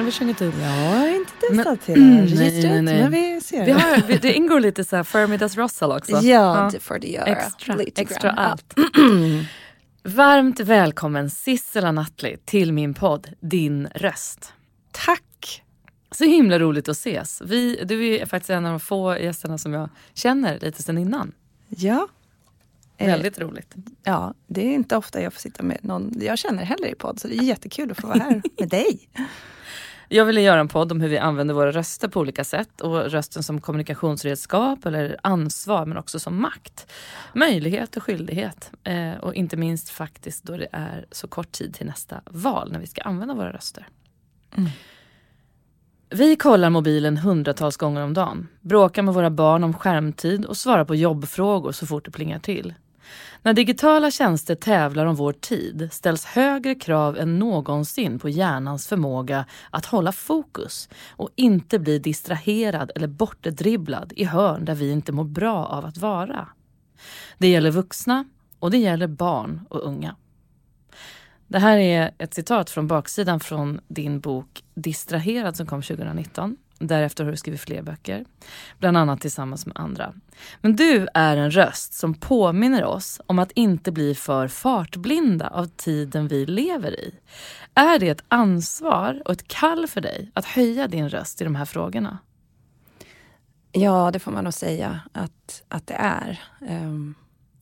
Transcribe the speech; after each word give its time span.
Har 0.00 0.04
vi 0.04 0.12
sjungit 0.12 0.42
upp? 0.42 0.54
Jag 0.60 0.68
har 0.68 1.08
inte 1.16 1.32
testat 1.32 1.84
hela 1.84 2.02
mm, 2.02 2.20
registret, 2.20 2.62
nej, 2.62 2.82
nej, 2.82 2.82
nej. 2.82 3.02
men 3.02 3.10
vi 3.10 3.40
ser. 3.40 3.64
Vi 3.64 3.72
har, 3.72 4.06
vi, 4.06 4.16
det 4.16 4.32
ingår 4.32 4.60
lite 4.60 4.84
så 4.84 4.96
här 4.96 5.04
Fermidas 5.04 5.56
Russell 5.56 5.92
också. 5.92 6.16
ja, 6.16 6.68
det 6.72 6.80
får 6.80 6.98
det 6.98 7.06
göra. 7.06 7.26
Extra, 7.26 7.74
Lite 7.76 8.02
extra 8.02 8.30
allt. 8.30 8.74
Varmt 10.02 10.60
välkommen 10.60 11.30
Sissela 11.30 11.92
Nattli 11.92 12.36
till 12.44 12.72
min 12.72 12.94
podd 12.94 13.28
Din 13.40 13.88
röst. 13.94 14.52
Tack! 14.90 15.62
Så 16.10 16.24
himla 16.24 16.58
roligt 16.58 16.88
att 16.88 16.96
ses. 16.96 17.42
Vi, 17.44 17.84
du 17.84 18.06
är 18.06 18.26
faktiskt 18.26 18.50
en 18.50 18.66
av 18.66 18.70
de 18.70 18.80
få 18.80 19.18
gästerna 19.18 19.58
som 19.58 19.72
jag 19.72 19.88
känner 20.14 20.58
lite 20.60 20.82
sen 20.82 20.98
innan. 20.98 21.32
Ja. 21.68 22.08
Eh, 22.96 23.06
Väldigt 23.06 23.38
roligt. 23.38 23.74
Ja, 24.02 24.34
det 24.46 24.60
är 24.60 24.74
inte 24.74 24.96
ofta 24.96 25.22
jag 25.22 25.32
får 25.32 25.40
sitta 25.40 25.62
med 25.62 25.78
någon 25.82 26.12
jag 26.20 26.38
känner 26.38 26.64
heller 26.64 26.88
i 26.88 26.94
podd, 26.94 27.20
så 27.20 27.28
det 27.28 27.34
är 27.34 27.42
jättekul 27.42 27.90
att 27.90 28.00
få 28.00 28.06
vara 28.06 28.18
här 28.18 28.42
med 28.58 28.68
dig. 28.68 29.08
Jag 30.12 30.24
ville 30.24 30.40
göra 30.40 30.60
en 30.60 30.68
podd 30.68 30.92
om 30.92 31.00
hur 31.00 31.08
vi 31.08 31.18
använder 31.18 31.54
våra 31.54 31.72
röster 31.72 32.08
på 32.08 32.20
olika 32.20 32.44
sätt 32.44 32.80
och 32.80 33.10
rösten 33.10 33.42
som 33.42 33.60
kommunikationsredskap 33.60 34.86
eller 34.86 35.16
ansvar 35.22 35.86
men 35.86 35.98
också 35.98 36.18
som 36.18 36.42
makt. 36.42 36.92
Möjlighet 37.34 37.96
och 37.96 38.02
skyldighet 38.02 38.72
eh, 38.84 39.14
och 39.14 39.34
inte 39.34 39.56
minst 39.56 39.90
faktiskt 39.90 40.44
då 40.44 40.56
det 40.56 40.68
är 40.72 41.06
så 41.10 41.28
kort 41.28 41.52
tid 41.52 41.74
till 41.74 41.86
nästa 41.86 42.20
val 42.24 42.72
när 42.72 42.80
vi 42.80 42.86
ska 42.86 43.02
använda 43.02 43.34
våra 43.34 43.52
röster. 43.52 43.88
Vi 46.08 46.36
kollar 46.36 46.70
mobilen 46.70 47.16
hundratals 47.16 47.76
gånger 47.76 48.02
om 48.02 48.14
dagen, 48.14 48.48
bråkar 48.60 49.02
med 49.02 49.14
våra 49.14 49.30
barn 49.30 49.64
om 49.64 49.74
skärmtid 49.74 50.44
och 50.44 50.56
svarar 50.56 50.84
på 50.84 50.94
jobbfrågor 50.94 51.72
så 51.72 51.86
fort 51.86 52.04
det 52.04 52.10
plingar 52.10 52.38
till. 52.38 52.74
När 53.42 53.52
digitala 53.52 54.10
tjänster 54.10 54.54
tävlar 54.54 55.06
om 55.06 55.16
vår 55.16 55.32
tid 55.32 55.88
ställs 55.92 56.24
högre 56.24 56.74
krav 56.74 57.16
än 57.16 57.38
någonsin 57.38 58.18
på 58.18 58.28
hjärnans 58.28 58.86
förmåga 58.86 59.44
att 59.70 59.86
hålla 59.86 60.12
fokus 60.12 60.88
och 61.10 61.30
inte 61.34 61.78
bli 61.78 61.98
distraherad 61.98 62.92
eller 62.94 63.06
bortdribblad 63.06 64.12
i 64.16 64.24
hörn 64.24 64.64
där 64.64 64.74
vi 64.74 64.90
inte 64.90 65.12
mår 65.12 65.24
bra 65.24 65.66
av 65.66 65.84
att 65.84 65.98
vara. 65.98 66.48
Det 67.38 67.48
gäller 67.48 67.70
vuxna 67.70 68.24
och 68.58 68.70
det 68.70 68.78
gäller 68.78 69.06
barn 69.06 69.66
och 69.68 69.86
unga. 69.86 70.16
Det 71.46 71.58
här 71.58 71.78
är 71.78 72.10
ett 72.18 72.34
citat 72.34 72.70
från 72.70 72.86
baksidan 72.86 73.40
från 73.40 73.80
din 73.88 74.20
bok 74.20 74.64
Distraherad 74.74 75.56
som 75.56 75.66
kom 75.66 75.82
2019. 75.82 76.56
Därefter 76.82 77.24
har 77.24 77.30
du 77.30 77.36
skrivit 77.36 77.60
fler 77.60 77.82
böcker, 77.82 78.24
bland 78.78 78.96
annat 78.96 79.20
tillsammans 79.20 79.66
med 79.66 79.76
andra. 79.78 80.14
Men 80.60 80.76
du 80.76 81.08
är 81.14 81.36
en 81.36 81.50
röst 81.50 81.94
som 81.94 82.14
påminner 82.14 82.84
oss 82.84 83.20
om 83.26 83.38
att 83.38 83.52
inte 83.52 83.92
bli 83.92 84.14
för 84.14 84.48
fartblinda 84.48 85.48
av 85.48 85.66
tiden 85.66 86.28
vi 86.28 86.46
lever 86.46 87.00
i. 87.00 87.14
Är 87.74 87.98
det 87.98 88.08
ett 88.08 88.24
ansvar 88.28 89.22
och 89.24 89.32
ett 89.32 89.48
kall 89.48 89.86
för 89.86 90.00
dig 90.00 90.30
att 90.34 90.44
höja 90.44 90.88
din 90.88 91.08
röst 91.08 91.40
i 91.40 91.44
de 91.44 91.54
här 91.54 91.64
frågorna? 91.64 92.18
Ja, 93.72 94.10
det 94.12 94.18
får 94.18 94.32
man 94.32 94.44
nog 94.44 94.54
säga 94.54 95.00
att, 95.12 95.62
att 95.68 95.86
det 95.86 95.94
är. 95.94 96.40
Um, 96.60 97.14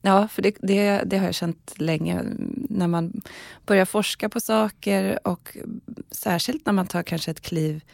ja, 0.02 0.28
för 0.28 0.42
det, 0.42 0.56
det, 0.60 1.02
det 1.06 1.18
har 1.18 1.24
jag 1.24 1.34
känt 1.34 1.74
länge. 1.80 2.22
När 2.68 2.86
man 2.86 3.22
börjar 3.66 3.84
forska 3.84 4.28
på 4.28 4.40
saker 4.40 5.28
och 5.28 5.56
särskilt 6.10 6.66
när 6.66 6.72
man 6.72 6.86
tar 6.86 7.02
kanske 7.02 7.30
ett 7.30 7.40
kliv 7.40 7.84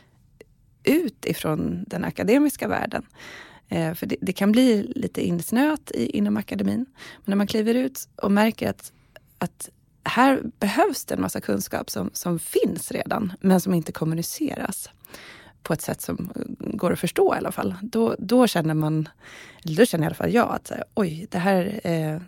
ut 0.85 1.27
ifrån 1.27 1.85
den 1.87 2.05
akademiska 2.05 2.69
världen. 2.69 3.07
Eh, 3.69 3.95
för 3.95 4.07
det, 4.07 4.17
det 4.21 4.33
kan 4.33 4.53
bli 4.53 4.83
lite 4.83 5.27
insnöat 5.27 5.91
i, 5.91 6.07
inom 6.17 6.37
akademin. 6.37 6.87
Men 6.97 7.25
när 7.25 7.37
man 7.37 7.47
kliver 7.47 7.75
ut 7.75 8.09
och 8.17 8.33
märker 8.33 8.71
att, 8.71 8.93
att 9.39 9.71
här 10.05 10.43
behövs 10.59 11.05
det 11.05 11.15
en 11.15 11.21
massa 11.21 11.41
kunskap 11.41 11.91
som, 11.91 12.11
som 12.13 12.39
finns 12.39 12.93
redan, 12.93 13.33
men 13.41 13.61
som 13.61 13.75
inte 13.75 13.93
kommuniceras 13.93 14.91
på 15.63 15.73
ett 15.73 15.83
sätt 15.83 16.01
som 16.01 16.33
går 16.59 16.93
att 16.93 16.99
förstå 16.99 17.35
i 17.35 17.39
alla 17.39 17.53
fall. 17.53 17.75
Då, 17.83 18.15
då 18.19 18.47
känner 18.47 18.75
man, 18.75 19.09
eller 19.65 19.77
då 19.77 19.87
känner 19.87 20.05
i 20.05 20.07
alla 20.07 20.15
fall 20.15 20.35
jag 20.35 20.51
att 20.55 20.73
oj, 20.95 21.27
det 21.31 21.39
här, 21.39 21.81
eh, 21.85 22.21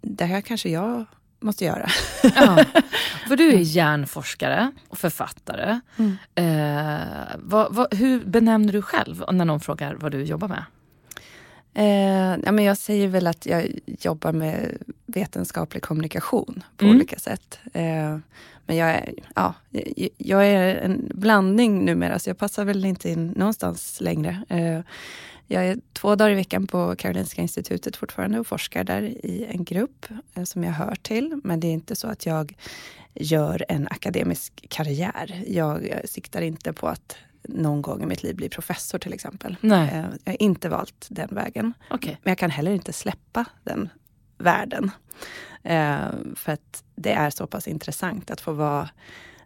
det 0.00 0.24
här 0.24 0.40
kanske 0.40 0.68
jag 0.68 1.04
måste 1.44 1.64
göra. 1.64 1.88
Ja, 2.22 2.64
för 3.28 3.36
du 3.36 3.52
är 3.52 3.58
hjärnforskare 3.58 4.72
och 4.88 4.98
författare. 4.98 5.80
Eh, 6.34 6.98
vad, 7.38 7.74
vad, 7.74 7.94
hur 7.94 8.24
benämner 8.24 8.72
du 8.72 8.82
själv 8.82 9.24
när 9.32 9.44
någon 9.44 9.60
frågar 9.60 9.94
vad 9.94 10.12
du 10.12 10.22
jobbar 10.22 10.48
med? 10.48 10.64
Eh, 11.74 12.40
ja, 12.44 12.52
men 12.52 12.64
jag 12.64 12.76
säger 12.78 13.08
väl 13.08 13.26
att 13.26 13.46
jag 13.46 13.66
jobbar 13.86 14.32
med 14.32 14.78
vetenskaplig 15.06 15.82
kommunikation 15.82 16.62
på 16.76 16.84
Mm. 16.84 16.96
olika 16.96 17.18
sätt. 17.18 17.58
Eh, 17.74 18.18
men 18.66 18.76
jag 18.76 18.90
är, 18.90 19.14
ja, 19.34 19.54
jag 20.16 20.46
är 20.46 20.74
en 20.76 21.08
blandning 21.14 21.84
numera, 21.84 22.18
så 22.18 22.30
jag 22.30 22.38
passar 22.38 22.64
väl 22.64 22.84
inte 22.84 23.10
in 23.10 23.26
någonstans 23.26 24.00
längre. 24.00 24.44
Eh, 24.48 24.80
jag 25.54 25.66
är 25.66 25.78
två 25.92 26.16
dagar 26.16 26.30
i 26.30 26.34
veckan 26.34 26.66
på 26.66 26.96
Karolinska 26.96 27.42
institutet 27.42 27.96
fortfarande 27.96 28.40
och 28.40 28.46
forskar 28.46 28.84
där 28.84 29.02
i 29.02 29.46
en 29.50 29.64
grupp 29.64 30.06
eh, 30.34 30.44
som 30.44 30.64
jag 30.64 30.72
hör 30.72 30.94
till. 31.02 31.40
Men 31.44 31.60
det 31.60 31.66
är 31.66 31.72
inte 31.72 31.96
så 31.96 32.08
att 32.08 32.26
jag 32.26 32.54
gör 33.14 33.64
en 33.68 33.88
akademisk 33.90 34.66
karriär. 34.70 35.42
Jag 35.46 35.88
eh, 35.88 35.98
siktar 36.04 36.42
inte 36.42 36.72
på 36.72 36.88
att 36.88 37.16
någon 37.48 37.82
gång 37.82 38.02
i 38.02 38.06
mitt 38.06 38.22
liv 38.22 38.36
bli 38.36 38.48
professor 38.48 38.98
till 38.98 39.12
exempel. 39.12 39.56
Nej. 39.60 39.88
Eh, 39.94 40.04
Jag 40.24 40.32
har 40.32 40.42
inte 40.42 40.68
valt 40.68 41.06
den 41.10 41.28
vägen. 41.32 41.72
Okej. 41.90 42.18
Men 42.22 42.30
jag 42.30 42.38
kan 42.38 42.50
heller 42.50 42.72
inte 42.72 42.92
släppa 42.92 43.44
den 43.64 43.88
världen. 44.38 44.90
För 46.36 46.52
att 46.52 46.84
det 46.94 47.12
är 47.12 47.30
så 47.30 47.46
pass 47.46 47.68
intressant 47.68 48.30
att 48.30 48.40
få 48.40 48.52
vara 48.52 48.88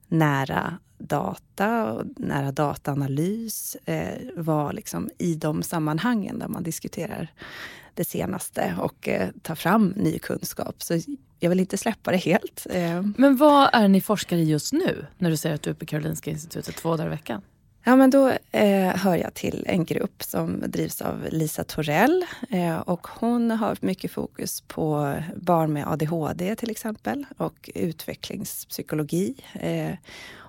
nära 0.08 0.78
data 0.98 1.92
och 1.92 2.04
nära 2.16 2.52
dataanalys. 2.52 3.76
Eh, 3.84 4.18
vara 4.36 4.72
liksom 4.72 5.10
i 5.18 5.34
de 5.34 5.62
sammanhangen 5.62 6.38
där 6.38 6.48
man 6.48 6.62
diskuterar 6.62 7.32
det 7.94 8.04
senaste 8.04 8.74
och 8.80 9.08
eh, 9.08 9.28
tar 9.42 9.54
fram 9.54 9.88
ny 9.96 10.18
kunskap. 10.18 10.82
Så 10.82 11.00
jag 11.40 11.50
vill 11.50 11.60
inte 11.60 11.76
släppa 11.76 12.10
det 12.10 12.16
helt. 12.16 12.66
Eh, 12.70 13.02
Men 13.16 13.36
vad 13.36 13.70
är 13.72 13.88
ni 13.88 14.00
forskare 14.00 14.40
i 14.40 14.44
just 14.44 14.72
nu 14.72 15.06
när 15.18 15.30
du 15.30 15.36
säger 15.36 15.54
att 15.54 15.62
du 15.62 15.70
är 15.70 15.74
på 15.74 15.86
Karolinska 15.86 16.30
institutet 16.30 16.76
två 16.76 16.96
dagar 16.96 17.06
i 17.06 17.10
veckan? 17.10 17.42
Ja, 17.84 17.96
men 17.96 18.10
då 18.10 18.28
eh, 18.50 18.96
hör 18.96 19.16
jag 19.16 19.34
till 19.34 19.64
en 19.68 19.84
grupp 19.84 20.22
som 20.22 20.64
drivs 20.66 21.02
av 21.02 21.26
Lisa 21.30 21.64
Torell. 21.64 22.24
Eh, 22.50 22.78
och 22.78 23.06
hon 23.08 23.50
har 23.50 23.76
mycket 23.80 24.12
fokus 24.12 24.60
på 24.60 25.14
barn 25.36 25.72
med 25.72 25.88
ADHD 25.88 26.56
till 26.56 26.70
exempel 26.70 27.26
och 27.36 27.70
utvecklingspsykologi. 27.74 29.34
Eh, 29.52 29.94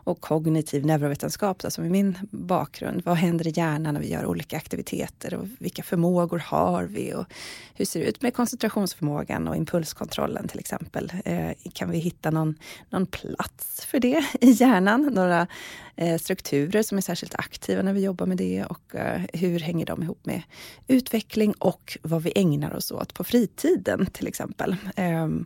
och 0.04 0.22
kognitiv 0.22 0.86
neurovetenskap, 0.86 1.60
då, 1.60 1.72
som 1.72 1.84
är 1.84 1.90
min 1.90 2.18
bakgrund. 2.32 3.02
Vad 3.06 3.18
händer 3.18 3.48
i 3.48 3.54
hjärnan 3.56 3.94
när 3.94 4.02
vi 4.02 4.12
gör 4.12 4.26
olika 4.26 4.58
aktiviteter 4.58 5.34
och 5.34 5.48
vilka 5.60 5.84
förmågor 5.84 6.40
har 6.40 6.84
vi? 6.84 7.14
Och 7.14 7.26
hur 7.74 7.86
ser 7.86 8.00
det 8.00 8.06
ut 8.06 8.22
med 8.22 8.34
koncentrationsförmågan 8.34 9.48
och 9.48 9.56
impulskontrollen 9.56 10.48
till 10.48 10.60
exempel? 10.60 11.14
Eh, 11.26 11.52
kan 11.74 11.92
vi 11.92 11.98
hitta 11.98 12.32
någon, 12.32 12.56
någon 12.90 13.06
plats 13.06 13.86
för 13.86 14.00
det 14.00 14.26
i 14.42 14.52
hjärnan? 14.52 15.02
Några 15.02 15.48
eh, 15.96 16.18
strukturer 16.18 16.84
som 16.84 16.98
är 16.98 17.02
särskilt 17.02 17.36
aktiva 17.36 17.82
när 17.82 17.94
vi 17.94 18.04
jobbar 18.04 18.26
med 18.26 18.38
det 18.38 18.66
och 18.66 18.96
eh, 18.96 19.22
hur 19.34 19.60
hänger 19.60 19.86
de 19.86 20.04
ihop 20.04 20.26
med 20.26 20.42
utveckling 20.88 21.54
och 21.60 21.98
vad 22.02 22.24
vi 22.24 22.32
ägnar 22.36 22.76
oss 22.76 22.92
åt 22.92 23.14
på 23.14 23.24
fritiden 23.24 24.06
till 24.06 24.28
exempel. 24.28 24.76
Ehm, 24.96 25.46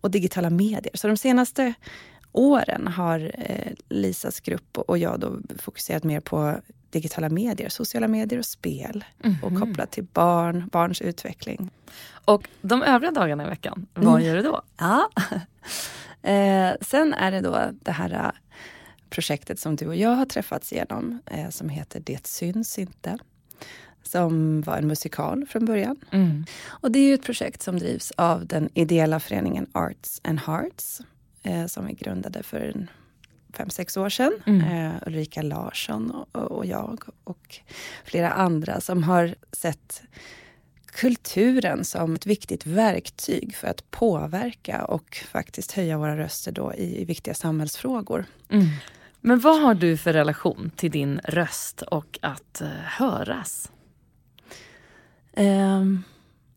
och 0.00 0.10
digitala 0.10 0.50
medier. 0.50 0.96
Så 0.96 1.08
de 1.08 1.16
senaste 1.16 1.74
åren 2.32 2.86
har 2.86 3.32
eh, 3.38 3.72
Lisas 3.88 4.40
grupp 4.40 4.78
och 4.78 4.98
jag 4.98 5.20
då 5.20 5.38
fokuserat 5.58 6.04
mer 6.04 6.20
på 6.20 6.60
digitala 6.90 7.28
medier, 7.28 7.68
sociala 7.68 8.08
medier 8.08 8.38
och 8.38 8.46
spel. 8.46 9.04
Mhm. 9.24 9.36
Och 9.42 9.58
kopplat 9.60 9.90
till 9.90 10.04
barn, 10.04 10.68
barns 10.72 11.00
utveckling. 11.02 11.70
Och 12.24 12.48
de 12.62 12.82
övriga 12.82 13.10
dagarna 13.12 13.46
i 13.46 13.48
veckan, 13.48 13.86
vad 13.94 14.14
Mm. 14.14 14.26
gör 14.26 14.36
du 14.36 14.42
då? 14.42 14.62
Ja. 14.78 15.10
eh, 16.30 16.72
sen 16.80 17.14
är 17.14 17.30
det 17.30 17.40
då 17.40 17.58
det 17.72 17.92
här 17.92 18.12
eh, 18.12 18.30
projektet 19.10 19.58
som 19.58 19.76
du 19.76 19.86
och 19.86 19.96
jag 19.96 20.10
har 20.14 20.26
träffats 20.26 20.72
igenom 20.72 21.18
eh, 21.26 21.48
som 21.50 21.68
heter 21.68 22.00
Det 22.00 22.26
syns 22.26 22.78
inte. 22.78 23.18
Som 24.02 24.62
var 24.62 24.76
en 24.76 24.86
musikal 24.86 25.46
från 25.46 25.64
början. 25.64 25.96
Mm. 26.10 26.44
Och 26.66 26.90
det 26.92 26.98
är 26.98 27.08
ju 27.08 27.14
ett 27.14 27.22
projekt 27.24 27.62
som 27.62 27.78
drivs 27.78 28.10
av 28.16 28.46
den 28.46 28.68
ideella 28.74 29.20
föreningen 29.20 29.66
Arts 29.72 30.20
and 30.24 30.40
Hearts 30.40 31.00
eh, 31.42 31.66
som 31.66 31.86
vi 31.86 31.92
grundade 31.92 32.42
för 32.42 32.86
fem, 33.52 33.70
sex 33.70 33.96
år 33.96 34.08
sedan. 34.08 34.32
Mm. 34.46 34.60
Eh, 34.60 35.02
Ulrika 35.06 35.42
Larsson 35.42 36.10
och, 36.10 36.36
och 36.36 36.66
jag 36.66 37.00
och 37.24 37.58
flera 38.04 38.30
andra 38.30 38.80
som 38.80 39.02
har 39.02 39.34
sett 39.52 40.02
kulturen 40.86 41.84
som 41.84 42.14
ett 42.14 42.26
viktigt 42.26 42.66
verktyg 42.66 43.54
för 43.54 43.68
att 43.68 43.90
påverka 43.90 44.84
och 44.84 45.24
faktiskt 45.32 45.72
höja 45.72 45.98
våra 45.98 46.16
röster 46.16 46.52
då 46.52 46.74
i, 46.74 47.00
i 47.00 47.04
viktiga 47.04 47.34
samhällsfrågor. 47.34 48.24
Mm. 48.48 48.66
Men 49.20 49.40
vad 49.40 49.62
har 49.62 49.74
du 49.74 49.96
för 49.96 50.12
relation 50.12 50.70
till 50.76 50.90
din 50.90 51.20
röst 51.24 51.82
och 51.82 52.18
att 52.22 52.60
eh, 52.60 52.68
höras? 52.68 53.72
Ehm, 55.32 56.02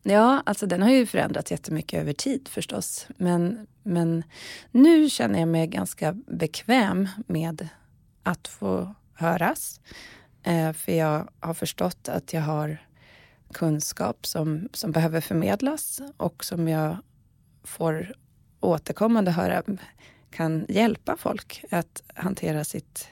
ja, 0.02 0.42
alltså 0.46 0.66
den 0.66 0.82
har 0.82 0.90
ju 0.90 1.06
förändrats 1.06 1.50
jättemycket 1.50 2.00
över 2.00 2.12
tid 2.12 2.48
förstås. 2.48 3.06
Men, 3.16 3.66
men 3.84 4.24
nu 4.70 5.10
känner 5.10 5.38
jag 5.38 5.48
mig 5.48 5.66
ganska 5.66 6.12
bekväm 6.12 7.08
med 7.26 7.68
att 8.22 8.48
få 8.48 8.94
höras. 9.14 9.80
Eh, 10.42 10.72
för 10.72 10.92
jag 10.92 11.28
har 11.40 11.54
förstått 11.54 12.08
att 12.08 12.32
jag 12.32 12.42
har 12.42 12.78
kunskap 13.52 14.26
som, 14.26 14.68
som 14.72 14.92
behöver 14.92 15.20
förmedlas 15.20 16.00
och 16.16 16.44
som 16.44 16.68
jag 16.68 16.96
får 17.64 18.12
återkommande 18.60 19.30
höra 19.30 19.62
kan 20.30 20.66
hjälpa 20.68 21.16
folk 21.16 21.64
att 21.70 22.02
hantera 22.14 22.64
sitt 22.64 23.08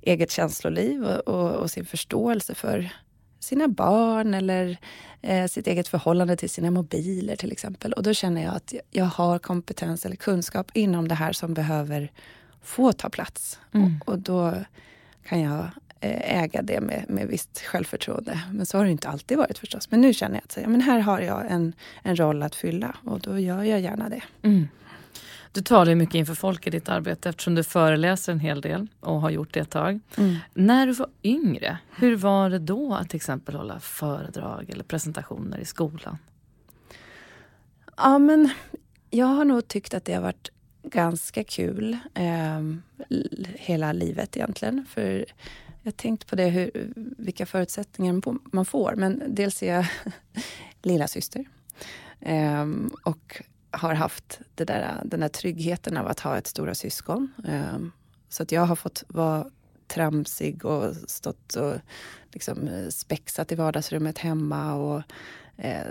eget 0.00 0.30
känsloliv 0.30 1.04
och, 1.04 1.28
och, 1.28 1.50
och 1.50 1.70
sin 1.70 1.86
förståelse 1.86 2.54
för 2.54 2.92
sina 3.44 3.68
barn 3.68 4.34
eller 4.34 4.76
eh, 5.22 5.46
sitt 5.46 5.66
eget 5.66 5.88
förhållande 5.88 6.36
till 6.36 6.50
sina 6.50 6.70
mobiler 6.70 7.36
till 7.36 7.52
exempel. 7.52 7.92
Och 7.92 8.02
då 8.02 8.14
känner 8.14 8.44
jag 8.44 8.54
att 8.54 8.74
jag 8.90 9.04
har 9.04 9.38
kompetens 9.38 10.06
eller 10.06 10.16
kunskap 10.16 10.70
inom 10.74 11.08
det 11.08 11.14
här 11.14 11.32
som 11.32 11.54
behöver 11.54 12.12
få 12.62 12.92
ta 12.92 13.08
plats. 13.08 13.58
Mm. 13.72 14.00
Och, 14.00 14.08
och 14.08 14.18
då 14.18 14.54
kan 15.28 15.40
jag 15.40 15.68
eh, 16.00 16.42
äga 16.42 16.62
det 16.62 16.80
med, 16.80 17.04
med 17.08 17.28
visst 17.28 17.60
självförtroende. 17.60 18.40
Men 18.52 18.66
så 18.66 18.78
har 18.78 18.84
det 18.84 18.90
inte 18.90 19.08
alltid 19.08 19.38
varit 19.38 19.58
förstås. 19.58 19.90
Men 19.90 20.00
nu 20.00 20.14
känner 20.14 20.34
jag 20.34 20.44
att 20.44 20.58
ja, 20.62 20.68
men 20.68 20.80
här 20.80 20.98
har 20.98 21.20
jag 21.20 21.50
en, 21.50 21.72
en 22.02 22.16
roll 22.16 22.42
att 22.42 22.54
fylla 22.54 22.96
och 23.04 23.20
då 23.20 23.38
gör 23.38 23.62
jag 23.62 23.80
gärna 23.80 24.08
det. 24.08 24.22
Mm. 24.42 24.68
Du 25.54 25.60
talar 25.62 25.94
mycket 25.94 26.14
inför 26.14 26.34
folk 26.34 26.66
i 26.66 26.70
ditt 26.70 26.88
arbete 26.88 27.28
eftersom 27.28 27.54
du 27.54 27.64
föreläser 27.64 28.32
en 28.32 28.40
hel 28.40 28.60
del 28.60 28.86
och 29.00 29.20
har 29.20 29.30
gjort 29.30 29.54
det 29.54 29.60
ett 29.60 29.70
tag. 29.70 30.00
När 30.54 30.86
du 30.86 30.92
var 30.92 31.08
yngre, 31.22 31.78
hur 31.96 32.16
var 32.16 32.50
det 32.50 32.58
då 32.58 32.94
att 32.94 33.08
till 33.10 33.16
exempel 33.16 33.54
hålla 33.54 33.80
föredrag 33.80 34.70
eller 34.70 34.84
presentationer 34.84 35.58
i 35.58 35.64
skolan? 35.64 36.18
Ja, 37.96 38.18
men 38.18 38.50
jag 39.10 39.26
har 39.26 39.44
nog 39.44 39.68
tyckt 39.68 39.94
att 39.94 40.04
det 40.04 40.14
har 40.14 40.22
varit 40.22 40.50
ganska 40.82 41.44
kul 41.44 41.98
eh, 42.14 42.60
hela 43.54 43.92
livet 43.92 44.36
egentligen. 44.36 44.86
För 44.88 45.24
jag 45.82 45.86
har 45.86 45.96
tänkt 45.96 46.26
på 46.26 46.36
det, 46.36 46.46
hur, 46.48 46.70
vilka 47.18 47.46
förutsättningar 47.46 48.12
man 48.12 48.22
får- 48.22 48.38
man 48.52 48.64
får. 48.64 48.94
Men 48.96 49.22
dels 49.28 49.62
är 49.62 49.74
jag 49.74 49.86
lilla 50.82 51.08
syster 51.08 51.44
eh, 52.20 52.66
och 53.02 53.42
har 53.76 53.94
haft 53.94 54.40
det 54.54 54.64
där, 54.64 55.00
den 55.04 55.20
där 55.20 55.28
tryggheten 55.28 55.96
av 55.96 56.06
att 56.06 56.20
ha 56.20 56.38
ett 56.38 56.46
stora 56.46 56.74
syskon. 56.74 57.32
Eh, 57.48 57.78
så 58.28 58.42
att 58.42 58.52
jag 58.52 58.66
har 58.66 58.76
fått 58.76 59.04
vara 59.08 59.46
tramsig 59.86 60.64
och 60.64 60.96
stått 60.96 61.54
och 61.54 61.74
liksom 62.32 62.68
eh, 62.68 62.88
spexat 62.88 63.52
i 63.52 63.54
vardagsrummet 63.54 64.18
hemma 64.18 64.74
och 64.74 65.02
eh, 65.56 65.86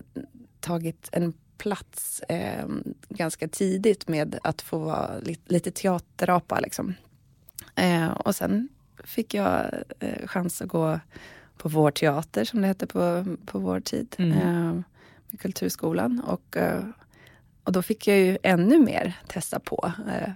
tagit 0.60 1.10
en 1.12 1.34
plats 1.58 2.20
eh, 2.20 2.68
ganska 3.10 3.48
tidigt 3.48 4.08
med 4.08 4.40
att 4.44 4.62
få 4.62 4.78
vara 4.78 5.20
lite, 5.20 5.54
lite 5.54 5.72
teaterapa. 5.72 6.60
Liksom. 6.60 6.94
Eh, 7.76 8.08
och 8.08 8.36
sen 8.36 8.70
fick 9.04 9.34
jag 9.34 9.66
eh, 10.00 10.28
chans 10.28 10.62
att 10.62 10.68
gå 10.70 11.00
på 11.58 11.70
vår 11.70 11.92
teater 11.92 12.46
som 12.46 12.62
det 12.62 12.68
hette 12.68 12.88
på, 12.88 13.36
på 13.46 13.60
vår 13.60 13.80
tid. 13.80 14.16
Mm. 14.18 14.84
Kulturskolan. 15.40 16.20
Och, 16.20 16.58
och 17.64 17.72
då 17.72 17.82
fick 17.82 18.08
jag 18.08 18.18
ju 18.18 18.38
ännu 18.44 18.80
mer 18.80 19.14
testa 19.28 19.60
på. 19.60 19.92
Eh, 20.08 20.30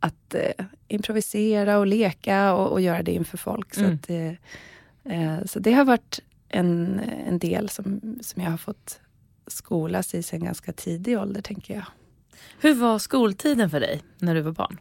att 0.00 0.34
eh, 0.34 0.64
improvisera 0.88 1.78
och 1.78 1.86
leka 1.86 2.52
och, 2.54 2.72
och 2.72 2.80
göra 2.80 3.02
det 3.02 3.12
inför 3.12 3.36
folk. 3.38 3.74
Så, 3.74 3.80
Mm. 3.80 3.94
att, 3.94 4.10
eh, 4.10 4.32
eh, 5.18 5.44
så 5.44 5.58
det 5.58 5.72
har 5.72 5.84
varit 5.84 6.20
en, 6.48 7.00
en 7.26 7.38
del 7.38 7.68
som, 7.68 8.18
som 8.20 8.42
jag 8.42 8.50
har 8.50 8.58
fått 8.58 9.00
skolas 9.46 10.14
i 10.14 10.22
sen 10.22 10.44
ganska 10.44 10.72
tidig 10.72 11.18
ålder, 11.18 11.42
tänker 11.42 11.74
jag. 11.74 11.84
Hur 12.60 12.74
var 12.74 12.98
skoltiden 12.98 13.70
för 13.70 13.80
dig 13.80 14.02
när 14.18 14.34
du 14.34 14.40
var 14.40 14.52
barn? 14.52 14.78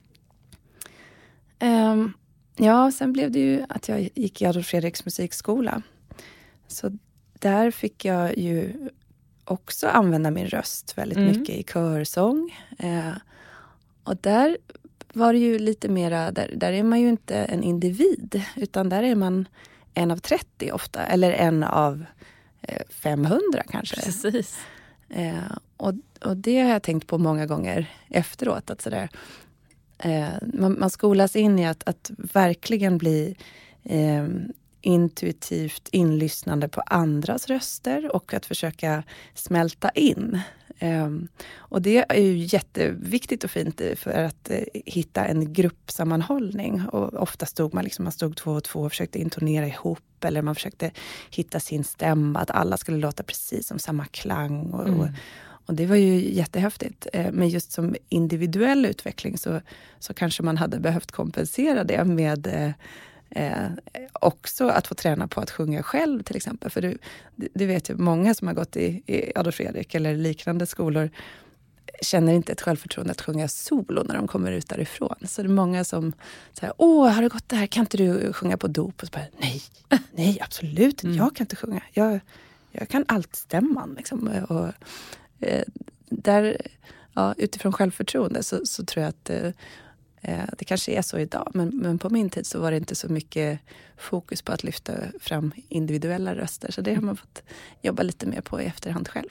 Ehm, 1.60 2.14
ja, 2.56 2.92
sen 2.92 3.14
blev 3.14 3.32
det 3.32 3.40
ju 3.40 3.64
att 3.70 3.88
jag 3.90 4.10
gick 4.16 4.42
i 4.42 4.46
Adolf 4.46 4.68
Fredriks 4.68 5.06
musikskola. 5.06 5.82
Så 6.68 6.98
där 7.40 7.72
fick 7.72 8.06
jag 8.06 8.38
ju 8.38 8.90
också 9.46 9.88
använda 9.88 10.32
min 10.32 10.48
röst 10.48 10.98
väldigt 10.98 11.18
Mm. 11.18 11.30
mycket 11.40 11.56
i 11.56 11.64
körsång. 11.64 12.56
Eh, 12.80 13.12
och 14.04 14.18
där 14.18 14.58
var 15.14 15.34
det 15.34 15.40
ju 15.40 15.60
lite 15.60 15.90
mera, 15.90 16.32
där, 16.32 16.54
där 16.56 16.72
är 16.72 16.84
man 16.84 17.02
ju 17.02 17.10
inte 17.10 17.36
en 17.36 17.64
individ, 17.64 18.44
utan 18.56 18.90
där 18.90 19.04
är 19.04 19.16
man 19.16 19.48
en 19.94 20.12
av 20.12 20.18
30 20.18 20.72
ofta, 20.72 21.06
eller 21.06 21.32
en 21.32 21.64
av 21.64 22.06
eh, 22.62 22.82
500 22.90 23.42
kanske. 23.70 23.96
Precis. 23.96 24.58
Eh, 25.10 25.36
och, 25.78 25.94
och 26.26 26.38
det 26.38 26.60
har 26.62 26.70
jag 26.70 26.84
tänkt 26.84 27.08
på 27.08 27.18
många 27.18 27.46
gånger 27.46 27.90
efteråt. 28.10 28.70
Att 28.70 28.82
sådär, 28.82 29.10
eh, 29.98 30.28
man, 30.54 30.80
man 30.80 30.90
skolas 30.90 31.36
in 31.36 31.60
i 31.60 31.68
att, 31.68 31.84
att 31.90 32.12
verkligen 32.18 32.98
bli 32.98 33.36
eh, 33.84 34.28
intuitivt 34.86 35.90
inlyssnande 35.92 36.68
på 36.68 36.82
andras 36.82 37.48
röster 37.48 38.16
och 38.16 38.34
att 38.34 38.46
försöka 38.46 39.04
smälta 39.34 39.90
in. 39.90 40.40
Eh, 40.80 41.10
och 41.58 41.82
det 41.82 42.06
är 42.10 42.22
ju 42.22 42.38
jätteviktigt 42.38 43.44
och 43.44 43.52
fint 43.52 43.82
för 43.96 44.24
att 44.24 44.50
eh, 44.50 44.60
hitta 44.74 45.26
en 45.26 45.54
gruppsammanhållning. 45.54 46.86
Och 46.86 47.14
ofta 47.14 47.46
stod 47.46 47.74
man, 47.74 47.84
liksom, 47.84 48.04
man 48.04 48.12
stod 48.12 48.38
två 48.38 48.52
och 48.52 48.64
två 48.64 48.80
och 48.80 48.92
försökte 48.92 49.20
intonera 49.20 49.68
ihop 49.68 50.24
eller 50.24 50.42
man 50.42 50.56
försökte 50.56 50.92
hitta 51.30 51.60
sin 51.60 51.84
stämma, 51.84 52.40
att 52.40 52.52
alla 52.52 52.78
skulle 52.78 52.98
låta 52.98 53.24
precis 53.24 53.68
som 53.68 53.80
samma 53.80 54.06
klang. 54.06 54.72
Och, 54.74 54.88
och, 54.88 55.08
och 55.66 55.74
det 55.74 55.86
var 55.86 55.96
ju 55.96 56.34
jättehäftigt. 56.34 57.08
Eh, 57.14 57.32
Men 57.32 57.50
just 57.50 57.72
som 57.72 57.96
individuell 58.10 58.86
utveckling 58.86 59.38
så, 59.38 59.62
så 60.00 60.14
kanske 60.14 60.44
man 60.44 60.58
hade 60.58 60.80
behövt 60.80 61.12
kompensera 61.12 61.84
det 61.84 62.04
med 62.04 62.74
eh, 63.30 63.68
också 64.14 64.68
att 64.68 64.88
få 64.88 64.96
träna 64.96 65.28
på 65.28 65.42
att 65.42 65.52
sjunga 65.52 65.84
själv 65.84 66.24
till 66.24 66.36
exempel. 66.36 66.72
För 66.72 66.82
du, 66.82 66.98
du 67.36 67.66
vet 67.66 67.90
ju, 67.90 67.96
många 67.96 68.34
som 68.34 68.48
har 68.48 68.56
gått 68.56 68.76
i, 68.76 69.04
i 69.06 69.32
Adolf 69.36 69.56
Fredrik 69.56 69.96
eller 69.96 70.16
liknande 70.16 70.66
skolor 70.66 71.10
känner 72.02 72.34
inte 72.34 72.52
ett 72.52 72.62
självförtroende 72.62 73.12
att 73.12 73.22
sjunga 73.22 73.48
solo 73.48 74.04
när 74.04 74.16
de 74.16 74.28
kommer 74.28 74.52
ut 74.52 74.70
därifrån. 74.70 75.16
Så 75.24 75.42
det 75.42 75.48
är 75.48 75.50
många 75.50 75.84
som 75.84 76.14
säger, 76.54 76.74
åh, 76.78 77.10
har 77.10 77.22
du 77.22 77.30
gått 77.30 77.50
det 77.50 77.56
här, 77.56 77.68
kan 77.68 77.82
inte 77.82 77.98
du 77.98 78.34
sjunga 78.34 78.58
på 78.58 78.68
dop? 78.68 79.02
Och 79.02 79.08
så 79.08 79.12
bara, 79.12 79.26
nej, 79.40 79.62
nej, 80.12 80.38
absolut 80.42 81.04
inte, 81.04 81.18
jag 81.18 81.36
kan 81.36 81.44
inte 81.44 81.56
sjunga. 81.56 81.82
Jag, 81.94 82.20
jag 82.72 82.90
kan 82.90 83.06
allt 83.08 83.36
stämman. 83.36 83.94
Liksom. 83.98 84.28
Och, 84.50 84.68
eh, 85.48 85.64
där, 86.10 86.58
ja, 87.14 87.34
utifrån 87.38 87.74
självförtroende 87.74 88.44
så, 88.44 88.66
så 88.66 88.86
tror 88.86 89.04
jag 89.04 89.10
att 89.10 89.30
eh, 89.30 89.52
Eh, 90.28 90.46
det 90.58 90.66
kanske 90.66 90.92
är 90.92 91.02
så 91.02 91.20
idag, 91.20 91.52
men, 91.54 91.70
men 91.70 92.00
på 92.00 92.10
min 92.10 92.30
tid 92.30 92.46
så 92.46 92.60
var 92.60 92.72
det 92.72 92.78
inte 92.78 92.96
så 92.96 93.08
mycket 93.10 93.60
fokus 93.98 94.42
på 94.42 94.52
att 94.52 94.64
lyfta 94.64 94.94
fram 95.20 95.52
individuella 95.70 96.36
röster. 96.36 96.72
Så 96.72 96.82
det 96.82 96.94
har 96.94 97.02
man 97.02 97.18
fått 97.18 97.44
jobba 97.82 98.04
lite 98.04 98.26
mer 98.26 98.42
på 98.42 98.62
i 98.62 98.66
efterhand 98.66 99.08
själv. 99.08 99.30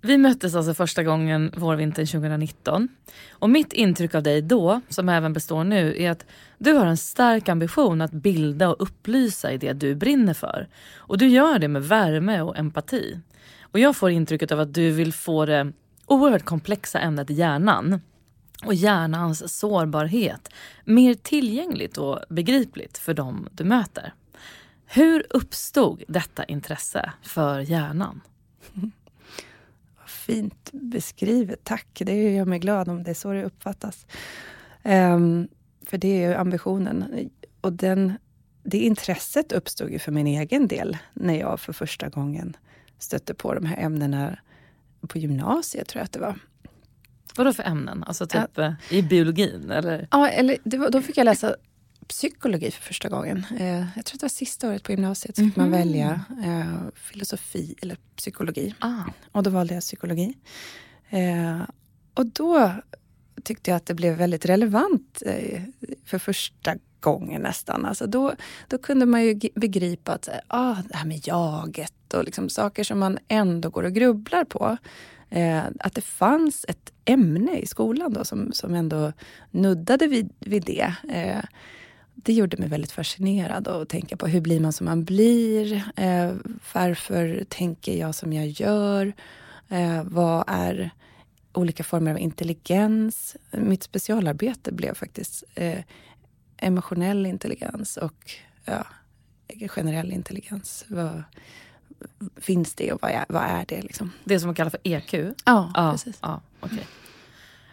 Vi 0.00 0.18
möttes 0.18 0.54
alltså 0.54 0.74
första 0.74 1.02
gången 1.02 1.52
vårvintern 1.56 2.06
2019. 2.06 2.88
Och 3.30 3.50
mitt 3.50 3.72
intryck 3.72 4.14
av 4.14 4.22
dig 4.22 4.42
då, 4.42 4.80
som 4.88 5.08
även 5.08 5.32
består 5.32 5.64
nu, 5.64 6.02
är 6.02 6.10
att 6.10 6.26
du 6.58 6.72
har 6.72 6.86
en 6.86 6.96
stark 6.96 7.48
ambition 7.48 8.00
att 8.00 8.12
bilda 8.12 8.68
och 8.68 8.82
upplysa 8.82 9.52
i 9.52 9.58
det 9.58 9.72
du 9.72 9.94
brinner 9.94 10.34
för. 10.34 10.68
Och 10.96 11.18
du 11.18 11.28
gör 11.28 11.58
det 11.58 11.68
med 11.68 11.84
värme 11.84 12.40
och 12.40 12.58
empati. 12.58 13.20
Och 13.62 13.78
jag 13.78 13.96
får 13.96 14.10
intrycket 14.10 14.52
av 14.52 14.60
att 14.60 14.74
du 14.74 14.90
vill 14.90 15.12
få 15.12 15.46
det 15.46 15.72
oerhört 16.06 16.44
komplexa 16.44 17.00
ämnet 17.00 17.30
hjärnan 17.30 18.00
och 18.66 18.74
hjärnans 18.74 19.58
sårbarhet 19.58 20.48
mer 20.84 21.14
tillgängligt 21.14 21.98
och 21.98 22.20
begripligt 22.28 22.98
för 22.98 23.14
dem 23.14 23.48
du 23.52 23.64
möter. 23.64 24.14
Hur 24.86 25.26
uppstod 25.30 26.02
detta 26.08 26.44
intresse 26.44 27.12
för 27.22 27.60
hjärnan? 27.60 28.20
Fint 30.06 30.70
beskrivet, 30.72 31.64
tack. 31.64 31.86
Det 31.94 32.32
gör 32.32 32.44
mig 32.44 32.58
glad 32.58 32.88
om 32.88 33.02
det 33.02 33.10
är 33.10 33.14
så 33.14 33.32
det 33.32 33.44
uppfattas. 33.44 34.06
Um, 34.82 35.48
för 35.86 35.98
det 35.98 36.24
är 36.24 36.28
ju 36.28 36.34
ambitionen. 36.34 37.30
Och 37.60 37.72
den, 37.72 38.12
det 38.62 38.78
intresset 38.78 39.52
uppstod 39.52 39.90
ju 39.90 39.98
för 39.98 40.12
min 40.12 40.26
egen 40.26 40.68
del 40.68 40.96
när 41.12 41.38
jag 41.38 41.60
för 41.60 41.72
första 41.72 42.08
gången 42.08 42.56
stötte 42.98 43.34
på 43.34 43.54
de 43.54 43.66
här 43.66 43.76
ämnena 43.76 44.38
på 45.08 45.18
gymnasiet, 45.18 45.88
tror 45.88 46.00
jag 46.00 46.04
att 46.04 46.12
det 46.12 46.20
var. 46.20 46.38
Vadå 47.36 47.52
för 47.52 47.62
ämnen? 47.62 48.04
Alltså 48.04 48.26
typ 48.26 48.50
ja. 48.54 48.74
i 48.90 49.02
biologin? 49.02 49.70
Eller? 49.70 50.08
Ja, 50.10 50.28
eller 50.28 50.78
var, 50.78 50.90
då 50.90 51.02
fick 51.02 51.16
jag 51.16 51.24
läsa 51.24 51.56
psykologi 52.08 52.70
för 52.70 52.82
första 52.82 53.08
gången. 53.08 53.46
Eh, 53.58 53.86
jag 53.96 54.04
tror 54.04 54.16
att 54.16 54.20
det 54.20 54.24
var 54.24 54.28
sista 54.28 54.68
året 54.68 54.82
på 54.82 54.92
gymnasiet. 54.92 55.36
Så 55.36 55.44
fick 55.44 55.56
mm 55.56 55.68
-hmm. 55.68 55.70
man 55.70 55.80
mhm. 55.80 55.88
välja 55.88 56.20
eh, 56.44 56.92
filosofi 56.94 57.74
eller 57.82 57.96
psykologi. 58.16 58.74
Ah. 58.78 59.02
Och 59.32 59.42
då 59.42 59.50
valde 59.50 59.74
jag 59.74 59.82
psykologi. 59.82 60.34
Eh, 61.10 61.60
och 62.14 62.26
då 62.26 62.72
tyckte 63.44 63.70
jag 63.70 63.76
att 63.76 63.86
det 63.86 63.94
blev 63.94 64.16
väldigt 64.16 64.46
relevant 64.46 65.22
eh, 65.26 65.62
för 66.04 66.18
första 66.18 66.74
gången 67.00 67.42
nästan. 67.42 67.84
Alltså 67.84 68.06
då, 68.06 68.34
då 68.68 68.78
kunde 68.78 69.06
man 69.06 69.24
ju 69.24 69.40
begripa 69.54 70.12
att 70.12 70.28
ah, 70.48 70.76
det 70.88 70.96
här 70.96 71.06
med 71.06 71.26
jaget 71.26 72.14
och 72.14 72.24
liksom 72.24 72.48
saker 72.48 72.84
som 72.84 72.98
man 72.98 73.18
ändå 73.28 73.70
går 73.70 73.82
och 73.82 73.92
grubblar 73.92 74.44
på. 74.44 74.76
Eh, 75.34 75.64
att 75.80 75.94
det 75.94 76.00
fanns 76.00 76.64
ett 76.68 76.92
ämne 77.04 77.58
i 77.58 77.66
skolan 77.66 78.12
då 78.12 78.24
som, 78.24 78.52
som 78.52 78.74
ändå 78.74 79.12
nuddade 79.50 80.06
vid, 80.06 80.32
vid 80.38 80.62
det. 80.62 80.94
Eh, 81.08 81.44
det 82.14 82.32
gjorde 82.32 82.56
mig 82.56 82.68
väldigt 82.68 82.92
fascinerad 82.92 83.68
att 83.68 83.88
tänka 83.88 84.16
på 84.16 84.26
hur 84.26 84.40
blir 84.40 84.60
man 84.60 84.72
som 84.72 84.84
man 84.84 85.04
blir? 85.04 85.72
Eh, 85.96 86.32
varför 86.74 87.44
tänker 87.48 87.98
jag 87.98 88.14
som 88.14 88.32
jag 88.32 88.46
gör? 88.46 89.12
Eh, 89.68 90.02
vad 90.04 90.44
är 90.46 90.90
olika 91.52 91.84
former 91.84 92.10
av 92.10 92.18
intelligens? 92.18 93.36
Mitt 93.50 93.82
specialarbete 93.82 94.72
blev 94.72 94.94
faktiskt 94.94 95.44
eh, 95.54 95.80
emotionell 96.56 97.26
intelligens 97.26 97.96
och 97.96 98.30
ja, 98.64 98.86
generell 99.68 100.12
intelligens. 100.12 100.84
Var, 100.88 101.24
finns 102.36 102.74
det 102.74 102.92
och 102.92 103.02
vad 103.02 103.10
är, 103.10 103.24
vad 103.28 103.42
är 103.42 103.64
det? 103.68 103.82
Liksom? 103.82 104.12
Det 104.24 104.40
som 104.40 104.48
man 104.48 104.54
kallar 104.54 104.70
för 104.70 104.80
EQ? 104.82 105.14
Ja, 105.14 105.32
ja 105.74 105.92
precis. 105.92 106.18
Ja, 106.22 106.40
okay. 106.60 106.84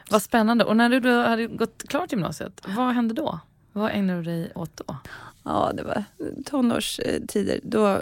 Vad 0.10 0.22
spännande. 0.22 0.64
Och 0.66 0.78
när 0.78 0.90
du 0.90 1.00
då 1.00 1.22
hade 1.22 1.48
gått 1.48 1.84
klart 1.88 2.12
gymnasiet, 2.12 2.62
vad 2.68 2.94
hände 2.94 3.14
då? 3.14 3.40
Vad 3.72 3.92
ägnade 3.92 4.20
du 4.20 4.24
dig 4.24 4.52
åt 4.56 4.78
då? 4.88 4.98
Ja, 5.44 5.72
det 5.74 5.84
var 5.84 6.04
tonårstider. 6.46 7.60
Då 7.64 8.00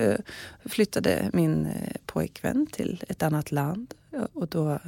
uh, 0.00 0.16
flyttade 0.64 1.30
min 1.32 1.66
uh, 1.66 1.72
pojkvän 2.06 2.66
till 2.66 3.04
ett 3.08 3.22
annat 3.22 3.52
land 3.52 3.94
och 4.32 4.48
då 4.48 4.78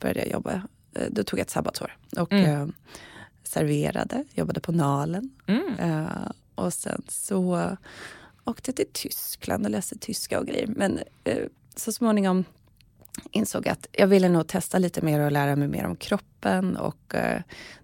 började 0.00 0.20
jag 0.20 0.28
jobba. 0.28 0.62
Då 1.10 1.24
tog 1.24 1.38
jag 1.38 1.44
ett 1.44 1.50
sabbatsår 1.50 1.96
och 2.16 2.32
mm. 2.32 2.72
serverade, 3.42 4.24
jobbade 4.34 4.60
på 4.60 4.72
Nalen. 4.72 5.30
Mm. 5.46 6.04
och 6.54 6.72
sen 6.72 7.02
så 7.08 7.76
åkte 8.46 8.68
jag 8.68 8.76
till 8.76 8.92
Tyskland 8.92 9.64
och 9.64 9.70
läste 9.70 9.98
tyska 9.98 10.40
och 10.40 10.46
grejer. 10.46 10.66
Men 10.66 11.00
så 11.76 11.92
småningom 11.92 12.44
insåg 13.30 13.68
att 13.68 13.86
jag 13.92 14.06
ville 14.06 14.28
nog 14.28 14.46
testa 14.46 14.78
lite 14.78 15.02
mer 15.02 15.20
och 15.20 15.32
lära 15.32 15.56
mig 15.56 15.68
mer 15.68 15.84
om 15.84 15.96
kroppen. 15.96 16.76
Och 16.76 17.14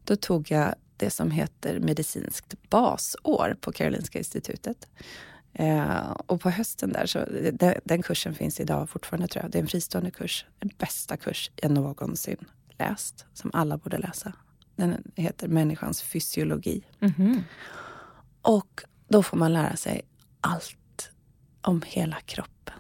då 0.05 0.17
tog 0.17 0.51
jag 0.51 0.75
det 0.97 1.11
som 1.11 1.31
heter 1.31 1.81
medicinskt 1.81 2.55
basår 2.71 3.57
på 3.61 3.73
Karolinska 3.73 4.19
institutet. 4.19 4.89
Eh, 5.53 6.11
och 6.27 6.41
på 6.41 6.51
hösten 6.51 6.93
där, 6.93 7.07
så 7.07 7.19
den, 7.53 7.75
den, 7.85 8.03
kursen 8.03 8.35
finns 8.35 8.61
idag 8.61 8.91
fortfarande 8.91 9.29
tror 9.29 9.45
jag. 9.45 9.51
Det 9.51 9.59
är 9.59 9.63
en 9.63 9.69
fristående 9.69 10.11
kurs. 10.11 10.47
Den 10.59 10.71
bästa 10.79 11.17
kurs 11.17 11.51
jag 11.57 11.71
någonsin 11.71 12.45
läst, 12.79 13.27
som 13.35 13.51
alla 13.55 13.77
borde 13.77 13.99
läsa. 13.99 14.33
Den 14.77 15.13
heter 15.17 15.49
Människans 15.49 16.03
fysiologi. 16.03 16.83
Mm 17.01 17.13
-hmm. 17.13 17.43
Och 18.43 18.85
då 19.09 19.23
får 19.23 19.37
man 19.37 19.53
lära 19.53 19.77
sig 19.77 20.03
allt 20.43 21.11
om 21.61 21.83
hela 21.87 22.17
kroppen. 22.17 22.75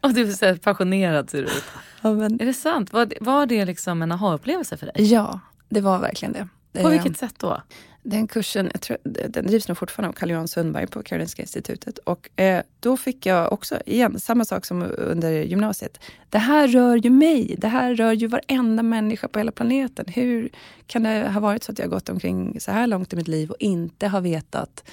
Och 0.00 0.14
du 0.14 0.32
så 0.32 0.56
passionerad 0.56 1.30
ser 1.30 1.38
du 1.38 1.44
ut. 1.44 1.64
Ja, 2.02 2.12
men... 2.12 2.40
Är 2.40 2.46
det 2.46 2.54
sant? 2.54 2.92
Var, 2.92 3.12
var 3.20 3.46
det 3.46 3.64
liksom 3.64 4.02
en 4.02 4.12
aha-upplevelse 4.12 4.76
för 4.76 4.86
dig? 4.86 4.94
Ja, 5.12 5.40
det 5.68 5.80
var 5.80 5.98
verkligen 5.98 6.32
det. 6.32 6.48
På 6.82 6.88
vilket 6.88 7.18
sätt 7.18 7.34
då? 7.38 7.62
Den 8.04 8.26
kursen 8.26 8.70
jag 8.72 8.80
tror, 8.80 8.98
den 9.04 9.46
drivs 9.46 9.68
nog 9.68 9.78
fortfarande 9.78 10.08
av 10.08 10.12
Carl-Johan 10.12 10.48
Sundberg 10.48 10.86
på 10.86 11.02
Karolinska 11.02 11.42
institutet. 11.42 11.98
Och 11.98 12.40
eh, 12.40 12.62
då 12.80 12.96
fick 12.96 13.26
jag 13.26 13.52
också, 13.52 13.78
igen, 13.86 14.20
samma 14.20 14.44
sak 14.44 14.64
som 14.64 14.92
under 14.98 15.30
gymnasiet. 15.30 16.00
Det 16.30 16.38
här 16.38 16.68
rör 16.68 16.96
ju 16.96 17.10
mig. 17.10 17.56
Det 17.58 17.68
här 17.68 17.94
rör 17.94 18.12
ju 18.12 18.26
varenda 18.26 18.82
människa 18.82 19.28
på 19.28 19.38
hela 19.38 19.52
planeten. 19.52 20.06
Hur 20.08 20.48
kan 20.86 21.02
det 21.02 21.30
ha 21.30 21.40
varit 21.40 21.64
så 21.64 21.72
att 21.72 21.78
jag 21.78 21.90
gått 21.90 22.08
omkring 22.08 22.60
så 22.60 22.72
här 22.72 22.86
långt 22.86 23.12
i 23.12 23.16
mitt 23.16 23.28
liv 23.28 23.50
och 23.50 23.56
inte 23.60 24.08
har 24.08 24.20
vetat 24.20 24.84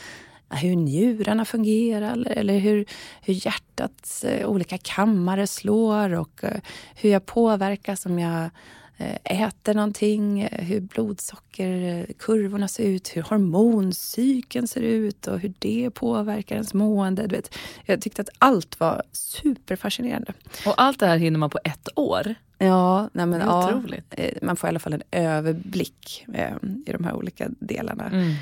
hur 0.50 0.76
njurarna 0.76 1.46
fungerar 1.46 2.12
eller, 2.12 2.32
eller 2.32 2.60
hur, 2.60 2.86
hur 3.22 3.34
hjärtats 3.34 4.24
eh, 4.24 4.50
olika 4.50 4.78
kammare 4.78 5.48
slår 5.48 6.14
och 6.14 6.44
eh, 6.44 6.62
hur 6.96 7.10
jag 7.10 7.26
påverkas 7.26 8.06
om 8.06 8.20
jag 8.20 8.50
eh, 8.98 9.44
äter 9.44 9.74
någonting, 9.74 10.48
hur 10.52 10.80
blodsockerkurvorna 10.80 12.68
ser 12.68 12.84
ut, 12.84 13.08
hur 13.16 13.22
hormoncykeln 13.22 14.68
ser 14.68 14.82
ut 14.82 15.28
och 15.28 15.40
hur 15.40 15.54
det 15.60 15.90
påverkar 15.94 16.56
ens 16.56 16.74
mående. 16.74 17.28
Du 17.28 17.36
vet, 17.36 17.56
jag 17.86 18.02
tyckte 18.02 18.22
att 18.22 18.30
allt 18.40 18.80
var 18.80 19.04
superfascinerande. 19.12 20.34
Och 20.66 20.82
allt 20.82 21.00
det 21.00 21.08
här 21.08 21.18
hinner 21.18 21.40
man 21.40 21.50
på 21.50 21.60
ett 21.64 21.90
år? 21.96 22.36
Ja, 22.62 23.10
nej 23.14 23.26
men, 23.26 23.42
ja. 23.42 23.82
Eh, 24.10 24.38
man 24.42 24.56
får 24.56 24.68
i 24.68 24.70
alla 24.70 24.80
fall 24.80 24.94
en 24.94 25.04
överblick 25.12 26.26
eh, 26.34 26.56
i 26.86 26.92
de 26.92 27.04
här 27.04 27.14
olika 27.14 27.50
delarna. 27.60 28.06
Mm. 28.06 28.34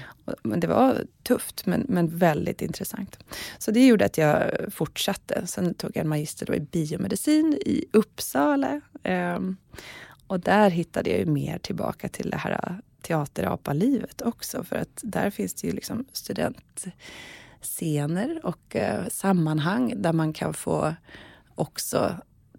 Men 0.44 0.60
det 0.60 0.68
var 0.68 1.06
tufft, 1.24 1.66
men, 1.66 1.86
men 1.90 2.18
väldigt 2.18 2.62
intressant. 2.62 3.20
Så 3.58 3.72
det 3.72 3.88
gjorde 3.88 4.06
att 4.06 4.18
jag 4.18 4.52
fortsatte. 4.72 5.48
Sen 5.48 5.74
tog 5.74 5.92
jag 5.94 6.02
en 6.02 6.10
magister 6.10 6.46
då 6.46 6.56
i 6.56 6.60
biomedicin 6.60 7.60
i 7.66 7.86
Uppsala. 7.94 8.82
Eh, 9.04 9.40
och 10.28 10.40
där 10.40 10.70
hittade 10.70 11.10
jag 11.10 11.20
ju 11.20 11.26
mer 11.26 11.58
tillbaka 11.58 12.10
till 12.10 12.30
det 12.30 12.38
här 12.38 12.82
teaterapalivet 13.02 14.22
också. 14.22 14.64
För 14.64 14.76
att 14.76 15.00
där 15.04 15.30
finns 15.30 15.54
det 15.54 15.68
ju 15.68 15.74
liksom 15.74 16.06
studentscener 16.12 18.46
och 18.46 18.76
eh, 18.76 19.08
sammanhang 19.08 19.94
där 19.98 20.14
man 20.14 20.34
kan 20.34 20.54
få 20.54 20.96
också 21.56 22.16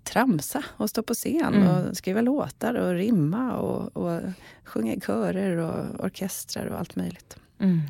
tramsa 0.09 0.65
och 0.69 0.91
stå 0.91 1.03
på 1.03 1.15
scen 1.15 1.55
mm. 1.55 1.69
och 1.69 1.97
skriva 1.97 2.21
låtar 2.21 2.75
och 2.75 2.95
rimma 2.95 3.53
och, 3.57 3.97
och 3.97 4.21
sjunga 4.65 4.95
i 4.95 5.01
körer 5.01 5.57
och 5.57 6.05
orkestrar 6.05 6.67
och 6.67 6.79
allt 6.79 6.97
möjligt. 6.97 7.37
Mm. 7.59 7.81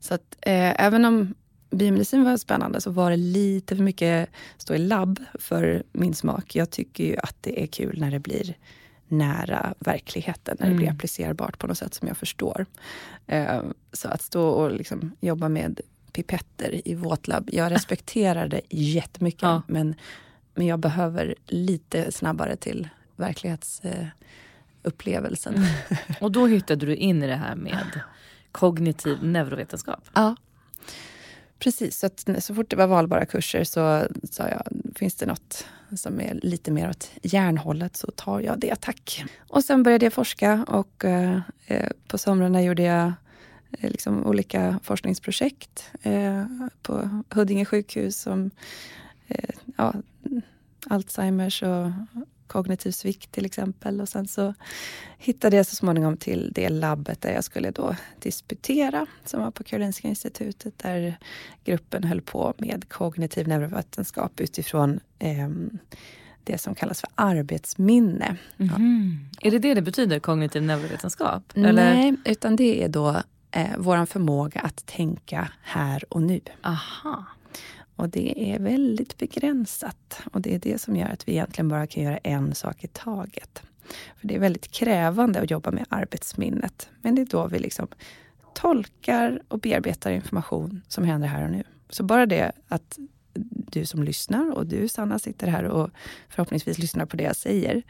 Så 0.00 0.14
att 0.14 0.36
eh, 0.40 0.84
även 0.84 1.04
om 1.04 1.34
biomedicin 1.70 2.24
var 2.24 2.36
spännande 2.36 2.80
så 2.80 2.90
var 2.90 3.10
det 3.10 3.16
lite 3.16 3.76
för 3.76 3.82
mycket 3.82 4.30
stå 4.56 4.74
i 4.74 4.78
labb 4.78 5.20
för 5.34 5.82
min 5.92 6.14
smak. 6.14 6.56
Jag 6.56 6.70
tycker 6.70 7.04
ju 7.04 7.16
att 7.16 7.36
det 7.40 7.62
är 7.62 7.66
kul 7.66 8.00
när 8.00 8.10
det 8.10 8.18
blir 8.18 8.54
nära 9.08 9.74
verkligheten, 9.78 10.56
när 10.60 10.68
det 10.68 10.74
blir 10.74 10.86
mm. 10.86 10.96
applicerbart 10.96 11.58
på 11.58 11.66
något 11.66 11.78
sätt 11.78 11.94
som 11.94 12.08
jag 12.08 12.16
förstår. 12.16 12.66
Eh, 13.26 13.62
så 13.92 14.08
att 14.08 14.22
stå 14.22 14.48
och 14.48 14.72
liksom 14.72 15.12
jobba 15.20 15.48
med 15.48 15.80
pipetter 16.12 16.88
i 16.88 16.94
våtlabb, 16.94 17.48
jag 17.52 17.72
respekterar 17.72 18.48
det 18.48 18.60
jättemycket 18.70 19.42
ja. 19.42 19.62
men, 19.66 19.94
men 20.58 20.66
jag 20.66 20.78
behöver 20.78 21.34
lite 21.46 22.12
snabbare 22.12 22.56
till 22.56 22.88
verklighetsupplevelsen. 23.16 25.54
Eh, 25.54 25.60
mm. 25.60 25.72
Och 26.20 26.32
då 26.32 26.46
hittade 26.46 26.86
du 26.86 26.94
in 26.94 27.22
i 27.22 27.26
det 27.26 27.36
här 27.36 27.54
med 27.54 28.00
kognitiv 28.52 29.24
neurovetenskap? 29.24 30.08
Ja. 30.14 30.36
Precis, 31.58 31.98
så, 31.98 32.06
att, 32.06 32.28
så 32.38 32.54
fort 32.54 32.70
det 32.70 32.76
var 32.76 32.86
valbara 32.86 33.26
kurser 33.26 33.64
så 33.64 34.06
sa 34.30 34.48
jag, 34.48 34.62
finns 34.94 35.14
det 35.14 35.26
något 35.26 35.66
som 35.96 36.20
är 36.20 36.40
lite 36.42 36.70
mer 36.70 36.90
åt 36.90 37.10
järnhållet 37.22 37.96
så 37.96 38.10
tar 38.10 38.40
jag 38.40 38.58
det, 38.58 38.80
tack. 38.80 39.24
Och 39.48 39.64
sen 39.64 39.82
började 39.82 40.06
jag 40.06 40.12
forska 40.12 40.64
och 40.68 41.04
eh, 41.04 41.40
eh 41.66 41.90
på 42.08 42.18
somrarna 42.18 42.62
gjorde 42.62 42.82
jag 42.82 43.12
eh, 43.78 43.90
liksom 43.90 44.26
olika 44.26 44.80
forskningsprojekt 44.82 45.90
eh, 46.02 46.44
på 46.82 47.22
Huddinge 47.30 47.64
sjukhus 47.64 48.20
som 48.20 48.50
eh, 49.28 49.54
ja, 49.78 49.94
Alzheimers 50.86 51.62
och 51.62 51.90
kognitiv 52.46 52.90
svikt 52.90 53.32
till 53.32 53.46
exempel. 53.46 54.00
Och 54.00 54.08
sen 54.08 54.28
så 54.28 54.54
hittade 55.18 55.56
jag 55.56 55.66
så 55.66 55.76
småningom 55.76 56.16
till 56.16 56.52
det 56.54 56.68
labbet 56.68 57.20
där 57.20 57.32
jag 57.32 57.44
skulle 57.44 57.70
då 57.70 57.96
disputera, 58.18 59.06
som 59.24 59.42
var 59.42 59.50
på 59.50 59.64
Karolinska 59.64 60.08
institutet, 60.08 60.78
där 60.78 61.18
gruppen 61.64 62.04
höll 62.04 62.20
på 62.20 62.54
med 62.58 62.88
kognitiv 62.88 63.48
neurovetenskap 63.48 64.40
utifrån 64.40 65.00
eh, 65.18 65.48
det 66.44 66.58
som 66.58 66.74
kallas 66.74 67.00
för 67.00 67.10
arbetsminne. 67.14 68.36
Mm 68.58 68.74
-hmm. 68.74 69.16
ja. 69.40 69.48
Är 69.48 69.50
det 69.50 69.58
det 69.58 69.74
det 69.74 69.82
betyder, 69.82 70.18
kognitiv 70.18 70.62
neurovetenskap? 70.62 71.42
Eller? 71.54 71.72
Nej, 71.72 72.14
utan 72.24 72.56
det 72.56 72.84
är 72.84 72.88
då 72.88 73.22
eh, 73.50 73.70
vår 73.78 74.06
förmåga 74.06 74.60
att 74.60 74.86
tänka 74.86 75.48
här 75.62 76.04
och 76.08 76.22
nu. 76.22 76.40
Aha. 76.62 77.24
Och 77.98 78.08
det 78.08 78.52
är 78.52 78.58
väldigt 78.58 79.18
begränsat. 79.18 80.20
Och 80.32 80.40
det 80.40 80.54
är 80.54 80.58
det 80.58 80.80
som 80.80 80.96
gör 80.96 81.08
att 81.08 81.28
vi 81.28 81.32
egentligen 81.32 81.68
bara 81.68 81.86
kan 81.86 82.02
göra 82.02 82.18
en 82.18 82.54
sak 82.54 82.84
i 82.84 82.88
taget. 82.88 83.62
För 84.16 84.28
det 84.28 84.34
är 84.34 84.38
väldigt 84.38 84.70
krävande 84.70 85.40
att 85.40 85.50
jobba 85.50 85.70
med 85.70 85.86
arbetsminnet. 85.88 86.88
Men 87.02 87.14
det 87.14 87.22
är 87.22 87.26
då 87.26 87.46
vi 87.46 87.58
liksom 87.58 87.88
tolkar 88.54 89.42
och 89.48 89.58
bearbetar 89.58 90.10
information 90.10 90.82
som 90.88 91.04
händer 91.04 91.28
här 91.28 91.44
och 91.44 91.50
nu. 91.50 91.62
Så 91.90 92.04
bara 92.04 92.26
det 92.26 92.52
att 92.68 92.98
du 93.72 93.86
som 93.86 94.02
lyssnar 94.02 94.50
och 94.50 94.66
du 94.66 94.88
Sanna 94.88 95.18
sitter 95.18 95.46
här 95.46 95.64
och 95.64 95.90
förhoppningsvis 96.28 96.78
lyssnar 96.78 97.06
på 97.06 97.16
det 97.16 97.24
jag 97.24 97.36
säger. 97.36 97.82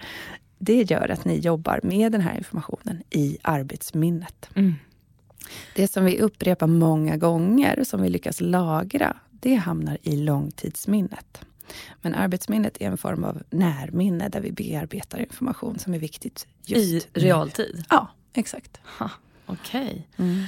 Det 0.58 0.90
gör 0.90 1.08
att 1.08 1.24
ni 1.24 1.38
jobbar 1.38 1.80
med 1.82 2.12
den 2.12 2.20
här 2.20 2.36
informationen 2.36 3.02
i 3.10 3.38
arbetsminnet. 3.42 4.50
Mm. 4.54 4.74
Det 5.74 5.88
som 5.88 6.04
vi 6.04 6.20
upprepar 6.20 6.66
många 6.66 7.16
gånger, 7.16 7.84
som 7.84 8.02
vi 8.02 8.08
lyckas 8.08 8.40
lagra, 8.40 9.16
det 9.40 9.54
hamnar 9.54 9.99
i 10.02 10.16
långtidsminnet. 10.16 11.40
Men 12.02 12.14
arbetsminnet 12.14 12.76
är 12.80 12.87
en 12.87 12.99
form 12.99 13.25
av 13.25 13.42
närminne 13.50 14.28
där 14.28 14.40
vi 14.40 14.52
bearbetar 14.52 15.18
information 15.18 15.78
som 15.78 15.95
är 15.95 15.99
viktigt 15.99 16.47
I 16.66 17.00
realtid? 17.12 17.85
Ja, 17.90 18.09
exakt. 18.33 18.80
Okej. 19.47 20.07
Okay. 20.16 20.26
Mm. 20.28 20.45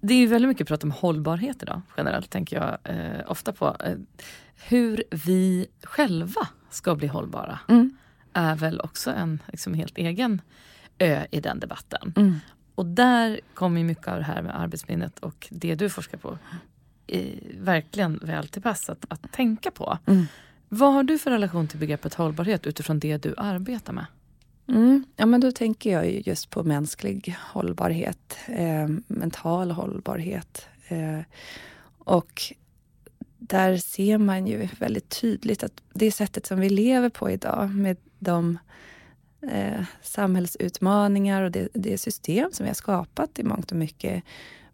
Det 0.00 0.14
är 0.14 0.26
väldigt 0.26 0.48
mycket 0.48 0.68
prat 0.68 0.84
om 0.84 0.90
hållbarhet 0.90 1.62
idag, 1.62 1.80
generellt 1.96 2.30
tänker 2.30 2.56
jag 2.56 2.78
eh, 2.94 3.20
ofta 3.26 3.52
på. 3.52 3.76
Eh, 3.80 3.96
hur 4.68 5.04
vi 5.10 5.66
själva 5.82 6.48
ska 6.70 6.94
bli 6.94 7.06
hållbara 7.06 7.58
mm. 7.68 7.96
är 8.32 8.56
väl 8.56 8.80
också 8.80 9.10
en 9.10 9.42
liksom, 9.46 9.74
helt 9.74 9.98
egen 9.98 10.40
ö 10.98 11.26
i 11.30 11.40
den 11.40 11.60
debatten. 11.60 12.12
Mm. 12.16 12.34
Och 12.74 12.86
där 12.86 13.40
kommer 13.54 13.84
mycket 13.84 14.08
av 14.08 14.18
det 14.18 14.24
här 14.24 14.42
med 14.42 14.60
arbetsminnet 14.60 15.18
och 15.18 15.48
det 15.50 15.74
du 15.74 15.90
forskar 15.90 16.18
på 16.18 16.38
verkligen 17.58 18.20
väl 18.22 18.48
till 18.48 18.62
pass 18.62 18.90
att, 18.90 19.04
att 19.08 19.32
tänka 19.32 19.70
på. 19.70 19.98
Mm. 20.06 20.26
Vad 20.68 20.92
har 20.92 21.02
du 21.02 21.18
för 21.18 21.30
relation 21.30 21.68
till 21.68 21.78
begreppet 21.78 22.14
hållbarhet 22.14 22.66
utifrån 22.66 22.98
det 22.98 23.16
du 23.16 23.34
arbetar 23.36 23.92
med? 23.92 24.06
Mm. 24.68 25.04
Ja, 25.16 25.26
men 25.26 25.40
då 25.40 25.52
tänker 25.52 25.92
jag 25.92 26.26
just 26.26 26.50
på 26.50 26.62
mänsklig 26.62 27.36
hållbarhet, 27.40 28.36
eh, 28.46 28.88
mental 29.06 29.70
hållbarhet. 29.70 30.66
Eh, 30.88 31.20
och 31.98 32.42
där 33.38 33.76
ser 33.76 34.18
man 34.18 34.46
ju 34.46 34.68
väldigt 34.78 35.20
tydligt 35.20 35.64
att 35.64 35.82
det 35.92 36.12
sättet 36.12 36.46
som 36.46 36.60
vi 36.60 36.68
lever 36.68 37.08
på 37.08 37.30
idag 37.30 37.74
med 37.74 37.96
de 38.18 38.58
eh, 39.52 39.84
samhällsutmaningar 40.02 41.42
och 41.42 41.50
det, 41.50 41.68
det, 41.74 41.98
system 41.98 42.52
som 42.52 42.64
vi 42.64 42.70
har 42.70 42.74
skapat 42.74 43.38
i 43.38 43.44
mångt 43.44 43.70
och 43.70 43.78
mycket. 43.78 44.24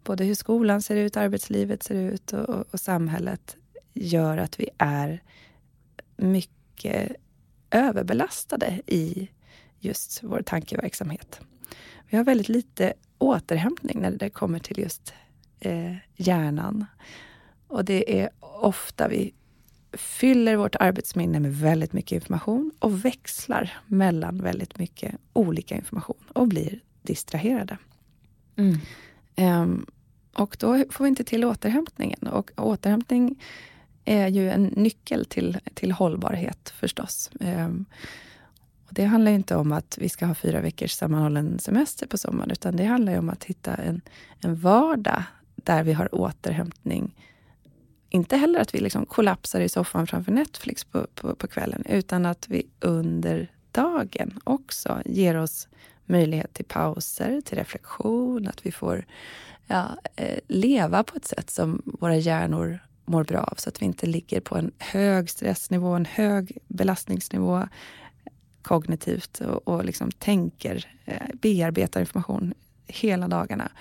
Både 0.03 0.23
hur 0.23 0.35
skolan 0.35 0.81
ser 0.81 0.95
ut, 0.95 1.17
arbetslivet 1.17 1.83
ser 1.83 1.95
ut 1.95 2.33
och, 2.33 2.49
och, 2.49 2.65
och 2.71 2.79
samhället 2.79 3.57
gör 3.93 4.37
att 4.37 4.59
vi 4.59 4.69
är 4.77 5.23
mycket 6.17 7.15
överbelastade 7.71 8.81
i 8.87 9.29
just 9.79 10.23
vår 10.23 10.41
tankeverksamhet. 10.41 11.41
Vi 12.09 12.17
har 12.17 12.23
väldigt 12.23 12.49
lite 12.49 12.93
återhämtning 13.17 14.01
när 14.01 14.11
det 14.11 14.29
kommer 14.29 14.59
till 14.59 14.79
just 14.79 15.13
eh, 15.59 15.95
hjärnan. 16.15 16.85
Och 17.67 17.85
det 17.85 18.21
är 18.21 18.29
ofta 18.39 19.07
vi 19.07 19.33
fyller 19.93 20.55
vårt 20.55 20.75
arbetsminne 20.75 21.39
med 21.39 21.55
väldigt 21.55 21.93
mycket 21.93 22.11
information 22.11 22.71
och 22.79 23.05
växlar 23.05 23.77
mellan 23.87 24.41
väldigt 24.41 24.77
mycket 24.77 25.15
olika 25.33 25.75
information 25.75 26.23
och 26.33 26.47
blir 26.47 26.79
distraherade. 27.01 27.77
Mm. 28.55 28.77
Um, 29.41 29.85
och 30.33 30.57
då 30.59 30.83
får 30.89 31.03
vi 31.03 31.07
inte 31.07 31.23
till 31.23 31.45
återhämtningen. 31.45 32.27
Och 32.27 32.51
återhämtning 32.57 33.43
är 34.05 34.27
ju 34.27 34.49
en 34.49 34.63
nyckel 34.63 35.25
till, 35.25 35.59
till 35.73 35.91
hållbarhet 35.91 36.73
förstås. 36.79 37.31
Um, 37.39 37.85
och 38.87 38.93
det 38.93 39.05
handlar 39.05 39.31
inte 39.31 39.55
om 39.55 39.71
att 39.71 39.97
vi 40.01 40.09
ska 40.09 40.25
ha 40.25 40.35
fyra 40.35 40.61
veckors 40.61 40.91
sammanhållen 40.91 41.59
semester 41.59 42.07
på 42.07 42.17
sommaren, 42.17 42.51
utan 42.51 42.75
det 42.75 42.85
handlar 42.85 43.17
om 43.17 43.29
att 43.29 43.43
hitta 43.43 43.75
en, 43.75 44.01
en 44.39 44.55
vardag 44.55 45.23
där 45.55 45.83
vi 45.83 45.93
har 45.93 46.15
återhämtning. 46.15 47.15
Inte 48.09 48.37
heller 48.37 48.59
att 48.59 48.75
vi 48.75 48.79
liksom 48.79 49.05
kollapsar 49.05 49.61
i 49.61 49.69
soffan 49.69 50.07
framför 50.07 50.31
Netflix 50.31 50.83
på, 50.83 51.07
på, 51.15 51.35
på 51.35 51.47
kvällen, 51.47 51.83
utan 51.89 52.25
att 52.25 52.49
vi 52.49 52.67
under 52.79 53.51
dagen 53.71 54.39
också 54.43 55.01
ger 55.05 55.37
oss 55.37 55.67
möjlighet 56.05 56.53
till 56.53 56.65
pauser, 56.65 57.41
till 57.41 57.57
reflektion, 57.57 58.47
att 58.47 58.65
vi 58.65 58.71
får 58.71 59.05
ja, 59.67 59.97
eh, 60.15 60.39
leva 60.47 61.03
på 61.03 61.17
ett 61.17 61.25
sätt 61.25 61.49
som 61.49 61.81
våra 61.85 62.15
hjärnor 62.15 62.79
mår 63.05 63.23
bra 63.23 63.39
av, 63.39 63.55
så 63.55 63.69
att 63.69 63.81
vi 63.81 63.85
inte 63.85 64.05
ligger 64.05 64.41
på 64.41 64.57
en 64.57 64.71
hög 64.77 65.29
stressnivå, 65.29 65.87
en 65.87 66.05
hög 66.05 66.57
belastningsnivå, 66.67 67.57
eh, 67.57 67.65
kognitivt 68.61 69.41
och, 69.41 69.67
och 69.67 69.85
liksom 69.85 70.11
tänker, 70.11 70.85
eh, 71.05 71.27
bearbetar 71.33 71.99
information 71.99 72.53
hela 72.87 73.27
dagarna 73.27 73.71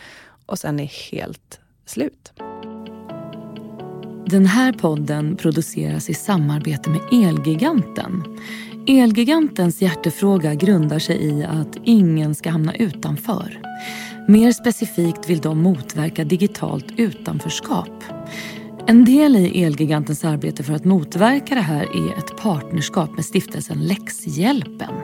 och 0.47 0.59
sen 0.59 0.81
är 0.81 1.11
helt 1.13 1.61
slut. 1.85 2.33
Den 4.27 4.47
här 4.47 4.73
podden 4.73 5.37
produceras 5.37 6.11
i 6.11 6.15
samarbete 6.15 6.91
med 6.91 7.01
Elgiganten. 7.13 8.39
Elgigantens 8.87 9.83
hjärtefråga 9.83 10.55
grundar 10.55 10.99
sig 10.99 11.25
i 11.25 11.45
att 11.45 11.79
ingen 11.85 12.35
ska 12.35 12.51
hamna 12.51 12.75
utanför. 12.75 13.61
Mer 14.29 14.53
specifikt 14.53 15.31
vill 15.31 15.39
de 15.41 15.63
motverka 15.63 16.25
digitalt 16.25 16.87
utanförskap. 16.97 18.05
En 18.87 19.05
del 19.05 19.37
i 19.37 19.63
Elgigantens 19.63 20.25
arbete 20.25 20.63
för 20.63 20.75
att 20.75 20.85
motverka 20.85 21.55
det 21.55 21.61
här 21.61 21.83
är 21.83 22.19
ett 22.19 22.37
partnerskap 22.37 23.15
med 23.15 23.25
stiftelsen 23.25 23.87
Läxhjälpen. 23.87 24.95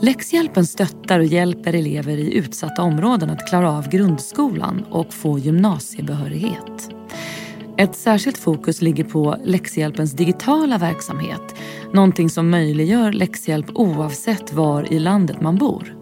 Läxhjälpen 0.00 0.66
stöttar 0.66 1.18
och 1.18 1.24
hjälper 1.24 1.72
elever 1.72 2.16
i 2.16 2.34
utsatta 2.34 2.82
områden 2.82 3.30
att 3.30 3.48
klara 3.48 3.72
av 3.72 3.88
grundskolan 3.88 4.84
och 4.90 5.14
få 5.14 5.38
gymnasiebehörighet. 5.38 6.90
Ett 7.78 7.96
särskilt 7.96 8.38
fokus 8.38 8.82
ligger 8.82 9.04
på 9.04 9.36
läxhjälpens 9.44 10.12
digitala 10.12 10.78
verksamhet. 10.78 11.54
Någonting 11.92 12.30
som 12.30 12.50
möjliggör 12.50 13.12
läxhjälp 13.12 13.66
oavsett 13.74 14.52
var 14.52 14.92
i 14.92 14.98
landet 14.98 15.40
man 15.40 15.56
bor. 15.56 15.96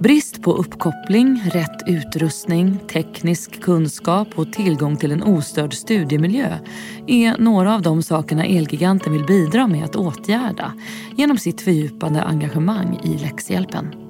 Brist 0.00 0.42
på 0.42 0.52
uppkoppling, 0.52 1.42
rätt 1.52 1.82
utrustning, 1.86 2.78
teknisk 2.92 3.60
kunskap 3.60 4.28
och 4.34 4.52
tillgång 4.52 4.96
till 4.96 5.12
en 5.12 5.22
ostörd 5.22 5.74
studiemiljö 5.74 6.58
är 7.06 7.38
några 7.38 7.74
av 7.74 7.82
de 7.82 8.02
sakerna 8.02 8.44
Elgiganten 8.44 9.12
vill 9.12 9.24
bidra 9.24 9.66
med 9.66 9.84
att 9.84 9.96
åtgärda 9.96 10.72
genom 11.16 11.38
sitt 11.38 11.60
fördjupade 11.60 12.22
engagemang 12.22 13.00
i 13.04 13.18
läxhjälpen. 13.18 14.05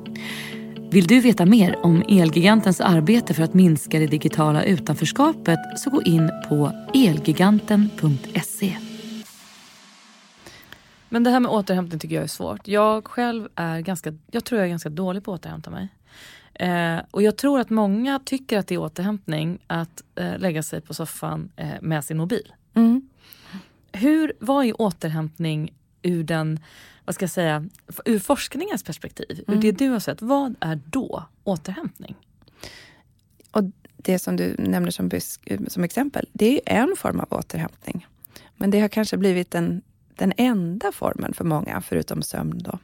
Vill 0.91 1.07
du 1.07 1.21
veta 1.21 1.47
mer 1.47 1.77
om 1.83 2.03
Elgigantens 2.09 2.81
arbete 2.81 3.35
för 3.35 3.43
att 3.43 3.55
minska 3.55 3.99
det 3.99 4.07
digitala 4.07 4.65
utanförskapet 4.65 5.59
så 5.77 5.91
gå 5.91 6.03
in 6.03 6.31
på 6.49 6.73
elgiganten.se. 6.95 8.77
Men 11.09 11.25
det 11.25 11.31
här 11.31 11.41
med 11.41 11.51
återhämtning 11.51 12.01
tycker 12.01 12.15
jag 12.15 12.25
är 12.25 12.29
svårt. 12.29 12.69
Jag 12.69 13.07
själv 13.07 13.49
är 13.55 13.81
ganska, 13.81 14.15
jag 14.31 14.45
tror 14.45 14.59
jag 14.59 14.67
är 14.67 14.71
ganska 14.71 14.89
dålig 14.89 15.25
på 15.25 15.35
att 15.35 15.41
återhämta 15.41 15.71
mig. 15.71 15.89
Eh, 16.55 16.99
och 17.11 17.23
jag 17.23 17.37
tror 17.37 17.61
att 17.61 17.71
många 17.71 18.19
tycker 18.25 18.59
att 18.59 18.67
det 18.67 18.75
är 18.75 18.79
återhämtning 18.79 19.59
att 19.67 20.03
eh, 20.15 20.39
lägga 20.39 20.63
sig 20.63 20.81
på 20.81 20.95
soffan 20.95 21.51
eh, 21.57 21.69
med 21.81 22.05
sin 22.05 22.17
mobil. 22.17 22.53
Mm. 22.75 23.09
Hur, 23.93 24.33
vad 24.41 24.67
är 24.67 24.81
återhämtning 24.81 25.75
ur 26.03 26.25
den, 26.25 26.61
vad 27.07 27.15
ska 27.15 27.23
jag 27.23 27.31
säga, 27.31 27.69
ur 28.05 28.19
forskningens 28.19 28.83
perspektiv? 28.83 29.45
Mm. 29.49 29.59
Ur 29.59 29.63
det 29.63 29.73
du 29.73 29.89
har 29.89 30.01
sett, 30.01 30.23
vad 30.23 30.55
är 30.61 30.81
då 30.87 31.25
återhämtning? 31.45 32.17
Och 33.51 33.63
det 33.97 34.19
som 34.19 34.37
du 34.37 34.55
nämner 34.59 34.91
som, 34.91 35.11
som 35.69 35.85
exempel, 35.85 36.29
det 36.33 36.61
är 36.67 36.83
en 36.83 36.97
form 36.97 37.21
av 37.21 37.27
återhämtning. 37.31 38.07
Men 38.57 38.71
det 38.71 38.81
har 38.81 38.89
kanske 38.89 39.17
blivit 39.17 39.55
en 39.55 39.83
den 40.17 40.33
enda 40.37 40.93
formen 40.93 41.35
för 41.35 41.45
många, 41.45 41.81
förutom 41.81 42.23
sömn. 42.23 42.59
Då. 42.59 42.79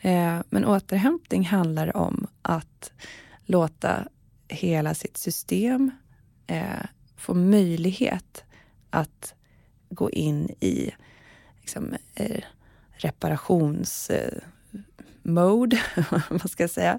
Eh, 0.00 0.40
men 0.50 0.64
återhämtning 0.64 1.44
handlar 1.44 1.96
om 1.96 2.26
att 2.42 2.92
låta 3.44 4.08
hela 4.48 4.94
sitt 4.94 5.16
system 5.16 5.90
eh, 6.46 6.86
få 7.16 7.34
möjlighet 7.34 8.44
att 8.90 9.34
gå 9.90 10.10
in 10.10 10.48
i 10.60 10.90
liksom, 11.60 11.94
eh, 12.14 12.44
reparationsmode, 13.02 15.80
vad 16.30 16.50
ska 16.50 16.62
jag 16.62 16.70
säga, 16.70 16.98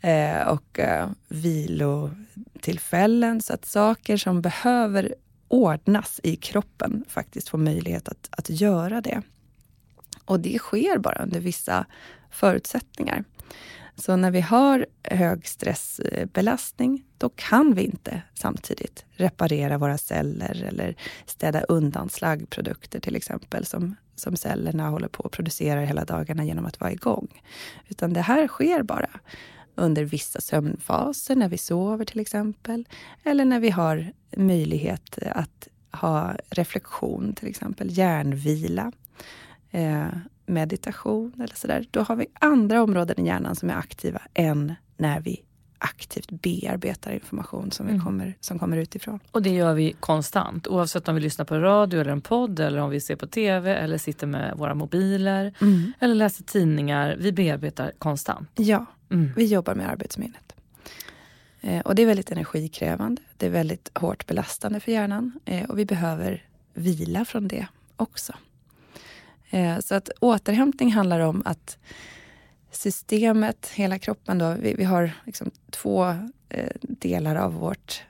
eh, 0.00 0.48
och 0.48 0.78
eh, 0.78 1.10
vilotillfällen. 1.28 3.40
Så 3.40 3.54
att 3.54 3.64
saker 3.64 4.16
som 4.16 4.42
behöver 4.42 5.14
ordnas 5.48 6.20
i 6.22 6.36
kroppen 6.36 7.04
faktiskt 7.08 7.48
får 7.48 7.58
möjlighet 7.58 8.08
att, 8.08 8.28
att 8.30 8.50
göra 8.50 9.00
det. 9.00 9.22
Och 10.24 10.40
det 10.40 10.58
sker 10.58 10.98
bara 10.98 11.22
under 11.22 11.40
vissa 11.40 11.86
förutsättningar. 12.30 13.24
Så 13.96 14.16
när 14.16 14.30
vi 14.30 14.40
har 14.40 14.86
hög 15.02 15.48
stressbelastning, 15.48 17.04
då 17.18 17.28
kan 17.28 17.74
vi 17.74 17.82
inte 17.82 18.22
samtidigt 18.34 19.04
reparera 19.10 19.78
våra 19.78 19.98
celler 19.98 20.64
eller 20.68 20.96
städa 21.26 21.60
undan 21.60 22.08
slaggprodukter 22.08 23.00
till 23.00 23.16
exempel, 23.16 23.66
som, 23.66 23.96
som 24.14 24.36
cellerna 24.36 24.88
håller 24.88 25.08
på 25.08 25.22
att 25.22 25.32
producera 25.32 25.80
hela 25.80 26.04
dagarna 26.04 26.44
genom 26.44 26.66
att 26.66 26.80
vara 26.80 26.92
igång. 26.92 27.42
Utan 27.88 28.12
det 28.12 28.20
här 28.20 28.48
sker 28.48 28.82
bara 28.82 29.10
under 29.74 30.04
vissa 30.04 30.40
sömnfaser, 30.40 31.36
när 31.36 31.48
vi 31.48 31.58
sover 31.58 32.04
till 32.04 32.20
exempel. 32.20 32.88
Eller 33.24 33.44
när 33.44 33.60
vi 33.60 33.70
har 33.70 34.12
möjlighet 34.36 35.18
att 35.26 35.68
ha 35.90 36.36
reflektion, 36.50 37.34
till 37.34 37.48
exempel 37.48 37.98
hjärnvila. 37.98 38.92
Eh, 39.70 40.06
meditation 40.46 41.32
eller 41.34 41.56
sådär, 41.56 41.86
då 41.90 42.00
har 42.00 42.16
vi 42.16 42.26
andra 42.34 42.82
områden 42.82 43.20
i 43.20 43.26
hjärnan 43.26 43.56
som 43.56 43.70
är 43.70 43.74
aktiva 43.74 44.22
än 44.34 44.74
när 44.96 45.20
vi 45.20 45.42
aktivt 45.82 46.30
bearbetar 46.30 47.12
information 47.12 47.70
som, 47.70 47.86
vi 47.86 47.92
mm. 47.92 48.04
kommer, 48.04 48.36
som 48.40 48.58
kommer 48.58 48.76
utifrån. 48.76 49.20
Och 49.30 49.42
det 49.42 49.50
gör 49.50 49.74
vi 49.74 49.92
konstant 50.00 50.66
oavsett 50.66 51.08
om 51.08 51.14
vi 51.14 51.20
lyssnar 51.20 51.44
på 51.44 51.58
radio 51.58 52.00
eller 52.00 52.12
en 52.12 52.20
podd 52.20 52.60
eller 52.60 52.78
om 52.78 52.90
vi 52.90 53.00
ser 53.00 53.16
på 53.16 53.26
tv 53.26 53.74
eller 53.74 53.98
sitter 53.98 54.26
med 54.26 54.54
våra 54.56 54.74
mobiler 54.74 55.54
mm. 55.60 55.92
eller 56.00 56.14
läser 56.14 56.44
tidningar. 56.44 57.16
Vi 57.18 57.32
bearbetar 57.32 57.92
konstant. 57.98 58.50
Ja, 58.54 58.86
mm. 59.10 59.32
vi 59.36 59.44
jobbar 59.44 59.74
med 59.74 59.90
arbetsminnet. 59.90 60.52
Eh, 61.60 61.80
och 61.80 61.94
det 61.94 62.02
är 62.02 62.06
väldigt 62.06 62.30
energikrävande. 62.30 63.22
Det 63.36 63.46
är 63.46 63.50
väldigt 63.50 63.90
hårt 63.94 64.26
belastande 64.26 64.80
för 64.80 64.92
hjärnan 64.92 65.32
eh, 65.44 65.70
och 65.70 65.78
vi 65.78 65.84
behöver 65.84 66.44
vila 66.74 67.24
från 67.24 67.48
det 67.48 67.66
också. 67.96 68.32
Eh, 69.50 69.78
så 69.78 69.94
att 69.94 70.10
återhämtning 70.20 70.92
handlar 70.92 71.20
om 71.20 71.42
att 71.44 71.78
systemet, 72.72 73.66
hela 73.74 73.98
kroppen 73.98 74.38
då, 74.38 74.54
vi, 74.60 74.74
vi 74.74 74.84
har 74.84 75.12
liksom 75.26 75.50
två 75.70 76.04
eh, 76.48 76.72
delar 76.82 77.36
av 77.36 77.54
vårt 77.54 78.02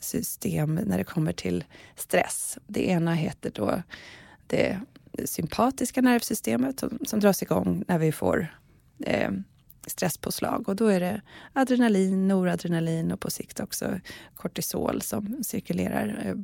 system 0.00 0.74
när 0.74 0.98
det 0.98 1.04
kommer 1.04 1.32
till 1.32 1.64
stress. 1.96 2.58
Det 2.66 2.88
ena 2.88 3.14
heter 3.14 3.50
då 3.54 3.82
det 4.46 4.80
sympatiska 5.24 6.02
nervsystemet 6.02 6.80
som, 6.80 6.98
som 7.06 7.20
dras 7.20 7.42
igång 7.42 7.84
när 7.88 7.98
vi 7.98 8.12
får 8.12 8.46
eh, 9.04 9.30
stresspåslag. 9.86 10.68
Och 10.68 10.76
då 10.76 10.86
är 10.86 11.00
det 11.00 11.20
adrenalin, 11.52 12.28
noradrenalin 12.28 13.12
och 13.12 13.20
på 13.20 13.30
sikt 13.30 13.60
också 13.60 14.00
kortisol 14.34 15.02
som 15.02 15.44
cirkulerar. 15.44 16.22
Eh, 16.24 16.34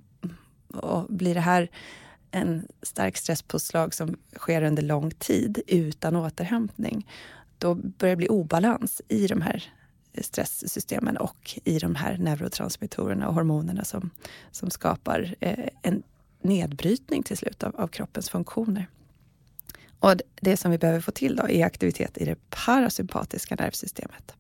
och 0.81 1.07
blir 1.09 1.35
det 1.35 1.41
här 1.41 1.71
en 2.31 2.69
stark 2.83 3.17
stresspåslag 3.17 3.95
som 3.95 4.17
sker 4.37 4.63
under 4.63 4.83
lång 4.83 5.11
tid 5.11 5.63
utan 5.67 6.17
återhämtning, 6.17 7.07
då 7.59 7.75
börjar 7.75 8.13
det 8.13 8.17
bli 8.17 8.29
obalans 8.29 9.03
i 9.09 9.27
de 9.27 9.41
här 9.41 9.73
stresssystemen 10.21 11.17
och 11.17 11.61
i 11.65 11.79
de 11.79 11.95
här 11.95 12.19
neurotransmittorerna 12.19 13.29
och 13.29 13.35
hormonerna 13.35 13.85
som, 13.85 14.11
som 14.51 14.71
skapar 14.71 15.35
eh, 15.41 15.69
en 15.83 16.03
nedbrytning 16.43 17.23
till 17.23 17.37
slut 17.37 17.63
av, 17.63 17.77
av, 17.77 17.89
kroppens 17.89 18.31
funktioner. 18.31 18.89
Och 19.99 20.15
det 20.35 20.57
som 20.57 20.71
vi 20.71 20.79
behöver 20.79 21.01
få 21.01 21.11
till 21.11 21.37
då 21.37 21.49
är 21.49 21.65
aktivitet 21.65 22.19
i 22.19 22.25
det 22.25 22.37
parasympatiska 22.51 23.55
nervsystemet. 23.55 24.35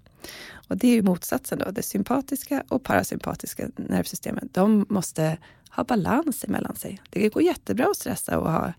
Och 0.68 0.76
det 0.76 0.88
är 0.88 0.92
ju 0.92 1.02
motsatsen 1.02 1.58
då. 1.58 1.70
Det 1.70 1.82
sympatiska 1.82 2.64
och 2.68 2.82
parasympatiska 2.82 3.68
nervsystemet, 3.76 4.44
de 4.54 4.86
måste 4.88 5.38
ha 5.70 5.84
balans 5.84 6.44
emellan 6.44 6.76
sig. 6.76 7.02
Det 7.10 7.28
går 7.28 7.42
jättebra 7.42 7.86
att 7.86 7.96
stressa 7.96 8.38
och 8.38 8.52
ha 8.52 8.72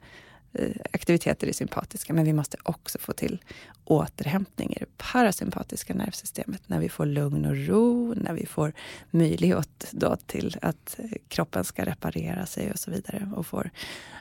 Eh, 0.59 0.71
aktiviteter 0.91 1.47
i 1.47 1.53
sympatiska, 1.53 2.13
men 2.13 2.25
vi 2.25 2.33
måste 2.33 2.57
också 2.63 2.99
få 2.99 3.13
till 3.13 3.39
återhämtning 3.83 4.73
i 4.73 4.79
det 4.79 4.97
parasympatiska 4.97 5.93
nervsystemet. 5.93 6.61
När 6.67 6.79
vi 6.79 6.89
får 6.89 7.05
lugn 7.05 7.45
och 7.45 7.67
ro, 7.67 8.13
när 8.13 8.33
vi 8.33 8.45
får 8.45 8.73
möjlighet 9.11 9.87
då 9.91 10.15
till 10.15 10.57
att 10.61 10.99
eh, 10.99 11.09
kroppen 11.27 11.63
ska 11.63 11.85
reparera 11.85 12.45
sig 12.45 12.71
och 12.71 12.79
så 12.79 12.91
vidare 12.91 13.31
och 13.35 13.47
får 13.47 13.69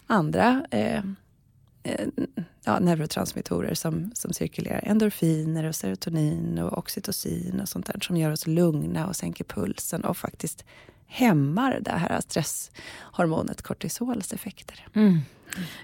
andra 0.06 0.66
eh, 0.70 1.02
eh, 1.82 2.08
ja, 2.64 2.78
neurotransmittorer 2.78 3.74
som, 3.74 4.10
som 4.14 4.32
cirkulerar. 4.32 4.80
Endorfiner 4.84 5.64
och 5.64 5.74
serotonin 5.74 6.58
och 6.58 6.78
oxytocin 6.78 7.60
och 7.60 7.68
sånt 7.68 7.86
där 7.86 8.00
som 8.00 8.16
gör 8.16 8.30
oss 8.30 8.46
lugna 8.46 9.06
och 9.06 9.16
sänker 9.16 9.44
pulsen 9.44 10.04
och 10.04 10.16
faktiskt 10.16 10.64
hämmar 11.06 11.80
det 11.80 11.90
här 11.90 12.20
stresshormonet 12.20 13.62
kortisols 13.62 14.32
effekter. 14.32 14.86
Mm. 14.94 15.20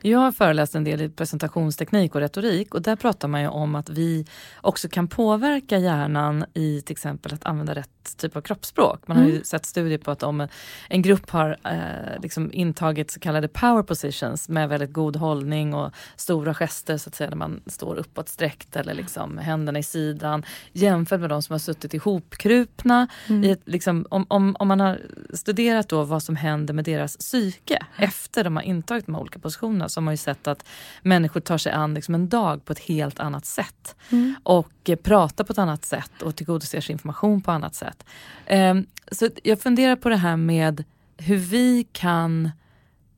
Jag 0.03 0.19
har 0.19 0.33
föreläst 0.33 0.75
en 0.75 0.85
del 0.85 1.01
i 1.01 1.09
presentationsteknik 1.09 2.15
och 2.15 2.21
retorik 2.21 2.75
och 2.75 2.83
där 2.83 2.97
pratar 2.97 3.29
man 3.29 3.41
ju 3.41 3.49
om 3.49 3.75
att 3.75 3.91
vi 3.91 4.27
också 4.61 4.89
kan 4.89 5.09
påverka 5.09 5.79
hjärnan 5.79 6.45
i 6.55 6.81
till 6.81 6.93
exempel 6.93 7.35
att 7.35 7.47
använda 7.47 7.75
rätt 7.75 8.17
typ 8.17 8.37
av 8.37 8.41
kroppsspråk. 8.41 9.09
Man 9.09 9.17
har 9.17 9.25
ju 9.25 9.31
mm. 9.31 9.45
sett 9.45 9.67
studier 9.67 9.99
på 9.99 10.11
att 10.11 10.23
om 10.23 10.49
en 10.89 11.03
grupp 11.03 11.31
har 11.31 11.57
eh, 11.65 12.23
liksom 12.23 12.53
intagit 12.53 13.11
så 13.11 13.21
kallade 13.21 13.49
power 13.49 13.83
positions 13.83 14.49
med 14.49 14.69
väldigt 14.69 14.93
god 14.93 15.17
hållning 15.17 15.75
och 15.75 15.93
stora 16.17 16.55
gester 16.55 16.97
så 16.97 17.09
att 17.09 17.15
säga 17.15 17.31
när 17.31 17.37
man 17.37 17.61
står 17.67 17.97
uppåt 17.97 18.29
sträckt 18.29 18.77
eller 18.77 18.95
liksom 18.95 19.39
händerna 19.39 19.79
i 19.79 19.83
sidan 19.83 20.45
jämfört 20.73 21.21
med 21.21 21.31
de 21.31 21.43
som 21.43 21.55
har 21.55 21.59
suttit 21.59 21.95
ihopkrupna. 21.95 23.09
Mm. 23.29 23.45
I 23.45 23.51
ett, 23.51 23.63
liksom, 23.65 24.07
om, 24.11 24.27
om, 24.29 24.57
om 24.59 24.69
man 24.69 24.81
har 24.81 25.01
studerat 25.35 25.89
då 25.89 26.05
vad 26.05 26.23
som 26.23 26.37
händer 26.37 26.75
med 26.75 26.85
deras 26.85 27.17
psyke 27.17 27.87
efter 27.97 28.45
de 28.45 28.57
har 28.57 28.63
intagit 28.63 29.07
de 29.07 29.15
här 29.15 29.23
olika 29.23 29.39
positionerna 29.39 29.50
organisationerna 29.57 29.89
så 29.89 30.01
har 30.01 30.05
man 30.05 30.15
ju 30.15 30.19
sett 30.19 30.47
att 30.47 30.65
människor 31.03 31.41
tar 31.41 31.59
sig 31.59 31.73
an 31.73 31.95
liksom 31.95 32.15
en 32.15 32.29
dag 32.29 32.65
på 32.65 32.73
ett 32.73 32.79
helt 32.79 33.21
annat 33.21 33.47
sätt. 33.47 33.97
Mm. 34.11 34.35
Och 34.43 34.91
pratar 35.03 35.45
på 35.45 35.53
ett 35.53 35.59
annat 35.59 35.85
sätt 35.85 36.23
och 36.23 36.37
tillgodoser 36.37 36.81
sig 36.81 36.93
information 36.93 37.41
på 37.41 37.51
annat 37.51 37.75
sätt. 37.75 38.05
Um, 38.51 38.87
så 39.13 39.29
jag 39.43 39.61
funderar 39.61 39.97
på 39.97 40.09
det 40.09 40.17
här 40.17 40.37
med 40.37 40.85
hur 41.17 41.37
vi 41.37 41.87
kan 41.93 42.51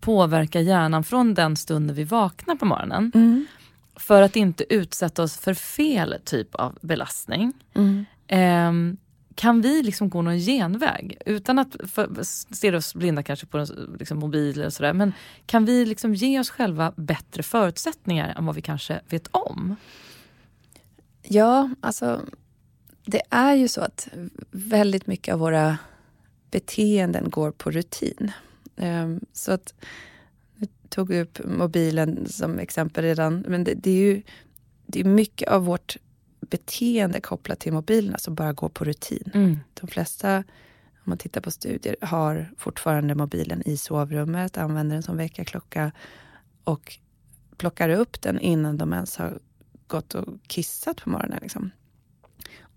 påverka 0.00 0.60
hjärnan 0.60 1.04
från 1.04 1.34
den 1.34 1.56
stunden 1.56 1.96
vi 1.96 2.04
vaknar 2.04 2.56
på 2.56 2.64
morgonen. 2.64 3.12
Mm. 3.14 3.46
För 3.96 4.22
att 4.22 4.36
inte 4.36 4.74
utsätta 4.74 5.22
oss 5.22 5.36
för 5.36 5.54
fel 5.54 6.16
typ 6.24 6.54
av 6.54 6.78
belastning. 6.82 7.52
Mm. 7.74 8.06
Kan 9.34 9.60
vi 9.60 9.82
liksom 9.82 10.08
gå 10.08 10.22
någon 10.22 10.38
genväg 10.38 11.18
utan 11.26 11.58
att 11.58 11.76
stirra 12.50 12.76
oss 12.76 12.94
blinda 12.94 13.22
kanske 13.22 13.46
på 13.46 13.66
liksom 13.98 14.18
mobiler 14.18 14.66
och 14.66 14.72
sådär. 14.72 14.92
Men 14.92 15.12
kan 15.46 15.64
vi 15.64 15.86
liksom 15.86 16.14
ge 16.14 16.40
oss 16.40 16.50
själva 16.50 16.92
bättre 16.96 17.42
förutsättningar 17.42 18.34
än 18.38 18.46
vad 18.46 18.54
vi 18.54 18.62
kanske 18.62 19.00
vet 19.08 19.28
om? 19.30 19.76
Ja, 21.22 21.70
alltså 21.80 22.20
det 23.04 23.22
är 23.30 23.54
ju 23.54 23.68
så 23.68 23.80
att 23.80 24.08
väldigt 24.50 25.06
mycket 25.06 25.32
av 25.32 25.40
våra 25.40 25.78
beteenden 26.50 27.30
går 27.30 27.50
på 27.50 27.70
rutin. 27.70 28.32
Ehm, 28.76 29.20
så 29.32 29.52
att, 29.52 29.74
jag 30.56 30.68
tog 30.88 31.10
upp 31.10 31.40
mobilen 31.44 32.28
som 32.28 32.58
exempel 32.58 33.04
redan, 33.04 33.44
men 33.48 33.64
det, 33.64 33.74
det 33.74 33.90
är 33.90 33.96
ju 33.96 34.22
det 34.86 35.00
är 35.00 35.04
mycket 35.04 35.48
av 35.48 35.64
vårt 35.64 35.96
beteende 36.52 37.20
kopplat 37.20 37.60
till 37.60 37.72
mobilerna 37.72 38.18
som 38.18 38.34
bara 38.34 38.52
går 38.52 38.68
på 38.68 38.84
rutin. 38.84 39.30
Mm. 39.34 39.58
De 39.74 39.86
flesta, 39.86 40.36
om 40.36 41.04
man 41.04 41.18
tittar 41.18 41.40
på 41.40 41.50
studier, 41.50 41.96
har 42.00 42.54
fortfarande 42.58 43.14
mobilen 43.14 43.62
i 43.66 43.76
sovrummet, 43.76 44.58
använder 44.58 44.96
den 44.96 45.02
som 45.02 45.16
väckarklocka 45.16 45.92
och 46.64 46.98
plockar 47.56 47.88
upp 47.88 48.22
den 48.22 48.38
innan 48.40 48.78
de 48.78 48.92
ens 48.92 49.16
har 49.16 49.38
gått 49.86 50.14
och 50.14 50.28
kissat 50.46 51.02
på 51.02 51.10
morgonen. 51.10 51.38
Liksom. 51.42 51.70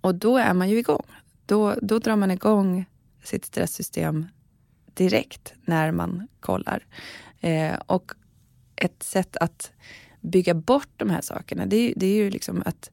Och 0.01 0.15
då 0.15 0.37
är 0.37 0.53
man 0.53 0.69
ju 0.69 0.77
igång. 0.77 1.05
Då, 1.45 1.75
då 1.81 1.99
drar 1.99 2.15
man 2.15 2.31
igång 2.31 2.85
sitt 3.23 3.45
stresssystem 3.45 4.25
direkt 4.93 5.53
när 5.65 5.91
man 5.91 6.27
kollar. 6.39 6.85
Eh, 7.39 7.75
och 7.85 8.11
ett 8.75 9.03
sätt 9.03 9.37
att 9.37 9.71
bygga 10.21 10.53
bort 10.53 10.89
de 10.97 11.09
här 11.09 11.21
sakerna, 11.21 11.65
det, 11.65 11.93
det 11.95 12.05
är 12.05 12.15
ju 12.15 12.29
liksom 12.29 12.63
att 12.65 12.91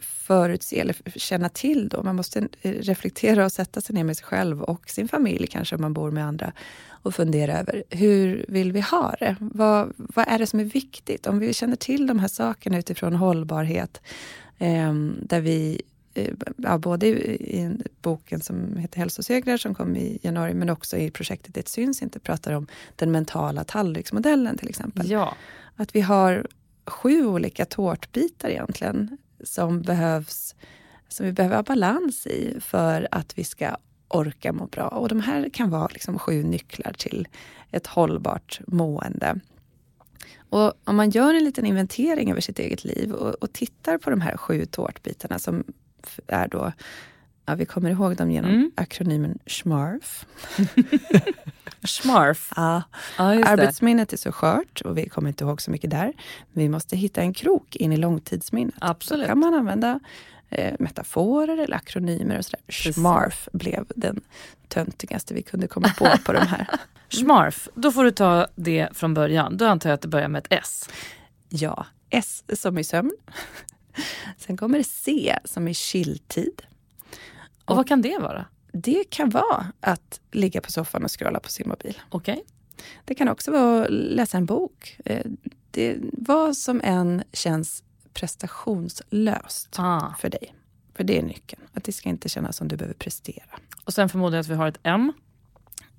förutse 0.00 0.80
eller 0.80 0.96
känna 1.18 1.48
till 1.48 1.88
då. 1.88 2.02
Man 2.02 2.16
måste 2.16 2.48
eh, 2.62 2.72
reflektera 2.72 3.44
och 3.44 3.52
sätta 3.52 3.80
sig 3.80 3.94
ner 3.94 4.04
med 4.04 4.16
sig 4.16 4.26
själv 4.26 4.62
och 4.62 4.90
sin 4.90 5.08
familj 5.08 5.46
kanske 5.46 5.76
om 5.76 5.82
man 5.82 5.92
bor 5.92 6.10
med 6.10 6.26
andra 6.26 6.52
och 6.88 7.14
fundera 7.14 7.58
över 7.58 7.84
hur 7.90 8.44
vill 8.48 8.72
vi 8.72 8.80
ha 8.80 9.14
det? 9.20 9.36
Vad, 9.40 9.92
vad 9.96 10.28
är 10.28 10.38
det 10.38 10.46
som 10.46 10.60
är 10.60 10.64
viktigt? 10.64 11.26
Om 11.26 11.38
vi 11.38 11.54
känner 11.54 11.76
till 11.76 12.06
de 12.06 12.18
här 12.18 12.28
sakerna 12.28 12.78
utifrån 12.78 13.14
hållbarhet 13.14 14.02
eh, 14.58 14.94
där 15.22 15.40
vi 15.40 15.82
eh, 16.14 16.34
Ja, 16.56 16.78
både 16.78 17.06
i 17.06 17.76
boken 18.02 18.40
som 18.40 18.76
heter 18.76 18.98
Hälsosegrar 18.98 19.56
som 19.56 19.74
kom 19.74 19.96
i 19.96 20.18
januari 20.22 20.54
men 20.54 20.70
också 20.70 20.96
i 20.96 21.10
projektet 21.10 21.54
Det 21.54 21.68
syns 21.68 22.02
inte 22.02 22.20
pratar 22.20 22.52
om 22.52 22.66
den 22.96 23.12
mentala 23.12 23.64
tallriksmodellen 23.64 24.58
till 24.58 24.68
exempel. 24.68 25.10
Ja. 25.10 25.34
Att 25.76 25.94
vi 25.94 26.00
har 26.00 26.46
sju 26.86 27.26
olika 27.26 27.64
tårtbitar 27.64 28.48
egentligen 28.48 29.18
som 29.42 29.82
behövs 29.82 30.54
som 31.08 31.26
vi 31.26 31.32
behöver 31.32 31.56
ha 31.56 31.62
balans 31.62 32.26
i 32.26 32.56
för 32.60 33.08
att 33.10 33.38
vi 33.38 33.44
ska 33.44 33.76
orka 34.08 34.52
må 34.52 34.66
bra. 34.66 34.88
Och 34.88 35.08
de 35.08 35.20
här 35.20 35.48
kan 35.48 35.70
vara 35.70 35.88
liksom 35.92 36.18
sju 36.18 36.42
nycklar 36.42 36.92
till 36.92 37.28
ett 37.70 37.86
hållbart 37.86 38.60
mående. 38.66 39.40
Och 40.50 40.72
om 40.84 40.96
man 40.96 41.10
gör 41.10 41.34
en 41.34 41.44
liten 41.44 41.66
inventering 41.66 42.30
över 42.30 42.40
sitt 42.40 42.58
eget 42.58 42.84
liv 42.84 43.12
och, 43.12 43.34
och 43.34 43.52
tittar 43.52 43.98
på 43.98 44.10
de 44.10 44.20
här 44.20 44.36
sju 44.36 44.64
tårtbitarna 44.64 45.38
som 45.38 45.64
är 46.26 46.48
då, 46.48 46.72
ja, 47.46 47.54
vi 47.54 47.66
kommer 47.66 47.90
ihåg 47.90 48.16
dem 48.16 48.30
genom 48.30 48.50
Mm. 48.50 48.70
akronymen 48.76 49.38
SMARF. 49.46 50.26
Schmarf. 51.84 52.52
Ja. 52.56 52.82
Ja. 53.18 53.24
Arbetsminnet 53.24 54.12
är 54.12 54.16
så 54.16 54.32
skört 54.32 54.80
och 54.80 54.98
vi 54.98 55.08
kommer 55.08 55.28
inte 55.28 55.44
ihåg 55.44 55.62
så 55.62 55.70
mycket 55.70 55.90
där. 55.90 56.12
Vi 56.52 56.68
måste 56.68 56.96
hitta 56.96 57.20
en 57.20 57.34
krok 57.34 57.76
in 57.76 57.92
i 57.92 57.96
långtidsminnet. 57.96 58.74
Absolut. 58.80 59.24
Då 59.24 59.28
kan 59.28 59.38
man 59.38 59.54
använda 59.54 60.00
eh, 60.50 60.74
metaforer 60.78 61.58
eller 61.58 61.76
akronymer 61.76 62.38
och 62.38 62.44
sådär. 62.44 62.92
SMARF 62.92 63.48
blev 63.52 63.84
den 63.96 64.20
töntigaste 64.68 65.34
vi 65.34 65.42
kunde 65.42 65.66
komma 65.66 65.88
på 65.98 66.08
på 66.24 66.32
de 66.32 66.46
här. 66.46 66.66
Schmarf, 67.08 67.68
då 67.74 67.92
får 67.92 68.04
du 68.04 68.10
ta 68.10 68.46
det 68.54 68.88
från 68.92 69.14
början. 69.14 69.56
Då 69.56 69.66
antar 69.66 69.90
jag 69.90 69.94
att 69.94 70.02
det 70.02 70.08
börjar 70.08 70.28
med 70.28 70.38
ett 70.38 70.62
S. 70.64 70.88
Ja, 71.48 71.86
S 72.10 72.44
som 72.54 72.78
i 72.78 72.84
sömn. 72.84 73.12
Sen 74.36 74.56
kommer 74.56 74.78
det 74.78 74.84
C 74.84 75.38
som 75.44 75.68
i 75.68 75.74
chilltid. 75.74 76.62
Och 77.64 77.76
vad 77.76 77.88
kan 77.88 78.02
det 78.02 78.18
vara? 78.18 78.46
Det 78.72 79.04
kan 79.10 79.30
vara 79.30 79.66
att 79.80 80.20
ligga 80.32 80.60
på 80.60 80.72
soffan 80.72 81.04
och 81.04 81.10
scrolla 81.20 81.40
på 81.40 81.48
sin 81.48 81.68
mobil. 81.68 81.98
Okej. 82.08 82.44
Det 83.04 83.14
kan 83.14 83.28
också 83.28 83.50
vara 83.50 83.84
att 83.84 83.90
läsa 83.90 84.36
en 84.36 84.46
bok. 84.46 84.96
Eh, 85.04 85.26
Det, 85.70 85.96
vad 86.12 86.56
som 86.56 86.80
än 86.84 87.22
känns 87.32 87.82
prestationslöst 88.14 89.76
Ah. 89.78 90.14
för 90.18 90.28
dig. 90.30 90.54
För 90.94 91.04
det 91.04 91.18
är 91.18 91.22
nyckeln. 91.22 91.62
Att 91.72 91.84
det 91.84 91.92
ska 91.92 92.08
inte 92.08 92.28
kännas 92.28 92.56
som 92.56 92.68
du 92.68 92.76
behöver 92.76 92.94
prestera. 92.94 93.58
Och 93.84 93.94
sen 93.94 94.08
förmodar 94.08 94.36
jag 94.36 94.40
att 94.42 94.48
vi 94.48 94.54
har 94.54 94.68
ett 94.68 94.78
M. 94.82 95.12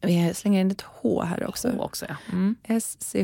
Vi 0.02 0.34
slänger 0.34 0.62
in 0.62 0.72
ett 0.72 0.82
H 0.82 1.24
här 1.24 1.48
också. 1.48 1.70
H 1.72 1.84
också 1.84 2.06
ja. 2.10 2.16
Mm. 2.32 2.56
SCH. 2.82 3.18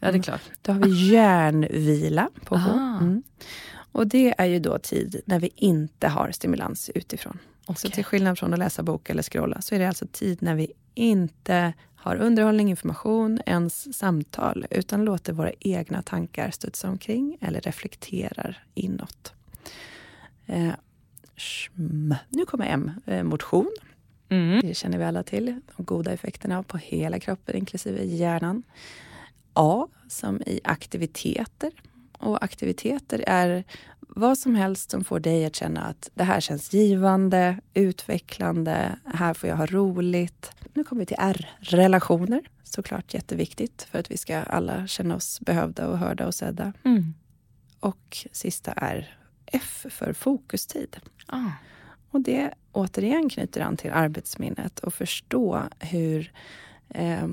Ja, 0.00 0.12
det 0.12 0.18
är 0.18 0.22
klart. 0.22 0.40
Då 0.62 0.72
har 0.72 0.80
vi 0.80 1.10
hjärnvila 1.12 2.28
på 2.44 2.56
H. 2.56 2.70
Ah. 2.70 2.98
Mm. 3.00 3.22
Och 3.92 4.06
det 4.06 4.34
är 4.38 4.46
ju 4.46 4.58
då 4.58 4.78
tid 4.78 5.20
när 5.24 5.40
vi 5.40 5.50
inte 5.56 6.08
har 6.08 6.30
stimulans 6.30 6.90
utifrån. 6.94 7.38
Så 7.74 7.88
Okej. 7.88 7.94
till 7.94 8.04
skillnad 8.04 8.38
från 8.38 8.52
att 8.52 8.58
läsa 8.58 8.82
bok 8.82 9.10
eller 9.10 9.22
scrolla 9.22 9.60
så 9.60 9.74
är 9.74 9.78
det 9.78 9.88
alltså 9.88 10.06
tid 10.12 10.42
när 10.42 10.54
vi 10.54 10.72
inte 10.94 11.72
har 11.94 12.16
underhållning, 12.16 12.70
information, 12.70 13.40
ens 13.46 13.98
samtal 13.98 14.66
utan 14.70 15.04
låter 15.04 15.32
våra 15.32 15.52
egna 15.60 16.02
tankar 16.02 16.50
studsa 16.50 16.88
omkring 16.88 17.38
eller 17.40 17.60
reflekterar 17.60 18.64
inåt. 18.74 19.32
Eh, 20.46 20.72
shm. 21.36 22.14
Nu 22.28 22.44
kommer 22.44 22.66
M, 22.66 22.90
eh, 23.06 23.22
motion. 23.22 23.70
Mm. 24.28 24.60
Det 24.60 24.74
känner 24.74 24.98
vi 24.98 25.04
alla 25.04 25.22
till. 25.22 25.60
De 25.76 25.84
goda 25.84 26.12
effekterna 26.12 26.62
på 26.62 26.76
hela 26.76 27.20
kroppen, 27.20 27.56
inklusive 27.56 28.04
hjärnan. 28.04 28.62
A 29.52 29.86
som 30.08 30.42
i 30.46 30.60
aktiviteter. 30.64 31.72
Och 32.12 32.44
aktiviteter 32.44 33.24
är 33.26 33.64
vad 34.16 34.38
som 34.38 34.54
helst 34.54 34.90
som 34.90 35.04
får 35.04 35.20
dig 35.20 35.44
att 35.44 35.56
känna 35.56 35.80
att 35.82 36.10
det 36.14 36.24
här 36.24 36.40
känns 36.40 36.72
givande, 36.72 37.60
utvecklande, 37.74 38.98
här 39.04 39.34
får 39.34 39.48
jag 39.48 39.56
ha 39.56 39.66
roligt. 39.66 40.50
Nu 40.74 40.84
kommer 40.84 41.02
vi 41.02 41.06
till 41.06 41.16
R, 41.20 41.50
relationer. 41.60 42.40
Såklart 42.64 43.14
jätteviktigt 43.14 43.82
för 43.90 43.98
att 43.98 44.10
vi 44.10 44.16
ska 44.16 44.36
alla 44.36 44.86
känna 44.86 45.16
oss 45.16 45.40
behövda 45.40 45.88
och 45.88 45.98
hörda 45.98 46.26
och 46.26 46.34
sedda. 46.34 46.72
Mm. 46.84 47.14
Och 47.80 48.26
sista 48.32 48.72
är 48.72 49.16
F 49.46 49.86
för 49.90 50.12
fokustid. 50.12 50.96
Ah. 51.26 51.50
Och 52.10 52.20
det 52.20 52.54
återigen 52.72 53.28
knyter 53.28 53.60
an 53.60 53.76
till 53.76 53.90
arbetsminnet 53.90 54.78
och 54.78 54.94
förstå 54.94 55.62
hur, 55.78 56.32
eh, 56.88 57.28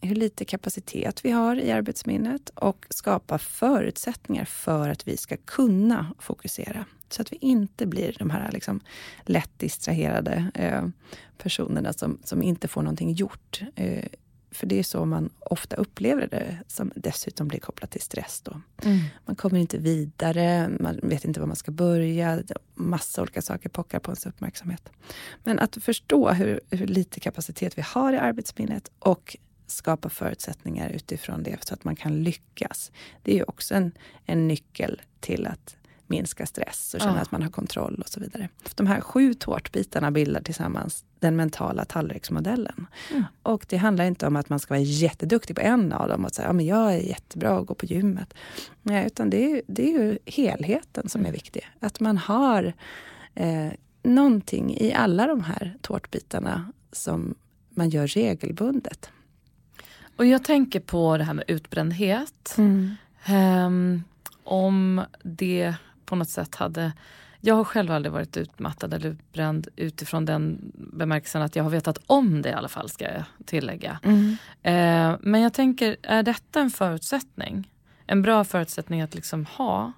hur 0.00 0.14
lite 0.14 0.44
kapacitet 0.44 1.24
vi 1.24 1.30
har 1.30 1.56
i 1.56 1.70
arbetsminnet 1.70 2.48
och 2.54 2.86
skapa 2.90 3.38
förutsättningar 3.38 4.44
för 4.44 4.88
att 4.88 5.08
vi 5.08 5.16
ska 5.16 5.36
kunna 5.36 6.14
fokusera. 6.18 6.84
Så 7.08 7.22
att 7.22 7.32
vi 7.32 7.38
inte 7.40 7.86
blir 7.86 8.16
de 8.18 8.30
här 8.30 8.52
liksom 8.52 8.80
lätt 9.22 9.58
distraherade 9.58 10.50
eh, 10.54 10.88
personerna 11.38 11.92
som, 11.92 12.18
som 12.24 12.42
inte 12.42 12.68
får 12.68 12.82
någonting 12.82 13.12
gjort. 13.12 13.62
Eh, 13.74 14.04
för 14.52 14.66
det 14.66 14.78
är 14.78 14.82
så 14.82 15.04
man 15.04 15.30
ofta 15.38 15.76
upplever 15.76 16.26
det, 16.26 16.58
som 16.66 16.92
dessutom 16.94 17.48
blir 17.48 17.60
kopplat 17.60 17.90
till 17.90 18.00
stress. 18.00 18.40
Då. 18.44 18.60
Mm. 18.82 18.98
Man 19.26 19.36
kommer 19.36 19.58
inte 19.58 19.78
vidare, 19.78 20.68
man 20.80 21.00
vet 21.02 21.24
inte 21.24 21.40
var 21.40 21.46
man 21.46 21.56
ska 21.56 21.70
börja. 21.70 22.42
Massa 22.74 23.22
olika 23.22 23.42
saker 23.42 23.68
pockar 23.68 23.98
på 23.98 24.10
ens 24.10 24.26
uppmärksamhet. 24.26 24.92
Men 25.44 25.58
att 25.58 25.76
förstå 25.76 26.30
hur, 26.30 26.60
hur 26.70 26.86
lite 26.86 27.20
kapacitet 27.20 27.78
vi 27.78 27.82
har 27.82 28.12
i 28.12 28.16
arbetsminnet 28.16 28.90
och 28.98 29.36
skapa 29.70 30.08
förutsättningar 30.08 30.90
utifrån 30.90 31.42
det 31.42 31.64
så 31.64 31.74
att 31.74 31.84
man 31.84 31.96
kan 31.96 32.22
lyckas. 32.22 32.92
Det 33.22 33.32
är 33.32 33.36
ju 33.36 33.42
också 33.42 33.74
en, 33.74 33.92
en 34.26 34.48
nyckel 34.48 35.02
till 35.20 35.46
att 35.46 35.76
minska 36.06 36.46
stress 36.46 36.94
och 36.94 37.00
känna 37.00 37.14
Ja. 37.16 37.20
att 37.20 37.30
man 37.30 37.42
har 37.42 37.50
kontroll 37.50 38.00
och 38.00 38.08
så 38.08 38.20
vidare. 38.20 38.48
De 38.74 38.86
här 38.86 39.00
sju 39.00 39.34
tårtbitarna 39.34 40.10
bildar 40.10 40.40
tillsammans 40.40 41.04
den 41.18 41.36
mentala 41.36 41.84
tallriksmodellen. 41.84 42.86
Mm. 43.10 43.24
Och 43.42 43.66
det 43.68 43.76
handlar 43.76 44.04
inte 44.04 44.26
om 44.26 44.36
att 44.36 44.48
man 44.48 44.58
ska 44.58 44.74
vara 44.74 44.82
jätteduktig 44.82 45.56
på 45.56 45.62
en 45.62 45.92
av 45.92 46.08
dem 46.08 46.24
och 46.24 46.30
säga 46.32 46.48
ja, 46.48 46.52
men 46.52 46.66
jag 46.66 46.94
är 46.94 46.98
jättebra 46.98 47.58
och 47.58 47.66
går 47.66 47.74
på 47.74 47.86
gymmet. 47.86 48.34
Nej, 48.82 49.06
utan 49.06 49.30
det 49.30 49.52
är, 49.52 49.62
det 49.66 49.94
är 49.94 49.98
ju 49.98 50.18
helheten 50.26 51.08
som 51.08 51.26
är 51.26 51.32
viktig. 51.32 51.68
Att 51.80 52.00
man 52.00 52.18
har 52.18 52.72
eh, 53.34 53.72
någonting 54.02 54.76
i 54.76 54.92
alla 54.92 55.26
de 55.26 55.40
här 55.44 55.76
tårtbitarna 55.80 56.72
som 56.92 57.34
man 57.70 57.90
gör 57.90 58.06
regelbundet. 58.06 59.10
Och 60.16 60.26
jag 60.26 60.44
tänker 60.44 60.80
på 60.80 61.16
det 61.16 61.24
här 61.24 61.34
med 61.34 61.44
utbrändhet. 61.48 62.54
Ehm, 63.24 64.02
om 64.44 65.04
det 65.22 65.74
på 66.04 66.16
något 66.16 66.28
sätt 66.28 66.54
hade... 66.54 66.92
Jag 67.40 67.54
har 67.54 67.64
själv 67.64 67.90
aldrig 67.92 68.12
varit 68.12 68.36
utmattad 68.36 68.94
eller 68.94 69.08
utbränd 69.08 69.68
utifrån 69.76 70.24
den 70.24 70.72
bemärkelsen 70.74 71.42
att 71.42 71.56
jag 71.56 71.62
har 71.62 71.70
vetat 71.70 71.98
om 72.06 72.42
det 72.42 72.48
i 72.48 72.52
alla 72.52 72.68
fall, 72.68 72.88
ska 72.88 73.04
jag 73.04 73.24
tillägga. 73.44 74.00
Eh, 74.62 75.16
men 75.20 75.40
jag 75.40 75.52
tänker, 75.52 75.96
är 76.02 76.22
detta 76.22 76.60
en 76.60 76.70
förutsättning? 76.70 77.70
En 78.06 78.22
bra 78.22 78.44
förutsättning 78.44 79.00
att 79.00 79.14
liksom 79.14 79.46
ha 79.46 79.92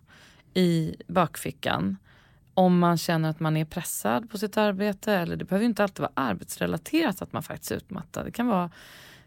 i 0.54 0.96
bakfickan 1.08 1.96
om 2.54 2.78
man 2.78 2.98
känner 2.98 3.30
att 3.30 3.40
man 3.40 3.56
är 3.56 3.64
pressad 3.64 4.30
på 4.30 4.38
sitt 4.38 4.56
arbete. 4.56 5.12
Eller 5.12 5.36
det 5.36 5.44
behöver 5.44 5.66
inte 5.66 5.82
alltid 5.82 6.00
vara 6.00 6.12
arbetsrelaterat 6.14 7.22
att 7.22 7.32
man 7.32 7.42
faktiskt 7.42 7.70
är 7.70 7.76
utmattad. 7.76 8.24
Det 8.24 8.30
kan 8.30 8.46
vara, 8.46 8.70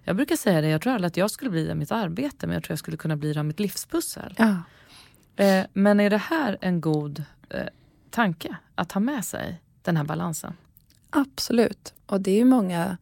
jag 0.05 0.15
brukar 0.15 0.35
säga 0.35 0.61
det, 0.61 0.67
jag 0.67 0.81
tror 0.81 0.93
aldrig 0.93 1.07
att 1.07 1.17
jag 1.17 1.31
skulle 1.31 1.51
bli 1.51 1.65
det 1.65 1.71
i 1.71 1.75
mitt 1.75 1.91
arbete 1.91 2.47
men 2.47 2.53
jag 2.53 2.63
tror 2.63 2.71
jag 2.71 2.79
skulle 2.79 2.97
kunna 2.97 3.15
bli 3.15 3.33
det 3.33 3.39
av 3.39 3.45
mitt 3.45 3.59
livspussel. 3.59 4.35
Ja. 4.37 4.57
Eh, 5.43 5.65
men 5.73 5.99
är 5.99 6.09
det 6.09 6.17
här 6.17 6.57
en 6.61 6.81
god 6.81 7.23
eh, 7.49 7.59
tanke 8.09 8.55
att 8.75 8.91
ha 8.91 9.01
med 9.01 9.25
sig, 9.25 9.61
den 9.81 9.97
här 9.97 10.03
balansen? 10.03 10.53
Absolut. 11.09 11.93
Och 12.05 12.21
det 12.21 12.31
är 12.31 12.35
ju 12.37 12.45
många 12.45 12.97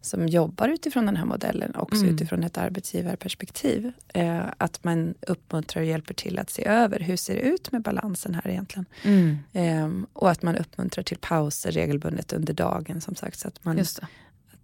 som 0.00 0.28
jobbar 0.28 0.68
utifrån 0.68 1.06
den 1.06 1.16
här 1.16 1.24
modellen 1.24 1.74
också 1.74 2.02
Mm. 2.02 2.14
utifrån 2.14 2.44
ett 2.44 2.58
arbetsgivarperspektiv. 2.58 3.92
Eh, 4.08 4.40
att 4.58 4.84
man 4.84 5.14
uppmuntrar 5.20 5.82
och 5.82 5.88
hjälper 5.88 6.14
till 6.14 6.38
att 6.38 6.50
se 6.50 6.66
över 6.66 7.00
hur 7.00 7.16
ser 7.16 7.34
det 7.34 7.40
ut 7.40 7.72
med 7.72 7.82
balansen 7.82 8.34
här 8.34 8.48
egentligen. 8.48 8.86
Eh, 9.52 9.90
och 10.12 10.30
att 10.30 10.42
man 10.42 10.56
uppmuntrar 10.56 11.02
till 11.04 11.18
pauser 11.18 11.70
regelbundet 11.72 12.32
under 12.32 12.52
dagen 12.54 13.00
som 13.00 13.14
sagt. 13.14 13.38
Så 13.38 13.48
att 13.48 13.64
man. 13.64 13.76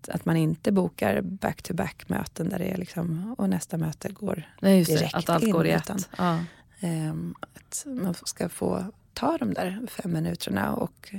Att, 0.08 0.14
att 0.14 0.24
man 0.24 0.36
inte 0.36 0.72
bokar 0.72 1.20
back-to-back 1.20 2.08
möten 2.08 2.48
där 2.48 2.58
det 2.58 2.64
är 2.64 2.76
liksom, 2.76 3.34
och 3.38 3.50
nästa 3.50 3.76
möte 3.76 4.08
går 4.08 4.42
Nej, 4.60 4.84
det. 4.84 4.94
direkt 4.94 5.14
Att 5.14 5.28
allt 5.28 5.44
in, 5.44 5.50
går 5.50 5.66
i 5.66 5.70
ett. 5.70 6.08
Ja. 6.18 6.38
Ehm, 6.80 7.34
att 7.40 7.84
man 7.86 8.14
ska 8.14 8.48
få 8.48 8.84
ta 9.12 9.38
de 9.38 9.54
där 9.54 9.80
fem 9.88 10.12
minuterna 10.12 10.74
och 10.74 11.14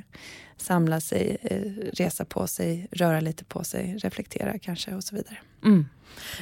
samla 0.58 1.02
sig, 1.02 1.38
eh, 1.42 1.92
resa 1.94 2.26
på 2.26 2.48
sig, 2.48 2.88
röra 2.92 3.20
lite 3.20 3.44
på 3.44 3.64
sig, 3.64 3.98
reflektera 3.98 4.60
kanske 4.60 4.96
och 4.96 5.04
så 5.04 5.16
vidare. 5.16 5.38
Mm. 5.64 5.86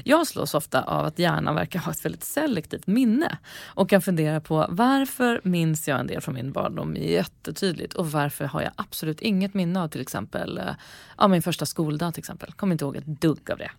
Jag 0.04 0.28
slås 0.28 0.54
ofta 0.54 0.82
av 0.82 1.06
att 1.06 1.20
hjärnan 1.20 1.56
verkar 1.56 1.80
ha 1.80 1.92
ett 1.92 2.06
väldigt 2.06 2.24
selektivt 2.24 2.88
minne 2.88 3.38
och 3.66 3.90
kan 3.90 4.02
fundera 4.02 4.42
på 4.42 4.68
varför 4.70 5.42
minns 5.44 5.88
jag 5.88 6.00
en 6.00 6.08
del 6.08 6.22
från 6.22 6.34
min 6.34 6.52
barndom 6.52 6.96
jättetydligt 6.96 7.94
och 7.94 8.12
varför 8.12 8.46
har 8.46 8.62
jag 8.62 8.72
absolut 8.76 9.22
inget 9.22 9.54
minne 9.54 9.82
av 9.82 9.88
till 9.88 10.02
exempel 10.02 10.58
eh, 10.58 10.64
ja, 11.18 11.28
min 11.28 11.42
första 11.42 11.66
skoldag 11.66 12.14
till 12.14 12.22
exempel. 12.22 12.52
Kommer 12.52 12.74
inte 12.74 12.86
ihåg 12.86 12.96
ett 12.96 13.06
dugg 13.06 13.52
av 13.52 13.58
det. 13.58 13.72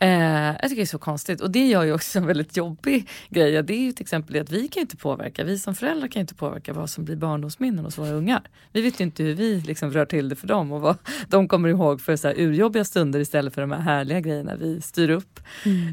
Eh, 0.00 0.56
jag 0.60 0.62
tycker 0.62 0.76
det 0.76 0.82
är 0.82 0.86
så 0.86 0.98
konstigt 0.98 1.40
och 1.40 1.50
det 1.50 1.66
gör 1.66 1.82
ju 1.82 1.92
också 1.92 2.18
en 2.18 2.26
väldigt 2.26 2.56
jobbig 2.56 3.08
grej. 3.28 3.62
Det 3.62 3.74
är 3.74 3.80
ju 3.80 3.92
till 3.92 4.04
exempel 4.04 4.32
det 4.32 4.40
att 4.40 4.50
vi 4.50 4.68
kan 4.68 4.80
inte 4.80 4.96
påverka, 4.96 5.44
vi 5.44 5.58
som 5.58 5.74
föräldrar 5.74 6.08
kan 6.08 6.20
inte 6.20 6.34
påverka 6.34 6.72
vad 6.72 6.90
som 6.90 7.04
blir 7.04 7.16
barndomsminnen 7.16 7.84
hos 7.84 7.98
våra 7.98 8.10
ungar. 8.10 8.42
Vi 8.72 8.80
vet 8.80 9.00
ju 9.00 9.04
inte 9.04 9.22
hur 9.22 9.34
vi 9.34 9.60
liksom 9.70 9.90
rör 9.90 10.04
till 10.04 10.28
det 10.28 10.36
för 10.36 10.46
dem 10.46 10.72
och 10.72 10.80
vad 10.80 10.96
de 11.28 11.48
kommer 11.48 11.68
ihåg 11.68 12.00
för 12.00 12.16
så 12.16 12.28
här 12.28 12.40
urjobbiga 12.40 12.84
stunder 12.84 13.20
istället 13.20 13.54
för 13.54 13.60
de 13.60 13.70
här 13.70 13.80
härliga 13.80 14.20
grejerna 14.20 14.56
vi 14.56 14.80
styr 14.80 15.10
upp. 15.10 15.40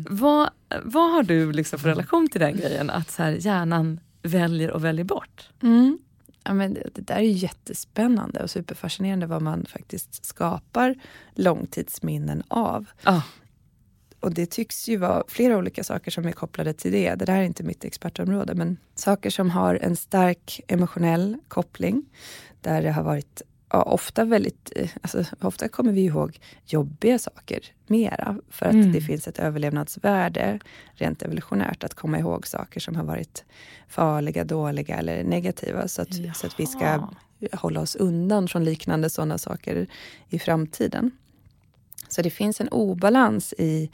Vad, 0.09 0.49
vad 0.83 1.11
har 1.11 1.23
du 1.23 1.51
liksom 1.51 1.79
för 1.79 1.89
relation 1.89 2.29
till 2.29 2.41
den 2.41 2.57
grejen 2.57 2.89
att 2.89 3.11
så 3.11 3.23
här, 3.23 3.31
hjärnan 3.31 3.99
väljer 4.21 4.71
och 4.71 4.83
väljer 4.83 5.05
bort? 5.05 5.49
Mm. 5.63 5.99
Ja, 6.43 6.53
men 6.53 6.73
det, 6.73 6.89
det 6.93 7.01
där 7.01 7.15
är 7.15 7.21
jättespännande 7.21 8.43
och 8.43 8.49
superfascinerande 8.49 9.25
vad 9.25 9.41
man 9.41 9.65
faktiskt 9.65 10.25
skapar 10.25 10.95
långtidsminnen 11.35 12.43
av. 12.47 12.85
Ja. 13.03 13.21
och 14.19 14.33
det 14.33 14.45
tycks 14.45 14.87
ju 14.87 14.97
vara 14.97 15.23
flera 15.27 15.57
olika 15.57 15.83
saker 15.83 16.11
som 16.11 16.25
är 16.25 16.31
kopplade 16.31 16.73
till 16.73 16.91
det. 16.91 17.15
Det 17.15 17.25
där 17.25 17.35
är 17.35 17.43
inte 17.43 17.63
mitt 17.63 17.85
expertområde, 17.85 18.55
men 18.55 18.77
saker 18.95 19.29
som 19.29 19.49
har 19.49 19.75
en 19.75 19.95
stark 19.95 20.61
emotionell 20.67 21.37
koppling, 21.47 22.05
där 22.61 22.81
det 22.81 22.91
har 22.91 23.03
varit 23.03 23.41
ja, 23.69 23.81
ofta 23.81 24.25
väldigt, 24.25 24.71
eh, 24.75 24.89
alltså, 25.01 25.23
ofta 25.41 25.67
kommer 25.67 25.91
vi 25.91 26.01
ihåg 26.01 26.39
jobbiga 26.65 27.19
saker 27.19 27.59
mera, 27.87 28.37
för 28.49 28.65
att 28.65 28.73
mm. 28.73 28.91
det 28.91 29.01
finns 29.01 29.27
ett 29.27 29.39
överlevnadsvärde 29.39 30.59
rent 30.93 31.21
evolutionärt 31.21 31.83
att 31.83 31.93
komma 31.93 32.19
ihåg 32.19 32.47
saker 32.47 32.79
som 32.79 32.95
har 32.95 33.03
varit 33.03 33.45
farliga, 33.87 34.43
dåliga 34.43 34.97
eller 34.97 35.23
negativa, 35.23 35.87
så 35.87 36.01
att, 36.01 36.13
så 36.35 36.47
att 36.47 36.59
vi 36.59 36.65
ska 36.65 37.07
hålla 37.53 37.81
oss 37.81 37.95
undan 37.95 38.47
från 38.47 38.63
liknande 38.63 39.09
sådana 39.09 39.37
saker 39.37 39.87
i 40.29 40.39
framtiden. 40.39 41.11
Så 42.09 42.21
det 42.21 42.29
finns 42.29 42.61
en 42.61 42.69
obalans 42.69 43.53
i 43.57 43.91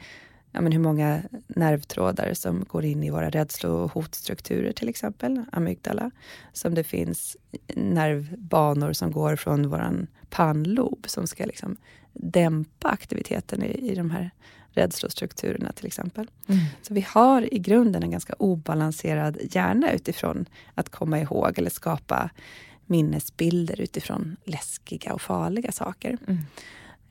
ja, 0.54 0.62
men 0.62 0.72
hur 0.72 0.80
många 0.80 1.22
nervtrådar 1.48 2.34
som 2.34 2.66
går 2.68 2.86
in 2.86 3.04
i 3.04 3.10
våra 3.10 3.30
rädslo 3.30 3.70
och 3.70 3.92
hotstrukturer 3.92 4.72
till 4.72 4.90
exempel, 4.90 5.44
amygdala. 5.52 6.12
Som 6.54 6.76
det 6.76 6.84
finns 6.84 7.38
nervbanor 7.76 8.94
som 8.94 9.12
går 9.12 9.36
från 9.36 9.70
våran 9.70 10.08
pannlob 10.30 11.06
som 11.08 11.28
ska 11.28 11.46
liksom 11.46 11.78
dämpa 12.14 12.90
aktiviteten 12.90 13.64
i, 13.64 13.92
i 13.92 13.96
de 13.96 14.12
här 14.12 14.32
rädslostrukturerna 14.72 15.72
till 15.72 15.86
exempel. 15.86 16.32
Mm. 16.48 16.62
Så 16.82 16.94
vi 16.94 17.06
har 17.10 17.54
i 17.54 17.60
grunden 17.60 18.04
en 18.04 18.12
ganska 18.12 18.34
obalanserad 18.34 19.38
hjärna 19.52 19.92
utifrån 19.92 20.46
att 20.76 20.90
komma 20.90 21.20
ihåg 21.20 21.60
eller 21.60 21.70
skapa 21.70 22.30
minnesbilder 22.86 23.82
utifrån 23.82 24.36
läskiga 24.46 25.14
och 25.14 25.22
farliga 25.22 25.72
saker. 25.72 26.18
Mm. 26.28 26.42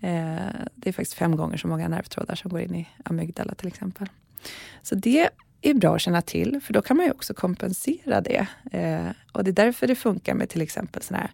Eh, 0.02 0.48
det 0.74 0.88
är 0.88 0.92
faktiskt 0.92 1.14
fem 1.14 1.36
gånger 1.36 1.56
så 1.56 1.68
många 1.68 1.88
nervtrådar 1.88 2.34
som 2.34 2.50
går 2.50 2.60
in 2.60 2.74
i 2.74 2.88
amygdala 3.04 3.54
till 3.54 3.68
exempel. 3.68 4.08
Så 4.82 4.94
det 4.94 5.28
är 5.62 5.74
bra 5.74 5.94
att 5.94 6.00
känna 6.00 6.22
till, 6.22 6.60
för 6.60 6.72
då 6.72 6.82
kan 6.82 6.96
man 6.96 7.06
ju 7.06 7.12
också 7.12 7.34
kompensera 7.34 8.20
det. 8.20 8.46
Eh, 8.72 9.06
och 9.32 9.44
det 9.44 9.50
är 9.50 9.64
därför 9.64 9.86
det 9.86 9.94
funkar 9.94 10.34
med 10.34 10.48
till 10.48 10.62
exempel 10.62 11.02
sån 11.02 11.16
här 11.16 11.30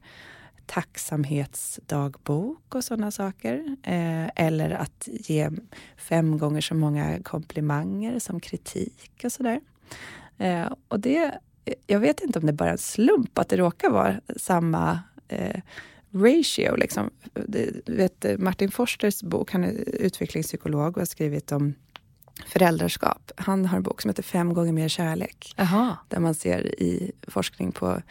tacksamhetsdagbok 0.66 2.74
och 2.74 2.84
sådana 2.84 3.10
saker. 3.10 3.76
Eh, 3.82 4.30
eller 4.36 4.70
att 4.70 5.08
ge 5.12 5.50
fem 5.96 6.38
gånger 6.38 6.60
så 6.60 6.74
många 6.74 7.22
komplimanger 7.22 8.18
som 8.18 8.40
kritik 8.40 9.20
och 9.24 9.32
sådär. 9.32 9.60
Eh, 10.38 10.72
och 10.88 11.00
det, 11.00 11.38
jag 11.86 12.00
vet 12.00 12.20
inte 12.20 12.38
om 12.38 12.46
det 12.46 12.52
bara 12.52 12.68
är 12.68 12.72
en 12.72 12.78
slump 12.78 13.38
att 13.38 13.48
det 13.48 13.56
råkar 13.56 13.90
vara 13.90 14.20
samma 14.36 15.00
eh, 15.28 15.60
ratio. 16.12 16.76
Liksom. 16.76 17.10
Vet, 17.86 18.24
Martin 18.38 18.70
Forsters 18.70 19.22
bok, 19.22 19.52
han 19.52 19.64
är 19.64 19.72
utvecklingspsykolog 19.88 20.88
och 20.88 21.00
har 21.00 21.04
skrivit 21.04 21.52
om 21.52 21.74
föräldraskap. 22.46 23.32
Han 23.36 23.66
har 23.66 23.76
en 23.76 23.82
bok 23.82 24.02
som 24.02 24.08
heter 24.08 24.22
Fem 24.22 24.54
gånger 24.54 24.72
mer 24.72 24.88
kärlek. 24.88 25.54
Aha. 25.58 25.96
Där 26.08 26.20
man 26.20 26.34
ser 26.34 26.82
i 26.82 27.12
forskning 27.28 27.72
på 27.72 28.02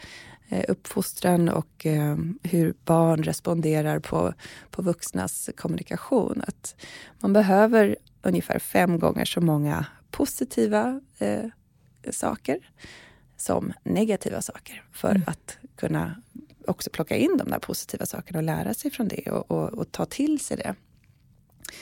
eh, 0.48 0.64
uppfostran 0.68 1.48
och 1.48 1.86
eh, 1.86 2.16
hur 2.42 2.74
barn 2.84 3.22
responderar 3.22 3.98
på, 3.98 4.34
på 4.70 4.82
vuxnas 4.82 5.50
kommunikation. 5.56 6.42
Att 6.46 6.76
man 7.20 7.32
behöver 7.32 7.96
ungefär 8.22 8.58
fem 8.58 8.98
gånger 8.98 9.24
så 9.24 9.40
många 9.40 9.86
positiva 10.10 11.00
eh, 11.18 11.44
saker 12.10 12.58
som 13.36 13.72
negativa 13.82 14.42
saker 14.42 14.84
för 14.92 15.10
mm. 15.10 15.22
att 15.26 15.58
kunna 15.76 16.22
också 16.68 16.90
plocka 16.90 17.16
in 17.16 17.36
de 17.38 17.50
där 17.50 17.58
positiva 17.58 18.06
sakerna 18.06 18.38
och 18.38 18.42
lära 18.42 18.74
sig 18.74 18.90
från 18.90 19.08
det 19.08 19.30
och, 19.30 19.50
och, 19.50 19.68
och 19.68 19.92
ta 19.92 20.04
till 20.04 20.40
sig 20.40 20.56
det. 20.56 20.74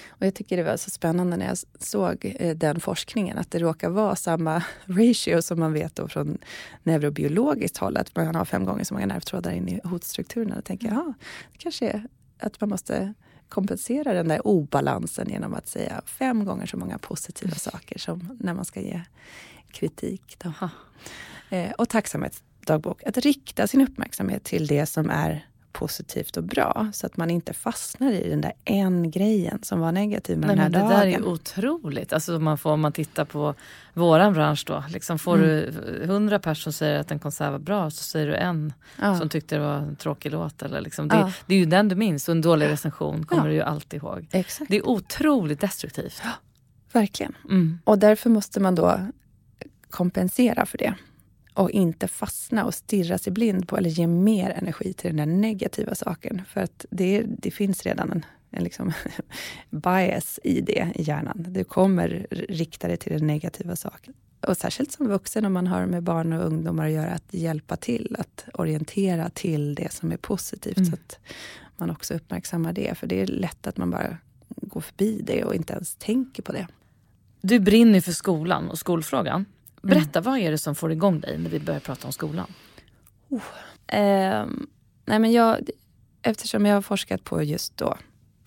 Och 0.09 0.27
jag 0.27 0.35
tycker 0.35 0.57
det 0.57 0.63
var 0.63 0.77
så 0.77 0.91
spännande 0.91 1.37
när 1.37 1.47
jag 1.47 1.59
såg 1.79 2.35
eh, 2.39 2.57
den 2.57 2.81
forskningen, 2.81 3.39
att 3.39 3.51
det 3.51 3.59
råkar 3.59 3.91
vara 3.91 4.17
samma 4.17 4.63
ratio 4.87 5.43
som 5.43 5.61
man 5.61 5.73
vet 5.73 5.97
då 5.97 6.09
från 6.09 6.39
neurobiologiskt 6.83 7.77
håll, 7.77 7.97
att 7.97 8.17
man 8.17 8.35
har 8.35 8.45
fem 8.45 8.65
gånger 8.65 8.85
så 8.85 8.95
många 8.95 9.07
nervtrådar 9.07 9.53
in 9.53 9.69
i 9.69 9.81
hotstrukturerna. 9.85 10.55
Då 10.55 10.63
tänker 10.63 10.89
jag, 10.89 10.97
ja, 10.97 11.15
det 11.53 11.59
kanske 11.59 11.89
är 11.89 12.09
att 12.39 12.61
man 12.61 12.71
måste 12.71 13.15
kompensera 13.49 14.13
den 14.13 14.29
där 14.29 14.47
obalansen 14.47 15.29
genom 15.29 15.55
att 15.55 15.69
säga 15.69 16.03
fem 16.07 16.45
gånger 16.45 16.67
så 16.67 16.77
många 16.77 16.99
positiva 16.99 17.55
saker 17.55 17.99
som 17.99 18.39
när 18.41 18.55
man 18.55 18.65
ska 18.65 18.81
ge 18.81 19.03
kritik. 19.73 20.37
Då. 20.39 20.53
Eh, 21.57 21.71
och 21.73 21.89
tacksamhet 21.89 22.43
dagbok, 22.67 23.03
att 23.07 23.17
rikta 23.17 23.67
sin 23.67 23.81
uppmärksamhet 23.81 24.45
till 24.45 24.67
det 24.67 24.87
som 24.87 25.11
är 25.11 25.47
positivt 25.79 26.37
och 26.37 26.45
bra. 26.45 26.91
Så 26.93 27.07
att 27.07 27.17
man 27.17 27.31
inte 27.31 27.53
fastnar 27.53 28.13
i 28.13 28.31
den 28.31 28.41
där 28.41 28.53
en 28.65 29.11
grejen 29.11 29.59
som 29.63 29.81
var 29.81 29.93
negativ 29.93 30.39
med 30.39 30.47
Nej, 30.47 30.57
den 30.57 30.63
här 30.63 30.71
det 30.71 30.79
dagen. 30.79 30.89
Det 30.91 31.11
där 31.11 31.19
är 31.19 31.27
otroligt. 31.27 32.13
Alltså 32.13 32.39
man 32.39 32.59
får, 32.59 32.73
om 32.73 32.81
man 32.81 32.93
tittar 32.93 33.25
på 33.25 33.55
våran 33.95 34.33
bransch 34.33 34.65
då. 34.67 34.85
Liksom 34.89 35.19
får 35.19 35.39
mm. 35.39 35.49
du 35.49 36.07
hundra 36.07 36.39
personer 36.39 36.63
som 36.63 36.73
säger 36.73 37.01
att 37.01 37.11
en 37.11 37.19
konsert 37.19 37.53
var 37.53 37.59
bra 37.59 37.91
så 37.91 38.03
säger 38.03 38.27
du 38.27 38.35
en 38.35 38.73
ja. 39.01 39.19
som 39.19 39.29
tyckte 39.29 39.55
det 39.55 39.61
var 39.61 39.75
en 39.75 39.97
tråkig 39.97 40.33
låt. 40.33 40.63
Eller 40.63 40.81
liksom. 40.81 41.09
det, 41.09 41.17
ja. 41.17 41.33
det 41.47 41.55
är 41.55 41.59
ju 41.59 41.67
den 41.67 41.89
du 41.89 41.95
minns 41.97 42.29
och 42.29 42.33
en 42.33 42.43
dålig 42.43 42.67
recension 42.67 43.27
kommer 43.27 43.43
ja. 43.43 43.49
du 43.49 43.55
ju 43.55 43.63
alltid 43.63 44.03
ihåg. 44.03 44.27
Exakt. 44.31 44.71
Det 44.71 44.77
är 44.77 44.89
otroligt 44.89 45.61
destruktivt. 45.61 46.23
verkligen. 46.93 47.35
Mm. 47.45 47.79
Och 47.85 47.99
därför 47.99 48.31
måste 48.31 48.61
man 48.61 48.75
då 48.75 49.01
kompensera 49.91 50.67
för 50.67 50.79
det 50.79 50.95
och 51.57 51.71
inte 51.71 52.09
fastna 52.09 52.65
och 52.65 52.75
stirra 52.75 53.19
sig 53.19 53.33
blind 53.33 53.69
på 53.69 53.77
eller 53.77 53.91
ge 53.91 54.07
mer 54.07 54.51
energi 54.51 54.93
till 54.93 55.17
den 55.17 55.17
där 55.17 55.37
negativa 55.37 55.95
saken. 55.95 56.43
För 56.49 56.61
att 56.61 56.85
det, 56.91 57.25
det 57.29 57.51
finns 57.51 57.83
redan 57.83 58.13
en, 58.13 58.25
en 58.51 58.65
liksom 58.65 58.93
bias 59.71 60.41
i 60.45 60.61
det 60.61 60.93
i 60.95 61.03
hjärnan. 61.03 61.47
Du 61.49 61.65
kommer 61.65 62.27
rikta 62.31 62.89
dig 62.89 62.97
till 62.97 63.13
den 63.13 63.27
negativa 63.27 63.77
saken. 63.77 64.15
Och 64.41 64.57
särskilt 64.57 64.93
som 64.93 65.09
vuxen 65.09 65.45
om 65.45 65.53
man 65.53 65.67
har 65.67 65.87
med 65.87 66.03
barn 66.03 66.33
och 66.33 66.47
ungdomar 66.47 66.87
att 66.87 66.93
göra, 66.93 67.11
att 67.11 67.35
hjälpa 67.35 67.77
till, 67.77 68.17
att 68.19 68.45
orientera 68.55 69.31
till 69.31 69.75
det 69.75 69.93
som 69.93 70.13
är 70.13 70.17
positivt. 70.17 70.77
Mm. 70.77 70.91
Så 70.91 70.95
att 70.95 71.19
man 71.77 71.91
också 71.91 72.15
uppmärksammar 72.15 72.73
det. 72.73 72.99
För 72.99 73.07
det 73.07 73.21
är 73.21 73.27
lätt 73.27 73.67
att 73.67 73.77
man 73.77 73.91
bara 73.91 74.19
går 74.49 74.81
förbi 74.81 75.23
det 75.25 75.45
och 75.45 75.55
inte 75.55 75.73
ens 75.73 75.95
tänker 75.95 76.43
på 76.43 76.53
det. 76.53 76.67
Du 77.41 77.61
brinner 77.61 78.01
för 78.01 78.13
skolan 78.13 78.71
och 78.71 78.79
skolfrågan. 78.79 79.45
Berätta, 79.87 80.19
mm. 80.19 80.31
vad 80.31 80.39
är 80.41 80.51
det 80.51 80.59
som 80.59 80.75
får 80.75 80.93
igång 80.93 81.21
dig 81.21 81.39
när 81.39 81.51
vi 81.51 81.61
börjar 81.61 81.81
prata 81.81 82.07
om 82.07 82.13
skolan? 82.13 82.47
Oh. 83.29 83.43
Eh, 83.87 84.47
nej 85.05 85.19
men 85.19 85.33
jag, 85.33 85.71
eftersom 86.23 86.67
jag 86.67 86.75
har 86.75 86.83
forskat 86.83 87.25
på 87.25 87.43
just 87.43 87.77
då, 87.77 87.97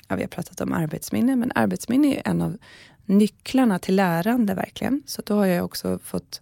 ja, 0.08 0.15
vi 0.15 0.21
har 0.21 0.28
pratat 0.28 0.62
om 0.62 0.73
arbetsminne, 0.73 1.36
men 1.36 1.52
arbetsminne 1.56 2.15
är 2.15 2.21
en 2.25 2.41
av 2.41 2.58
nycklarna 3.06 3.80
till 3.80 3.95
lärande 3.95 4.54
verkligen. 4.54 5.04
Så 5.06 5.21
då 5.25 5.36
har 5.36 5.45
jag 5.45 5.65
också 5.65 5.99
fått 5.99 6.41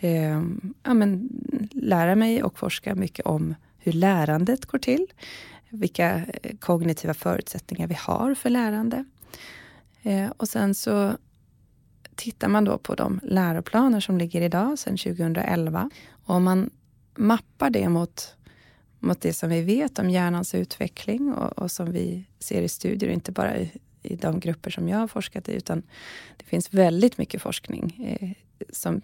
eh, 0.00 0.42
ja, 0.82 0.94
men, 0.94 1.28
lära 1.72 2.14
mig 2.14 2.42
och 2.42 2.58
forska 2.58 2.94
mycket 2.94 3.26
om 3.26 3.54
hur 3.78 3.92
lärandet 3.92 4.66
går 4.66 4.78
till. 4.78 5.06
Vilka 5.68 6.16
eh, 6.42 6.56
kognitiva 6.56 7.14
förutsättningar 7.14 7.86
vi 7.86 7.94
har 7.94 8.34
för 8.34 8.50
lärande. 8.50 9.04
Eh, 10.02 10.30
och 10.36 10.48
sen 10.48 10.74
så 10.74 11.12
tittar 12.16 12.48
man 12.48 12.64
då 12.64 12.78
på 12.78 12.94
de 12.94 13.20
läroplaner 13.22 14.00
som 14.00 14.18
ligger 14.18 14.40
idag 14.40 14.78
sedan 14.78 14.96
2011 14.96 15.90
och 16.10 16.34
om 16.34 16.44
man 16.44 16.70
mappar 17.14 17.70
det 17.70 17.88
mot, 17.88 18.36
mot 18.98 19.20
det 19.20 19.32
som 19.32 19.50
vi 19.50 19.62
vet 19.62 19.98
om 19.98 20.10
hjärnans 20.10 20.54
utveckling 20.54 21.32
och, 21.32 21.58
och 21.58 21.70
som 21.70 21.92
vi 21.92 22.24
ser 22.38 22.62
i 22.62 22.68
studier, 22.68 23.10
inte 23.10 23.32
bara 23.32 23.56
i, 23.56 23.72
i, 24.02 24.16
de 24.16 24.40
grupper 24.40 24.70
som 24.70 24.88
jag 24.88 24.98
har 24.98 25.08
forskat 25.08 25.48
i, 25.48 25.52
utan 25.52 25.82
det 26.36 26.44
finns 26.44 26.74
väldigt 26.74 27.18
mycket 27.18 27.42
forskning 27.42 28.16
eh, 28.20 28.30
som 28.70 29.00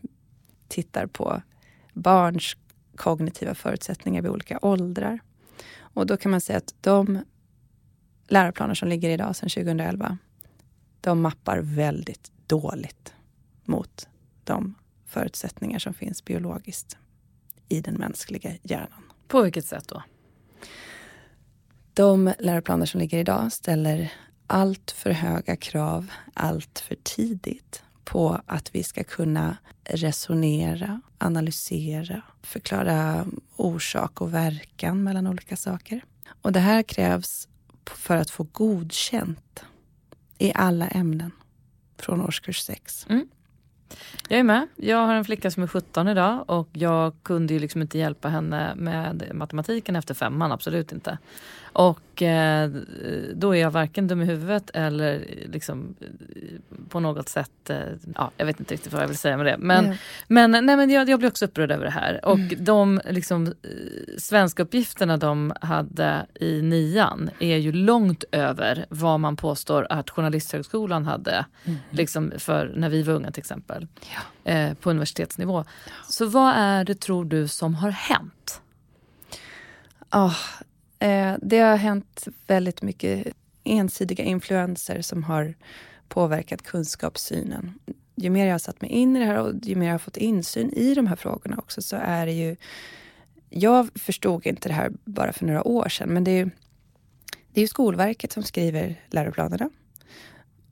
tittar 0.68 1.06
på 1.06 1.42
barns 1.92 2.56
kognitiva 2.96 3.54
förutsättningar 3.54 4.22
vid 4.22 4.30
olika 4.30 4.58
åldrar. 4.62 5.18
Och 5.78 6.06
då 6.06 6.16
kan 6.16 6.30
man 6.30 6.40
säga 6.40 6.58
att 6.58 6.74
de 6.80 7.24
läroplaner 8.28 8.74
som 8.74 8.88
ligger 8.88 9.10
idag 9.10 9.36
sedan 9.36 9.48
2011, 9.48 10.18
de 11.00 11.20
mappar 11.20 11.58
väldigt 11.58 12.31
dåligt 12.52 13.14
mot 13.64 14.08
de 14.44 14.74
förutsättningar 15.06 15.78
som 15.78 15.94
finns 15.94 16.24
biologiskt 16.24 16.96
i 17.68 17.80
den 17.80 17.94
mänskliga 17.94 18.52
hjärnan. 18.62 19.02
På 19.28 19.42
vilket 19.42 19.66
sätt 19.66 19.88
då? 19.88 20.02
De 21.94 22.32
läroplaner 22.38 22.86
som 22.86 23.00
ligger 23.00 23.18
idag 23.18 23.52
ställer 23.52 24.12
allt 24.46 24.90
för 24.90 25.10
höga 25.10 25.56
krav 25.56 26.10
allt 26.34 26.78
för 26.78 26.96
tidigt 27.02 27.82
på 28.04 28.40
att 28.46 28.74
vi 28.74 28.82
ska 28.82 29.04
kunna 29.04 29.56
resonera, 29.84 31.00
analysera, 31.18 32.22
förklara 32.42 33.26
orsak 33.56 34.20
och 34.20 34.34
verkan 34.34 35.02
mellan 35.02 35.26
olika 35.26 35.56
saker. 35.56 36.04
Och 36.42 36.52
det 36.52 36.60
här 36.60 36.82
krävs 36.82 37.48
för 37.86 38.16
att 38.16 38.30
få 38.30 38.46
godkänt 38.52 39.64
i 40.38 40.52
alla 40.54 40.88
ämnen 40.88 41.32
från 42.04 42.20
årskurs 42.20 42.60
6. 42.60 43.06
Mm. 43.08 43.28
Jag 44.28 44.38
är 44.38 44.44
med. 44.44 44.68
Jag 44.76 45.06
har 45.06 45.14
en 45.14 45.24
flicka 45.24 45.50
som 45.50 45.62
är 45.62 45.66
17 45.66 46.08
idag 46.08 46.44
och 46.46 46.68
jag 46.72 47.14
kunde 47.22 47.54
ju 47.54 47.60
liksom 47.60 47.82
inte 47.82 47.98
hjälpa 47.98 48.28
henne 48.28 48.74
med 48.74 49.30
matematiken 49.34 49.96
efter 49.96 50.14
femman, 50.14 50.52
absolut 50.52 50.92
inte. 50.92 51.18
Och 51.72 52.22
eh, 52.22 52.70
då 53.34 53.54
är 53.54 53.60
jag 53.60 53.70
varken 53.70 54.08
dum 54.08 54.22
i 54.22 54.24
huvudet 54.24 54.70
eller 54.74 55.24
liksom 55.46 55.94
på 56.88 57.00
något 57.00 57.28
sätt, 57.28 57.70
eh, 57.70 57.78
ja 58.14 58.30
jag 58.36 58.46
vet 58.46 58.60
inte 58.60 58.74
riktigt 58.74 58.92
vad 58.92 59.02
jag 59.02 59.08
vill 59.08 59.18
säga 59.18 59.36
med 59.36 59.46
det. 59.46 59.56
Men, 59.58 59.84
mm. 59.84 59.96
men, 60.28 60.50
nej, 60.50 60.76
men 60.76 60.90
jag, 60.90 61.08
jag 61.08 61.18
blir 61.18 61.28
också 61.28 61.44
upprörd 61.44 61.70
över 61.70 61.84
det 61.84 61.90
här. 61.90 62.24
Och 62.24 62.38
mm. 62.38 62.64
de 62.64 63.00
liksom, 63.10 63.54
svenska 64.18 64.62
uppgifterna 64.62 65.16
de 65.16 65.52
hade 65.60 66.26
i 66.34 66.62
nian 66.62 67.30
är 67.38 67.56
ju 67.56 67.72
långt 67.72 68.24
över 68.32 68.86
vad 68.88 69.20
man 69.20 69.36
påstår 69.36 69.86
att 69.90 70.10
Journalisthögskolan 70.10 71.04
hade 71.04 71.44
mm. 71.64 71.78
liksom 71.90 72.32
för 72.38 72.72
när 72.76 72.88
vi 72.88 73.02
var 73.02 73.14
unga 73.14 73.30
till 73.30 73.40
exempel. 73.40 73.86
Ja. 74.44 74.52
Eh, 74.52 74.74
på 74.74 74.90
universitetsnivå. 74.90 75.64
Ja. 75.86 75.92
Så 76.08 76.26
vad 76.26 76.54
är 76.56 76.84
det 76.84 77.00
tror 77.00 77.24
du 77.24 77.48
som 77.48 77.74
har 77.74 77.90
hänt? 77.90 78.60
Oh, 80.12 80.36
Eh, 81.02 81.34
det 81.42 81.58
har 81.58 81.76
hänt 81.76 82.28
väldigt 82.46 82.82
mycket 82.82 83.26
ensidiga 83.64 84.24
influenser 84.24 85.02
som 85.02 85.22
har 85.22 85.54
påverkat 86.08 86.62
kunskapssynen. 86.62 87.74
Ju 88.14 88.30
mer 88.30 88.46
jag 88.46 88.54
har 88.54 88.58
satt 88.58 88.80
mig 88.80 88.90
in 88.90 89.16
i 89.16 89.18
det 89.18 89.24
här 89.24 89.38
och 89.38 89.54
ju 89.62 89.76
mer 89.76 89.86
jag 89.86 89.94
har 89.94 89.98
fått 89.98 90.16
insyn 90.16 90.72
i 90.72 90.94
de 90.94 91.06
här 91.06 91.16
frågorna 91.16 91.58
också 91.58 91.82
så 91.82 91.96
är 91.96 92.26
det 92.26 92.32
ju... 92.32 92.56
Jag 93.50 93.88
förstod 93.94 94.46
inte 94.46 94.68
det 94.68 94.74
här 94.74 94.92
bara 95.04 95.32
för 95.32 95.46
några 95.46 95.68
år 95.68 95.88
sedan 95.88 96.08
men 96.08 96.24
det 96.24 96.30
är 96.30 96.36
ju, 96.36 96.50
det 97.52 97.60
är 97.60 97.62
ju 97.62 97.68
Skolverket 97.68 98.32
som 98.32 98.42
skriver 98.42 99.00
läroplanerna. 99.10 99.70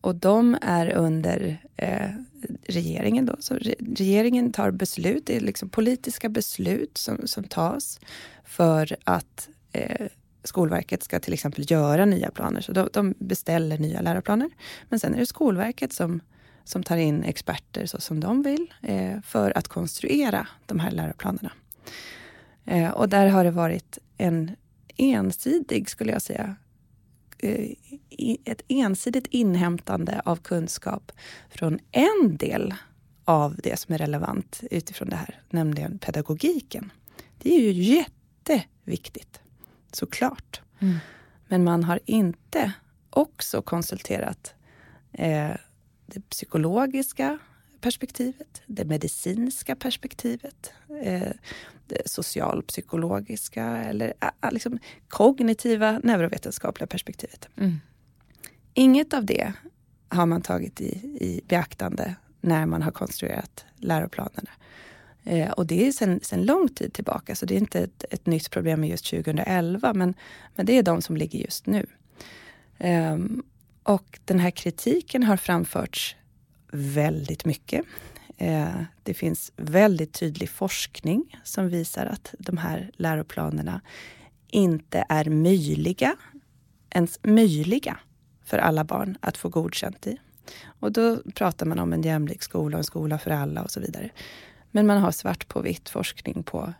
Och 0.01 0.14
de 0.14 0.57
är 0.62 0.93
under 0.93 1.59
eh, 1.76 2.11
regeringen. 2.64 3.26
Då. 3.26 3.37
Så 3.39 3.55
re 3.55 3.74
regeringen 3.97 4.53
tar 4.53 4.70
beslut, 4.70 5.26
det 5.26 5.37
är 5.37 5.41
liksom 5.41 5.68
politiska 5.68 6.28
beslut 6.28 6.99
som, 6.99 7.26
som 7.26 7.45
tas 7.45 8.01
för 8.45 8.97
att 9.05 9.49
eh, 9.72 10.07
Skolverket 10.43 11.03
ska 11.03 11.20
till 11.20 11.32
exempel 11.32 11.70
göra 11.70 12.05
nya 12.05 12.30
planer. 12.30 12.61
Så 12.61 12.72
de, 12.72 12.88
de, 12.93 13.14
beställer 13.18 13.78
nya 13.78 14.01
läroplaner. 14.01 14.51
Men 14.88 15.01
sen 15.01 15.14
är 15.14 15.18
det 15.18 15.26
Skolverket 15.26 15.93
som, 15.93 16.20
som 16.64 16.82
tar 16.82 16.97
in 16.97 17.24
experter 17.24 17.86
så 17.86 18.01
som 18.01 18.20
de 18.20 18.43
vill 18.43 18.72
eh, 18.82 19.20
för 19.20 19.59
att 19.59 19.68
konstruera 19.68 20.47
de 20.66 20.80
här 20.80 20.91
läroplanerna. 20.91 21.53
Eh, 22.64 22.91
och 22.91 23.09
där 23.09 23.26
har 23.26 23.45
det 23.45 23.51
varit 23.51 23.99
en 24.16 24.51
ensidig, 24.97 25.91
skulle 25.91 26.12
jag 26.12 26.22
säga, 26.22 26.57
eh, 27.38 27.70
ett 28.45 28.62
ensidigt 28.68 29.26
inhämtande 29.26 30.22
av 30.24 30.36
kunskap 30.36 31.12
från 31.51 31.78
en 31.91 32.36
del 32.36 32.74
av 33.24 33.57
det 33.62 33.78
som 33.78 33.95
är 33.95 33.99
relevant 33.99 34.61
utifrån 34.70 35.09
det 35.09 35.16
här, 35.16 35.41
nämligen 35.51 35.99
pedagogiken. 35.99 36.93
Det 37.38 37.55
är 37.55 37.61
ju 37.61 37.72
jätteviktigt 37.72 39.41
såklart. 39.97 40.61
Mm. 40.78 40.99
Men 41.49 41.64
man 41.64 41.84
har 41.84 42.01
inte 42.05 42.72
också 43.11 43.62
konsulterat 43.62 44.55
eh, 45.12 45.51
det 46.07 46.28
psykologiska 46.28 47.38
perspektivet, 47.80 48.62
det 48.66 48.84
medicinska 48.84 49.76
perspektivet, 49.76 50.72
eh, 51.03 51.32
det 51.86 52.03
socialpsykologiska 52.11 53.64
eller 53.64 54.14
eh, 54.20 54.53
liksom 54.53 54.78
kognitiva 55.09 56.01
neurovetenskapliga 56.05 56.86
perspektivet. 56.86 57.49
Mm. 57.57 57.80
Inget 58.74 59.14
av 59.14 59.24
det 59.24 59.53
har 60.09 60.26
man 60.26 60.43
tagit 60.43 60.80
i, 60.80 60.91
i 61.20 61.41
beaktande 61.49 62.14
när 62.41 62.66
man 62.66 62.82
har 62.82 62.91
konstruerat 62.91 63.64
läroplanerna. 63.76 64.51
Eh, 65.25 65.51
och 65.51 65.66
det 65.66 65.87
är 65.87 65.93
sen, 65.93 66.21
sen 66.23 66.45
lång 66.45 66.68
tid 66.68 66.93
tillbaka, 66.93 67.35
så 67.35 67.47
det 67.47 67.55
är 67.55 67.59
inte 67.59 67.81
ett, 67.81 68.05
ett 68.11 68.27
nytt 68.27 68.51
problem 68.51 68.81
med 68.81 68.91
just 68.91 69.11
2011, 69.11 69.95
men, 69.95 70.14
men 70.55 70.66
det 70.66 70.79
är 70.79 70.83
de 70.83 71.03
som 71.03 71.16
ligger 71.16 71.39
just 71.39 71.66
nu. 71.66 71.87
Eh, 72.79 73.18
och 73.83 74.18
den 74.25 74.39
här 74.39 74.51
kritiken 74.51 75.23
har 75.23 75.37
framförts 75.37 76.16
väldigt 76.73 77.45
mycket. 77.45 77.85
Eh, 78.37 78.83
det 79.03 79.14
finns 79.14 79.53
väldigt 79.57 80.12
tydlig 80.12 80.51
forskning 80.51 81.41
som 81.45 81.68
visar 81.68 82.07
att 82.07 82.35
de 82.39 82.57
här 82.57 82.91
läroplanerna 82.97 83.81
inte 84.51 85.05
är 85.09 85.25
möjliga, 85.25 86.16
ens 86.91 87.18
möjliga 87.23 87.99
för 88.45 88.59
alla 88.59 88.85
barn 88.85 89.18
att 89.21 89.37
få 89.37 89.49
godkänt 89.49 90.07
i. 90.07 90.18
Och 90.64 90.93
då 90.93 91.16
pratar 91.35 91.66
man 91.66 91.79
om 91.79 91.93
en 91.93 92.03
jämlik 92.03 92.43
skola, 92.43 92.79
en 92.79 92.85
skola 92.85 93.18
för 93.18 93.31
alla 93.31 93.62
och 93.62 93.71
så 93.71 93.81
vidare. 93.81 94.11
Men 94.71 94.87
man 94.87 94.99
har 94.99 95.11
svart 95.11 95.49
på 95.49 95.61
vitt 95.61 95.89
forskning 95.89 96.43
på 96.43 96.75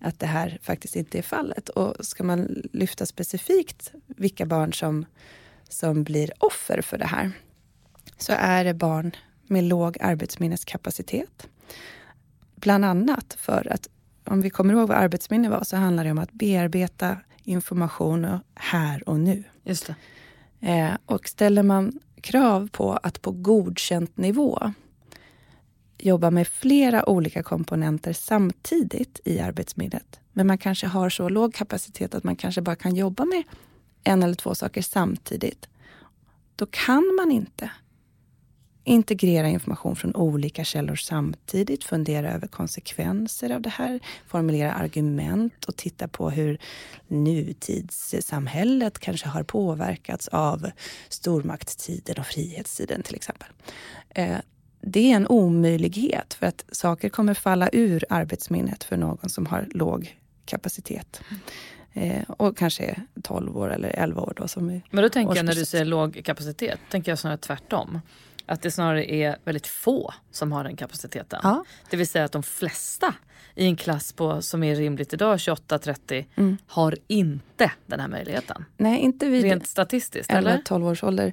att 0.00 0.18
det 0.18 0.26
här 0.26 0.58
faktiskt 0.62 0.96
inte 0.96 1.18
är 1.18 1.22
fallet. 1.22 1.68
Och 1.68 2.06
ska 2.06 2.24
man 2.24 2.62
lyfta 2.72 3.06
specifikt 3.06 3.92
vilka 4.06 4.46
barn 4.46 4.72
som, 4.72 5.06
som 5.68 6.04
blir 6.04 6.32
offer 6.38 6.82
för 6.82 6.98
det 6.98 7.06
här 7.06 7.32
så 8.18 8.32
är 8.36 8.64
det 8.64 8.74
barn 8.74 9.16
med 9.46 9.64
låg 9.64 9.96
arbetsminneskapacitet. 10.00 11.48
Bland 12.54 12.84
annat 12.84 13.36
för 13.38 13.72
att 13.72 13.88
om 14.24 14.40
vi 14.40 14.50
kommer 14.50 14.74
ihåg 14.74 14.88
vad 14.88 14.96
arbetsminne 14.96 15.48
var 15.48 15.64
så 15.64 15.76
handlar 15.76 16.04
det 16.04 16.10
om 16.10 16.18
att 16.18 16.32
bearbeta 16.32 17.16
information 17.44 18.38
här 18.54 19.08
och 19.08 19.20
nu. 19.20 19.44
Just 19.64 19.90
eh, 20.60 20.90
och 21.06 21.28
ställer 21.28 21.62
man 21.62 22.00
krav 22.20 22.68
på 22.72 22.92
att 22.92 23.22
på 23.22 23.30
godkänt 23.30 24.16
nivå 24.16 24.72
jobba 25.98 26.30
med 26.30 26.48
flera 26.48 27.08
olika 27.08 27.42
komponenter 27.42 28.12
samtidigt 28.12 29.20
i 29.24 29.40
arbetsminnet. 29.40 30.20
Men 30.32 30.46
man 30.46 30.58
kanske 30.58 30.86
har 30.86 31.10
så 31.10 31.28
låg 31.28 31.54
kapacitet 31.54 32.14
att 32.14 32.24
man 32.24 32.36
kanske 32.36 32.62
bara 32.62 32.76
kan 32.76 32.94
jobba 32.94 33.24
med 33.24 33.42
en 34.04 34.22
eller 34.22 34.34
två 34.34 34.54
saker 34.54 34.82
samtidigt. 34.82 35.68
Då 36.56 36.66
kan 36.66 37.14
man 37.16 37.30
inte 37.30 37.70
integrera 38.86 39.48
information 39.48 39.96
från 39.96 40.14
olika 40.14 40.64
källor 40.64 40.96
samtidigt, 40.96 41.84
fundera 41.84 42.32
över 42.32 42.46
konsekvenser 42.46 43.50
av 43.50 43.62
det 43.62 43.70
här, 43.70 44.00
formulera 44.26 44.72
argument 44.72 45.64
och 45.64 45.76
titta 45.76 46.08
på 46.08 46.30
hur 46.30 46.58
nutidssamhället 47.06 48.98
kanske 48.98 49.28
har 49.28 49.42
påverkats 49.42 50.28
av 50.28 50.70
stormaktstiden 51.08 52.18
och 52.18 52.26
frihetstiden 52.26 53.02
till 53.02 53.14
exempel. 53.14 53.48
Eh, 54.08 54.38
det 54.88 55.12
är 55.12 55.16
en 55.16 55.26
omöjlighet 55.26 56.34
för 56.34 56.46
att 56.46 56.64
saker 56.72 57.08
kommer 57.08 57.34
falla 57.34 57.68
ur 57.72 58.04
arbetsminnet 58.08 58.84
för 58.84 58.96
någon 58.96 59.28
som 59.28 59.46
har 59.46 59.68
låg 59.70 60.18
kapacitet. 60.44 61.20
Eh, 61.92 62.22
och 62.28 62.56
kanske 62.56 63.00
12 63.22 63.56
år 63.56 63.72
eller 63.72 63.88
11 63.88 64.22
år. 64.22 64.32
Då, 64.36 64.48
som 64.48 64.66
Men 64.90 65.02
då 65.02 65.08
tänker 65.08 65.36
jag 65.36 65.44
när 65.44 65.54
du 65.54 65.64
säger 65.64 65.84
låg 65.84 66.20
kapacitet, 66.24 66.78
tänker 66.90 67.12
jag 67.12 67.18
snarare 67.18 67.38
tvärtom. 67.38 68.00
Att 68.46 68.62
det 68.62 68.70
snarare 68.70 69.12
är 69.12 69.36
väldigt 69.44 69.66
få 69.66 70.14
som 70.30 70.52
har 70.52 70.64
den 70.64 70.76
kapaciteten. 70.76 71.40
Ja. 71.42 71.64
Det 71.90 71.96
vill 71.96 72.08
säga 72.08 72.24
att 72.24 72.32
de 72.32 72.42
flesta 72.42 73.14
i 73.54 73.66
en 73.66 73.76
klass 73.76 74.12
på, 74.12 74.42
som 74.42 74.62
är 74.62 74.76
rimligt 74.76 75.12
idag, 75.12 75.36
28-30, 75.36 76.24
mm. 76.36 76.56
har 76.66 76.96
inte 77.06 77.72
den 77.86 78.00
här 78.00 78.08
möjligheten. 78.08 78.64
Nej, 78.76 79.00
inte 79.00 79.28
vid 79.28 79.42
Rent 79.42 79.66
statistiskt, 79.66 80.30
11, 80.30 80.50
eller? 80.50 80.62
12 80.62 80.86
års 80.86 81.04
ålder. 81.04 81.32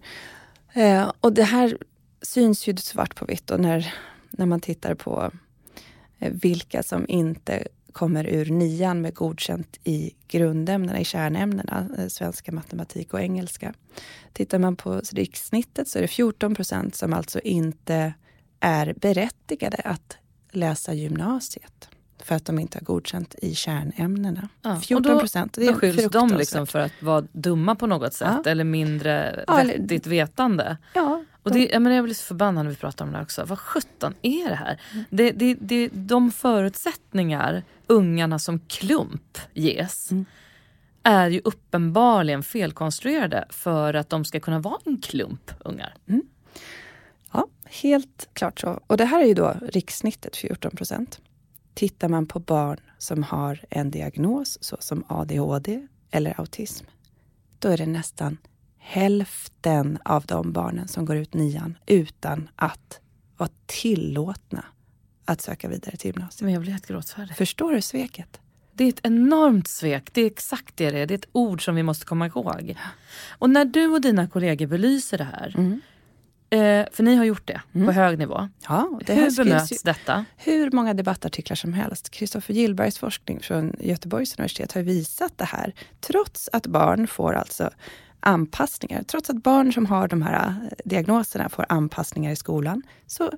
Eh, 0.73 1.11
och 1.19 1.33
det 1.33 1.43
här 1.43 1.77
syns 2.23 2.67
ju 2.67 2.77
svart 2.77 3.15
på 3.15 3.25
vitt 3.25 3.51
när, 3.57 3.93
när 4.31 4.45
man 4.45 4.59
tittar 4.59 4.95
på 4.95 5.31
eh, 6.19 6.31
vilka 6.33 6.83
som 6.83 7.05
inte 7.07 7.67
kommer 7.91 8.27
ur 8.27 8.45
nian 8.45 9.01
med 9.01 9.13
godkänt 9.13 9.79
i 9.83 10.11
grundämnena, 10.27 10.99
i 10.99 11.05
kärnämnena, 11.05 11.87
eh, 11.97 12.07
svenska, 12.07 12.51
matematik 12.51 13.13
och 13.13 13.21
engelska. 13.21 13.73
Tittar 14.33 14.59
man 14.59 14.75
på 14.75 15.01
rikssnittet 15.11 15.87
så 15.87 15.97
är 15.97 16.01
det 16.01 16.07
14 16.07 16.55
procent 16.55 16.95
som 16.95 17.13
alltså 17.13 17.39
inte 17.39 18.13
är 18.59 18.93
berättigade 18.93 19.77
att 19.77 20.17
läsa 20.51 20.93
gymnasiet 20.93 21.89
för 22.23 22.35
att 22.35 22.45
de 22.45 22.59
inte 22.59 22.77
har 22.77 22.85
godkänt 22.85 23.35
i 23.41 23.55
kärnämnena. 23.55 24.49
Ja, 24.61 24.79
14 24.79 25.19
procent. 25.19 25.53
Då 25.53 25.73
skylls 25.73 26.11
de 26.11 26.29
liksom 26.37 26.67
för 26.67 26.79
att 26.79 26.91
vara 27.01 27.23
dumma 27.31 27.75
på 27.75 27.87
något 27.87 28.13
sätt 28.13 28.37
ja. 28.45 28.51
eller 28.51 28.63
mindre 28.63 29.43
ja, 29.47 29.55
vettigt 29.55 30.07
vetande. 30.07 30.77
Ja, 30.93 31.22
och 31.43 31.51
det, 31.51 31.69
jag, 31.71 31.81
menar, 31.81 31.95
jag 31.95 32.05
blir 32.05 32.15
så 32.15 32.23
förbannad 32.23 32.65
när 32.65 32.71
vi 32.71 32.77
pratar 32.77 33.05
om 33.05 33.11
det 33.11 33.17
här 33.17 33.23
också. 33.23 33.45
Vad 33.45 33.59
sjutton 33.59 34.13
är 34.21 34.49
det 34.49 34.55
här? 34.55 34.81
Det, 35.09 35.31
det, 35.31 35.57
det, 35.59 35.89
de 35.93 36.31
förutsättningar 36.31 37.63
ungarna 37.87 38.39
som 38.39 38.59
klump 38.59 39.37
ges 39.53 40.11
mm. 40.11 40.25
är 41.03 41.29
ju 41.29 41.41
uppenbarligen 41.43 42.43
felkonstruerade 42.43 43.45
för 43.49 43.93
att 43.93 44.09
de 44.09 44.25
ska 44.25 44.39
kunna 44.39 44.59
vara 44.59 44.79
en 44.85 45.01
klump 45.01 45.51
ungar. 45.59 45.95
Mm. 46.07 46.23
Ja, 47.31 47.47
helt 47.65 48.29
klart 48.33 48.59
så. 48.59 48.79
Och 48.87 48.97
det 48.97 49.05
här 49.05 49.21
är 49.21 49.25
ju 49.25 49.33
då 49.33 49.55
rikssnittet 49.61 50.35
14 50.35 50.71
procent. 50.71 51.19
Tittar 51.73 52.09
man 52.09 52.25
på 52.25 52.39
barn 52.39 52.79
som 52.97 53.23
har 53.23 53.65
en 53.69 53.91
diagnos 53.91 54.57
såsom 54.61 55.03
ADHD 55.07 55.87
eller 56.11 56.39
autism, 56.39 56.85
då 57.59 57.69
är 57.69 57.77
det 57.77 57.85
nästan 57.85 58.37
hälften 58.83 59.97
av 60.05 60.25
de 60.25 60.51
barnen 60.51 60.87
som 60.87 61.05
går 61.05 61.15
ut 61.15 61.33
nian 61.33 61.77
utan 61.85 62.49
att 62.55 62.99
vara 63.37 63.49
tillåtna 63.65 64.65
att 65.25 65.41
söka 65.41 65.67
vidare 65.67 65.95
till 65.97 66.11
gymnasiet. 66.11 66.41
Men 66.41 66.53
jag 66.53 66.61
blir 66.61 66.71
helt 66.71 66.87
gråtfärdig. 66.87 67.35
Förstår 67.35 67.71
du 67.71 67.81
sveket? 67.81 68.39
Det 68.73 68.83
är 68.83 68.89
ett 68.89 68.99
enormt 69.03 69.67
svek. 69.67 70.09
Det 70.13 70.21
är 70.21 70.25
exakt 70.25 70.77
det 70.77 70.91
det 70.91 70.99
är. 70.99 71.05
Det 71.05 71.13
är 71.13 71.17
ett 71.17 71.29
ord 71.31 71.65
som 71.65 71.75
vi 71.75 71.83
måste 71.83 72.05
komma 72.05 72.27
ihåg. 72.27 72.75
Och 73.29 73.49
när 73.49 73.65
du 73.65 73.87
och 73.87 74.01
dina 74.01 74.27
kollegor 74.27 74.67
belyser 74.67 75.17
det 75.17 75.23
här, 75.23 75.53
Mm. 75.57 75.81
Eh, 76.53 76.85
för 76.91 77.03
ni 77.03 77.15
har 77.15 77.25
gjort 77.25 77.47
det 77.47 77.61
på 77.85 77.91
hög 77.91 78.19
nivå. 78.19 78.49
Ja, 78.67 78.99
det 79.05 79.13
Hur 79.13 79.43
bemöts 79.43 79.71
ju, 79.71 79.77
detta? 79.83 80.25
hur 80.37 80.71
många 80.71 80.93
debattartiklar 80.93 81.55
som 81.55 81.73
helst. 81.73 82.09
Kristoffer 82.09 82.53
Gillbergs 82.53 82.97
forskning 82.97 83.39
från 83.39 83.75
Göteborgs 83.79 84.35
universitet 84.37 84.71
har 84.71 84.81
visat 84.81 85.37
det 85.37 85.45
här. 85.45 85.73
Trots 86.01 86.49
att 86.53 86.67
barn 86.67 87.07
får 87.07 87.33
alltså 87.33 87.69
anpassningar, 88.19 89.03
trots 89.03 89.29
att 89.29 89.43
barn 89.43 89.73
som 89.73 89.85
har 89.85 90.07
de 90.07 90.21
här 90.21 90.47
eh, 90.47 90.77
diagnoserna 90.85 91.49
får 91.49 91.65
anpassningar 91.69 92.31
i 92.31 92.35
skolan, 92.35 92.81
så 93.07 93.31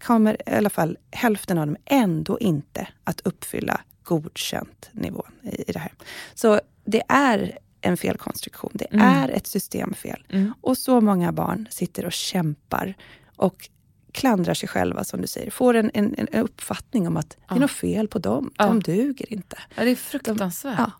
kommer 0.00 0.50
i 0.50 0.54
alla 0.56 0.70
fall 0.70 0.96
hälften 1.10 1.58
av 1.58 1.66
dem 1.66 1.76
ändå 1.84 2.38
inte 2.38 2.88
att 3.04 3.20
uppfylla 3.20 3.80
godkänt 4.02 4.90
nivå 4.92 5.26
i, 5.42 5.70
i 5.70 5.72
det 5.72 5.78
här. 5.78 5.92
Så 6.34 6.60
det 6.84 7.02
är 7.08 7.58
en 7.80 7.96
felkonstruktion. 7.96 8.70
Det 8.74 8.84
Mm. 8.84 9.06
är 9.06 9.28
ett 9.28 9.46
systemfel. 9.46 10.24
Mm. 10.28 10.52
Och 10.60 10.78
så 10.78 11.00
många 11.00 11.32
barn 11.32 11.66
sitter 11.70 12.04
och 12.06 12.12
kämpar 12.12 12.94
och 13.36 13.68
klandrar 14.12 14.54
sig 14.54 14.68
själva, 14.68 15.04
som 15.04 15.20
du 15.20 15.26
säger. 15.26 15.50
Får 15.50 15.74
en, 15.74 15.90
en, 15.94 16.14
en 16.18 16.28
uppfattning 16.42 17.06
om 17.08 17.16
att 17.16 17.30
det 17.30 17.36
Ja. 17.48 17.56
är 17.56 17.60
något 17.60 17.70
fel 17.70 18.08
på 18.08 18.18
dem. 18.18 18.50
Ja. 18.58 18.66
De 18.66 18.80
duger 18.80 19.32
inte. 19.32 19.58
Ja, 19.76 19.84
det 19.84 19.90
är 19.90 19.94
fruktansvärt. 19.96 20.78
Ja. 20.78 20.92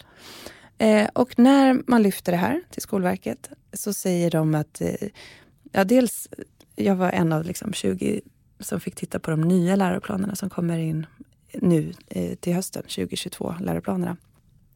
Eh, 0.86 1.08
och 1.12 1.38
när 1.38 1.82
man 1.86 2.02
lyfter 2.02 2.32
det 2.32 2.38
här 2.38 2.62
till 2.70 2.82
Skolverket 2.82 3.50
så 3.72 3.92
säger 3.92 4.30
de 4.30 4.54
att, 4.54 4.80
eh, 4.80 4.94
ja 5.72 5.84
dels, 5.84 6.28
jag 6.76 6.94
var 6.96 7.10
en 7.10 7.32
av 7.32 7.44
liksom 7.44 7.72
20 7.72 8.20
som 8.60 8.80
fick 8.80 8.94
titta 8.94 9.18
på 9.18 9.30
de 9.30 9.40
nya 9.40 9.76
läroplanerna 9.76 10.34
som 10.36 10.50
kommer 10.50 10.78
in 10.78 11.06
nu 11.52 11.92
eh, 12.08 12.34
till 12.34 12.54
hösten, 12.54 12.82
2022, 12.82 13.54
läroplanerna. 13.60 14.16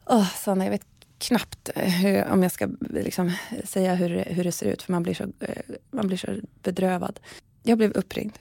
Åh, 0.07 0.29
Sanna, 0.35 0.65
jag 0.65 0.71
vet 0.71 0.87
knappt 1.23 1.71
eh, 1.75 1.89
hur, 1.93 2.25
om 2.29 2.43
jag 2.43 2.53
ska 2.53 2.69
liksom 2.91 3.33
säga 3.65 3.95
hur, 3.95 4.09
det- 4.09 4.27
hur 4.35 4.45
det 4.45 4.53
ser 4.53 4.67
ut, 4.67 4.83
för 4.83 4.93
man 4.93 5.03
blir, 5.03 5.15
så, 5.15 5.25
eh, 5.41 5.57
man 5.91 6.07
blir 6.07 6.17
så 6.17 6.27
bedrövad. 6.63 7.21
Jag 7.63 7.79
blev 7.79 7.93
uppringd 7.93 8.39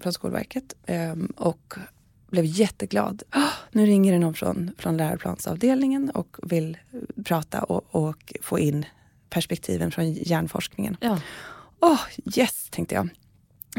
från 0.00 0.12
Skolverket 0.12 0.74
eh, 0.86 1.14
och 1.36 1.74
blev 2.30 2.44
jätteglad. 2.44 3.22
"Ah, 3.30 3.50
nu 3.72 3.86
ringer 3.86 4.12
det 4.12 4.18
någon 4.18 4.34
från, 4.34 4.70
från 4.78 4.96
läroplansavdelningen 4.96 6.10
och 6.10 6.36
vill 6.42 6.78
prata 7.24 7.62
och, 7.62 7.94
och 7.94 8.34
få 8.42 8.58
in 8.58 8.84
perspektiven 9.30 9.90
från 9.90 10.12
hjärnforskningen. 10.12 10.96
Ja. 11.00 11.20
Åh, 11.80 12.00
yes, 12.36 12.68
tänkte 12.70 12.94
jag. 12.94 13.08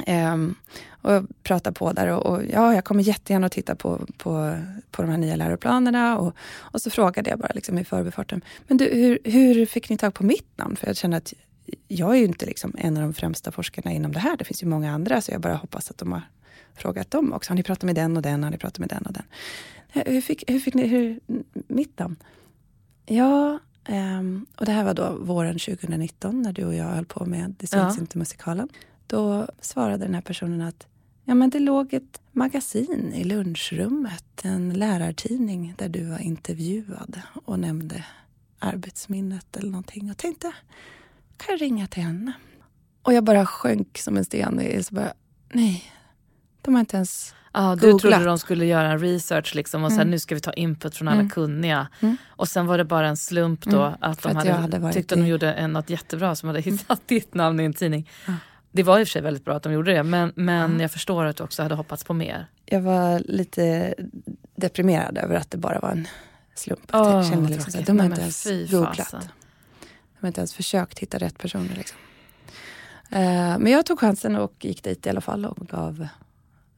Ehm, 0.06 0.56
och 1.02 1.14
jag 1.14 1.28
pratade 1.44 1.74
på 1.74 1.94
där 1.94 2.08
och, 2.08 2.26
och 2.26 2.42
ja, 2.54 2.76
jag 2.76 2.86
kommer 2.86 3.04
jättegärna 3.04 3.46
att 3.46 3.52
titta 3.52 3.76
på, 3.76 4.06
på, 4.18 4.58
på 4.92 5.02
de 5.02 5.12
här 5.12 5.18
nya 5.18 5.36
läroplanerna. 5.36 6.18
Och, 6.20 6.34
och 6.56 6.82
så 6.82 6.90
frågade 6.90 7.30
jag 7.30 7.40
bara 7.40 7.52
liksom 7.56 7.78
i 7.78 7.84
förbifarten, 7.84 8.42
men 8.68 8.78
du, 8.78 8.86
hur, 8.94 9.20
hur 9.32 9.66
fick 9.66 9.90
ni 9.90 9.98
tag 9.98 10.14
på 10.14 10.24
mitt 10.26 10.58
namn? 10.58 10.76
För 10.76 10.88
jag 10.88 10.96
känner 10.98 11.18
att 11.18 11.34
jag 11.88 12.12
är 12.16 12.20
ju 12.20 12.26
inte 12.26 12.46
liksom 12.46 12.76
en 12.78 12.98
av 12.98 13.04
de 13.04 13.14
främsta 13.14 13.52
forskarna 13.52 13.92
inom 13.92 14.12
det 14.12 14.20
här. 14.20 14.38
Det 14.38 14.44
finns 14.46 14.64
ju 14.64 14.68
många 14.68 14.94
andra, 14.94 15.22
så 15.22 15.32
jag 15.32 15.42
bara 15.42 15.56
hoppas 15.56 15.92
att 15.92 15.98
de 15.98 16.12
har 16.12 16.22
frågat 16.76 17.12
dem 17.12 17.34
också. 17.34 17.52
Har 17.52 17.56
ni 17.56 17.64
pratat 17.64 17.84
med 17.84 17.96
den 17.96 18.18
och 18.18 18.24
den? 18.24 18.44
Har 18.44 18.52
ni 18.52 18.58
pratat 18.58 18.80
med 18.80 18.90
den 18.90 19.06
och 19.06 19.14
den? 19.14 19.24
"Ja, 19.94 20.02
Hur 20.06 20.22
fick, 20.22 20.44
hur 20.52 20.60
fick 20.60 20.74
ni 20.74 20.88
hur, 20.88 21.20
mitt 21.68 22.00
namn? 22.00 22.16
Ja, 23.06 23.60
ehm, 23.86 24.46
och 24.56 24.66
det 24.66 24.72
här 24.72 24.84
var 24.84 24.94
då 24.94 25.18
våren 25.22 25.60
2019 25.60 26.42
när 26.42 26.54
du 26.54 26.66
och 26.66 26.76
jag 26.76 26.86
höll 26.86 27.06
på 27.06 27.26
med 27.26 27.56
Det 27.60 27.68
syns 27.68 27.96
Ja. 27.96 28.02
inte 28.02 28.18
musikalen. 28.18 28.70
Då 29.08 29.48
svarade 29.62 30.06
den 30.06 30.14
här 30.14 30.22
personen 30.22 30.62
att 30.62 30.88
ja, 31.26 31.36
men 31.36 31.50
det 31.50 31.60
låg 31.60 31.94
ett 31.94 32.22
magasin 32.32 33.14
i 33.16 33.24
lunchrummet, 33.24 34.26
en 34.44 34.74
lärartidning 34.74 35.74
där 35.78 35.90
du 35.90 36.04
var 36.10 36.20
intervjuad 36.20 37.22
och 37.46 37.60
nämnde 37.60 38.06
arbetsminnet 38.60 39.58
eller 39.58 39.70
någonting 39.70 40.12
och 40.12 40.18
tänkte, 40.18 40.52
kan 41.38 41.54
jag 41.54 41.62
ringa 41.62 41.88
till 41.88 42.04
henne? 42.04 42.32
Och 43.02 43.14
jag 43.14 43.24
bara 43.24 43.46
sjönk 43.46 43.98
som 43.98 44.18
en 44.18 44.26
sten. 44.26 44.62
i- 44.62 44.84
Så 44.84 44.96
bara, 44.96 45.14
nej, 45.54 45.84
de 46.62 46.74
har 46.74 46.80
inte 46.80 46.96
ens... 46.98 47.34
Du 47.54 47.62
Googlat. 47.92 48.02
trodde 48.02 48.24
de 48.26 48.40
skulle 48.40 48.66
göra 48.66 48.92
en 48.92 49.00
research 49.00 49.56
liksom 49.56 49.84
och 49.84 49.92
sen 49.92 50.00
Mm. 50.00 50.12
nu 50.12 50.20
ska 50.20 50.36
vi 50.36 50.42
ta 50.42 50.54
input 50.54 50.96
från 50.96 51.08
alla 51.08 51.20
Mm. 51.20 51.30
kunniga. 51.30 51.88
Mm. 52.02 52.18
Och 52.28 52.48
sen 52.48 52.66
var 52.66 52.78
det 52.78 52.86
bara 52.86 53.08
en 53.08 53.18
slump 53.18 53.64
då 53.66 53.82
Mm, 53.84 53.98
att 54.02 54.22
de 54.22 54.30
att 54.30 54.36
hade, 54.48 54.78
hade 54.78 54.94
tyckte 54.94 55.16
de 55.16 55.28
gjorde 55.28 55.54
en, 55.54 55.74
något 55.74 55.90
jättebra 55.90 56.36
som 56.36 56.48
hade 56.48 56.62
hittat 56.62 57.02
ditt 57.08 57.34
namn 57.34 57.60
i 57.60 57.64
en 57.64 57.74
tidning. 57.74 58.10
Det 58.78 58.84
var 58.84 59.00
i 59.00 59.04
och 59.04 59.08
för 59.08 59.12
sig 59.12 59.22
väldigt 59.22 59.46
bra 59.46 59.56
att 59.56 59.64
de 59.64 59.74
gjorde 59.74 59.94
det 59.94 60.04
men, 60.04 60.32
men 60.36 60.76
Ja. 60.76 60.82
jag 60.82 60.92
förstår 60.92 61.26
att 61.26 61.38
du 61.38 61.44
också 61.44 61.64
hade 61.64 61.76
hoppats 61.76 62.04
på 62.04 62.14
mer. 62.14 62.48
Jag 62.66 62.82
var 62.82 63.20
lite 63.20 63.96
deprimerad 64.56 65.18
över 65.18 65.36
att 65.36 65.52
det 65.52 65.58
bara 65.58 65.80
var 65.80 65.92
en 65.92 66.08
slump. 66.56 66.90
Åh, 66.94 67.12
jag 67.12 67.26
kände 67.26 67.50
liksom, 67.50 67.72
så 67.72 67.82
de 67.82 68.00
har 68.00 68.06
inte 68.06 68.22
ens 68.22 68.72
googlat. 68.72 69.12
De 69.12 70.20
har 70.20 70.28
inte 70.28 70.42
ens 70.42 70.54
försökt 70.54 71.00
hitta 71.00 71.18
rätt 71.18 71.38
personer. 71.38 71.76
Liksom. 71.76 71.98
Eh, 73.10 73.58
men 73.60 73.68
jag 73.68 73.86
tog 73.86 74.00
chansen 74.00 74.36
och 74.36 74.66
gick 74.66 74.84
dit 74.84 75.06
i 75.06 75.10
alla 75.10 75.22
fall 75.22 75.46
och 75.46 75.68
gav 75.68 76.08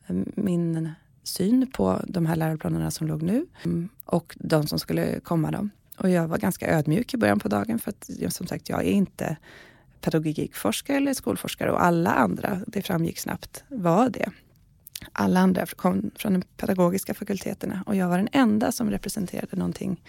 eh, 0.08 0.16
min 0.36 0.92
syn 1.24 1.72
på 1.72 2.02
de 2.08 2.26
här 2.26 2.36
läroplanerna 2.36 2.92
som 2.92 3.08
låg 3.08 3.22
nu 3.22 3.46
mm, 3.66 3.90
och 4.06 4.38
de 4.40 4.68
som 4.68 4.80
skulle 4.80 5.20
komma. 5.20 5.52
Då. 5.52 5.70
Och 5.98 6.10
jag 6.10 6.28
var 6.28 6.38
ganska 6.38 6.68
ödmjuk 6.68 7.14
i 7.14 7.18
början 7.18 7.40
på 7.40 7.48
dagen 7.48 7.80
för 7.80 7.90
att 7.90 8.34
som 8.34 8.48
sagt, 8.48 8.70
jag 8.70 8.80
är 8.80 8.92
inte 8.92 9.38
pedagogikforskare 10.02 10.98
eller 10.98 11.14
skolforskare 11.14 11.72
och 11.72 11.84
alla 11.84 12.14
andra, 12.14 12.62
det 12.68 12.82
framgick 12.82 13.20
snabbt, 13.20 13.64
var 13.68 14.10
det. 14.10 14.30
Alla 15.12 15.40
andra 15.40 15.66
kom 15.66 16.12
från 16.16 16.34
de 16.34 16.42
pedagogiska 16.58 17.14
fakulteterna 17.14 17.84
och 17.86 17.96
jag 17.96 18.08
var 18.08 18.18
den 18.18 18.30
enda 18.32 18.72
som 18.72 18.92
representerade 18.92 19.58
någonting 19.58 20.02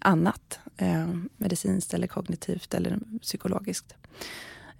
annat. 0.00 0.58
Eh, 0.76 1.08
medicinskt 1.36 1.94
eller 1.94 2.06
kognitivt 2.06 2.74
eller 2.74 2.98
psykologiskt. 3.22 3.94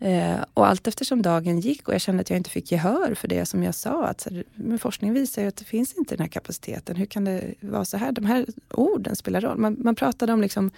Eh, 0.00 0.44
och 0.54 0.66
allt 0.66 0.86
eftersom 0.86 1.22
dagen 1.22 1.60
gick 1.60 1.88
och 1.88 1.94
jag 1.94 2.00
kände 2.00 2.20
att 2.20 2.30
jag 2.30 2.36
inte 2.36 2.50
fick 2.50 2.72
gehör 2.72 3.14
för 3.14 3.28
det 3.28 3.46
som 3.46 3.62
jag 3.62 3.74
sa. 3.74 4.06
Att, 4.06 4.20
så 4.20 4.42
men 4.54 4.78
forskning 4.78 5.12
visar 5.12 5.42
ju 5.42 5.48
att 5.48 5.56
det 5.56 5.64
finns 5.64 5.94
inte 5.94 6.16
den 6.16 6.22
här 6.22 6.28
kapaciteten. 6.28 6.96
Hur 6.96 7.06
kan 7.06 7.24
det 7.24 7.54
vara 7.60 7.84
så 7.84 7.96
här? 7.96 8.12
De 8.12 8.26
här 8.26 8.46
orden 8.70 9.16
spelar 9.16 9.40
roll. 9.40 9.58
Man, 9.58 9.76
man 9.78 9.94
pratade 9.94 10.32
om 10.32 10.40
liksom 10.40 10.70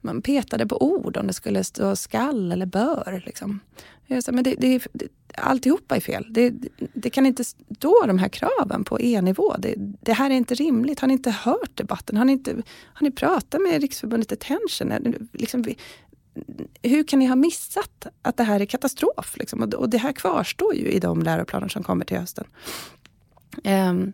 man 0.00 0.22
petade 0.22 0.66
på 0.66 0.82
ord 0.82 1.16
om 1.16 1.26
det 1.26 1.32
skulle 1.32 1.64
stå 1.64 1.96
skall 1.96 2.52
eller 2.52 2.66
bör. 2.66 3.22
Liksom. 3.26 3.60
Jag 4.06 4.24
sa, 4.24 4.32
men 4.32 4.44
det, 4.44 4.54
det, 4.58 4.86
det, 4.92 5.08
alltihopa 5.34 5.96
är 5.96 6.00
fel. 6.00 6.26
Det, 6.30 6.54
det 6.94 7.10
kan 7.10 7.26
inte 7.26 7.44
stå 7.44 8.06
de 8.06 8.18
här 8.18 8.28
kraven 8.28 8.84
på 8.84 9.00
E-nivå. 9.00 9.54
Det, 9.58 9.74
det 9.78 10.12
här 10.12 10.30
är 10.30 10.34
inte 10.34 10.54
rimligt. 10.54 11.00
Har 11.00 11.08
ni 11.08 11.12
inte 11.12 11.30
hört 11.30 11.76
debatten? 11.76 12.16
Har 12.16 12.24
ni, 12.24 12.32
inte, 12.32 12.62
har 12.84 13.04
ni 13.04 13.10
pratat 13.10 13.62
med 13.62 13.80
Riksförbundet 13.80 14.32
Attention? 14.32 15.14
Liksom, 15.32 15.64
hur 16.82 17.02
kan 17.02 17.18
ni 17.18 17.26
ha 17.26 17.36
missat 17.36 18.06
att 18.22 18.36
det 18.36 18.42
här 18.42 18.60
är 18.60 18.66
katastrof? 18.66 19.36
Liksom? 19.38 19.62
Och, 19.62 19.74
och 19.74 19.88
det 19.88 19.98
här 19.98 20.12
kvarstår 20.12 20.74
ju 20.74 20.90
i 20.90 20.98
de 20.98 21.22
läroplaner 21.22 21.68
som 21.68 21.82
kommer 21.82 22.04
till 22.04 22.16
hösten. 22.16 22.44
Um, 23.64 24.12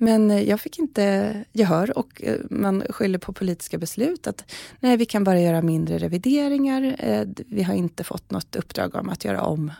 men 0.00 0.30
eh, 0.30 0.42
jag 0.42 0.60
fick 0.60 0.78
inte 0.78 1.34
gehör 1.52 1.98
och 1.98 2.22
eh, 2.22 2.38
man 2.50 2.82
skyller 2.90 3.18
på 3.18 3.32
politiska 3.32 3.78
beslut. 3.78 4.26
att 4.26 4.52
Nej, 4.80 4.96
vi 4.96 5.06
kan 5.06 5.24
bara 5.24 5.40
göra 5.40 5.62
mindre 5.62 5.98
revideringar. 5.98 6.96
Eh, 6.98 7.26
vi 7.46 7.62
har 7.62 7.74
inte 7.74 8.04
fått 8.04 8.30
något 8.30 8.56
uppdrag 8.56 8.94
om 8.94 9.08
att 9.08 9.24
göra 9.24 9.42
om 9.42 9.72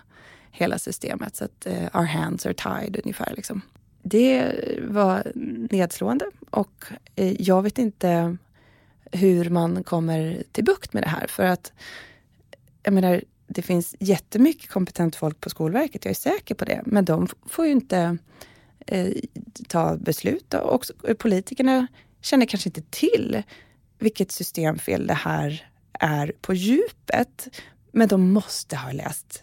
hela 0.51 0.79
systemet. 0.79 1.37
Så 1.37 1.45
att 1.45 1.67
our 1.95 2.05
hands 2.05 2.47
are 2.47 2.55
tied 2.55 3.01
ungefär. 3.05 3.33
Liksom. 3.37 3.61
Det 4.03 4.53
var 4.89 5.33
nedslående 5.71 6.25
och 6.51 6.85
jag 7.39 7.63
vet 7.63 7.79
inte 7.79 8.37
hur 9.13 9.51
man 9.51 9.85
kommer 9.85 10.43
till 10.53 10.65
bukt 10.65 10.93
med 10.93 11.03
det 11.03 11.09
här. 11.09 11.27
För 11.27 11.45
att 11.45 11.73
jag 12.83 12.95
menar, 12.95 13.23
det 13.47 13.63
finns 13.63 13.97
jättemycket 13.99 14.71
kompetent 14.71 15.17
folk 15.17 15.41
på 15.41 15.51
Skolverket, 15.51 16.05
jag 16.05 16.11
är 16.11 16.15
säker 16.15 16.55
på 16.55 16.65
det. 16.65 16.83
Men 16.87 17.05
de 17.05 17.29
får 17.47 17.67
ju 17.67 17.73
inte 17.73 18.19
eh, 18.91 19.13
ta 19.69 19.97
beslut. 19.97 20.55
Och 20.55 20.75
också, 20.75 20.93
politikerna 21.19 21.87
känner 22.23 22.47
kanske 22.47 22.69
inte 22.69 22.83
till 22.91 23.43
vilket 23.99 24.33
systemfel 24.33 25.07
det 25.07 25.15
här 25.15 25.67
är 26.01 26.33
på 26.41 26.55
djupet. 26.55 27.49
Men 27.93 28.09
de 28.09 28.33
måste 28.33 28.77
ha 28.77 28.93
läst 28.93 29.43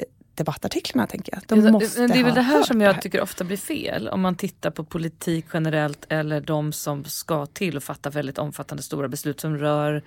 eh, 0.00 0.06
debattartiklarna, 0.34 1.06
tänker 1.06 1.32
jag. 1.32 1.42
De 1.48 1.64
Ja, 1.66 1.72
måste 1.72 2.06
det 2.06 2.18
är 2.18 2.24
väl 2.24 2.34
det 2.34 2.40
här 2.42 2.62
som 2.62 2.80
jag 2.80 2.92
här. 2.92 3.00
tycker 3.00 3.20
ofta 3.20 3.44
blir 3.44 3.56
fel. 3.56 4.08
Om 4.08 4.20
man 4.20 4.34
tittar 4.36 4.70
på 4.70 4.84
politik 4.84 5.44
generellt 5.52 6.06
eller 6.08 6.40
de 6.40 6.72
som 6.72 7.04
ska 7.04 7.46
till 7.46 7.76
och 7.76 7.82
fatta 7.82 8.10
väldigt 8.10 8.38
omfattande 8.38 8.82
stora 8.82 9.08
beslut 9.08 9.40
som 9.40 9.58
rör 9.58 10.02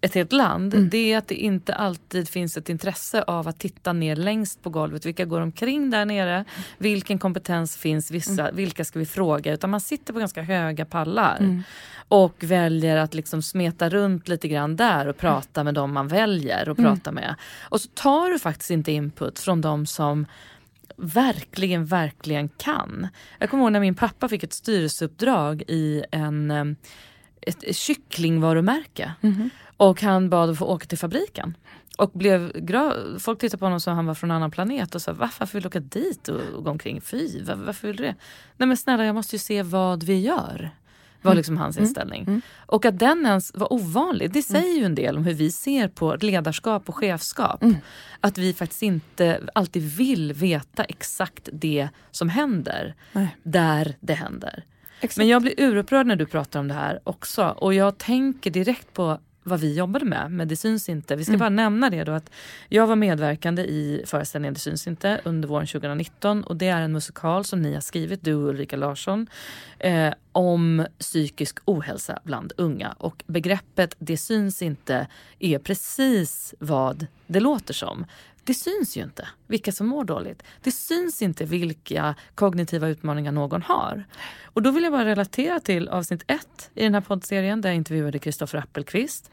ett 0.00 0.14
helt 0.14 0.32
land. 0.32 0.74
Mm. 0.74 0.88
Det 0.90 1.12
är 1.12 1.18
att 1.18 1.28
det 1.28 1.34
inte 1.34 1.74
alltid 1.74 2.28
finns 2.28 2.56
ett 2.56 2.68
intresse 2.68 3.22
av 3.22 3.48
att 3.48 3.58
titta 3.58 3.92
ner 3.92 4.16
längst 4.16 4.62
på 4.62 4.70
golvet. 4.70 5.06
Vilka 5.06 5.24
går 5.24 5.40
omkring 5.40 5.90
där 5.90 6.04
nere? 6.04 6.44
Vilken 6.78 7.18
kompetens 7.18 7.76
finns? 7.76 8.10
Vissa, 8.10 8.42
Mm. 8.42 8.56
Vilka 8.56 8.84
ska 8.84 8.98
vi 8.98 9.06
fråga? 9.06 9.52
Utan 9.52 9.70
man 9.70 9.80
sitter 9.80 10.12
på 10.12 10.18
ganska 10.18 10.42
höga 10.42 10.84
pallar. 10.84 11.36
Mm. 11.40 11.62
Och 12.08 12.34
väljer 12.40 12.96
att 12.96 13.14
liksom 13.14 13.42
smeta 13.42 13.88
runt 13.88 14.28
lite 14.28 14.48
grann 14.48 14.76
där 14.76 15.06
och 15.08 15.16
prata 15.18 15.64
med 15.64 15.74
dem 15.74 15.92
man 15.92 16.08
väljer 16.08 16.68
att 16.70 16.78
Mm. 16.78 16.94
prata 16.96 17.12
med. 17.12 17.34
Och 17.62 17.80
så 17.80 17.88
tar 17.94 18.30
du 18.30 18.38
faktiskt 18.38 18.70
inte 18.70 18.92
input 18.92 19.38
från 19.38 19.60
de 19.60 19.86
som 19.86 20.26
verkligen, 20.96 21.86
verkligen 21.86 22.48
kan. 22.48 23.08
Jag 23.38 23.50
kommer 23.50 23.62
ihåg 23.64 23.72
när 23.72 23.80
min 23.80 23.94
pappa 23.94 24.28
fick 24.28 24.42
ett 24.42 24.52
styrelseuppdrag 24.52 25.62
i 25.68 26.04
en, 26.10 26.50
eh, 26.50 26.64
ett 27.42 27.76
kycklingvarumärke. 27.76 29.12
Mhm. 29.20 29.50
Och 29.80 30.02
han 30.02 30.30
bad 30.30 30.50
att 30.50 30.58
få 30.58 30.64
åka 30.64 30.86
till 30.86 30.98
fabriken. 30.98 31.56
Och 31.98 32.10
blev 32.10 32.52
Folk 33.18 33.38
tittade 33.38 33.58
på 33.58 33.64
honom 33.64 33.80
som 33.80 33.96
han 33.96 34.06
var 34.06 34.14
från 34.14 34.30
en 34.30 34.36
annan 34.36 34.50
planet 34.50 34.94
och 34.94 35.02
sa 35.02 35.12
varför 35.12 35.46
vill 35.46 35.62
du 35.62 35.68
åka 35.68 35.80
dit 35.80 36.28
och, 36.28 36.40
och 36.56 36.64
gå 36.64 36.70
omkring? 36.70 37.00
Fy, 37.00 37.42
var, 37.42 37.54
varför 37.54 37.88
vill 37.88 37.96
du 37.96 38.02
det? 38.02 38.14
Nej 38.56 38.66
men 38.66 38.76
snälla 38.76 39.04
jag 39.04 39.14
måste 39.14 39.34
ju 39.34 39.38
se 39.40 39.62
vad 39.62 40.02
vi 40.02 40.20
gör. 40.20 40.70
Var 41.22 41.34
liksom 41.34 41.56
hans 41.56 41.78
inställning. 41.78 42.42
Och 42.66 42.84
att 42.84 42.98
den 42.98 43.26
ens 43.26 43.54
var 43.54 43.72
ovanlig, 43.72 44.32
det 44.32 44.42
säger 44.42 44.78
ju 44.78 44.84
en 44.84 44.94
del 44.94 45.16
om 45.16 45.24
hur 45.24 45.34
vi 45.34 45.52
ser 45.52 45.88
på 45.88 46.16
ledarskap 46.16 46.88
och 46.88 46.96
chefskap. 46.96 47.64
Att 48.20 48.38
vi 48.38 48.54
faktiskt 48.54 48.82
inte 48.82 49.40
alltid 49.54 49.82
vill 49.82 50.32
veta 50.32 50.84
exakt 50.84 51.48
det 51.52 51.88
som 52.10 52.28
händer 52.28 52.94
Nej. 53.12 53.36
där 53.42 53.96
det 54.00 54.14
händer. 54.14 54.64
Exakt. 55.00 55.18
Men 55.18 55.28
jag 55.28 55.42
blir 55.42 55.60
urupprörd 55.60 56.06
när 56.06 56.16
du 56.16 56.26
pratar 56.26 56.60
om 56.60 56.68
det 56.68 56.74
här 56.74 57.00
också 57.04 57.48
och 57.48 57.74
jag 57.74 57.98
tänker 57.98 58.50
direkt 58.50 58.92
på 58.92 59.18
vad 59.42 59.60
vi 59.60 59.74
jobbade 59.74 60.04
med, 60.04 60.30
men 60.30 60.48
det 60.48 60.56
syns 60.56 60.88
inte. 60.88 61.16
Vi 61.16 61.24
ska 61.24 61.36
bara 61.36 61.48
nämna 61.48 61.90
det 61.90 62.04
då 62.04 62.12
att 62.12 62.30
jag 62.68 62.86
var 62.86 62.96
medverkande 62.96 63.62
i 63.62 64.02
föreställningen 64.06 64.54
Det 64.54 64.60
syns 64.60 64.86
inte 64.86 65.20
under 65.24 65.48
våren 65.48 65.66
2019 65.66 66.44
och 66.44 66.56
det 66.56 66.68
är 66.68 66.82
en 66.82 66.92
musikal 66.92 67.44
som 67.44 67.62
ni 67.62 67.74
har 67.74 67.80
skrivit, 67.80 68.24
du 68.24 68.34
och 68.34 68.48
Ulrika 68.48 68.76
Larsson, 68.76 69.26
eh, 69.78 70.14
om 70.32 70.86
psykisk 70.98 71.58
ohälsa 71.64 72.18
bland 72.24 72.52
unga. 72.56 72.94
Och 72.98 73.24
begreppet 73.26 73.94
det 73.98 74.16
syns 74.16 74.62
inte 74.62 75.06
är 75.38 75.58
precis 75.58 76.54
vad 76.58 77.06
det 77.26 77.40
låter 77.40 77.74
som. 77.74 78.06
Det 78.44 78.54
syns 78.54 78.96
ju 78.96 79.02
inte 79.02 79.28
vilka 79.46 79.72
som 79.72 79.86
mår 79.86 80.04
dåligt. 80.04 80.42
Det 80.62 80.72
syns 80.72 81.22
inte 81.22 81.44
vilka 81.44 82.14
kognitiva 82.34 82.88
utmaningar 82.88 83.32
någon 83.32 83.62
har. 83.62 84.04
Och 84.44 84.62
då 84.62 84.70
vill 84.70 84.82
jag 84.82 84.92
bara 84.92 85.04
relatera 85.04 85.60
till 85.60 85.88
avsnitt 85.88 86.24
ett 86.26 86.70
i 86.74 86.82
den 86.82 86.94
här 86.94 87.00
poddserien 87.00 87.60
där 87.60 87.68
jag 87.68 87.76
intervjuade 87.76 88.18
Kristoffer 88.18 88.58
Appelqvist 88.58 89.30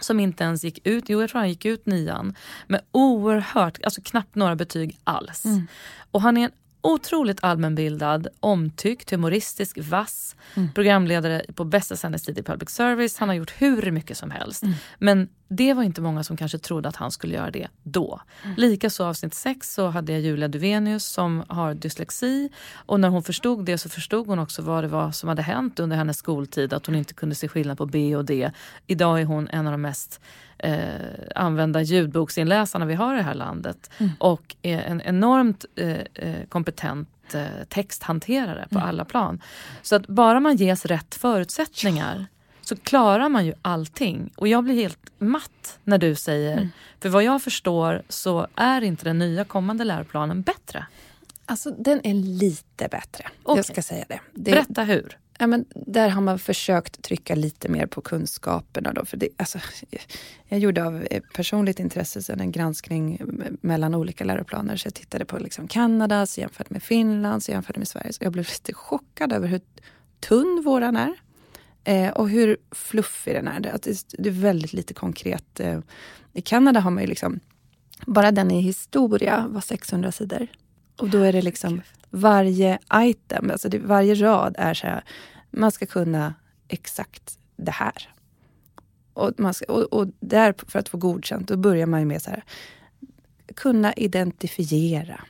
som 0.00 0.20
inte 0.20 0.44
ens 0.44 0.64
gick 0.64 0.86
ut, 0.86 1.04
jo 1.08 1.20
jag 1.20 1.30
tror 1.30 1.38
han 1.38 1.48
gick 1.48 1.64
ut 1.64 1.86
nian, 1.86 2.34
med 2.66 2.80
oerhört, 2.92 3.84
alltså 3.84 4.00
knappt 4.04 4.34
några 4.34 4.56
betyg 4.56 4.98
alls. 5.04 5.44
Och 6.10 6.22
han 6.22 6.36
är 6.36 6.44
en 6.44 6.50
otroligt 6.80 7.44
allmänbildad, 7.44 8.28
omtyckt, 8.40 9.10
humoristisk, 9.10 9.78
vass 9.78 10.36
programledare 10.74 11.42
på 11.54 11.64
bästa 11.64 11.96
sändningstid 11.96 12.38
i 12.38 12.42
public 12.42 12.70
service. 12.70 13.18
Han 13.18 13.28
har 13.28 13.36
gjort 13.36 13.52
hur 13.58 13.90
mycket 13.90 14.16
som 14.16 14.30
helst. 14.30 14.64
Men 14.98 15.28
det 15.56 15.74
var 15.74 15.82
inte 15.82 16.00
många 16.00 16.24
som 16.24 16.36
kanske 16.36 16.58
trodde 16.58 16.88
att 16.88 16.96
han 16.96 17.10
skulle 17.10 17.34
göra 17.34 17.50
det 17.50 17.68
då. 17.82 18.20
Likaså 18.56 19.04
avsnitt 19.04 19.34
6 19.34 19.74
så 19.74 19.86
hade 19.86 20.12
jag 20.12 20.20
Julia 20.20 20.48
Duvenius 20.48 21.06
som 21.06 21.44
har 21.48 21.74
dyslexi 21.74 22.50
och 22.74 23.00
när 23.00 23.08
hon 23.08 23.22
förstod 23.22 23.64
det 23.64 23.78
så 23.78 23.88
förstod 23.88 24.26
hon 24.26 24.38
också 24.38 24.62
vad 24.62 24.84
det 24.84 24.88
var 24.88 25.12
som 25.12 25.28
hade 25.28 25.42
hänt 25.42 25.80
under 25.80 25.96
hennes 25.96 26.16
skoltid. 26.16 26.72
Att 26.72 26.86
hon 26.86 26.94
inte 26.94 27.14
kunde 27.14 27.34
se 27.34 27.48
skillnad 27.48 27.78
på 27.78 27.86
B 27.86 28.16
och 28.16 28.24
D. 28.24 28.50
Idag 28.86 29.20
är 29.20 29.24
hon 29.24 29.48
en 29.48 29.66
av 29.66 29.72
de 29.72 29.82
mest 29.82 30.20
eh, 30.58 30.84
använda 31.34 31.82
ljudboksinläsarna 31.82 32.86
vi 32.86 32.94
har 32.94 33.14
i 33.14 33.16
det 33.16 33.22
här 33.22 33.34
landet. 33.34 33.90
Och 34.18 34.56
är 34.62 34.78
en 34.78 35.00
enormt 35.00 35.64
eh, 35.76 35.98
eh, 36.14 36.46
kompetent 36.48 37.34
eh, 37.34 37.44
texthanterare 37.68 38.66
på 38.70 38.78
alla 38.78 39.04
plan. 39.04 39.40
Så 39.82 39.96
att 39.96 40.06
bara 40.06 40.40
man 40.40 40.56
ges 40.56 40.86
rätt 40.86 41.14
förutsättningar 41.14 42.26
så 42.68 42.76
klarar 42.76 43.28
man 43.28 43.46
ju 43.46 43.52
allting. 43.62 44.32
Och 44.36 44.48
jag 44.48 44.64
blir 44.64 44.74
helt 44.74 44.98
matt 45.18 45.78
när 45.84 45.98
du 45.98 46.14
säger, 46.14 46.68
för 47.00 47.08
vad 47.08 47.24
jag 47.24 47.42
förstår 47.42 48.02
så 48.08 48.46
är 48.54 48.82
inte 48.82 49.04
den 49.04 49.18
nya 49.18 49.44
kommande 49.44 49.84
läroplanen 49.84 50.42
bättre. 50.42 50.86
Alltså 51.46 51.70
den 51.70 52.06
är 52.06 52.14
lite 52.14 52.88
bättre. 52.88 53.28
Okej. 53.42 53.58
Jag 53.58 53.64
ska 53.64 53.82
säga 53.82 54.04
det. 54.08 54.20
det 54.32 54.50
Berätta 54.50 54.84
hur. 54.84 55.18
Ja, 55.38 55.46
men 55.46 55.64
där 55.74 56.08
har 56.08 56.20
man 56.20 56.38
försökt 56.38 57.02
trycka 57.02 57.34
lite 57.34 57.68
mer 57.68 57.86
på 57.86 58.00
kunskaperna. 58.00 58.92
Då, 58.92 59.04
för 59.04 59.16
det, 59.16 59.28
alltså, 59.36 59.58
jag 60.48 60.58
gjorde 60.58 60.84
av 60.84 61.06
eh, 61.10 61.22
personligt 61.34 61.80
intresse 61.80 62.22
sen 62.22 62.40
en 62.40 62.52
granskning 62.52 63.20
mellan 63.60 63.94
olika 63.94 64.24
läroplaner. 64.24 64.76
Så 64.76 64.86
jag 64.86 64.94
tittade 64.94 65.24
på 65.24 65.38
liksom 65.38 65.68
Kanadas, 65.68 66.38
jämfört 66.38 66.70
med 66.70 66.82
Finlands, 66.82 67.48
jämförde 67.48 67.78
med 67.78 67.88
Sveriges. 67.88 68.20
Jag 68.20 68.32
blev 68.32 68.46
lite 68.48 68.74
chockad 68.74 69.32
över 69.32 69.48
hur 69.48 69.60
tunn 70.20 70.62
våran 70.64 70.96
är. 70.96 71.14
Eh, 71.84 72.10
och 72.10 72.28
hur 72.28 72.56
fluffig 72.70 73.34
den 73.34 73.48
är. 73.48 73.60
Det, 73.60 73.72
att 73.72 73.82
det, 73.82 74.04
det 74.18 74.28
är 74.28 74.32
väldigt 74.32 74.72
lite 74.72 74.94
konkret. 74.94 75.60
Eh, 75.60 75.80
I 76.32 76.40
Kanada 76.40 76.80
har 76.80 76.90
man 76.90 77.02
ju 77.02 77.08
liksom, 77.08 77.40
bara 78.06 78.32
den 78.32 78.50
i 78.50 78.60
historia 78.60 79.46
var 79.48 79.60
600 79.60 80.12
sidor. 80.12 80.46
Och 80.96 81.10
då 81.10 81.18
är 81.18 81.32
det 81.32 81.42
liksom 81.42 81.82
varje 82.10 82.78
item, 82.94 83.50
alltså 83.50 83.68
det, 83.68 83.78
varje 83.78 84.14
rad 84.14 84.54
är 84.58 84.74
så 84.74 84.86
här, 84.86 85.04
man 85.50 85.72
ska 85.72 85.86
kunna 85.86 86.34
exakt 86.68 87.38
det 87.56 87.70
här. 87.70 88.14
Och, 89.12 89.32
man 89.38 89.54
ska, 89.54 89.72
och, 89.72 89.92
och 89.92 90.06
där, 90.20 90.54
för 90.68 90.78
att 90.78 90.88
få 90.88 90.98
godkänt, 90.98 91.48
då 91.48 91.56
börjar 91.56 91.86
man 91.86 92.00
ju 92.00 92.06
med 92.06 92.22
så 92.22 92.30
här, 92.30 92.44
kunna 93.56 93.92
identifiera, 93.92 95.20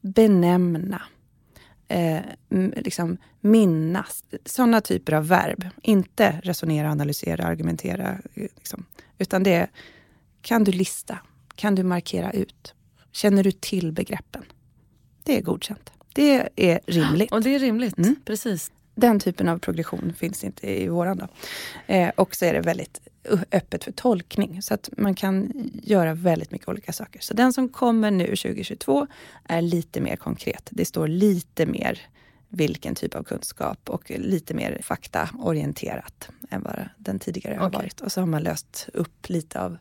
benämna, 0.00 1.02
eh, 1.88 2.20
liksom 2.76 3.16
minnas. 3.40 4.24
Sådana 4.44 4.80
typer 4.80 5.12
av 5.12 5.28
verb. 5.28 5.64
Inte 5.82 6.40
resonera, 6.44 6.90
analysera, 6.90 7.44
argumentera. 7.44 8.18
eh, 8.34 8.42
Liksom. 8.56 8.86
Utan 9.18 9.42
det 9.42 9.52
är, 9.54 9.68
kan 10.42 10.64
du 10.64 10.72
lista? 10.72 11.18
Kan 11.54 11.74
du 11.74 11.82
markera 11.82 12.30
ut? 12.32 12.74
Känner 13.12 13.44
du 13.44 13.52
till 13.52 13.92
begreppen? 13.92 14.44
Det 15.22 15.36
är 15.38 15.42
godkänt. 15.42 15.90
Det 16.12 16.48
är 16.56 16.80
rimligt. 16.86 17.32
Och 17.32 17.42
det 17.42 17.54
är 17.54 17.58
rimligt, 17.58 17.98
Mm. 17.98 18.16
precis. 18.24 18.72
Den 18.94 19.20
typen 19.20 19.48
av 19.48 19.58
progression 19.58 20.12
finns 20.18 20.44
inte 20.44 20.70
i 20.80 20.88
våran. 20.88 21.16
Då. 21.18 21.28
Eh, 21.94 22.08
och 22.16 22.36
så 22.36 22.44
är 22.44 22.52
det 22.54 22.60
väldigt 22.60 23.05
öppet 23.52 23.84
för 23.84 23.92
tolkning. 23.92 24.62
Så 24.62 24.74
att 24.74 24.88
man 24.96 25.14
kan 25.14 25.52
göra 25.82 26.14
väldigt 26.14 26.50
mycket 26.50 26.68
olika 26.68 26.92
saker. 26.92 27.20
Så 27.20 27.34
den 27.34 27.52
som 27.52 27.68
kommer 27.68 28.10
nu 28.10 28.26
2022 28.26 29.06
är 29.44 29.62
lite 29.62 30.00
mer 30.00 30.16
konkret. 30.16 30.68
Det 30.70 30.84
står 30.84 31.08
lite 31.08 31.66
mer 31.66 32.00
vilken 32.48 32.94
typ 32.94 33.14
av 33.14 33.22
kunskap 33.22 33.90
och 33.90 34.10
lite 34.10 34.54
mer 34.54 34.80
faktaorienterat 34.82 36.30
än 36.50 36.62
vad 36.62 36.88
den 36.98 37.18
tidigare 37.18 37.54
har 37.54 37.66
Okej. 37.68 37.78
varit. 37.78 38.00
Och 38.00 38.12
så 38.12 38.20
har 38.20 38.26
man 38.26 38.42
löst 38.42 38.88
upp 38.92 39.28
lite 39.28 39.60
av 39.60 39.78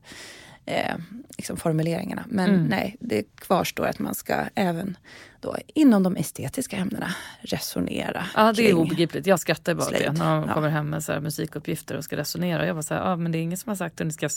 eh, 0.66 0.95
liksom 1.38 1.57
formuleringarna. 1.57 2.24
Men 2.30 2.49
Mm. 2.49 2.63
nej, 2.66 2.95
det 2.99 3.24
kvarstår 3.36 3.86
att 3.88 3.99
man 3.99 4.16
ska 4.16 4.36
även 4.55 4.97
då 5.41 5.55
inom 5.68 6.03
de 6.03 6.16
estetiska 6.16 6.76
ämnena 6.78 7.07
resonera. 7.41 8.26
Ja, 8.36 8.53
det 8.53 8.70
är 8.70 8.74
obegripligt. 8.74 9.28
Jag 9.28 9.39
skrattar 9.39 9.74
bara 9.74 9.86
åt 9.88 9.91
det 9.93 10.11
när 10.11 10.36
de 10.41 10.47
Ja. 10.47 10.53
kommer 10.53 10.70
hem 10.70 10.89
med 10.89 11.03
så 11.03 11.22
musikuppgifter 11.22 11.97
och 11.97 12.03
ska 12.03 12.18
resonera. 12.18 12.66
Jag 12.66 12.76
bara 12.76 12.84
så 12.84 12.93
här, 12.93 13.09
ja, 13.09 13.16
men 13.16 13.32
det 13.32 13.38
är 13.38 13.41
ingen 13.41 13.57
som 13.57 13.70
har 13.70 13.76
sagt 13.76 13.99
hur 13.99 14.05
ni 14.05 14.11
ska 14.13 14.30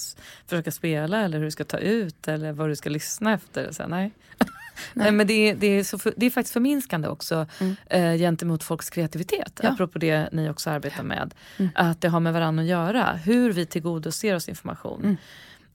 försöka 0.47 0.71
spela 0.71 1.23
eller 1.25 1.39
hur 1.39 1.45
du 1.45 1.51
ska 1.51 1.65
ta 1.65 1.79
ut 1.79 2.29
eller 2.29 2.53
vad 2.53 2.69
du 2.69 2.77
ska 2.77 2.91
lyssna 2.91 3.33
efter. 3.35 3.73
Så 3.73 3.83
här, 3.83 3.91
nej. 3.91 4.11
nej. 4.95 5.13
men 5.13 5.27
det 5.27 5.33
är, 5.51 5.55
det, 5.55 5.67
är 5.67 5.85
så 5.85 5.99
det 6.17 6.27
är 6.27 6.31
faktiskt 6.31 6.53
förminskande 6.53 7.09
också 7.09 7.47
Mm. 7.61 7.77
eh, 7.87 8.15
gentemot 8.19 8.65
folks 8.65 8.91
kreativitet. 8.91 9.61
Ja. 9.63 9.69
Apropå 9.69 9.99
det 9.99 10.29
ni 10.33 10.51
också 10.51 10.71
arbetar 10.71 11.03
med. 11.03 11.35
Mm. 11.57 11.71
Att 11.75 12.01
det 12.01 12.09
har 12.09 12.21
med 12.21 12.33
varandra 12.33 12.63
att 12.63 12.69
göra. 12.69 13.13
Hur 13.25 13.53
vi 13.53 13.67
tillgodoser 13.67 14.35
oss 14.35 14.49
information. 14.49 15.01
Mm. 15.03 15.17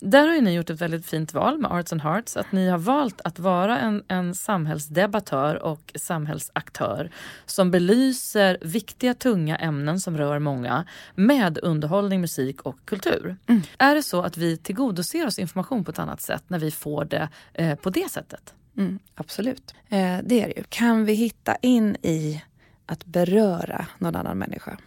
Där 0.06 0.28
har 0.28 0.36
ju 0.36 0.41
ni 0.41 0.54
gjort 0.54 0.70
ett 0.70 0.82
väldigt 0.82 1.06
fint 1.06 1.34
val 1.34 1.58
med 1.58 1.72
Arts 1.72 1.91
and 1.91 2.01
Hearts. 2.01 2.38
Att 2.38 2.51
ni 2.51 2.70
har 2.70 2.78
valt 2.78 3.22
att 3.24 3.39
vara 3.39 3.80
en, 3.80 4.04
en 4.08 4.36
samhällsdebattör 4.36 5.64
och 5.64 5.91
samhällsaktör 5.95 7.12
som 7.45 7.72
belyser 7.72 8.58
viktiga 8.62 9.14
tunga 9.14 9.56
ämnen 9.56 9.99
som 9.99 10.18
rör 10.18 10.39
många 10.39 10.86
med 11.16 11.58
underhållning, 11.58 12.22
musik 12.22 12.62
och 12.62 12.78
kultur. 12.86 13.36
Mm. 13.47 13.62
Är 13.78 13.95
det 13.95 14.04
så 14.04 14.22
att 14.22 14.38
vi 14.38 14.58
tillgodoser 14.58 15.28
oss 15.28 15.39
information 15.39 15.84
på 15.84 15.91
ett 15.91 15.99
annat 15.99 16.22
sätt 16.22 16.43
när 16.47 16.60
vi 16.60 16.72
får 16.72 17.06
det 17.06 17.30
eh, 17.54 17.76
på 17.76 17.89
det 17.89 18.12
sättet? 18.12 18.54
Mm, 18.78 18.99
absolut. 19.16 19.74
Eh, 19.89 20.18
det 20.24 20.41
är 20.41 20.47
det 20.47 20.54
ju. 20.58 20.64
Kan 20.70 21.06
vi 21.06 21.14
hitta 21.14 21.56
in 21.56 21.95
i 22.01 22.43
att 22.86 23.06
beröra 23.06 23.88
någon 23.97 24.16
annan 24.16 24.38
människa, 24.38 24.78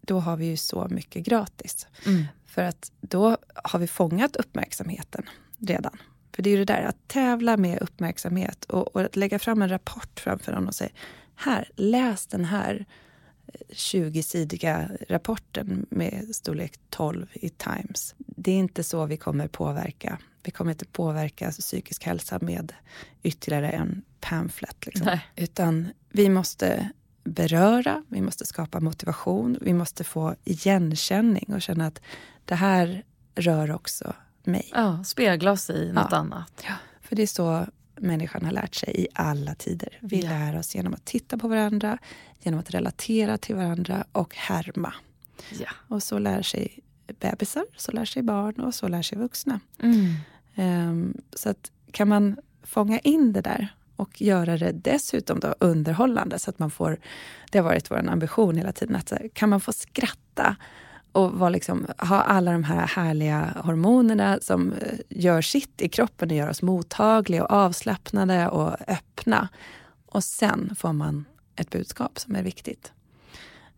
då 0.00 0.20
har 0.20 0.36
vi 0.36 0.46
ju 0.46 0.56
så 0.56 0.86
mycket 0.90 1.24
gratis. 1.24 1.86
Mm. 2.06 2.24
För 2.52 2.62
att 2.62 2.92
då 3.00 3.36
har 3.54 3.78
vi 3.78 3.86
fångat 3.86 4.36
uppmärksamheten 4.36 5.24
redan. 5.58 5.98
För 6.32 6.42
det 6.42 6.50
är 6.50 6.52
ju 6.52 6.64
det 6.64 6.72
där 6.72 6.82
att 6.82 7.08
tävla 7.08 7.56
med 7.56 7.82
uppmärksamhet 7.82 8.64
och, 8.64 8.96
och 8.96 9.00
att 9.00 9.16
lägga 9.16 9.38
fram 9.38 9.62
en 9.62 9.68
rapport 9.68 10.20
framför 10.20 10.52
någon 10.52 10.68
och 10.68 10.74
säga 10.74 10.90
här, 11.34 11.70
läs 11.76 12.26
den 12.26 12.44
här 12.44 12.86
eh, 13.46 13.60
20-sidiga 13.70 14.90
rapporten 15.08 15.86
med 15.90 16.28
storlek 16.32 16.72
12 16.90 17.26
i 17.32 17.48
Times. 17.48 18.14
Det 18.18 18.50
är 18.50 18.58
inte 18.58 18.82
så 18.82 19.06
vi 19.06 19.16
kommer 19.16 19.48
påverka. 19.48 20.18
Vi 20.42 20.50
kommer 20.50 20.70
inte 20.70 20.84
påverka 20.84 21.50
psykisk 21.50 22.04
hälsa 22.04 22.38
med 22.40 22.72
ytterligare 23.22 23.70
en 23.70 24.02
pamflet. 24.20 24.86
Liksom. 24.86 25.18
Utan 25.36 25.88
vi 26.08 26.28
måste 26.28 26.90
beröra, 27.24 28.02
vi 28.08 28.20
måste 28.20 28.46
skapa 28.46 28.80
motivation, 28.80 29.58
vi 29.60 29.72
måste 29.72 30.04
få 30.04 30.34
igenkänning 30.44 31.54
och 31.54 31.62
känna 31.62 31.86
att 31.86 32.00
det 32.44 32.54
här 32.54 33.04
rör 33.34 33.70
också 33.70 34.12
mig. 34.44 34.70
Ja, 34.74 35.04
spegla 35.04 35.50
oss 35.52 35.70
i 35.70 35.92
något 35.92 36.08
Ja. 36.10 36.16
annat. 36.16 36.64
För 37.00 37.16
det 37.16 37.22
är 37.22 37.26
så 37.26 37.66
människan 37.96 38.44
har 38.44 38.52
lärt 38.52 38.74
sig 38.74 39.00
i 39.00 39.08
alla 39.14 39.54
tider. 39.54 39.98
Vi 40.00 40.20
Ja. 40.20 40.28
lär 40.30 40.58
oss 40.58 40.74
genom 40.74 40.94
att 40.94 41.04
titta 41.04 41.38
på 41.38 41.48
varandra, 41.48 41.98
genom 42.40 42.60
att 42.60 42.70
relatera 42.70 43.38
till 43.38 43.54
varandra 43.56 44.04
och 44.12 44.36
härma. 44.36 44.94
Ja. 45.60 45.68
Och 45.88 46.02
så 46.02 46.18
lär 46.18 46.42
sig 46.42 46.78
bebisar, 47.20 47.64
så 47.76 47.92
lär 47.92 48.04
sig 48.04 48.22
barn 48.22 48.54
och 48.60 48.74
så 48.74 48.88
lär 48.88 49.02
sig 49.02 49.18
vuxna. 49.18 49.60
Mm. 49.82 50.14
Um, 50.56 51.20
så 51.32 51.48
att 51.48 51.70
kan 51.92 52.08
man 52.08 52.36
fånga 52.62 52.98
in 52.98 53.32
det 53.32 53.40
där 53.40 53.74
och 54.02 54.22
göra 54.22 54.56
det 54.56 54.72
dessutom 54.72 55.40
då 55.40 55.54
underhållande 55.58 56.38
så 56.38 56.50
att 56.50 56.58
man 56.58 56.70
får, 56.70 56.98
det 57.50 57.58
har 57.58 57.64
varit 57.64 57.90
vår 57.90 58.08
ambition 58.08 58.56
hela 58.56 58.72
tiden, 58.72 58.96
att 58.96 59.12
kan 59.34 59.48
man 59.48 59.60
få 59.60 59.72
skratta 59.72 60.56
och 61.12 61.50
liksom, 61.50 61.86
ha 61.98 62.20
alla 62.20 62.52
de 62.52 62.64
här 62.64 62.86
härliga 62.86 63.56
hormonerna 63.64 64.38
som 64.40 64.72
eh, 64.72 64.98
gör 65.08 65.42
sitt 65.42 65.82
i 65.82 65.88
kroppen 65.88 66.30
och 66.30 66.36
gör 66.36 66.50
oss 66.50 66.62
mottagliga 66.62 67.44
och 67.44 67.52
avslappnade 67.52 68.48
och 68.48 68.76
öppna. 68.88 69.48
Och 70.06 70.24
sen 70.24 70.74
får 70.78 70.92
man 70.92 71.24
ett 71.56 71.70
budskap 71.70 72.18
som 72.18 72.36
är 72.36 72.42
viktigt. 72.42 72.92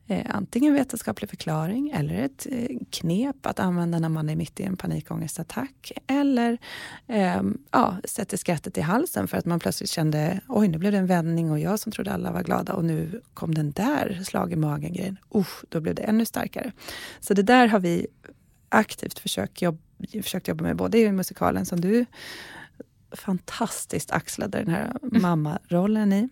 Eh, 0.06 0.26
antingen 0.28 0.74
vetenskaplig 0.74 1.30
förklaring 1.30 1.90
eller 1.90 2.14
ett 2.14 2.46
eh, 2.50 2.78
knep 2.90 3.46
att 3.46 3.58
använda 3.58 3.98
när 3.98 4.08
man 4.08 4.28
är 4.28 4.36
mitt 4.36 4.60
i 4.60 4.62
en 4.62 4.76
panikångestattack. 4.76 5.92
Eller 6.06 6.58
eh, 7.06 7.42
ja, 7.70 7.96
sätter 8.04 8.36
skrattet 8.36 8.78
i 8.78 8.80
halsen 8.80 9.28
för 9.28 9.38
att 9.38 9.44
man 9.44 9.60
plötsligt 9.60 9.90
kände 9.90 10.40
oj, 10.48 10.68
nu 10.68 10.78
blev 10.78 10.92
det 10.92 10.98
en 10.98 11.06
vändning 11.06 11.50
och 11.50 11.58
jag 11.58 11.80
som 11.80 11.92
trodde 11.92 12.12
alla 12.12 12.32
var 12.32 12.42
glada 12.42 12.72
och 12.72 12.84
nu 12.84 13.20
kom 13.34 13.54
den 13.54 13.72
där 13.72 14.20
slag 14.24 14.52
i 14.52 14.56
magen-grejen. 14.56 15.16
Usch, 15.34 15.64
då 15.68 15.80
blev 15.80 15.94
det 15.94 16.02
ännu 16.02 16.24
starkare. 16.24 16.72
Så 17.20 17.34
det 17.34 17.42
där 17.42 17.68
har 17.68 17.80
vi 17.80 18.06
aktivt 18.68 19.18
försökt, 19.18 19.62
jobb, 19.62 19.78
försökt 20.22 20.48
jobba 20.48 20.64
med, 20.64 20.76
både 20.76 20.98
i 20.98 21.12
musikalen 21.12 21.66
som 21.66 21.80
du 21.80 22.06
fantastiskt 23.12 24.10
axlade 24.10 24.58
den 24.58 24.68
här 24.68 24.92
mammarollen 25.02 26.12
i. 26.12 26.28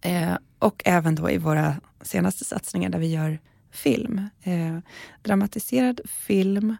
Eh, 0.00 0.36
och 0.58 0.82
även 0.84 1.14
då 1.14 1.30
i 1.30 1.38
våra 1.38 1.76
senaste 2.02 2.44
satsningar 2.44 2.90
där 2.90 2.98
vi 2.98 3.12
gör 3.12 3.40
film. 3.70 4.20
Eh, 4.42 4.78
dramatiserad 5.22 6.00
film 6.04 6.76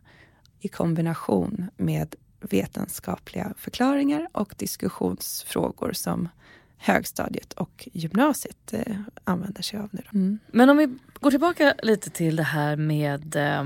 i 0.61 0.69
kombination 0.69 1.71
med 1.77 2.15
vetenskapliga 2.41 3.55
förklaringar 3.59 4.29
och 4.33 4.55
diskussionsfrågor 4.57 5.93
som 5.93 6.29
högstadiet 6.77 7.53
och 7.53 7.89
gymnasiet 7.93 8.73
eh, 8.73 8.97
använder 9.25 9.63
sig 9.63 9.79
av 9.79 9.89
nu. 9.93 10.03
Mm. 10.13 10.39
Men 10.47 10.71
om 10.71 10.77
vi 10.77 10.99
går 11.21 11.31
tillbaka 11.31 11.75
lite 11.83 12.11
till 12.11 12.37
det 12.37 12.43
här 12.43 12.77
med 12.77 13.37
eh, 13.37 13.65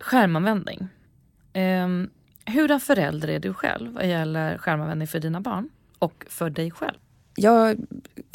skärmanvändning. 0.00 0.88
Eh, 1.52 1.88
hur 2.44 2.78
förälder 2.78 3.28
är 3.28 3.38
du 3.38 3.54
själv 3.54 3.92
vad 3.92 4.08
gäller 4.08 4.58
skärmanvändning 4.58 5.08
för 5.08 5.20
dina 5.20 5.40
barn 5.40 5.68
och 5.98 6.26
för 6.28 6.50
dig 6.50 6.70
själv? 6.70 6.98
Jag 7.40 7.76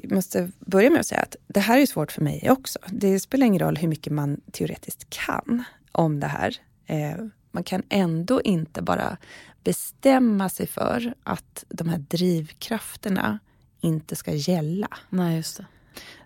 måste 0.03 0.51
börja 0.60 0.89
med 0.89 0.99
att 0.99 1.06
säga 1.06 1.22
att 1.22 1.36
det 1.47 1.60
här 1.60 1.80
är 1.80 1.86
svårt 1.86 2.12
för 2.12 2.22
mig 2.22 2.51
också. 2.51 2.80
Det 2.88 3.20
spelar 3.20 3.45
ingen 3.47 3.60
roll 3.60 3.78
hur 3.78 3.88
mycket 3.88 4.14
man 4.14 4.41
teoretiskt 4.51 5.10
kan 5.10 5.64
om 5.91 6.20
det 6.20 6.28
här. 6.28 6.56
Eh, 6.86 7.16
man 7.51 7.64
kan 7.64 7.84
ändå 7.89 8.41
inte 8.41 8.82
bara 8.82 9.18
bestämma 9.64 10.49
sig 10.49 10.68
för 10.68 11.14
att 11.24 11.66
de 11.70 11.89
här 11.89 11.97
drivkrafterna 11.97 13.39
inte 13.82 14.16
ska 14.16 14.34
gälla. 14.34 14.88
Nej, 15.10 15.36
just 15.36 15.58
det. 15.58 15.66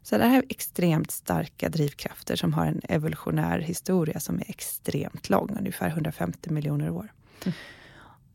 Så 0.04 0.18
det 0.18 0.26
här 0.26 0.38
är 0.38 0.46
extremt 0.50 1.12
starka 1.12 1.70
drivkrafter 1.70 2.36
som 2.36 2.54
har 2.54 2.66
en 2.66 2.82
evolutionär 2.84 3.60
historia 3.60 4.20
som 4.20 4.36
är 4.36 4.50
extremt 4.50 5.30
lång, 5.30 5.56
ungefär 5.60 5.88
150 5.88 6.50
miljoner 6.50 6.90
år. 6.90 7.14
Mm 7.44 7.54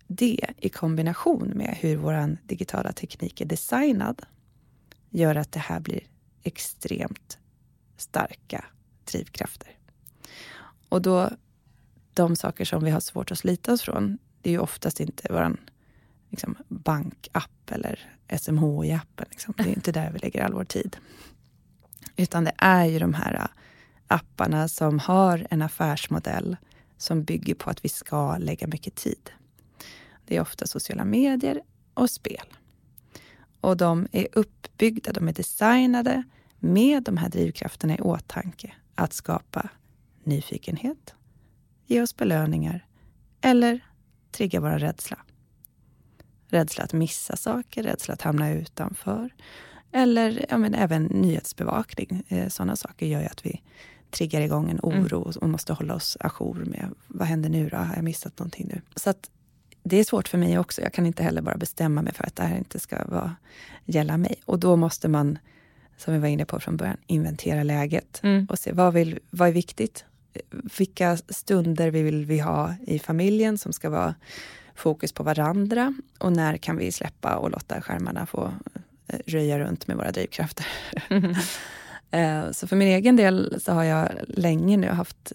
det 0.07 0.41
i 0.59 0.69
kombination 0.69 1.49
med 1.49 1.77
hur 1.81 1.97
vår 1.97 2.37
digitala 2.47 2.93
teknik 2.93 3.41
är 3.41 3.45
designad 3.45 4.23
gör 5.15 5.35
att 5.35 5.53
det 5.53 5.61
här 5.61 5.81
blir 5.81 6.01
extremt 6.43 7.39
starka 7.97 8.65
drivkrafter. 9.05 9.71
Och 10.89 11.03
då, 11.03 11.31
de 12.15 12.37
saker 12.37 12.65
som 12.65 12.85
vi 12.85 12.91
har 12.91 13.01
svårt 13.01 13.31
att 13.31 13.39
slita 13.39 13.73
oss 13.73 13.83
från, 13.83 14.19
det 14.43 14.51
är 14.51 14.53
ju 14.53 14.59
oftast 14.59 15.01
inte 15.01 15.29
vår 15.31 15.57
liksom, 16.31 16.57
bankapp 16.69 17.71
eller 17.71 18.19
SMHI-appen. 18.29 19.27
Liksom. 19.31 19.55
Det 19.57 19.63
är 19.63 19.69
inte 19.69 19.93
där 19.93 20.11
vi 20.13 20.19
lägger 20.19 20.45
all 20.45 20.53
vår 20.53 20.65
tid. 20.65 20.97
Utan 22.17 22.45
det 22.45 22.55
är 22.57 22.85
ju 22.85 22.99
de 22.99 23.15
här 23.15 23.49
apparna 24.07 24.69
som 24.69 24.99
har 24.99 25.47
en 25.51 25.63
affärsmodell 25.63 26.57
som 26.97 27.25
bygger 27.25 27.55
på 27.55 27.71
att 27.71 27.85
vi 27.85 27.89
ska 27.89 28.39
lägga 28.39 28.67
mycket 28.67 28.95
tid. 28.95 29.31
Det 30.27 30.37
är 30.37 30.41
ofta 30.41 30.67
sociala 30.67 31.05
medier 31.05 31.63
och 31.95 32.11
spel. 32.11 32.47
Och 33.65 33.77
de 33.77 34.09
är 34.13 34.29
uppbyggda, 34.33 35.13
de 35.13 35.29
är 35.29 35.33
designade 35.33 36.23
med 36.59 37.03
de 37.03 37.17
här 37.17 37.29
drivkrafterna 37.29 37.95
i 37.95 38.01
åtanke. 38.01 38.73
Att 38.95 39.13
skapa 39.13 39.69
nyfikenhet, 40.25 41.15
ge 41.87 42.03
oss 42.03 42.17
belöningar 42.17 42.87
eller 43.41 43.81
trigga 44.33 44.61
vår 44.61 44.69
rädsla. 44.69 45.19
Rädsla 46.49 46.85
att 46.85 46.93
missa 46.93 47.37
saker, 47.37 47.83
rädsla 47.83 48.15
att 48.15 48.23
hamna 48.23 48.53
utanför. 48.53 49.35
Eller 49.93 50.47
ja, 50.51 50.59
men 50.59 50.75
även 50.75 51.05
nyhetsbevakning. 51.05 52.23
Eh, 52.29 52.49
Sådana 52.49 52.77
saker 52.77 53.07
gör 53.07 53.21
ju 53.21 53.27
att 53.27 53.47
vi 53.47 53.63
triggar 54.11 54.41
igång 54.41 54.71
en 54.71 54.79
mm. 54.79 55.05
oro 55.05 55.33
och 55.41 55.49
måste 55.49 55.73
hålla 55.73 55.95
oss 55.95 56.17
ajour 56.21 56.65
med 56.65 56.95
vad 57.07 57.29
händer 57.29 57.49
nu 57.49 57.69
då? 57.69 57.77
Har 57.77 57.95
jag 57.95 58.05
missat 58.05 58.39
någonting 58.39 58.67
nu? 58.69 58.81
Så 58.97 59.11
att 59.11 59.31
det 59.85 59.97
är 59.97 60.05
svårt 60.05 60.29
för 60.29 60.39
mig 60.39 60.59
också. 60.59 60.83
Jag 60.83 60.93
kan 60.93 61.07
inte 61.07 61.23
heller 61.23 61.43
bara 61.43 61.57
bestämma 61.57 62.03
mig 62.03 62.15
för 62.15 62.25
att 62.25 62.37
det 62.37 62.43
här 62.43 62.59
inte 62.59 62.79
ska 62.79 63.05
vara, 63.05 63.37
gälla 63.85 64.17
mig. 64.17 64.35
Och 64.45 64.59
då 64.59 64.77
måste 64.77 65.09
man, 65.09 65.39
som 65.97 66.15
vi 66.15 66.21
var 66.21 66.29
inne 66.29 66.45
på 66.45 66.61
från 66.61 66.77
början, 66.77 66.97
inventera 67.07 67.63
läget 67.63 68.21
mm. 68.23 68.47
och 68.51 68.59
se 68.59 68.73
vad, 68.73 68.95
vill, 68.95 69.19
vad 69.31 69.49
är 69.49 69.53
viktigt? 69.53 70.05
Vilka 70.79 71.17
stunder 71.17 71.91
vill 71.91 72.27
vi 72.27 72.39
ha 72.39 72.75
i 72.87 72.99
familjen 72.99 73.59
som 73.59 73.73
ska 73.73 73.91
vara 73.91 74.15
fokus 74.75 75.13
på 75.13 75.23
varandra? 75.23 75.95
Och 76.19 76.33
när 76.33 76.57
kan 76.57 76.77
vi 76.77 76.93
släppa 76.93 77.37
och 77.37 77.51
låta 77.51 77.83
skärmarna 77.83 78.27
få 78.27 78.53
eh, 79.07 79.19
röja 79.27 79.59
runt 79.59 79.87
med 79.87 79.97
våra 79.97 80.11
drivkrafter? 80.11 80.67
Mm. 81.09 81.35
så 82.53 82.67
för 82.67 82.77
min 82.77 82.89
egen 82.89 83.17
del 83.17 83.61
så 83.61 83.73
har 83.73 83.85
jag 83.85 84.09
länge 84.29 84.77
nu 84.77 84.89
haft 84.89 85.33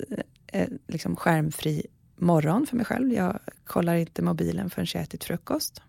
eh, 0.48 0.68
liksom 0.88 1.16
skärmfri 1.16 1.86
morgon 2.22 2.68
för 2.68 2.76
mig 2.76 2.86
själv. 2.86 3.14
Jag 3.14 3.40
kollar 3.66 3.96
inte 3.96 4.22
mobilen 4.22 4.70
förrän 4.70 4.88
jag 4.94 5.04
ätit 5.04 5.24
frukost. 5.24 5.82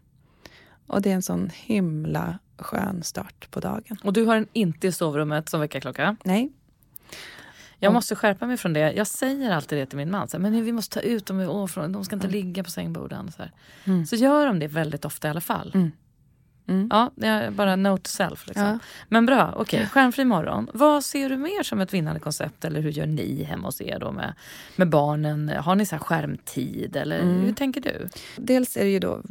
Och 0.87 1.03
det 1.03 1.11
är 1.11 1.15
en 1.15 1.23
sån 1.23 1.51
himla 1.55 2.39
skön 2.59 3.03
start 3.03 3.51
på 3.51 3.61
dagen. 3.61 3.97
Och 4.05 4.13
du 4.13 4.25
har 4.25 4.35
den 4.35 4.47
inte 4.53 4.87
i 4.87 4.93
sovrummet 4.93 5.49
som 5.49 5.61
väckarklocka? 5.61 6.17
Nej. 6.25 6.53
Jag 7.83 7.93
måste 7.93 8.15
skärpa 8.15 8.47
mig 8.47 8.57
från 8.57 8.73
det. 8.73 8.93
Jag 8.93 9.07
säger 9.07 9.51
alltid 9.51 9.79
det 9.79 9.87
till 9.87 9.97
min 9.97 10.11
man. 10.11 10.29
Så 10.29 10.37
här, 10.37 10.43
men 10.43 10.65
vi 10.65 10.73
måste 10.73 10.95
ta 10.95 11.01
ut 11.01 11.27
dem. 11.27 11.39
De 11.93 12.05
ska 12.05 12.15
inte 12.15 12.27
mm. 12.27 12.31
ligga 12.31 12.65
på 12.65 12.71
sängborden. 12.71 13.33
Så, 13.33 13.43
mm. 13.85 14.07
så 14.07 14.17
gör 14.17 14.47
de 14.47 14.59
det 14.59 14.67
väldigt 14.67 15.05
ofta 15.05 15.29
i 15.29 15.31
alla 15.31 15.41
fall. 15.41 15.73
Mm. 15.75 15.93
Mm. 16.71 16.89
Ja, 16.91 17.51
bara 17.51 17.77
note 17.77 18.03
to 18.03 18.09
self. 18.09 18.47
Liksom. 18.47 18.65
Ja. 18.65 18.79
Men 19.09 19.27
bra, 19.27 19.53
okej. 19.57 19.63
Okay. 19.63 19.87
Skärmfri 19.87 20.25
morgon. 20.25 20.71
Vad 20.75 21.05
ser 21.05 21.29
du 21.29 21.37
mer 21.37 21.63
som 21.63 21.81
ett 21.81 21.95
vinnande 21.95 22.21
koncept? 22.21 22.65
Eller 22.65 22.81
hur 22.81 22.91
gör 22.91 23.07
ni 23.07 23.43
hemma 23.43 23.69
hos 23.69 23.81
er 23.81 23.99
då 23.99 24.13
med, 24.13 24.35
med 24.77 24.89
barnen? 24.89 25.49
Har 25.49 25.75
ni 25.75 25.87
så 25.87 25.99
skärmtid? 25.99 26.97
Eller 26.97 27.19
mm. 27.19 27.41
hur 27.41 27.53
tänker 27.53 27.81
du? 27.81 28.09
Dels 28.37 28.77
är 28.77 28.85
det 28.85 28.91
ju 28.91 28.99
då 28.99 29.23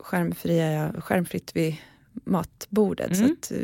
skärmfria, 0.00 0.92
skärmfritt 0.98 1.56
vid 1.56 1.76
matbordet. 2.24 3.18
Mm. 3.18 3.26
Så 3.26 3.32
att 3.32 3.50
eh, 3.50 3.58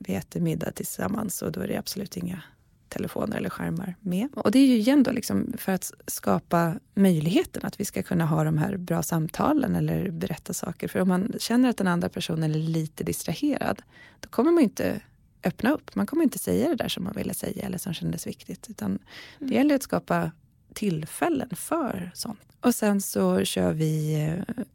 vi 0.00 0.14
äter 0.14 0.40
middag 0.40 0.70
tillsammans 0.70 1.42
och 1.42 1.52
då 1.52 1.60
är 1.60 1.68
det 1.68 1.76
absolut 1.76 2.16
inga 2.16 2.42
telefoner 2.88 3.36
eller 3.36 3.50
skärmar 3.50 3.94
med. 4.00 4.28
Och 4.34 4.50
det 4.50 4.58
är 4.58 4.66
ju 4.66 4.76
igen 4.76 5.02
då 5.02 5.10
liksom 5.10 5.52
för 5.58 5.72
att 5.72 5.92
skapa 6.06 6.74
möjligheten 6.94 7.64
att 7.64 7.80
vi 7.80 7.84
ska 7.84 8.02
kunna 8.02 8.26
ha 8.26 8.44
de 8.44 8.58
här 8.58 8.76
bra 8.76 9.02
samtalen 9.02 9.76
eller 9.76 10.10
berätta 10.10 10.54
saker. 10.54 10.88
För 10.88 11.00
om 11.00 11.08
man 11.08 11.32
känner 11.38 11.68
att 11.70 11.76
den 11.76 11.88
andra 11.88 12.08
personen 12.08 12.50
är 12.54 12.58
lite 12.58 13.04
distraherad, 13.04 13.82
då 14.20 14.28
kommer 14.28 14.52
man 14.52 14.62
inte 14.62 15.00
öppna 15.44 15.72
upp. 15.72 15.94
Man 15.94 16.06
kommer 16.06 16.24
inte 16.24 16.38
säga 16.38 16.68
det 16.68 16.74
där 16.74 16.88
som 16.88 17.04
man 17.04 17.12
ville 17.16 17.34
säga 17.34 17.66
eller 17.66 17.78
som 17.78 17.94
kändes 17.94 18.26
viktigt. 18.26 18.70
Utan 18.70 18.98
det 19.38 19.44
mm. 19.44 19.56
gäller 19.56 19.74
att 19.74 19.82
skapa 19.82 20.30
tillfällen 20.74 21.48
för 21.56 22.10
sånt. 22.14 22.40
Och 22.60 22.74
sen 22.74 23.00
så 23.00 23.44
kör 23.44 23.72
vi, 23.72 24.14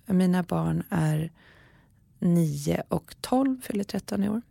eh, 0.05 0.14
mina 0.14 0.43
barn 0.43 0.84
är 0.89 1.32
9 2.20 2.84
och 2.88 3.16
12, 3.22 3.62
fyller 3.62 3.84
13 3.84 4.24
i 4.24 4.30
år. 4.30 4.41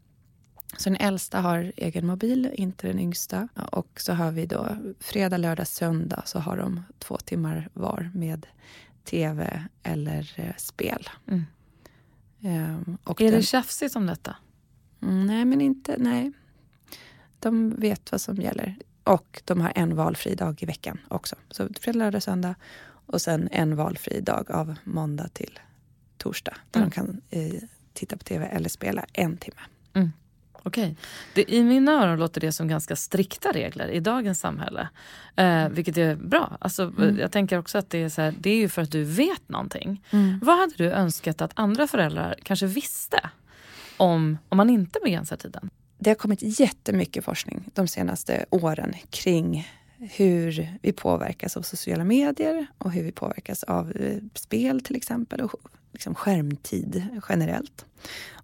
Så 0.77 0.91
den 0.91 0.97
äldsta 1.01 1.41
har 1.41 1.73
egen 1.77 2.07
mobil, 2.07 2.51
inte 2.55 2.87
den 2.87 2.99
yngsta. 2.99 3.49
Och 3.73 4.01
så 4.01 4.12
har 4.12 4.31
vi 4.31 4.47
då 4.47 4.77
fredag, 5.01 5.37
lördag, 5.37 5.66
söndag 5.66 6.23
så 6.27 6.39
har 6.39 6.57
de 6.57 6.83
två 6.99 7.16
timmar 7.16 7.68
var 7.73 8.11
med 8.14 8.47
tv 9.05 9.66
eller 9.83 10.35
eh, 10.37 10.57
spel. 10.57 11.09
Mm. 11.27 11.45
Um, 12.43 12.99
är 13.07 13.14
den, 13.25 13.31
det 13.31 13.43
tjafsigt 13.43 13.97
om 13.97 14.07
detta? 14.07 14.37
Mm, 15.03 15.27
nej, 15.27 15.45
men 15.45 15.61
inte. 15.61 15.95
Nej. 15.99 16.33
De 17.39 17.75
vet 17.81 18.12
vad 18.12 18.21
som 18.21 18.37
gäller. 18.37 18.77
Och 19.05 19.43
de 19.45 19.61
har 19.61 19.73
en 19.75 19.97
valfri 19.97 20.35
dag 20.35 20.62
i 20.62 20.66
veckan 20.66 20.99
också. 21.09 21.37
Så 21.51 21.68
fredag, 21.81 21.99
lördag, 21.99 22.23
söndag. 22.23 22.55
Och 23.07 23.23
sen 23.23 23.49
en 23.53 23.77
valfri 23.77 24.21
dag 24.21 24.51
av 24.51 24.75
måndag 24.85 25.29
till 25.29 25.59
torsdag. 26.16 26.57
Där 26.71 26.81
mm. 26.81 26.91
de 26.91 26.95
kan 26.95 27.21
eh, 27.31 27.62
titta 27.93 28.16
på 28.16 28.25
tv 28.25 28.47
eller 28.47 28.68
spela 28.68 29.05
en 29.12 29.37
timme. 29.37 29.61
Mm. 29.93 30.11
Okej. 30.63 30.97
Det, 31.35 31.53
I 31.53 31.63
mina 31.63 31.93
öron 31.93 32.19
låter 32.19 32.41
det 32.41 32.53
som 32.53 32.69
ganska 32.69 32.97
strikta 32.97 33.53
regler 33.53 33.89
i 33.89 34.01
dagens 34.01 34.41
samhälle. 34.41 34.89
Eh, 35.37 35.69
vilket 35.69 35.97
är 35.97 36.17
bra. 36.17 36.57
Alltså, 36.61 36.93
Mm. 36.99 37.19
Jag 37.19 37.33
tänker 37.33 37.59
också 37.59 37.79
att 37.79 37.91
det 37.91 38.03
är, 38.03 38.09
så 38.09 38.23
här, 38.23 38.35
det 38.39 38.51
är 38.51 38.57
ju 38.57 38.69
för 38.69 38.83
att 38.83 38.93
du 38.93 39.05
vet 39.05 39.49
någonting. 39.49 40.05
Mm. 40.11 40.39
Vad 40.43 40.59
hade 40.59 40.75
du 40.77 40.91
önskat 40.91 41.43
att 41.43 41.53
andra 41.55 41.87
föräldrar 41.87 42.35
kanske 42.43 42.67
visste 42.67 43.31
om, 43.97 44.39
om 44.49 44.57
man 44.57 44.71
inte 44.71 44.99
begränsar 45.05 45.37
tiden? 45.37 45.71
Det 45.99 46.11
har 46.11 46.15
kommit 46.15 46.61
jättemycket 46.61 47.25
forskning 47.25 47.65
de 47.75 47.89
senaste 47.89 48.45
åren 48.51 48.95
kring 49.11 49.69
hur 49.99 50.69
vi 50.83 50.93
påverkas 50.93 51.57
av 51.57 51.63
sociala 51.63 52.05
medier 52.05 52.67
och 52.79 52.93
hur 52.93 53.03
vi 53.03 53.13
påverkas 53.13 53.63
av 53.63 53.93
eh, 53.93 54.17
spel 54.35 54.81
till 54.81 54.97
exempel 54.97 55.41
och 55.41 55.55
liksom 55.93 56.14
skärmtid 56.14 57.07
generellt. 57.28 57.84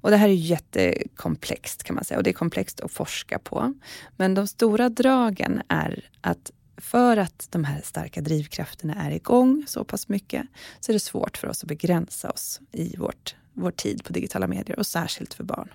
Och 0.00 0.10
det 0.10 0.16
här 0.16 0.28
är 0.28 0.32
jättekomplext 0.32 1.82
kan 1.82 1.94
man 1.94 2.04
säga 2.04 2.18
och 2.18 2.24
det 2.24 2.30
är 2.30 2.34
komplext 2.34 2.80
att 2.80 2.92
forska 2.92 3.38
på. 3.38 3.74
Men 4.16 4.34
de 4.34 4.46
stora 4.46 4.88
dragen 4.88 5.62
är 5.68 6.10
att 6.20 6.50
för 6.76 7.16
att 7.16 7.48
de 7.50 7.64
här 7.64 7.80
starka 7.84 8.20
drivkrafterna 8.20 8.94
är 8.94 9.10
igång 9.10 9.64
så 9.66 9.84
pass 9.84 10.08
mycket 10.08 10.46
så 10.80 10.92
är 10.92 10.94
det 10.94 11.00
svårt 11.00 11.36
för 11.36 11.48
oss 11.48 11.62
att 11.62 11.68
begränsa 11.68 12.30
oss 12.30 12.60
i 12.72 12.96
vårt, 12.96 13.36
vår 13.52 13.70
tid 13.70 14.04
på 14.04 14.12
digitala 14.12 14.46
medier 14.46 14.78
och 14.78 14.86
särskilt 14.86 15.34
för 15.34 15.44
barn. 15.44 15.68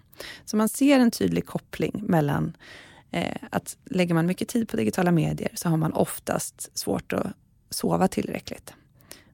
Så 0.45 0.57
man 0.57 0.69
ser 0.69 0.99
en 0.99 1.11
tydlig 1.11 1.45
koppling 1.45 2.03
mellan 2.07 2.57
eh, 3.11 3.37
att 3.49 3.77
lägger 3.85 4.13
man 4.13 4.25
mycket 4.25 4.47
tid 4.47 4.69
på 4.69 4.77
digitala 4.77 5.11
medier 5.11 5.51
så 5.55 5.69
har 5.69 5.77
man 5.77 5.93
oftast 5.93 6.77
svårt 6.77 7.13
att 7.13 7.27
sova 7.69 8.07
tillräckligt. 8.07 8.73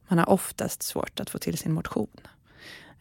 Man 0.08 0.20
har 0.20 0.30
oftast 0.30 0.84
svårt 0.84 1.20
att 1.20 1.30
få 1.30 1.38
till 1.38 1.58
sin 1.58 1.74
motion. 1.74 2.18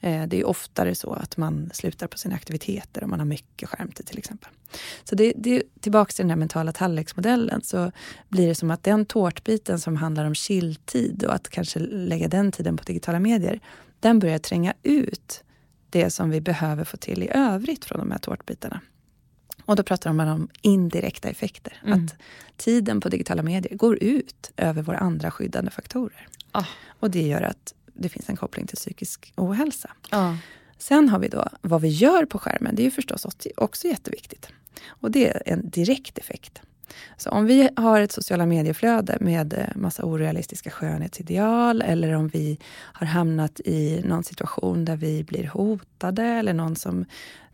Eh, 0.01 0.27
det 0.27 0.41
är 0.41 0.47
oftare 0.47 0.95
så 0.95 1.13
att 1.13 1.37
man 1.37 1.71
slutar 1.73 2.07
på 2.07 2.19
sina 2.19 2.35
aktiviteter 2.35 3.05
om 3.05 3.11
man 3.11 3.19
har 3.19 3.27
mycket 3.27 3.69
skärmtid 3.69 4.07
till 4.07 4.19
exempel. 4.19 4.51
Så 5.05 5.15
det, 5.15 5.33
det, 5.37 5.63
tillbaka 5.81 6.13
till 6.13 6.23
den 6.23 6.31
här 6.31 6.37
mentala 6.37 6.73
tallriksmodellen 6.73 7.63
så 7.63 7.93
blir 8.29 8.49
det 8.49 8.55
som 8.55 8.71
att 8.71 8.83
den 8.83 9.07
tårtbiten 9.07 9.81
som 9.81 9.97
handlar 9.97 10.25
om 10.25 10.35
chilltid 10.35 11.25
och 11.25 11.35
att 11.35 11.49
kanske 11.49 11.79
lägga 11.79 12.29
den 12.29 12.53
tiden 12.53 12.77
på 12.77 12.85
digitala 12.85 13.21
medier, 13.21 13.61
den 14.01 14.19
börjar 14.19 14.39
tränga 14.39 14.75
ut 14.83 15.45
det 15.91 16.11
som 16.11 16.31
vi 16.31 16.41
behöver 16.41 16.85
få 16.85 16.97
till 16.97 17.23
i 17.23 17.29
övrigt 17.35 17.85
från 17.85 17.99
de 17.99 18.11
här 18.11 18.19
tårtbitarna. 18.19 18.81
Och 19.67 19.77
då 19.77 19.83
pratar 19.83 20.13
man 20.13 20.29
om 20.29 20.49
indirekta 20.63 21.29
effekter. 21.29 21.81
Mm. 21.85 22.05
Att 22.05 22.15
tiden 22.57 23.01
på 23.01 23.09
digitala 23.09 23.43
medier 23.43 23.77
går 23.77 24.03
ut 24.03 24.51
över 24.57 24.83
våra 24.83 24.99
andra 24.99 25.31
skyddande 25.31 25.71
faktorer. 25.71 26.29
Ah. 26.53 26.65
Och 27.01 27.11
det 27.11 27.23
gör 27.23 27.43
att 27.43 27.75
det 27.95 28.09
finns 28.09 28.29
en 28.29 28.37
koppling 28.37 28.67
till 28.67 28.77
psykisk 28.77 29.33
ohälsa. 29.37 29.91
Ja. 30.11 30.37
Sen 30.79 31.09
har 31.09 31.19
vi 31.19 31.29
då 31.29 31.49
vad 31.61 31.81
vi 31.81 31.89
gör 31.89 32.25
på 32.25 32.39
skärmen. 32.39 32.75
Det 32.75 32.83
är 32.83 32.85
ju 32.85 32.91
förstås 32.91 33.27
också 33.57 33.89
jätteviktigt. 33.89 34.49
Och 34.89 35.11
det 35.11 35.29
är 35.29 35.43
en 35.47 35.71
direkt 35.71 36.19
effekt. 36.19 36.63
Så 37.17 37.31
om 37.31 37.47
vi 37.47 37.69
har 37.77 38.01
ett 38.01 38.13
sociala 38.13 38.47
medieflöde 38.47 39.19
med 39.21 39.53
eh, 39.53 39.77
massa 39.77 40.05
orealistiska 40.05 40.71
skönhetsideal 40.71 41.83
eller 41.83 42.13
om 42.13 42.29
vi 42.29 42.59
har 42.69 43.07
hamnat 43.07 43.61
i 43.61 44.03
någon 44.05 44.25
situation 44.25 44.85
där 44.85 44.97
vi 44.97 45.25
blir 45.25 45.47
hotade 45.47 46.23
eller 46.23 46.53
någon 46.53 46.77
som 46.77 47.05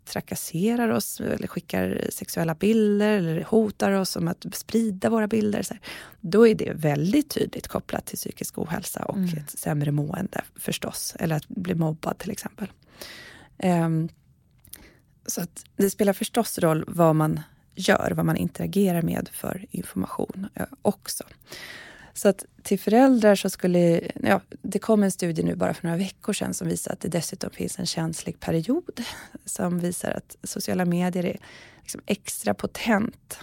trakasserar 0.05 0.89
oss 0.89 1.21
eller 1.21 1.47
skickar 1.47 2.07
sexuella 2.13 2.55
bilder 2.55 3.11
eller 3.19 3.43
hotar 3.43 3.93
oss 3.93 4.17
om 4.17 4.29
att 4.29 4.47
sprida 4.53 5.11
våra 5.11 5.27
bilder. 5.29 5.63
Så 5.63 5.75
här, 5.75 5.83
då 6.21 6.49
är 6.49 6.55
det 6.55 6.73
väldigt 6.75 7.31
tydligt 7.31 7.69
kopplat 7.69 8.07
till 8.07 8.17
psykisk 8.17 8.59
ohälsa 8.59 9.05
och 9.05 9.17
Mm. 9.17 9.39
ett 9.39 9.59
sämre 9.59 9.93
mående 9.93 10.41
förstås. 10.57 11.17
Eller 11.19 11.37
att 11.37 11.49
bli 11.49 11.75
mobbad 11.75 12.19
till 12.19 12.31
exempel. 12.31 12.71
Ehm, 13.59 14.09
så 15.27 15.41
att 15.43 15.65
det 15.77 15.91
spelar 15.91 16.13
förstås 16.13 16.59
roll 16.59 16.85
vad 16.87 17.17
man 17.17 17.41
gör, 17.75 18.13
vad 18.17 18.27
man 18.27 18.37
interagerar 18.37 19.03
med 19.03 19.29
för 19.33 19.67
information 19.71 20.49
eh, 20.55 20.67
också. 20.83 21.25
Så 22.15 22.29
att 22.29 22.45
till 22.63 22.79
föräldrar 22.79 23.35
så 23.35 23.51
skulle... 23.51 24.01
Ja, 24.23 24.41
det 24.63 24.79
kom 24.79 25.03
en 25.03 25.11
studie 25.11 25.43
nu 25.43 25.55
bara 25.55 25.75
för 25.75 25.87
några 25.87 25.97
veckor 25.97 26.33
sedan 26.33 26.55
som 26.55 26.69
visar 26.69 26.93
att 26.93 27.01
det 27.01 27.09
dessutom 27.09 27.51
finns 27.51 27.79
en 27.79 27.87
känslig 27.87 28.41
period 28.41 29.03
som 29.45 29.79
visar 29.79 30.11
att 30.11 30.37
sociala 30.43 30.85
medier 30.85 31.25
är 31.25 31.37
liksom 31.83 32.01
extra 32.07 32.55
potent 32.55 33.39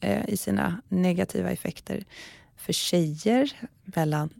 eh, 0.00 0.28
i 0.28 0.36
sina 0.36 0.80
negativa 0.88 1.50
effekter 1.50 2.04
för 2.56 2.72
tjejer 2.72 3.52
mellan, 3.84 4.30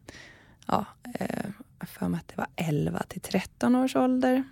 ja, 0.66 0.86
eh, 1.14 1.50
för 1.80 2.08
mig 2.08 2.20
att 2.20 2.28
det 2.28 2.36
var 2.36 2.46
11 2.56 3.02
till 3.08 3.20
13 3.20 3.76
års 3.76 3.96
ålder 3.96 4.44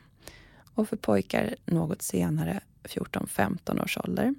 och 0.74 0.88
för 0.88 0.96
pojkar 0.96 1.54
något 1.64 2.02
senare 2.02 2.60
14-15 2.82 3.84
års 3.84 3.98
ålder. 3.98 4.34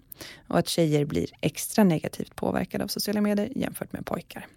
Och 0.48 0.60
att 0.60 0.68
tjejer 0.68 1.06
blir 1.06 1.30
extra 1.42 1.84
negativt 1.84 2.36
påverkade 2.36 2.84
av 2.84 2.88
sociala 2.88 3.22
medier 3.22 3.52
jämfört 3.56 3.94
med 3.94 4.06
pojkar. 4.06 4.48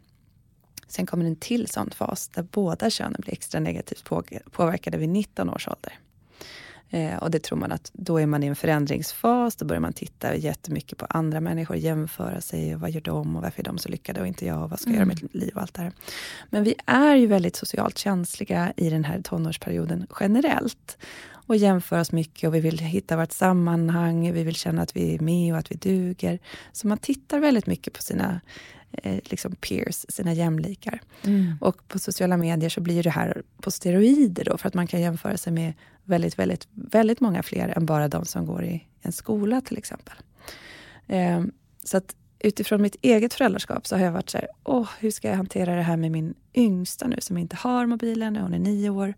Sen 0.91 1.07
kommer 1.07 1.25
en 1.25 1.37
till 1.37 1.67
sån 1.69 1.91
fas 1.91 2.29
där 2.29 2.43
båda 2.43 2.91
könen 2.91 3.21
blir 3.21 3.33
extra 3.33 3.61
negativt 3.61 4.05
på, 4.05 4.23
påverkade 4.51 4.99
vid 4.99 5.09
19 5.09 5.51
års 5.51 5.69
ålder. 5.69 5.99
Eh, 6.91 7.17
och 7.17 7.31
det 7.31 7.43
tror 7.43 7.59
man 7.59 7.73
att 7.73 7.91
då 7.93 8.21
är 8.21 8.27
man 8.27 8.43
i 8.43 8.47
en 8.47 8.57
förändringsfas. 8.57 9.57
Då 9.57 9.65
börjar 9.65 9.81
man 9.81 9.93
titta 9.93 10.37
jättemycket 10.37 10.99
på 10.99 11.07
andra 11.11 11.41
människor, 11.41 11.77
jämföra 11.77 12.41
sig. 12.41 12.75
Och 12.75 12.81
vad 12.81 12.91
gör 12.91 13.01
de 13.01 13.37
och 13.37 13.43
varför 13.43 13.61
är 13.61 13.65
de 13.65 13.79
så 13.79 13.89
lyckade 13.89 14.21
och 14.21 14.27
inte 14.27 14.47
jag? 14.47 14.63
Och 14.63 14.71
vad 14.71 14.81
ska 14.81 14.91
jag 14.91 14.97
göra 14.97 15.07
med 15.07 15.23
mitt 15.23 15.35
liv 15.35 15.53
och 15.55 15.63
allt 15.63 15.75
det 15.75 15.83
här. 15.83 15.93
Men 16.51 16.65
vi 16.65 16.75
är 16.87 17.17
ju 17.17 17.27
väldigt 17.27 17.57
socialt 17.57 17.99
känsliga 17.99 18.73
i 18.77 18.91
den 18.91 19.05
här 19.05 19.21
tonårsperioden 19.23 20.07
generellt. 20.21 20.99
Och 21.47 21.57
jämför 21.57 22.01
oss 22.01 22.13
mycket 22.13 22.49
och 22.49 22.55
vi 22.55 22.61
vill 22.61 22.79
hitta 22.79 23.17
vårt 23.17 23.33
sammanhang. 23.33 24.33
Vi 24.33 24.45
vill 24.45 24.55
känna 24.55 24.83
att 24.83 24.97
vi 24.97 25.15
är 25.15 25.21
med 25.21 25.53
och 25.53 25.59
att 25.59 25.71
vi 25.71 25.77
duger. 25.77 26.39
Så 26.73 26.87
man 26.87 26.99
tittar 26.99 27.41
väldigt 27.41 27.67
mycket 27.67 27.93
på 27.93 28.03
sina 28.03 28.41
eh, 28.93 29.19
liksom 29.25 29.57
peers, 29.57 30.07
sina 30.09 30.33
jämlikar. 30.33 31.01
Mm. 31.25 31.57
Och 31.61 31.89
på 31.89 31.99
sociala 31.99 32.37
medier 32.37 32.71
så 32.71 32.81
blir 32.81 33.03
det 33.03 33.11
här 33.11 33.43
på 33.61 33.71
steroider 33.71 34.45
då, 34.45 34.59
för 34.59 34.69
att 34.69 34.75
man 34.75 34.87
kan 34.87 35.01
jämföra 35.01 35.37
sig 35.37 35.53
med 35.53 35.73
väldigt, 36.05 36.39
väldigt, 36.39 36.69
väldigt 36.73 37.21
många 37.21 37.43
fler 37.43 37.69
än 37.69 37.87
bara 37.87 38.09
de 38.09 38.25
som 38.25 38.47
går 38.47 38.65
i 38.65 38.87
en 39.03 39.13
skola 39.13 39.61
till 39.61 39.79
exempel. 39.79 40.15
Eh, 41.07 41.45
så 41.85 41.97
att 41.97 42.17
utifrån 42.39 42.83
mitt 42.83 42.97
eget 43.03 43.35
föräldraskap 43.35 43.87
så 43.87 43.97
har 43.97 44.05
jag 44.05 44.13
varit 44.13 44.31
så 44.31 44.39
här, 44.39 44.49
åh, 44.65 44.89
hur 44.99 45.11
ska 45.11 45.29
jag 45.29 45.37
hantera 45.37 45.77
det 45.77 45.83
här 45.83 45.97
med 45.97 46.11
min 46.11 46.35
yngsta 46.55 47.07
nu 47.07 47.17
som 47.21 47.39
inte 47.39 47.57
har 47.57 47.87
mobilen, 47.87 48.37
hon 48.37 48.55
är 48.55 48.59
nio 48.59 48.91
år. 48.91 49.15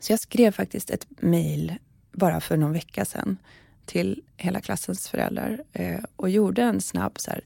Så 0.00 0.12
jag 0.12 0.20
skrev 0.20 0.50
faktiskt 0.50 0.90
ett 0.90 1.06
mejl 1.20 1.74
bara 2.12 2.40
för 2.40 2.56
någon 2.56 2.72
vecka 2.72 3.04
sedan 3.04 3.36
till 3.84 4.22
hela 4.36 4.60
klassens 4.60 5.08
föräldrar 5.08 5.64
eh, 5.72 6.00
och 6.16 6.30
gjorde 6.30 6.62
en 6.62 6.80
snabb 6.80 7.20
så 7.20 7.30
här, 7.30 7.40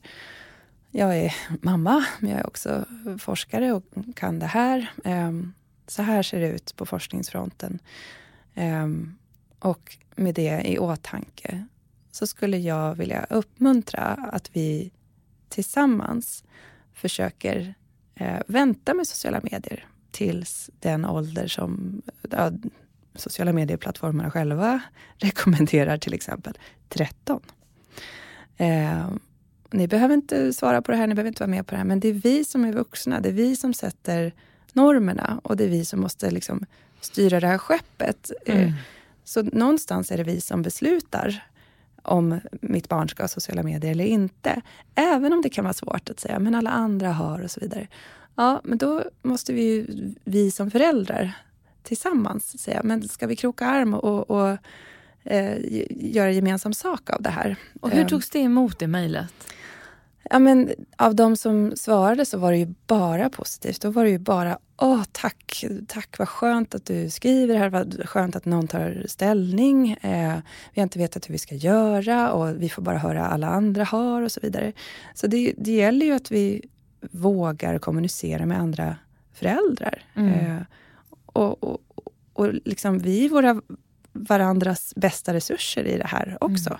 jag 0.90 1.18
är 1.18 1.34
mamma, 1.62 2.06
men 2.20 2.30
jag 2.30 2.40
är 2.40 2.46
också 2.46 2.84
forskare 3.18 3.72
och 3.72 3.84
kan 4.14 4.38
det 4.38 4.46
här. 4.46 4.90
Ehm, 5.04 5.52
så 5.86 6.02
här 6.02 6.22
ser 6.22 6.40
det 6.40 6.48
ut 6.48 6.76
på 6.76 6.86
forskningsfronten. 6.86 7.78
Ehm, 8.54 9.16
och 9.58 9.96
med 10.16 10.34
det 10.34 10.62
i 10.64 10.78
åtanke 10.78 11.66
så 12.10 12.26
skulle 12.26 12.58
jag 12.58 12.94
vilja 12.94 13.26
uppmuntra 13.30 14.04
att 14.32 14.50
vi 14.52 14.90
tillsammans 15.48 16.44
försöker 16.94 17.74
eh, 18.14 18.40
vänta 18.46 18.94
med 18.94 19.06
sociala 19.06 19.40
medier 19.42 19.86
tills 20.10 20.70
den 20.80 21.04
ålder 21.04 21.46
som 21.46 22.02
sociala 23.14 23.52
medieplattformarna 23.52 24.30
själva 24.30 24.80
rekommenderar, 25.16 25.98
till 25.98 26.14
exempel 26.14 26.58
13. 26.88 27.40
Ni 29.70 29.88
behöver 29.88 30.14
inte 30.14 30.52
svara 30.52 30.82
på 30.82 30.92
det 30.92 30.98
här, 30.98 31.06
ni 31.06 31.14
behöver 31.14 31.28
inte 31.28 31.42
vara 31.42 31.50
med 31.50 31.66
på 31.66 31.70
det 31.70 31.76
här, 31.76 31.84
men 31.84 32.00
det 32.00 32.08
är 32.08 32.12
vi 32.12 32.44
som 32.44 32.64
är 32.64 32.72
vuxna. 32.72 33.20
Det 33.20 33.28
är 33.28 33.32
vi 33.32 33.56
som 33.56 33.74
sätter 33.74 34.32
normerna 34.72 35.40
och 35.44 35.56
det 35.56 35.64
är 35.64 35.68
vi 35.68 35.84
som 35.84 36.00
måste 36.00 36.30
liksom 36.30 36.66
styra 37.00 37.40
det 37.40 37.46
här 37.46 37.58
skeppet. 37.58 38.32
Mm. 38.46 38.72
Så 39.24 39.42
någonstans 39.42 40.10
är 40.10 40.16
det 40.16 40.24
vi 40.24 40.40
som 40.40 40.62
beslutar 40.62 41.44
om 42.02 42.40
mitt 42.60 42.88
barn 42.88 43.08
ska 43.08 43.22
ha 43.22 43.28
sociala 43.28 43.62
medier 43.62 43.90
eller 43.90 44.04
inte. 44.04 44.62
Även 44.94 45.32
om 45.32 45.42
det 45.42 45.48
kan 45.48 45.64
vara 45.64 45.74
svårt 45.74 46.10
att 46.10 46.20
säga, 46.20 46.38
men 46.38 46.54
alla 46.54 46.70
andra 46.70 47.12
har 47.12 47.40
och 47.40 47.50
så 47.50 47.60
vidare. 47.60 47.88
Ja, 48.34 48.60
men 48.64 48.78
då 48.78 49.04
måste 49.22 49.52
vi, 49.52 49.62
ju, 49.62 49.86
vi 50.24 50.50
som 50.50 50.70
föräldrar 50.70 51.32
tillsammans 51.82 52.58
säga, 52.58 52.80
men 52.84 53.08
ska 53.08 53.26
vi 53.26 53.36
kroka 53.36 53.66
arm 53.66 53.94
och, 53.94 54.30
och 54.30 54.56
eh, 55.24 55.56
göra 55.90 56.30
gemensam 56.30 56.72
sak 56.72 57.10
av 57.10 57.22
det 57.22 57.30
här? 57.30 57.56
Och 57.80 57.90
hur 57.90 58.00
Eh, 58.00 58.06
togs 58.06 58.30
det 58.30 58.38
emot 58.38 58.82
i 58.82 58.86
mejlet? 58.86 59.34
Ja, 60.30 60.38
men 60.38 60.70
av 60.96 61.14
de 61.14 61.36
som 61.36 61.76
svarade 61.76 62.24
så 62.24 62.38
var 62.38 62.52
det 62.52 62.58
ju 62.58 62.74
bara 62.86 63.30
positivt. 63.30 63.80
Då 63.80 63.90
var 63.90 64.04
det 64.04 64.10
ju 64.10 64.18
bara 64.18 64.58
åh 64.76 65.02
tack, 65.12 65.64
tack 65.88 66.18
vad 66.18 66.28
skönt 66.28 66.74
att 66.74 66.86
du 66.86 67.10
skriver 67.10 67.54
det 67.54 67.60
här, 67.60 67.70
vad 67.70 68.08
skönt 68.08 68.36
att 68.36 68.44
någon 68.44 68.68
tar 68.68 69.04
ställning. 69.08 69.90
Eh, 69.90 70.36
vi 70.74 70.80
har 70.80 70.82
inte 70.82 70.98
vetat 70.98 71.28
hur 71.28 71.32
vi 71.32 71.38
ska 71.38 71.54
göra 71.54 72.32
och 72.32 72.62
vi 72.62 72.68
får 72.68 72.82
bara 72.82 72.98
höra 72.98 73.26
alla 73.26 73.48
andra 73.48 73.84
har 73.84 74.22
och 74.22 74.32
så 74.32 74.40
vidare. 74.40 74.72
Så 75.14 75.26
det, 75.26 75.54
det 75.58 75.72
gäller 75.72 76.06
ju 76.06 76.12
att 76.12 76.30
vi 76.30 76.62
vågar 77.00 77.78
kommunicera 77.78 78.46
med 78.46 78.60
andra 78.60 78.96
föräldrar. 79.32 80.02
Mm. 80.14 80.32
Eh, 80.32 80.62
och, 81.26 81.64
och, 81.64 81.80
och 82.32 82.52
liksom 82.64 82.98
vi 82.98 83.24
i 83.24 83.28
våra 83.28 83.62
varandras 84.12 84.92
bästa 84.96 85.34
resurser 85.34 85.84
i 85.84 85.98
det 85.98 86.06
här 86.06 86.38
också. 86.40 86.78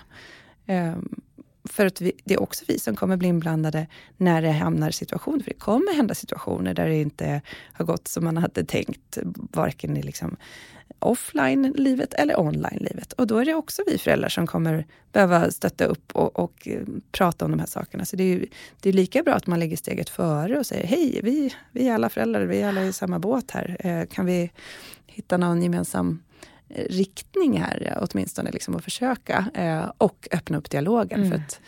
Mm. 0.65 0.93
Um, 0.93 1.21
för 1.67 1.85
att 1.85 2.01
vi, 2.01 2.11
det 2.23 2.33
är 2.33 2.41
också 2.41 2.65
vi 2.67 2.79
som 2.79 2.95
kommer 2.95 3.17
bli 3.17 3.27
inblandade 3.27 3.87
när 4.17 4.41
det 4.41 4.51
hamnar 4.51 4.91
situationer. 4.91 5.39
För 5.39 5.51
det 5.51 5.59
kommer 5.59 5.93
hända 5.93 6.15
situationer 6.15 6.73
där 6.73 6.87
det 6.87 7.01
inte 7.01 7.41
har 7.73 7.85
gått 7.85 8.07
som 8.07 8.23
man 8.23 8.37
hade 8.37 8.63
tänkt, 8.63 9.17
varken 9.51 9.97
i 9.97 10.01
liksom 10.01 10.37
offline-livet 10.99 12.13
eller 12.13 12.39
online-livet. 12.39 13.13
Och 13.13 13.27
då 13.27 13.37
är 13.37 13.45
det 13.45 13.53
också 13.53 13.81
vi 13.87 13.97
föräldrar 13.97 14.29
som 14.29 14.47
kommer 14.47 14.85
behöva 15.11 15.51
stötta 15.51 15.85
upp 15.85 16.15
och, 16.15 16.39
och 16.39 16.67
eh, 16.67 16.81
prata 17.11 17.45
om 17.45 17.51
de 17.51 17.59
här 17.59 17.67
sakerna. 17.67 18.05
Så 18.05 18.15
det 18.15 18.23
är, 18.23 18.45
det 18.81 18.89
är 18.89 18.93
lika 18.93 19.23
bra 19.23 19.33
att 19.33 19.47
man 19.47 19.59
lägger 19.59 19.77
steget 19.77 20.09
före 20.09 20.59
och 20.59 20.65
säger 20.65 20.87
hej, 20.87 21.19
vi, 21.23 21.53
vi 21.71 21.87
är 21.87 21.93
alla 21.93 22.09
föräldrar, 22.09 22.45
vi 22.45 22.61
är 22.61 22.69
alla 22.69 22.83
i 22.83 22.93
samma 22.93 23.19
båt 23.19 23.51
här. 23.51 23.77
Eh, 23.79 24.05
kan 24.05 24.25
vi 24.25 24.51
hitta 25.07 25.37
någon 25.37 25.63
gemensam 25.63 26.19
riktning 26.69 27.61
här 27.61 27.97
åtminstone, 28.01 28.51
liksom, 28.51 28.75
och 28.75 28.83
försöka. 28.83 29.45
och 29.97 30.27
öppna 30.31 30.57
upp 30.57 30.69
dialogen. 30.69 31.19
Mm. 31.19 31.31
För 31.31 31.37
att 31.37 31.59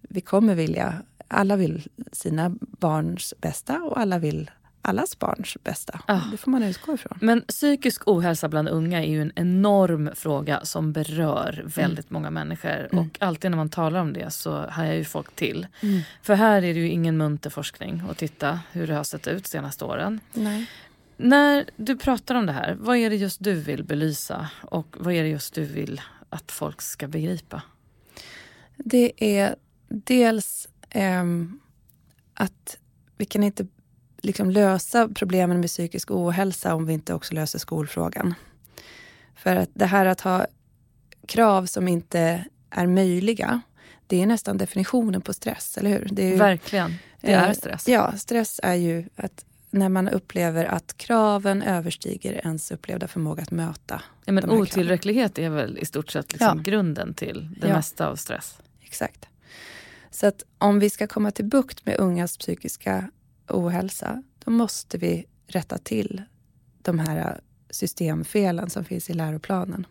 vi 0.00 0.20
kommer 0.20 0.54
vilja, 0.54 1.02
alla 1.28 1.56
vill 1.56 1.88
sina 2.12 2.54
barns 2.60 3.34
bästa 3.40 3.82
och 3.82 3.98
alla 3.98 4.18
vill 4.18 4.50
allas 4.82 5.18
barns 5.18 5.56
bästa. 5.64 6.00
Ah. 6.06 6.20
Det 6.30 6.36
får 6.36 6.50
man 6.50 6.62
utgå 6.62 6.94
ifrån. 6.94 7.18
Men 7.20 7.40
psykisk 7.40 8.08
ohälsa 8.08 8.48
bland 8.48 8.68
unga 8.68 9.04
är 9.04 9.08
ju 9.08 9.22
en 9.22 9.32
enorm 9.36 10.10
fråga 10.14 10.60
som 10.64 10.92
berör 10.92 11.62
väldigt 11.66 12.10
mm. 12.10 12.22
många 12.22 12.30
människor. 12.30 12.88
Mm. 12.92 12.98
Och 12.98 13.16
alltid 13.20 13.50
när 13.50 13.58
man 13.58 13.68
talar 13.68 14.00
om 14.00 14.12
det 14.12 14.30
så 14.30 14.66
hajar 14.68 14.94
ju 14.94 15.04
folk 15.04 15.36
till. 15.36 15.66
Mm. 15.80 16.00
För 16.22 16.34
här 16.34 16.56
är 16.56 16.74
det 16.74 16.80
ju 16.80 16.88
ingen 16.88 17.16
munter 17.16 17.50
forskning 17.50 18.02
att 18.10 18.18
titta 18.18 18.60
hur 18.72 18.86
det 18.86 18.94
har 18.94 19.04
sett 19.04 19.26
ut 19.26 19.44
de 19.44 19.48
senaste 19.48 19.84
åren. 19.84 20.20
Nej. 20.32 20.66
När 21.22 21.70
du 21.76 21.96
pratar 21.96 22.34
om 22.34 22.46
det 22.46 22.52
här, 22.52 22.76
vad 22.80 22.96
är 22.96 23.10
det 23.10 23.16
just 23.16 23.44
du 23.44 23.54
vill 23.54 23.84
belysa? 23.84 24.50
Och 24.62 24.96
vad 24.98 25.14
är 25.14 25.22
det 25.22 25.28
just 25.28 25.54
du 25.54 25.64
vill 25.64 26.00
att 26.28 26.52
folk 26.52 26.82
ska 26.82 27.08
begripa? 27.08 27.62
Det 28.76 29.12
är 29.16 29.56
dels 29.88 30.68
eh, 30.90 31.24
att 32.34 32.76
vi 33.16 33.24
kan 33.24 33.42
inte 33.42 33.66
liksom 34.22 34.50
lösa 34.50 35.08
problemen 35.08 35.60
med 35.60 35.68
psykisk 35.68 36.10
ohälsa 36.10 36.74
om 36.74 36.86
vi 36.86 36.92
inte 36.92 37.14
också 37.14 37.34
löser 37.34 37.58
skolfrågan. 37.58 38.34
För 39.34 39.56
att 39.56 39.70
det 39.74 39.86
här 39.86 40.06
att 40.06 40.20
ha 40.20 40.46
krav 41.26 41.66
som 41.66 41.88
inte 41.88 42.44
är 42.70 42.86
möjliga, 42.86 43.60
det 44.06 44.22
är 44.22 44.26
nästan 44.26 44.58
definitionen 44.58 45.20
på 45.20 45.32
stress, 45.32 45.78
eller 45.78 45.90
hur? 45.90 46.08
Det 46.12 46.28
ju, 46.28 46.36
Verkligen, 46.36 46.94
det 47.20 47.32
är 47.32 47.52
stress. 47.52 47.88
Ja, 47.88 48.12
stress 48.16 48.60
är 48.62 48.74
ju 48.74 49.04
att 49.16 49.44
när 49.70 49.88
man 49.88 50.08
upplever 50.08 50.64
att 50.64 50.96
kraven 50.96 51.62
överstiger 51.62 52.32
ens 52.32 52.70
upplevda 52.70 53.08
förmåga 53.08 53.42
att 53.42 53.50
möta. 53.50 54.02
Ja, 54.24 54.32
men 54.32 54.50
otillräcklighet 54.50 55.34
kraven. 55.34 55.52
är 55.52 55.56
väl 55.56 55.78
i 55.78 55.84
stort 55.84 56.10
sett 56.10 56.32
liksom 56.32 56.56
ja. 56.58 56.62
grunden 56.62 57.14
till 57.14 57.48
det 57.60 57.68
ja. 57.68 57.74
mesta 57.74 58.08
av 58.08 58.16
stress? 58.16 58.58
Exakt. 58.80 59.26
Så 60.10 60.26
att 60.26 60.42
om 60.58 60.78
vi 60.78 60.90
ska 60.90 61.06
komma 61.06 61.30
till 61.30 61.44
bukt 61.44 61.86
med 61.86 61.96
ungas 61.96 62.36
psykiska 62.36 63.10
ohälsa, 63.48 64.22
då 64.44 64.50
måste 64.50 64.98
vi 64.98 65.26
rätta 65.46 65.78
till 65.78 66.22
de 66.82 66.98
här 66.98 67.40
systemfelen 67.70 68.70
som 68.70 68.84
finns 68.84 69.10
i 69.10 69.12
läroplanen. 69.12 69.86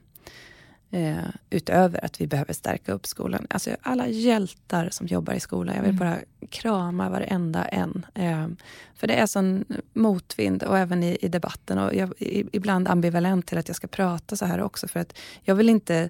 Eh, 0.92 1.18
utöver 1.50 2.06
att 2.06 2.22
vi 2.22 2.28
behöver 2.28 2.54
stärka 2.54 2.94
upp 2.94 3.08
skolan. 3.08 3.48
Alltså 3.50 3.76
alla 3.82 4.08
hjältar 4.08 4.90
som 4.92 5.08
jobbar 5.08 5.34
i 5.34 5.40
skolan, 5.40 5.76
jag 5.76 5.84
vill 5.84 5.96
mm. 5.96 6.00
bara 6.00 6.18
krama 6.50 7.10
varenda 7.10 7.66
en. 7.66 8.06
Eh, 8.16 8.48
för 8.96 9.08
det 9.08 9.14
är 9.14 9.26
sån 9.26 9.66
motvind 9.94 10.64
och 10.64 10.78
även 10.78 11.04
i, 11.04 11.18
i 11.22 11.28
debatten 11.28 11.78
och 11.78 11.96
jag, 11.96 12.14
i, 12.18 12.46
ibland 12.52 12.88
ambivalent 12.88 13.48
till 13.48 13.58
att 13.58 13.68
jag 13.68 13.76
ska 13.76 13.88
prata 13.88 14.36
så 14.36 14.46
här 14.46 14.62
också. 14.62 14.88
För 14.88 15.00
att 15.00 15.18
jag 15.42 15.56
vill 15.56 15.70
inte 15.70 16.10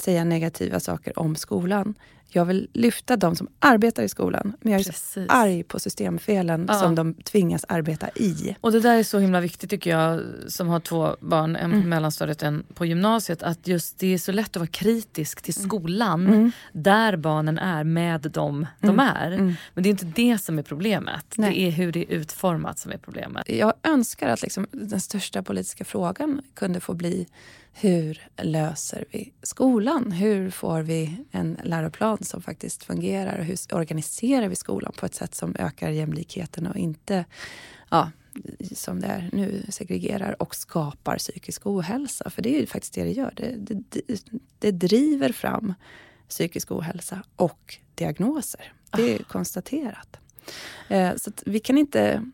säga 0.00 0.24
negativa 0.24 0.80
saker 0.80 1.18
om 1.18 1.36
skolan. 1.36 1.94
Jag 2.32 2.44
vill 2.44 2.68
lyfta 2.72 3.16
de 3.16 3.36
som 3.36 3.48
arbetar 3.58 4.02
i 4.02 4.08
skolan. 4.08 4.52
Men 4.60 4.72
jag 4.72 4.80
är 4.80 4.84
Precis. 4.84 5.12
så 5.12 5.24
arg 5.28 5.62
på 5.62 5.78
systemfelen 5.78 6.66
ja. 6.68 6.74
som 6.74 6.94
de 6.94 7.14
tvingas 7.14 7.64
arbeta 7.68 8.08
i. 8.14 8.56
Och 8.60 8.72
det 8.72 8.80
där 8.80 8.98
är 8.98 9.02
så 9.02 9.18
himla 9.18 9.40
viktigt 9.40 9.70
tycker 9.70 9.90
jag 9.90 10.20
som 10.48 10.68
har 10.68 10.80
två 10.80 11.16
barn, 11.20 11.56
en 11.56 11.70
på 11.70 11.76
mm. 11.76 11.88
mellanstadiet 11.88 12.42
och 12.42 12.48
en 12.48 12.64
på 12.74 12.86
gymnasiet. 12.86 13.42
Att 13.42 13.68
just 13.68 13.98
det 13.98 14.14
är 14.14 14.18
så 14.18 14.32
lätt 14.32 14.48
att 14.48 14.56
vara 14.56 14.66
kritisk 14.66 15.42
till 15.42 15.54
mm. 15.58 15.68
skolan 15.68 16.26
mm. 16.26 16.52
där 16.72 17.16
barnen 17.16 17.58
är 17.58 17.84
med 17.84 18.20
dem 18.20 18.66
de 18.80 18.88
mm. 18.88 19.06
är. 19.16 19.32
Mm. 19.32 19.54
Men 19.74 19.82
det 19.82 19.88
är 19.88 19.90
inte 19.90 20.12
det 20.16 20.38
som 20.38 20.58
är 20.58 20.62
problemet. 20.62 21.34
Nej. 21.36 21.50
Det 21.50 21.60
är 21.60 21.70
hur 21.70 21.92
det 21.92 22.00
är 22.00 22.16
utformat 22.16 22.78
som 22.78 22.92
är 22.92 22.98
problemet. 22.98 23.48
Jag 23.48 23.74
önskar 23.82 24.28
att 24.28 24.42
liksom 24.42 24.66
den 24.72 25.00
största 25.00 25.42
politiska 25.42 25.84
frågan 25.84 26.42
kunde 26.54 26.80
få 26.80 26.94
bli 26.94 27.26
hur 27.72 28.28
löser 28.36 29.04
vi 29.10 29.32
skolan? 29.42 30.12
Hur 30.12 30.50
får 30.50 30.80
vi 30.80 31.16
en 31.30 31.58
läroplan 31.64 32.18
som 32.22 32.42
faktiskt 32.42 32.84
fungerar? 32.84 33.38
Och 33.38 33.44
hur 33.44 33.58
organiserar 33.72 34.48
vi 34.48 34.56
skolan 34.56 34.92
på 34.96 35.06
ett 35.06 35.14
sätt 35.14 35.34
som 35.34 35.56
ökar 35.58 35.90
jämlikheten 35.90 36.66
och 36.66 36.76
inte 36.76 37.24
ja, 37.90 38.10
som 38.74 39.00
det 39.00 39.06
är 39.06 39.30
nu, 39.32 39.62
segregerar 39.68 40.42
och 40.42 40.54
skapar 40.54 41.16
psykisk 41.16 41.66
ohälsa? 41.66 42.30
För 42.30 42.42
det 42.42 42.56
är 42.56 42.60
ju 42.60 42.66
faktiskt 42.66 42.94
det 42.94 43.04
det 43.04 43.12
gör. 43.12 43.32
Det, 43.36 43.54
det, 43.58 44.22
det 44.58 44.70
driver 44.70 45.32
fram 45.32 45.74
psykisk 46.28 46.72
ohälsa 46.72 47.22
och 47.36 47.78
diagnoser. 47.94 48.72
Det 48.96 49.14
är 49.14 49.18
oh. 49.18 49.22
konstaterat. 49.22 50.16
Eh, 50.88 51.16
så 51.16 51.30
vi 51.46 51.60
kan 51.60 51.78
inte 51.78 52.24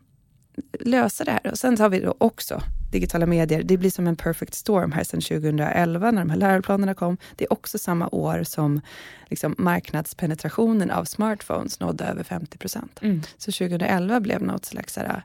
lösa 0.79 1.23
det 1.23 1.31
här. 1.31 1.51
Och 1.51 1.57
sen 1.57 1.77
har 1.77 1.89
vi 1.89 1.99
då 1.99 2.15
också 2.17 2.61
digitala 2.91 3.25
medier. 3.25 3.63
Det 3.63 3.77
blir 3.77 3.89
som 3.89 4.07
en 4.07 4.15
perfect 4.15 4.53
storm 4.53 4.91
här 4.91 5.03
sedan 5.03 5.21
2011 5.21 6.11
när 6.11 6.21
de 6.21 6.29
här 6.29 6.37
läroplanerna 6.37 6.93
kom. 6.93 7.17
Det 7.35 7.45
är 7.45 7.53
också 7.53 7.77
samma 7.77 8.09
år 8.11 8.43
som 8.43 8.81
liksom, 9.27 9.55
marknadspenetrationen 9.57 10.91
av 10.91 11.05
smartphones 11.05 11.79
nådde 11.79 12.05
över 12.05 12.23
50 12.23 12.57
procent. 12.57 12.99
Mm. 13.01 13.21
Så 13.37 13.51
2011 13.51 14.19
blev 14.19 14.41
något 14.41 14.65
slags 14.65 14.93
så 14.93 14.99
här, 14.99 15.23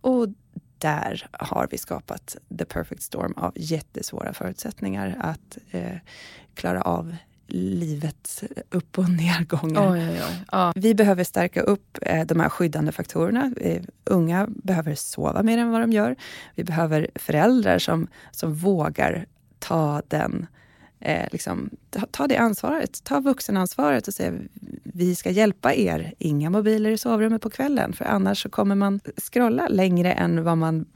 och 0.00 0.28
där 0.78 1.26
har 1.32 1.68
vi 1.70 1.78
skapat 1.78 2.36
the 2.58 2.64
perfect 2.64 3.02
storm 3.02 3.32
av 3.36 3.52
jättesvåra 3.56 4.32
förutsättningar 4.32 5.16
att 5.20 5.58
eh, 5.70 5.96
klara 6.54 6.82
av 6.82 7.16
livets 7.48 8.44
upp 8.70 8.98
och 8.98 9.10
nedgångar. 9.10 9.92
Oj, 9.92 10.08
oj, 10.10 10.20
oj. 10.28 10.44
Ja. 10.52 10.72
Vi 10.76 10.94
behöver 10.94 11.24
stärka 11.24 11.62
upp 11.62 11.98
eh, 12.02 12.26
de 12.26 12.40
här 12.40 12.48
skyddande 12.48 12.92
faktorerna. 12.92 13.52
Eh, 13.60 13.82
unga 14.04 14.46
behöver 14.48 14.94
sova 14.94 15.42
mer 15.42 15.58
än 15.58 15.70
vad 15.70 15.80
de 15.80 15.92
gör. 15.92 16.16
Vi 16.54 16.64
behöver 16.64 17.08
föräldrar 17.14 17.78
som, 17.78 18.06
som 18.30 18.54
vågar 18.54 19.26
ta 19.58 20.02
den 20.08 20.46
Eh, 21.00 21.28
liksom, 21.32 21.70
ta, 21.90 22.06
ta, 22.10 22.26
det 22.26 22.36
ansvaret, 22.36 23.04
ta 23.04 23.20
vuxenansvaret 23.20 24.08
och 24.08 24.14
säga 24.14 24.32
vi 24.82 25.14
ska 25.14 25.30
hjälpa 25.30 25.74
er. 25.74 26.14
Inga 26.18 26.50
mobiler 26.50 26.90
i 26.90 26.98
sovrummet 26.98 27.42
på 27.42 27.50
kvällen 27.50 27.92
för 27.92 28.04
annars 28.04 28.42
så 28.42 28.48
kommer 28.48 28.74
man 28.74 29.00
scrolla 29.16 29.68
längre 29.68 30.12
än 30.12 30.44
vad 30.44 30.58
man 30.58 30.86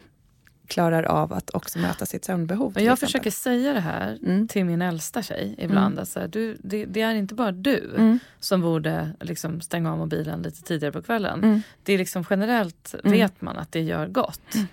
klarar 0.73 1.03
av 1.03 1.33
att 1.33 1.51
också 1.51 1.79
möta 1.79 2.07
sitt 2.07 2.25
sömnbehov. 2.25 2.81
Jag 2.81 2.99
försöker 2.99 3.31
säga 3.31 3.73
det 3.73 3.81
här 3.81 4.19
mm. 4.23 4.49
till 4.49 4.65
min 4.65 4.83
äldsta 4.83 5.23
tjej 5.23 5.55
ibland. 5.59 5.93
Mm. 5.93 5.99
Alltså, 5.99 6.27
du, 6.29 6.57
det, 6.63 6.85
det, 6.85 7.01
är 7.01 7.15
inte 7.15 7.35
bara 7.35 7.53
du 7.53 7.95
mm. 7.97 8.19
som 8.41 8.61
borde 8.61 9.13
liksom 9.21 9.61
stänga 9.61 9.93
av 9.93 9.99
mobilen 9.99 10.43
lite 10.43 10.63
tidigare 10.63 10.93
på 10.93 11.03
kvällen. 11.03 11.45
Mm. 11.45 11.63
Det 11.83 11.93
är 11.93 11.99
liksom 11.99 12.25
generellt 12.31 12.95
mm. 13.05 13.13
vet 13.13 13.41
man 13.41 13.59
att 13.59 13.73
det 13.73 13.81
gör 13.81 14.07
gott. 14.07 14.55
Mm. 14.55 14.67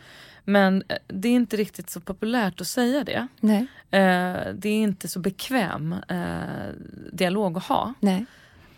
Men 0.43 0.83
eh, 0.87 0.97
det 1.07 1.27
är 1.27 1.33
inte 1.33 1.57
riktigt 1.57 1.89
så 1.89 1.99
populärt 1.99 2.61
att 2.61 2.67
säga 2.67 3.03
det. 3.03 3.27
Nej. 3.39 3.67
Eh, 3.91 4.53
det 4.53 4.69
är 4.69 4.81
inte 4.81 5.07
så 5.07 5.19
bekväm 5.19 5.95
eh, 6.07 6.73
dialog 7.11 7.57
att 7.57 7.63
ha. 7.63 7.93
Nej. 7.99 8.25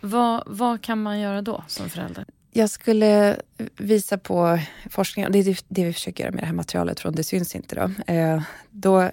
Vad, 0.00 0.42
vad 0.46 0.82
kan 0.82 1.02
man 1.02 1.20
göra 1.20 1.42
då 1.42 1.64
som 1.66 1.90
förälder? 1.90 2.24
Jag 2.54 2.70
skulle 2.70 3.40
visa 3.76 4.18
på 4.18 4.58
forskningen, 4.90 5.32
det 5.32 5.38
är 5.38 5.58
det 5.68 5.84
vi 5.84 5.92
försöker 5.92 6.24
göra 6.24 6.34
med 6.34 6.42
det 6.42 6.46
här 6.46 6.54
materialet 6.54 7.00
från 7.00 7.12
Det 7.12 7.24
syns 7.24 7.54
inte. 7.54 7.74
Då, 7.74 8.12
eh, 8.12 8.42
då 8.70 9.10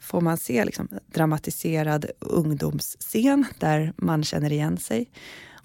får 0.00 0.20
man 0.20 0.36
se 0.36 0.64
liksom 0.64 0.88
dramatiserad 1.06 2.06
ungdomsscen 2.18 3.44
där 3.58 3.92
man 3.96 4.24
känner 4.24 4.52
igen 4.52 4.78
sig. 4.78 5.10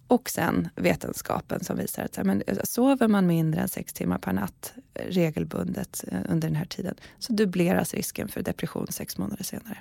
Och 0.08 0.30
sen 0.30 0.70
vetenskapen 0.76 1.64
som 1.64 1.78
visar 1.78 2.04
att 2.04 2.26
men, 2.26 2.44
eh, 2.48 2.58
sover 2.64 3.08
man 3.08 3.28
mindre 3.28 3.62
än 3.62 3.68
sex 3.68 3.94
timmar 3.94 4.18
per 4.18 4.34
natt 4.34 4.74
regelbundet 4.94 6.04
eh, 6.08 6.20
under 6.30 6.48
den 6.48 6.56
här 6.56 6.66
tiden 6.66 6.96
så 7.20 7.34
dubbleras 7.34 7.94
risken 7.94 8.28
för 8.28 8.42
depression 8.42 8.88
sex 8.90 9.18
månader 9.18 9.44
senare. 9.44 9.78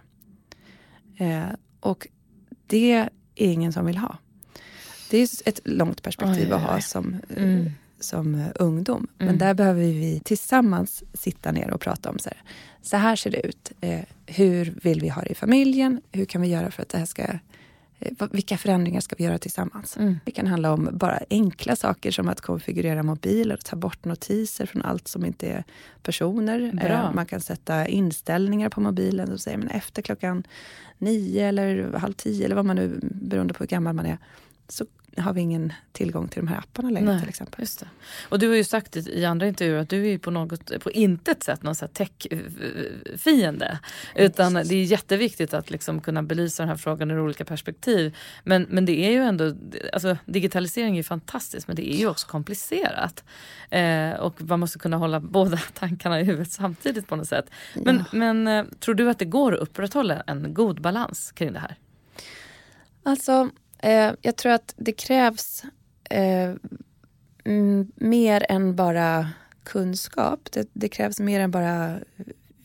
Eh, 1.16 1.56
och 1.80 2.08
det 2.66 2.92
är 2.92 3.10
ingen 3.34 3.72
som 3.72 3.86
vill 3.86 3.98
ha. 3.98 4.18
Det 5.10 5.18
är 5.18 5.28
ett 5.44 5.60
långt 5.64 6.02
perspektiv 6.02 6.48
oj, 6.48 6.52
att 6.52 6.62
ha 6.62 6.80
som, 6.80 7.16
mm. 7.36 7.70
som 8.00 8.44
ungdom. 8.54 9.06
Men 9.18 9.28
mm. 9.28 9.38
där 9.38 9.54
behöver 9.54 9.82
vi 9.82 10.20
tillsammans 10.24 11.04
sitta 11.14 11.52
ner 11.52 11.70
och 11.70 11.80
prata 11.80 12.10
om 12.10 12.18
så 12.18 12.28
här, 12.28 12.42
så 12.82 12.96
här 12.96 13.16
ser 13.16 13.30
det 13.30 13.46
ut. 13.46 13.72
Eh, 13.80 14.00
hur 14.26 14.74
vill 14.82 15.00
vi 15.00 15.08
ha 15.08 15.22
det 15.22 15.30
i 15.30 15.34
familjen? 15.34 16.00
Hur 16.12 16.24
kan 16.24 16.42
vi 16.42 16.48
göra 16.48 16.70
för 16.70 16.82
att 16.82 16.88
det 16.88 16.98
här 16.98 17.06
ska 17.06 17.22
eh, 17.98 18.28
vilka 18.30 18.58
förändringar 18.58 19.00
ska 19.00 19.16
vi 19.18 19.24
göra 19.24 19.38
tillsammans? 19.38 19.96
Mm. 19.96 20.18
Det 20.24 20.30
kan 20.30 20.46
handla 20.46 20.72
om 20.72 20.88
bara 20.92 21.20
enkla 21.30 21.76
saker 21.76 22.10
som 22.10 22.28
att 22.28 22.40
konfigurera 22.40 23.02
mobiler, 23.02 23.56
ta 23.56 23.76
bort 23.76 24.04
notiser 24.04 24.66
från 24.66 24.82
allt 24.82 25.08
som 25.08 25.24
inte 25.24 25.46
är 25.46 25.64
personer. 26.02 26.84
Eh, 26.84 27.14
man 27.14 27.26
kan 27.26 27.40
sätta 27.40 27.86
inställningar 27.86 28.68
på 28.68 28.80
mobilen 28.80 29.26
som 29.26 29.38
säger 29.38 29.58
men 29.58 29.68
efter 29.68 30.02
klockan 30.02 30.46
nio 30.98 31.48
eller 31.48 31.92
halv 31.92 32.12
tio 32.12 32.44
eller 32.44 32.56
vad 32.56 32.64
man 32.64 32.76
nu, 32.76 32.98
beroende 33.02 33.54
på 33.54 33.62
hur 33.64 33.68
gammal 33.68 33.94
man 33.94 34.06
är, 34.06 34.18
så 34.68 34.86
har 35.18 35.32
vi 35.32 35.40
ingen 35.40 35.72
tillgång 35.92 36.28
till 36.28 36.40
de 36.40 36.48
här 36.48 36.58
apparna 36.58 36.90
längre 36.90 37.12
Nej, 37.12 37.20
till 37.20 37.28
exempel. 37.28 37.60
Just 37.60 37.80
det. 37.80 37.86
Och 38.28 38.38
du 38.38 38.48
har 38.48 38.56
ju 38.56 38.64
sagt 38.64 38.96
i, 38.96 39.24
andra 39.24 39.46
intervjuer 39.46 39.78
att 39.78 39.88
du 39.88 40.08
är 40.08 40.18
på 40.18 40.30
något, 40.30 40.82
på 40.82 40.90
intet 40.90 41.42
sätt 41.42 41.62
någon 41.62 41.74
tech-fiende. 41.74 43.78
Utan 44.14 44.54
det 44.54 44.74
är 44.74 44.84
jätteviktigt 44.84 45.54
att 45.54 45.70
liksom 45.70 46.00
kunna 46.00 46.22
belysa 46.22 46.62
den 46.62 46.68
här 46.68 46.76
frågan 46.76 47.10
ur 47.10 47.20
olika 47.20 47.44
perspektiv. 47.44 48.16
Men, 48.44 48.66
men 48.70 48.84
det 48.84 49.06
är 49.06 49.10
ju 49.10 49.22
ändå, 49.22 49.52
alltså 49.92 50.16
digitalisering 50.24 50.98
är 50.98 51.02
fantastiskt 51.02 51.68
men 51.68 51.76
det 51.76 51.94
är 51.94 51.98
ju 51.98 52.06
också 52.06 52.26
komplicerat. 52.26 53.24
Eh, 53.70 54.10
och 54.10 54.42
man 54.42 54.60
måste 54.60 54.78
kunna 54.78 54.96
hålla 54.96 55.20
båda 55.20 55.56
tankarna 55.74 56.20
i 56.20 56.24
huvudet 56.24 56.52
samtidigt 56.52 57.08
på 57.08 57.16
något 57.16 57.28
sätt. 57.28 57.50
Men, 57.74 57.96
ja. 57.96 58.04
men 58.12 58.48
eh, 58.48 58.64
tror 58.80 58.94
du 58.94 59.10
att 59.10 59.18
det 59.18 59.24
går 59.24 59.54
att 59.54 59.60
upprätthålla 59.60 60.22
en 60.26 60.54
god 60.54 60.80
balans 60.80 61.32
kring 61.32 61.52
det 61.52 61.58
här? 61.58 61.76
Alltså 63.02 63.50
Eh, 63.78 64.12
jag 64.22 64.36
tror 64.36 64.52
att 64.52 64.74
det 64.76 64.92
krävs 64.92 65.64
eh, 66.10 66.54
mer 67.94 68.46
än 68.48 68.76
bara 68.76 69.30
kunskap. 69.64 70.48
Det, 70.52 70.68
det, 70.72 70.88
krävs 70.88 71.20
mer 71.20 71.40
än 71.40 71.50
bara 71.50 71.98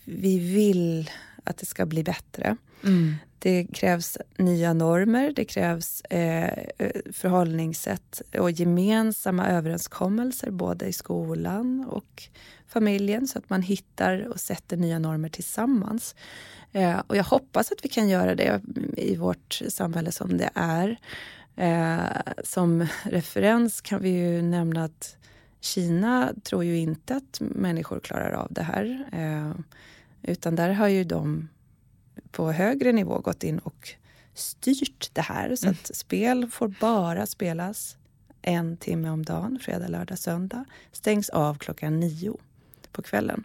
vi 0.06 0.40
vill 0.40 1.10
att 1.44 1.58
det 1.58 1.66
ska 1.66 1.86
bli 1.86 2.04
bättre. 2.04 2.58
Mm. 2.84 3.16
Det 3.40 3.68
krävs 3.74 4.18
nya 4.38 4.74
normer, 4.74 5.34
det 5.36 5.46
krävs 5.46 6.02
eh, 6.02 6.64
förhållningssätt 7.12 8.22
och 8.40 8.52
gemensamma 8.52 9.48
överenskommelser 9.48 10.52
både 10.52 10.86
i 10.86 10.94
skolan 10.94 11.86
och 11.90 12.24
familjen 12.68 13.28
så 13.28 13.38
att 13.38 13.50
man 13.50 13.62
hittar 13.62 14.28
och 14.28 14.40
sätter 14.40 14.78
nya 14.78 15.00
normer 15.00 15.30
tillsammans. 15.30 16.16
Eh, 16.72 17.02
och 17.08 17.18
jag 17.18 17.24
hoppas 17.24 17.72
att 17.72 17.86
vi 17.86 17.90
kan 17.90 18.10
göra 18.10 18.36
det 18.36 18.62
i 18.98 19.16
vårt 19.16 19.62
samhälle 19.70 20.12
som 20.12 20.38
det 20.38 20.50
är. 20.56 21.00
Eh, 21.56 22.34
som 22.44 22.88
referens 23.04 23.82
kan 23.82 24.02
vi 24.02 24.10
ju 24.10 24.42
nämna 24.42 24.84
att 24.84 25.16
Kina 25.62 26.34
tror 26.44 26.64
ju 26.64 26.78
inte 26.78 27.16
att 27.16 27.40
människor 27.40 28.00
klarar 28.00 28.32
av 28.32 28.48
det 28.50 28.64
här. 28.64 29.06
Eh, 29.12 29.52
utan 30.22 30.56
där 30.56 30.70
har 30.70 30.88
ju 30.88 31.04
de 31.04 31.50
på 32.32 32.52
högre 32.52 32.92
nivå 32.92 33.20
gått 33.20 33.44
in 33.44 33.60
och 33.60 33.90
styrt 34.34 35.10
det 35.14 35.22
här. 35.22 35.56
Så 35.56 35.66
mm. 35.68 35.78
att 35.82 35.96
spel 35.96 36.50
får 36.50 36.68
bara 36.68 37.26
spelas 37.26 37.98
en 38.42 38.78
timme 38.78 39.10
om 39.10 39.26
dagen, 39.26 39.60
fredag, 39.62 39.88
lördag, 39.88 40.20
söndag. 40.20 40.66
Stängs 40.92 41.30
av 41.30 41.56
klockan 41.56 42.00
nio 42.00 42.38
på 42.92 43.02
kvällen 43.02 43.44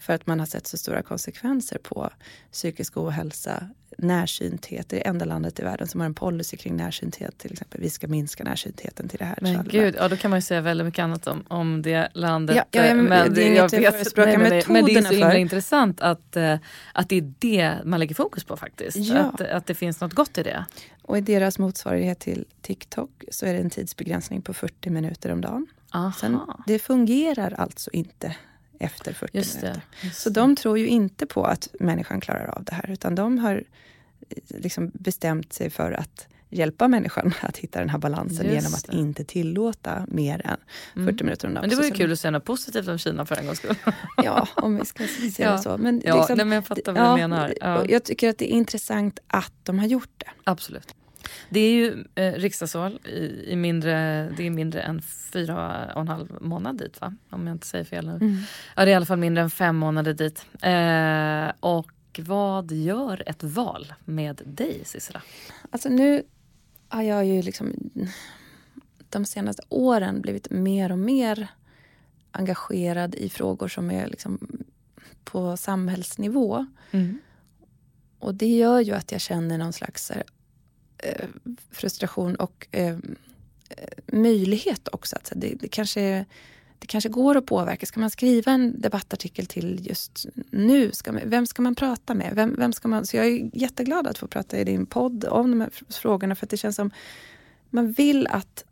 för 0.00 0.12
att 0.12 0.26
man 0.26 0.38
har 0.38 0.46
sett 0.46 0.66
så 0.66 0.78
stora 0.78 1.02
konsekvenser 1.02 1.78
på 1.78 2.10
psykisk 2.52 2.96
ohälsa, 2.96 3.68
närsynthet. 3.98 4.88
Det 4.88 4.96
är 4.96 5.00
det 5.00 5.08
enda 5.08 5.24
landet 5.24 5.60
i 5.60 5.62
världen 5.62 5.88
som 5.88 6.00
har 6.00 6.06
en 6.06 6.14
policy 6.14 6.56
kring 6.56 6.76
närsynthet. 6.76 7.38
Till 7.38 7.52
exempel, 7.52 7.80
vi 7.80 7.90
ska 7.90 8.08
minska 8.08 8.44
närsyntheten 8.44 9.08
till 9.08 9.18
det 9.18 9.24
här. 9.24 9.38
Men 9.40 9.68
gud, 9.68 9.94
ja, 9.98 10.08
då 10.08 10.16
kan 10.16 10.30
man 10.30 10.38
ju 10.38 10.42
säga 10.42 10.60
väldigt 10.60 10.84
mycket 10.84 11.02
annat 11.02 11.26
om, 11.26 11.44
om 11.48 11.82
det 11.82 12.08
landet. 12.14 12.56
Ja, 12.56 12.64
ja, 12.70 12.94
men, 12.94 13.34
det 13.34 13.42
är 13.42 13.46
inget 13.46 13.72
jag 13.72 13.92
vet, 13.92 14.16
nej, 14.16 14.38
men, 14.38 14.62
men 14.68 14.84
det 14.84 14.94
är 14.94 15.02
så 15.02 15.08
himla 15.08 15.36
intressant 15.36 16.00
att, 16.00 16.36
uh, 16.36 16.56
att 16.94 17.08
det 17.08 17.16
är 17.16 17.32
det 17.38 17.78
man 17.84 18.00
lägger 18.00 18.14
fokus 18.14 18.44
på 18.44 18.56
faktiskt. 18.56 18.96
Ja. 18.96 19.18
Att, 19.18 19.40
att 19.40 19.66
det 19.66 19.74
finns 19.74 20.00
något 20.00 20.14
gott 20.14 20.38
i 20.38 20.42
det. 20.42 20.64
Och 21.02 21.18
i 21.18 21.20
deras 21.20 21.58
motsvarighet 21.58 22.18
till 22.18 22.44
TikTok 22.62 23.24
så 23.30 23.46
är 23.46 23.52
det 23.52 23.58
en 23.58 23.70
tidsbegränsning 23.70 24.42
på 24.42 24.54
40 24.54 24.90
minuter 24.90 25.32
om 25.32 25.40
dagen. 25.40 25.66
Sen, 26.20 26.40
det 26.66 26.78
fungerar 26.78 27.54
alltså 27.58 27.90
inte 27.90 28.36
efter 28.80 29.12
40 29.12 29.36
just 29.36 29.54
minuter. 29.54 29.80
Det, 30.02 30.10
så 30.10 30.30
de 30.30 30.56
tror 30.56 30.78
ju 30.78 30.86
inte 30.86 31.26
på 31.26 31.44
att 31.44 31.68
människan 31.80 32.20
klarar 32.20 32.46
av 32.46 32.64
det 32.64 32.74
här 32.74 32.90
utan 32.90 33.14
de 33.14 33.38
har 33.38 33.64
liksom 34.48 34.90
bestämt 34.94 35.52
sig 35.52 35.70
för 35.70 35.92
att 35.92 36.26
hjälpa 36.50 36.88
människan 36.88 37.34
att 37.40 37.56
hitta 37.56 37.78
den 37.78 37.88
här 37.88 37.98
balansen 37.98 38.46
Just 38.46 38.54
genom 38.54 38.74
att 38.74 38.86
det. 38.86 38.96
inte 38.96 39.24
tillåta 39.24 40.06
mer 40.08 40.46
än 40.46 40.56
40 40.94 41.00
mm. 41.00 41.16
minuter 41.26 41.48
om 41.48 41.54
dagen. 41.54 41.62
Men 41.62 41.70
det 41.70 41.76
var 41.76 41.84
ju 41.84 41.90
kul 41.90 42.12
att 42.12 42.20
säga 42.20 42.30
något 42.30 42.44
positivt 42.44 42.88
om 42.88 42.98
Kina 42.98 43.26
för 43.26 43.36
en 43.36 43.46
gångs 43.46 43.58
skull. 43.58 43.76
ja, 44.16 44.48
om 44.54 44.76
vi 44.76 44.84
ska 44.84 45.06
säga 45.06 45.50
ja. 45.50 45.58
så. 45.58 45.78
Men, 45.78 46.02
ja, 46.04 46.16
liksom, 46.16 46.36
nej, 46.36 46.46
men 46.46 46.54
jag 46.54 46.66
fattar 46.66 46.92
vad 46.92 47.02
ja, 47.02 47.10
du 47.10 47.16
menar. 47.16 47.54
Ja. 47.60 47.84
Jag 47.88 48.04
tycker 48.04 48.28
att 48.28 48.38
det 48.38 48.52
är 48.52 48.56
intressant 48.56 49.18
att 49.26 49.52
de 49.62 49.78
har 49.78 49.86
gjort 49.86 50.10
det. 50.16 50.30
Absolut. 50.44 50.94
Det 51.48 51.60
är 51.60 51.72
ju 51.72 52.04
eh, 52.14 52.32
riksdagsval 52.32 53.00
i, 53.04 53.52
i, 53.52 53.56
mindre, 53.56 54.28
det 54.36 54.46
är 54.46 54.50
mindre 54.50 54.80
än 54.80 55.02
fyra 55.02 55.92
och 55.94 56.00
en 56.00 56.08
halv 56.08 56.38
månad 56.40 56.78
dit 56.78 57.00
va? 57.00 57.14
Om 57.30 57.46
jag 57.46 57.54
inte 57.54 57.66
säger 57.66 57.84
fel 57.84 58.06
nu. 58.06 58.12
Mm. 58.12 58.36
Ja 58.76 58.84
det 58.84 58.90
är 58.90 58.92
i 58.92 58.94
alla 58.94 59.06
fall 59.06 59.18
mindre 59.18 59.42
än 59.42 59.50
fem 59.50 59.76
månader 59.76 60.14
dit. 60.14 60.46
Eh, 60.62 61.52
och 61.60 61.90
vad 62.18 62.72
gör 62.72 63.22
ett 63.26 63.42
val 63.42 63.94
med 64.04 64.42
dig 64.44 64.82
Sissela? 64.84 65.22
Alltså 65.70 65.88
nu 65.88 66.22
har 66.88 67.02
jag 67.02 67.26
ju 67.26 67.42
liksom 67.42 67.72
de 69.08 69.24
senaste 69.24 69.62
åren 69.68 70.20
blivit 70.20 70.50
mer 70.50 70.92
och 70.92 70.98
mer 70.98 71.48
engagerad 72.30 73.14
i 73.14 73.28
frågor 73.28 73.68
som 73.68 73.90
är 73.90 74.06
liksom 74.06 74.38
på 75.24 75.56
samhällsnivå. 75.56 76.66
Mm. 76.90 77.18
Och 78.18 78.34
det 78.34 78.56
gör 78.56 78.80
ju 78.80 78.92
att 78.92 79.12
jag 79.12 79.20
känner 79.20 79.58
någon 79.58 79.72
slags 79.72 80.12
eh, 81.02 81.28
frustration 81.70 82.36
och 82.36 82.66
eh, 82.70 82.96
möjlighet 84.06 84.88
också. 84.88 85.16
Att 85.16 85.32
det, 85.36 85.54
det, 85.60 85.68
kanske, 85.68 86.24
det 86.78 86.86
kanske 86.86 87.08
går 87.08 87.36
att 87.36 87.46
påverka. 87.46 87.86
Ska 87.86 88.00
man 88.00 88.10
skriva 88.10 88.52
en 88.52 88.80
debattartikel 88.80 89.46
till 89.46 89.86
just 89.86 90.26
nu? 90.50 90.92
Ska 90.92 91.12
man, 91.12 91.22
vem 91.24 91.46
ska 91.46 91.62
man 91.62 91.74
prata 91.74 92.14
med? 92.14 92.32
Vem, 92.34 92.54
vem 92.58 92.72
ska 92.72 92.88
man, 92.88 93.06
så 93.06 93.16
jag 93.16 93.26
är 93.26 93.50
jätteglad 93.52 94.06
att 94.06 94.18
få 94.18 94.26
prata 94.26 94.58
i 94.58 94.64
din 94.64 94.86
podd 94.86 95.24
om 95.24 95.50
de 95.50 95.60
här 95.60 95.70
frågorna 95.88 96.34
för 96.34 96.46
att 96.46 96.50
det 96.50 96.56
känns 96.56 96.76
som 96.76 96.90
man 97.70 97.92
vill 97.92 98.26
att, 98.26 98.64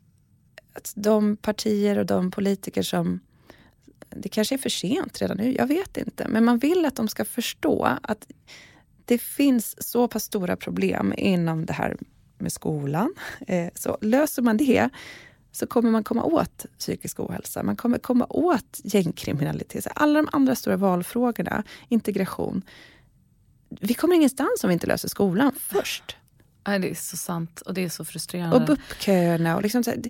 att 0.73 0.93
de 0.97 1.37
partier 1.37 1.99
och 1.99 2.07
de 2.07 2.31
politiker 2.31 2.83
som 2.83 3.21
det 4.11 4.29
kanske 4.29 4.55
är 4.55 4.59
för 4.59 4.71
sent 4.71 5.21
redan 5.21 5.37
nu, 5.37 5.55
jag 5.55 5.67
vet 5.67 5.97
inte. 5.97 6.29
Men 6.29 6.45
man 6.45 6.59
vill 6.59 6.85
att 6.85 6.97
de 6.97 7.09
ska 7.09 7.25
förstå 7.25 7.99
att 8.03 8.27
det 9.05 9.19
finns 9.19 9.91
så 9.91 10.09
pass 10.09 10.25
stora 10.25 10.57
problem 10.57 11.15
inom 11.17 11.67
det 11.67 11.73
här 11.73 11.97
med 12.41 12.53
skolan. 12.53 13.15
Eh, 13.47 13.69
så 13.75 13.99
löser 14.01 14.43
man 14.43 14.57
det 14.57 14.91
så 15.53 15.67
kommer 15.67 15.91
man 15.91 16.05
komma 16.05 16.23
åt 16.23 16.67
psykisk 16.79 17.21
ohälsa. 17.21 17.63
Man 17.63 17.77
kommer 17.77 17.99
komma 17.99 18.27
åt 18.29 18.81
gängkriminalitet. 18.85 19.87
Alla 19.95 20.23
de 20.23 20.29
andra 20.33 20.55
stora 20.55 20.77
valfrågorna, 20.77 21.65
integration. 21.89 22.63
Vi 23.69 23.95
kommer 23.95 24.15
ingenstans 24.15 24.65
om 24.65 24.69
vi 24.69 24.75
inte 24.75 24.87
löser 24.87 25.09
skolan 25.09 25.53
först. 25.61 26.17
Nej, 26.67 26.79
det 26.79 26.91
är 26.91 26.95
så 26.95 27.17
sant 27.17 27.61
och 27.61 27.75
det 27.75 27.85
är 27.85 27.89
så 27.89 28.05
frustrerande. 28.05 28.57
Och 28.57 28.67
BUP-köerna 28.67 29.57
och 29.57 29.63
liksom 29.63 29.83
här, 29.87 30.03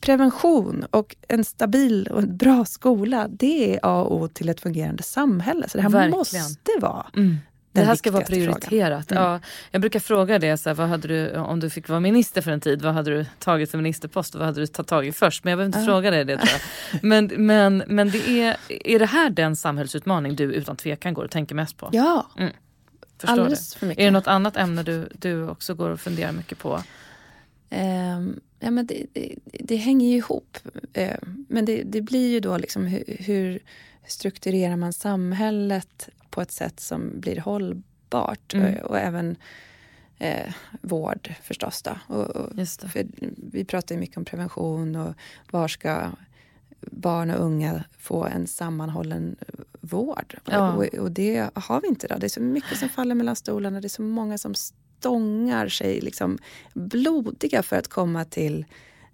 prevention 0.00 0.86
och 0.90 1.16
en 1.28 1.44
stabil 1.44 2.06
och 2.06 2.22
bra 2.22 2.64
skola, 2.64 3.28
det 3.28 3.74
är 3.74 3.80
A 3.82 4.02
och 4.02 4.16
O 4.16 4.28
till 4.28 4.48
ett 4.48 4.60
fungerande 4.60 5.02
samhälle. 5.02 5.68
Så 5.68 5.78
det 5.78 5.82
här 5.82 5.90
Verkligen. 5.90 6.18
måste 6.18 6.70
vara 6.80 7.06
mm 7.16 7.36
det 7.80 7.86
här 7.86 7.96
ska 7.96 8.10
vara 8.10 8.24
prioriterat. 8.24 9.10
Mm. 9.10 9.22
Ja, 9.22 9.40
jag 9.70 9.80
brukar 9.80 10.00
fråga 10.00 10.38
det, 10.38 10.56
så 10.56 10.68
här, 10.68 10.74
vad 10.74 10.88
hade 10.88 11.08
du, 11.08 11.36
om 11.36 11.60
du 11.60 11.70
fick 11.70 11.88
vara 11.88 12.00
minister 12.00 12.42
för 12.42 12.50
en 12.50 12.60
tid, 12.60 12.82
vad 12.82 12.94
hade 12.94 13.10
du 13.10 13.26
tagit 13.38 13.70
som 13.70 13.78
ministerpost 13.78 14.34
och 14.34 14.38
vad 14.38 14.46
hade 14.46 14.60
du 14.60 14.66
tagit 14.66 14.88
tag 14.88 15.06
i 15.06 15.12
först? 15.12 15.44
Men 15.44 15.50
jag 15.50 15.58
behöver 15.58 15.68
inte 15.68 15.78
uh. 15.78 15.94
fråga 15.94 16.10
dig 16.10 16.24
det 16.24 16.36
tror 16.36 16.48
jag. 16.52 16.60
Men, 17.02 17.30
men, 17.36 17.82
men 17.86 18.10
det 18.10 18.28
är, 18.28 18.56
är 18.68 18.98
det 18.98 19.06
här 19.06 19.30
den 19.30 19.56
samhällsutmaning 19.56 20.36
du 20.36 20.44
utan 20.44 20.76
tvekan 20.76 21.14
går 21.14 21.24
och 21.24 21.30
tänker 21.30 21.54
mest 21.54 21.76
på? 21.76 21.88
Ja. 21.92 22.26
Mm. 22.38 22.52
Förstår 23.18 23.32
Alldeles 23.32 23.72
det. 23.72 23.78
för 23.78 23.86
mycket. 23.86 24.00
Är 24.00 24.04
det 24.04 24.10
något 24.10 24.26
annat 24.26 24.56
ämne 24.56 24.82
du, 24.82 25.08
du 25.12 25.48
också 25.48 25.74
går 25.74 25.90
och 25.90 26.00
funderar 26.00 26.32
mycket 26.32 26.58
på? 26.58 26.82
Um, 27.70 28.40
ja, 28.60 28.70
men 28.70 28.86
det, 28.86 29.06
det, 29.12 29.34
det, 29.44 29.76
hänger 29.76 30.08
ju 30.08 30.16
ihop. 30.16 30.58
Uh, 30.98 31.08
men 31.48 31.64
det, 31.64 31.82
det 31.82 32.02
blir 32.02 32.28
ju 32.32 32.40
då 32.40 32.58
liksom 32.58 32.86
hur, 32.86 33.04
hur 33.18 33.58
strukturerar 34.06 34.76
man 34.76 34.92
samhället 34.92 36.08
på 36.36 36.42
ett 36.42 36.50
sätt 36.50 36.80
som 36.80 37.20
blir 37.20 37.40
hållbart. 37.40 38.54
Mm. 38.54 38.74
Och, 38.74 38.90
och, 38.90 38.98
även 38.98 39.36
eh, 40.18 40.54
vård 40.80 41.34
förstås. 41.42 41.82
Då. 41.82 41.98
Och, 42.06 42.26
och 42.36 42.68
för 42.68 43.06
vi 43.52 43.64
pratar 43.64 43.94
ju 43.94 44.00
mycket 44.00 44.16
om 44.16 44.24
prevention 44.24 44.96
och 44.96 45.14
var 45.50 45.68
ska 45.68 46.10
barn 46.80 47.30
och 47.30 47.44
unga 47.44 47.84
få 47.98 48.24
en 48.24 48.46
sammanhållen 48.46 49.36
vård. 49.80 50.38
Ja. 50.44 50.72
Och, 50.72 50.94
och, 50.94 51.10
det 51.10 51.50
har 51.54 51.80
vi 51.80 51.88
inte. 51.88 52.06
Då. 52.06 52.16
Det 52.18 52.26
är 52.26 52.28
så 52.28 52.40
mycket 52.40 52.78
som 52.78 52.88
faller 52.88 53.14
mellan 53.14 53.36
stolarna. 53.36 53.80
Det 53.80 53.86
är 53.86 53.88
så 53.88 54.02
många 54.02 54.38
som 54.38 54.54
stångar 54.54 55.68
sig 55.68 56.00
liksom 56.00 56.38
blodiga 56.74 57.62
för 57.62 57.76
att 57.76 57.88
komma 57.88 58.24
till 58.24 58.64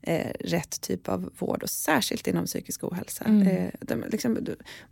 eh, 0.02 0.32
rätt 0.40 0.80
typ 0.80 1.08
av 1.08 1.30
vård 1.38 1.62
och 1.62 1.70
särskilt 1.70 2.26
inom 2.26 2.44
psykisk 2.44 2.84
ohälsa. 2.84 3.24
Mm. 3.24 3.48
Eh, 3.48 3.70
de, 3.80 4.04
liksom, 4.10 4.38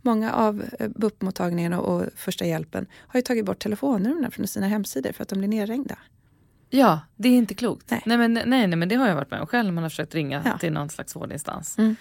många 0.01 0.33
av 0.33 0.63
eh, 0.79 0.89
BUP-mottagningarna 0.89 1.79
och 1.79 2.05
första 2.15 2.45
hjälpen 2.45 2.85
har 2.93 3.17
ju 3.17 3.21
tagit 3.21 3.45
bort 3.45 3.59
telefonnumren 3.59 4.31
från 4.31 4.47
sina 4.47 4.67
hemsidor 4.67 5.11
för 5.11 5.23
att 5.23 5.29
de 5.29 5.39
blir 5.39 5.47
nedringda. 5.49 5.95
Ja, 6.69 6.99
det 7.15 7.29
är 7.29 7.33
inte 7.37 7.53
klokt. 7.53 7.91
Nej. 7.91 8.01
Nej, 8.05 8.17
men, 8.17 8.33
nej, 8.33 8.67
nej, 8.67 8.75
men 8.75 8.89
det 8.89 8.95
har 8.95 9.07
jag 9.07 9.15
varit 9.15 9.31
med 9.31 9.41
om 9.41 9.47
själv 9.47 9.73
man 9.73 9.83
har 9.83 9.89
försökt 9.89 10.15
ringa 10.15 10.41
Ja. 10.45 10.57
till 10.57 10.73
någon 10.73 10.89
slags 10.89 11.15
vårdinstans. 11.15 11.77
Mm. 11.77 11.95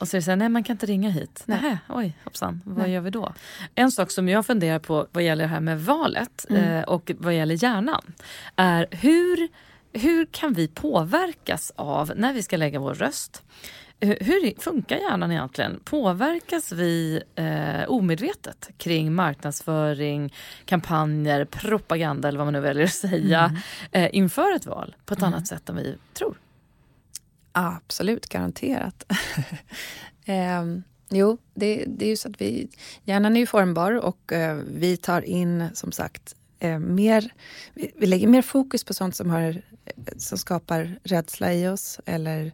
Och 0.00 0.08
så 0.08 0.16
är 0.16 0.18
det 0.18 0.24
så 0.24 0.30
här, 0.30 0.36
nej 0.36 0.48
man 0.48 0.64
kan 0.64 0.74
inte 0.74 0.86
ringa 0.86 1.10
hit. 1.10 1.42
Nej. 1.46 1.58
Nej. 1.62 1.78
oj 1.88 2.18
hoppsan, 2.24 2.60
vad 2.64 2.78
Nej. 2.78 2.90
gör 2.92 3.00
vi 3.00 3.10
då? 3.10 3.34
En 3.74 3.90
sak 3.92 4.10
som 4.10 4.28
jag 4.28 4.46
funderar 4.46 4.78
på 4.78 5.06
vad 5.12 5.22
gäller 5.22 5.44
det 5.44 5.48
här 5.48 5.60
med 5.60 5.84
valet 5.84 6.46
Mm. 6.50 6.62
eh, 6.62 6.82
och 6.84 7.10
vad 7.18 7.34
gäller 7.34 7.62
hjärnan 7.64 8.02
är 8.56 8.86
hur, 8.90 9.48
hur 9.98 10.26
kan 10.26 10.52
vi 10.52 10.68
påverkas 10.68 11.72
av 11.76 12.12
när 12.16 12.32
vi 12.32 12.42
ska 12.42 12.56
lägga 12.56 12.78
vår 12.78 12.94
röst? 12.94 13.42
Hur- 14.00 14.60
funkar 14.60 14.96
hjärnan 14.96 15.32
egentligen? 15.32 15.80
Påverkas 15.84 16.72
vi 16.72 17.22
eh, 17.34 17.84
omedvetet 17.88 18.68
kring 18.78 19.14
marknadsföring, 19.14 20.34
kampanjer, 20.64 21.44
propaganda 21.44 22.28
eller 22.28 22.38
vad 22.38 22.46
man 22.46 22.52
nu 22.54 22.60
väljer 22.60 22.84
att 22.84 22.92
säga 22.92 23.44
Mm. 23.44 23.60
eh, 23.92 24.10
inför 24.16 24.56
ett 24.56 24.66
val 24.66 24.96
på 25.06 25.14
ett 25.14 25.22
annat 25.22 25.46
sätt 25.46 25.68
än 25.68 25.76
vi 25.76 25.96
tror? 26.14 26.38
Absolut, 27.52 28.26
garanterat. 28.28 29.04
Ehm, 30.28 30.82
jo, 31.10 31.38
det, 31.54 31.84
det 31.86 32.04
är 32.04 32.08
ju 32.08 32.16
så 32.16 32.28
att 32.28 32.40
vi, 32.40 32.68
hjärnan 33.04 33.36
är 33.36 33.40
ju 33.40 33.46
formbar 33.46 33.92
och 33.92 34.32
eh, 34.32 34.56
vi 34.74 34.96
tar 34.96 35.22
in 35.22 35.68
som 35.74 35.92
sagt 35.92 36.36
eh, 36.58 36.78
mer, 36.78 37.32
vi, 37.74 37.92
vi 37.96 38.06
lägger 38.06 38.28
mer 38.28 38.42
fokus 38.42 38.84
på 38.84 38.94
sånt 38.94 39.16
som, 39.16 39.30
har, 39.30 39.62
som 40.16 40.38
skapar 40.38 40.98
rädsla 41.04 41.52
i 41.54 41.68
oss 41.68 42.00
eller 42.06 42.52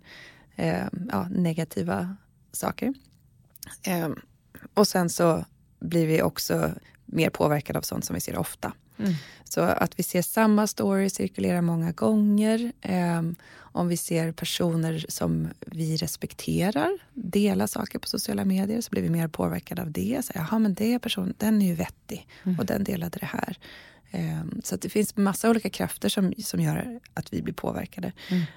eh, 0.56 0.86
ja, 1.10 1.28
negativa 1.30 2.16
saker. 2.52 2.94
Ehm, 3.82 4.20
och 4.74 4.88
sen 4.88 5.10
så 5.10 5.44
blir 5.80 6.06
vi 6.06 6.22
också 6.22 6.70
mer 7.06 7.30
påverkade 7.30 7.78
av 7.78 7.82
sånt 7.82 8.04
som 8.04 8.14
vi 8.14 8.20
ser 8.20 8.38
ofta. 8.38 8.72
Mm. 8.98 9.14
Så 9.44 9.60
att 9.60 9.98
vi 9.98 10.02
ser 10.02 10.22
samma 10.22 10.66
story 10.66 11.10
cirkulera 11.10 11.62
många 11.62 11.92
gånger. 11.92 12.72
ehm, 12.80 13.36
om 13.74 13.88
vi 13.88 13.96
ser 13.96 14.32
personer 14.32 15.04
som 15.08 15.48
vi 15.60 15.96
respekterar 15.96 16.98
dela 17.14 17.66
saker 17.66 17.98
på 17.98 18.08
sociala 18.08 18.44
medier 18.44 18.80
så 18.80 18.90
blir 18.90 19.02
vi 19.02 19.10
mer 19.10 19.28
påverkade 19.28 19.82
av 19.82 19.90
det. 19.90 20.20
Så, 20.24 20.32
Jaha, 20.34 20.58
men 20.58 20.74
det 20.74 20.98
person, 20.98 21.34
den 21.38 21.62
är 21.62 21.66
ju 21.66 21.74
vettig 21.74 22.28
och 22.58 22.66
den 22.66 22.84
delade 22.84 23.18
det 23.18 23.26
här. 23.26 23.58
Ehm, 24.12 24.60
så 24.64 24.76
det 24.76 24.88
finns 24.88 25.16
massa 25.16 25.50
olika 25.50 25.70
krafter 25.70 26.08
som, 26.08 26.32
som 26.38 26.60
gör 26.60 27.00
att 27.14 27.32
vi 27.32 27.42
blir 27.42 27.54
påverkade. 27.54 28.12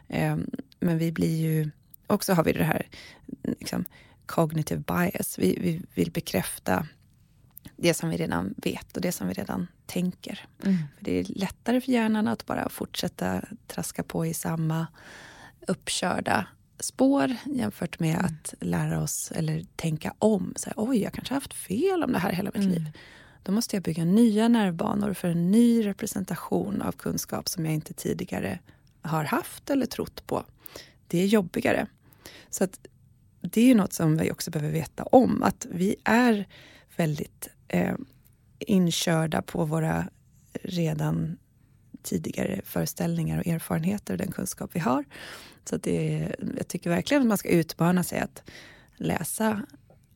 Ehm, 0.07 0.49
men 0.79 0.97
vi 0.97 1.11
blir 1.11 1.37
ju... 1.37 1.71
Också 2.07 2.33
har 2.33 2.43
vi 2.43 2.53
det 2.53 2.63
här 2.63 2.87
liksom, 3.43 3.85
cognitive 4.25 4.83
bias. 4.87 5.39
Vi, 5.39 5.57
vi 5.61 5.81
vill 5.93 6.11
bekräfta 6.11 6.87
det 7.77 7.93
som 7.93 8.09
vi 8.09 8.17
redan 8.17 8.53
vet 8.57 8.95
och 8.95 9.01
det 9.01 9.11
som 9.11 9.27
vi 9.27 9.33
redan 9.33 9.67
tänker. 9.85 10.45
Mm. 10.63 10.77
För 10.97 11.05
det 11.05 11.19
är 11.19 11.23
lättare 11.23 11.81
för 11.81 11.91
hjärnan 11.91 12.27
att 12.27 12.45
bara 12.45 12.69
fortsätta 12.69 13.41
traska 13.67 14.03
på 14.03 14.25
i 14.25 14.33
samma 14.33 14.87
uppkörda 15.67 16.47
spår 16.79 17.35
jämfört 17.45 17.99
med 17.99 18.17
att 18.25 18.53
lära 18.59 19.01
oss 19.01 19.31
eller 19.35 19.65
tänka 19.75 20.13
om. 20.19 20.53
Så 20.55 20.69
här, 20.69 20.73
Oj, 20.77 20.97
jag 21.03 21.13
kanske 21.13 21.33
har 21.33 21.41
haft 21.41 21.53
fel 21.53 22.03
om 22.03 22.11
det 22.11 22.19
här 22.19 22.31
hela 22.31 22.51
mitt 22.53 22.63
Mm. 22.63 22.69
liv. 22.69 22.91
Då 23.45 23.51
måste 23.51 23.75
jag 23.75 23.83
bygga 23.83 24.05
nya 24.05 24.47
nervbanor 24.47 25.13
för 25.13 25.27
en 25.27 25.51
ny 25.51 25.85
representation 25.85 26.81
av 26.81 26.91
kunskap 26.91 27.49
som 27.49 27.65
jag 27.65 27.73
inte 27.73 27.93
tidigare 27.93 28.59
har 29.01 29.23
haft 29.23 29.69
eller 29.69 29.85
trott 29.85 30.27
på. 30.27 30.43
Det 31.07 31.19
är 31.19 31.25
jobbigare. 31.25 31.87
Så 32.49 32.63
att 32.63 32.79
det 33.41 33.61
är 33.61 33.65
ju 33.65 33.75
något 33.75 33.93
som 33.93 34.17
vi 34.17 34.31
också 34.31 34.51
behöver 34.51 34.73
veta 34.73 35.03
om. 35.03 35.43
Att 35.43 35.67
vi 35.71 35.95
är 36.03 36.47
väldigt 36.95 37.49
eh, 37.67 37.95
inkörda 38.59 39.41
på 39.41 39.65
våra 39.65 40.09
redan 40.63 41.37
tidigare 42.03 42.61
föreställningar 42.65 43.39
och 43.39 43.47
erfarenheter 43.47 44.13
och 44.13 44.17
den 44.17 44.31
kunskap 44.31 44.69
vi 44.73 44.79
har. 44.79 45.05
Så 45.65 45.75
att 45.75 45.83
det 45.83 46.35
jag 46.57 46.67
tycker 46.67 46.89
verkligen 46.89 47.21
att 47.21 47.27
man 47.27 47.37
ska 47.37 47.49
utmana 47.49 48.03
sig 48.03 48.19
att 48.19 48.43
läsa 48.95 49.61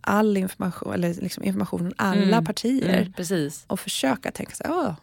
all 0.01 0.37
information, 0.37 0.93
eller 0.93 1.13
liksom 1.13 1.43
information 1.43 1.79
från 1.79 1.93
alla 1.97 2.21
Mm, 2.37 2.45
partier 2.45 2.99
Mm, 2.99 3.13
precis. 3.13 3.63
och 3.67 3.79
försöka 3.79 4.31
tänka 4.31 4.55
så 4.55 4.63
här, 4.63 4.73
"Åh, 4.73 4.93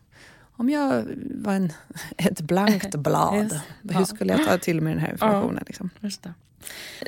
om 0.58 0.70
jag 0.70 1.04
var 1.34 1.52
en, 1.52 1.72
ett 2.16 2.40
blankt 2.40 2.94
blad, 2.96 3.42
Just, 3.42 3.54
hur 3.82 3.92
ja. 4.00 4.04
skulle 4.06 4.32
jag 4.32 4.46
ta 4.46 4.58
till 4.58 4.80
mig 4.80 4.92
den 4.92 5.02
här 5.02 5.12
informationen? 5.12 5.64
Liksom? 5.66 5.90
Just 6.00 6.22
det. 6.22 6.32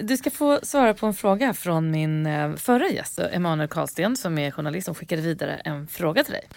Du 0.03 0.17
ska 0.17 0.31
få 0.31 0.61
svara 0.63 0.95
på 0.95 1.07
en 1.07 1.15
fråga 1.15 1.55
från 1.55 1.91
min 1.91 2.27
eh, 2.27 2.55
förra 2.55 2.89
gäst, 2.89 3.19
Emanuel 3.19 3.69
Karlsten, 3.69 4.17
som 4.17 4.39
är 4.39 4.51
journalist 4.51 4.85
som 4.85 4.95
skickade 4.95 5.23
vidare 5.23 5.55
en 5.55 5.87
fråga 5.87 6.25
till 6.25 6.33
dig. 6.33 6.49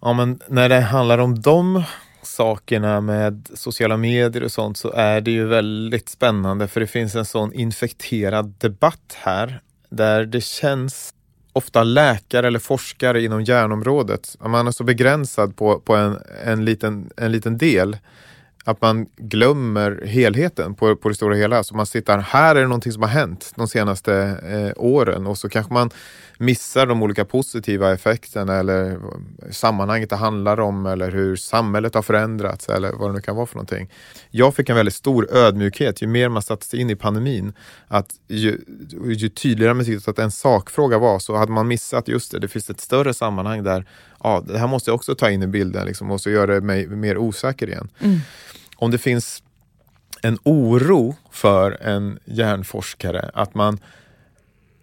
Ja, 0.00 0.12
men 0.12 0.40
när 0.48 0.68
det 0.68 0.80
handlar 0.80 1.18
om 1.18 1.40
de 1.40 1.82
sakerna 2.22 3.00
med 3.00 3.48
sociala 3.54 3.96
medier 3.96 4.42
och 4.42 4.52
sånt 4.52 4.78
så 4.78 4.92
är 4.92 5.20
det 5.20 5.30
ju 5.30 5.44
väldigt 5.46 6.08
spännande 6.08 6.68
för 6.68 6.80
det 6.80 6.86
finns 6.86 7.14
en 7.14 7.24
sån 7.24 7.52
infekterad 7.52 8.54
debatt 8.58 9.16
här 9.16 9.60
där 9.88 10.26
det 10.26 10.40
känns 10.40 11.14
ofta 11.52 11.82
läkare 11.82 12.46
eller 12.46 12.58
forskare 12.58 13.22
inom 13.22 13.42
hjärnområdet, 13.42 14.36
man 14.40 14.66
är 14.66 14.70
så 14.70 14.84
begränsad 14.84 15.56
på, 15.56 15.80
på 15.80 15.96
en, 15.96 16.18
en, 16.44 16.64
liten, 16.64 17.10
en 17.16 17.32
liten 17.32 17.58
del 17.58 17.96
att 18.64 18.80
man 18.80 19.06
glömmer 19.16 20.02
helheten 20.06 20.74
på, 20.74 20.96
på 20.96 21.08
det 21.08 21.14
stora 21.14 21.34
hela. 21.34 21.64
Så 21.64 21.76
man 21.76 21.86
sitter, 21.86 22.18
här 22.18 22.56
är 22.56 22.60
det 22.60 22.66
någonting 22.66 22.92
som 22.92 23.02
har 23.02 23.10
hänt 23.10 23.52
de 23.56 23.68
senaste 23.68 24.14
eh, 24.44 24.82
åren 24.84 25.26
och 25.26 25.38
så 25.38 25.48
kanske 25.48 25.72
man 25.72 25.90
missar 26.38 26.86
de 26.86 27.02
olika 27.02 27.24
positiva 27.24 27.92
effekterna 27.92 28.54
eller 28.54 28.98
sammanhanget 29.50 30.10
det 30.10 30.16
handlar 30.16 30.60
om 30.60 30.86
eller 30.86 31.10
hur 31.10 31.36
samhället 31.36 31.94
har 31.94 32.02
förändrats 32.02 32.68
eller 32.68 32.92
vad 32.92 33.10
det 33.10 33.14
nu 33.14 33.20
kan 33.20 33.36
vara 33.36 33.46
för 33.46 33.54
någonting. 33.54 33.90
Jag 34.30 34.54
fick 34.54 34.68
en 34.68 34.76
väldigt 34.76 34.94
stor 34.94 35.28
ödmjukhet 35.32 36.02
ju 36.02 36.06
mer 36.06 36.28
man 36.28 36.42
satte 36.42 36.66
sig 36.66 36.80
in 36.80 36.90
i 36.90 36.96
pandemin. 36.96 37.52
Att 37.88 38.10
ju, 38.28 38.60
ju 39.04 39.28
tydligare 39.28 39.74
man 39.74 39.84
tyckte 39.84 40.10
att 40.10 40.18
en 40.18 40.30
sakfråga 40.30 40.98
var 40.98 41.18
så 41.18 41.36
hade 41.36 41.52
man 41.52 41.68
missat 41.68 42.08
just 42.08 42.32
det, 42.32 42.38
det 42.38 42.48
finns 42.48 42.70
ett 42.70 42.80
större 42.80 43.14
sammanhang 43.14 43.62
där 43.62 43.86
ja, 44.22 44.44
det 44.46 44.58
här 44.58 44.66
måste 44.66 44.90
jag 44.90 44.94
också 44.94 45.14
ta 45.14 45.30
in 45.30 45.42
i 45.42 45.46
bilden 45.46 45.86
liksom, 45.86 46.10
och 46.10 46.20
så 46.20 46.30
gör 46.30 46.46
det 46.46 46.60
mig 46.60 46.86
mer 46.86 47.18
osäker 47.18 47.68
igen. 47.68 47.88
Om 48.76 48.90
det 48.90 48.98
finns 48.98 49.42
en 50.22 50.38
oro 50.42 51.16
för 51.30 51.70
en 51.82 52.18
hjärnforskare 52.24 53.30
att 53.34 53.54
man 53.54 53.78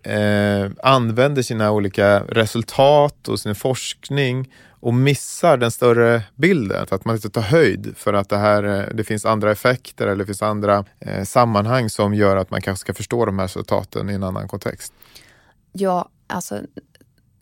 eh, 0.04 0.72
använder 0.84 1.42
sina 1.42 1.72
olika 1.72 2.20
resultat 2.20 3.28
och 3.28 3.40
sin 3.40 3.56
forskning 3.56 4.54
och 4.84 4.94
missar 4.94 5.58
den 5.58 5.72
större 5.72 6.22
bilden. 6.36 6.88
Att 6.92 7.06
man 7.06 7.16
inte 7.16 7.30
tar 7.30 7.42
höjd 7.42 7.94
för 7.98 8.14
att 8.14 8.30
det, 8.30 8.38
här, 8.38 8.64
eh, 8.64 8.96
det 8.96 9.04
finns 9.04 9.26
andra 9.26 9.52
effekter 9.52 10.08
eller 10.08 10.16
det 10.16 10.26
finns 10.26 10.42
andra 10.42 10.86
eh, 11.00 11.24
sammanhang 11.24 11.90
som 11.90 12.14
gör 12.14 12.38
att 12.38 12.52
man 12.52 12.62
kanske 12.62 12.82
ska 12.82 12.94
förstå 12.94 13.26
de 13.26 13.40
här 13.40 13.46
resultaten 13.46 14.10
i 14.10 14.14
en 14.14 14.24
annan 14.24 14.48
kontext. 14.48 14.94
Ja, 15.72 16.10
alltså 16.28 16.62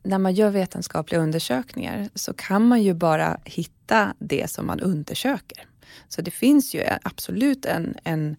när 0.03 0.17
man 0.17 0.33
gör 0.33 0.49
vetenskapliga 0.49 1.21
undersökningar 1.21 2.09
så 2.15 2.33
kan 2.33 2.67
man 2.67 2.83
ju 2.83 2.93
bara 2.93 3.37
hitta 3.45 4.13
det 4.19 4.49
som 4.49 4.67
man 4.67 4.79
undersöker. 4.79 5.67
Så 6.09 6.21
det 6.21 6.31
finns 6.31 6.73
ju 6.73 6.83
absolut 7.03 7.65
en, 7.65 7.95
en, 8.03 8.35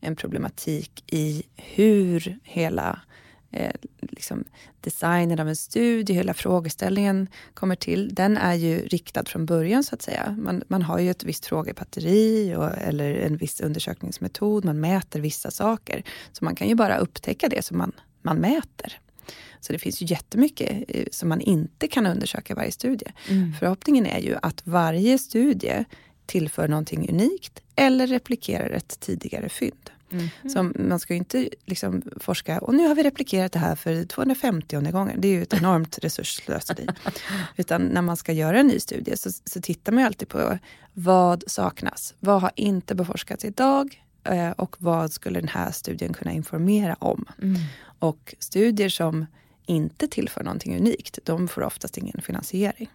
en 0.00 0.16
problematik 0.16 1.04
i 1.06 1.42
hur 1.56 2.38
hela 2.42 3.00
eh, 3.50 3.72
liksom 4.00 4.44
designen 4.80 5.40
av 5.40 5.48
en 5.48 5.56
studie, 5.56 6.12
hela 6.12 6.34
frågeställningen 6.34 7.28
kommer 7.54 7.76
till. 7.76 8.14
Den 8.14 8.36
är 8.36 8.54
ju 8.54 8.86
riktad 8.86 9.24
från 9.24 9.46
början 9.46 9.84
så 9.84 9.94
att 9.94 10.02
säga. 10.02 10.36
Man, 10.38 10.62
man 10.68 10.82
har 10.82 10.98
ju 10.98 11.10
ett 11.10 11.24
visst 11.24 11.46
frågebatteri 11.46 12.54
och, 12.56 12.78
eller 12.78 13.14
en 13.14 13.36
viss 13.36 13.60
undersökningsmetod. 13.60 14.64
Man 14.64 14.80
mäter 14.80 15.20
vissa 15.20 15.50
saker. 15.50 16.04
Så 16.32 16.44
man 16.44 16.54
kan 16.54 16.68
ju 16.68 16.74
bara 16.74 16.98
upptäcka 16.98 17.48
det 17.48 17.64
som 17.64 17.78
man, 17.78 17.92
man 18.22 18.36
mäter. 18.36 19.00
Så 19.60 19.72
det 19.72 19.78
finns 19.78 20.02
ju 20.02 20.06
jättemycket 20.06 20.84
eh, 20.88 21.04
som 21.10 21.28
man 21.28 21.40
inte 21.40 21.88
kan 21.88 22.06
undersöka 22.06 22.52
i 22.52 22.56
varje 22.56 22.72
studie. 22.72 23.12
Förhoppningen 23.58 24.06
är 24.06 24.18
ju 24.18 24.36
att 24.42 24.66
varje 24.66 25.18
studie 25.18 25.84
tillför 26.26 26.68
någonting 26.68 27.10
unikt 27.10 27.62
eller 27.76 28.06
replikerar 28.06 28.70
ett 28.70 29.00
tidigare 29.00 29.48
fynd. 29.48 29.90
Så 30.52 30.62
man 30.62 30.98
ska 31.00 31.12
ju 31.14 31.18
inte 31.18 31.48
liksom 31.66 32.02
forska, 32.16 32.58
och 32.60 32.74
nu 32.74 32.88
har 32.88 32.94
vi 32.94 33.02
replikerat 33.02 33.52
det 33.52 33.58
här 33.58 33.74
för 33.76 34.04
250 34.04 34.76
gången. 34.90 35.20
Det 35.20 35.28
är 35.28 35.32
ju 35.32 35.42
ett 35.42 35.54
enormt 35.54 35.98
resursslöseri. 35.98 36.86
Utan 37.56 37.82
när 37.82 38.02
man 38.02 38.16
ska 38.16 38.32
göra 38.32 38.60
en 38.60 38.66
ny 38.66 38.80
studie 38.80 39.16
så, 39.16 39.30
så 39.44 39.60
tittar 39.60 39.92
man 39.92 40.02
ju 40.02 40.06
alltid 40.06 40.28
på 40.28 40.58
vad 40.92 41.44
saknas? 41.46 42.14
Vad 42.20 42.40
har 42.42 42.50
inte 42.56 42.94
beforskats 42.94 43.44
idag? 43.44 44.04
Eh, 44.24 44.50
Och 44.50 44.76
vad 44.78 45.12
skulle 45.12 45.40
den 45.40 45.48
här 45.48 45.70
studien 45.70 46.12
kunna 46.12 46.32
informera 46.32 46.94
om? 46.94 47.24
Och 47.98 48.34
studier 48.38 48.88
som 48.88 49.26
inte 49.66 50.08
tillför 50.08 50.44
någonting 50.44 50.76
unikt, 50.76 51.18
de 51.24 51.48
får 51.48 51.62
oftast 51.62 51.98
ingen 51.98 52.22
finansiering. 52.22 52.90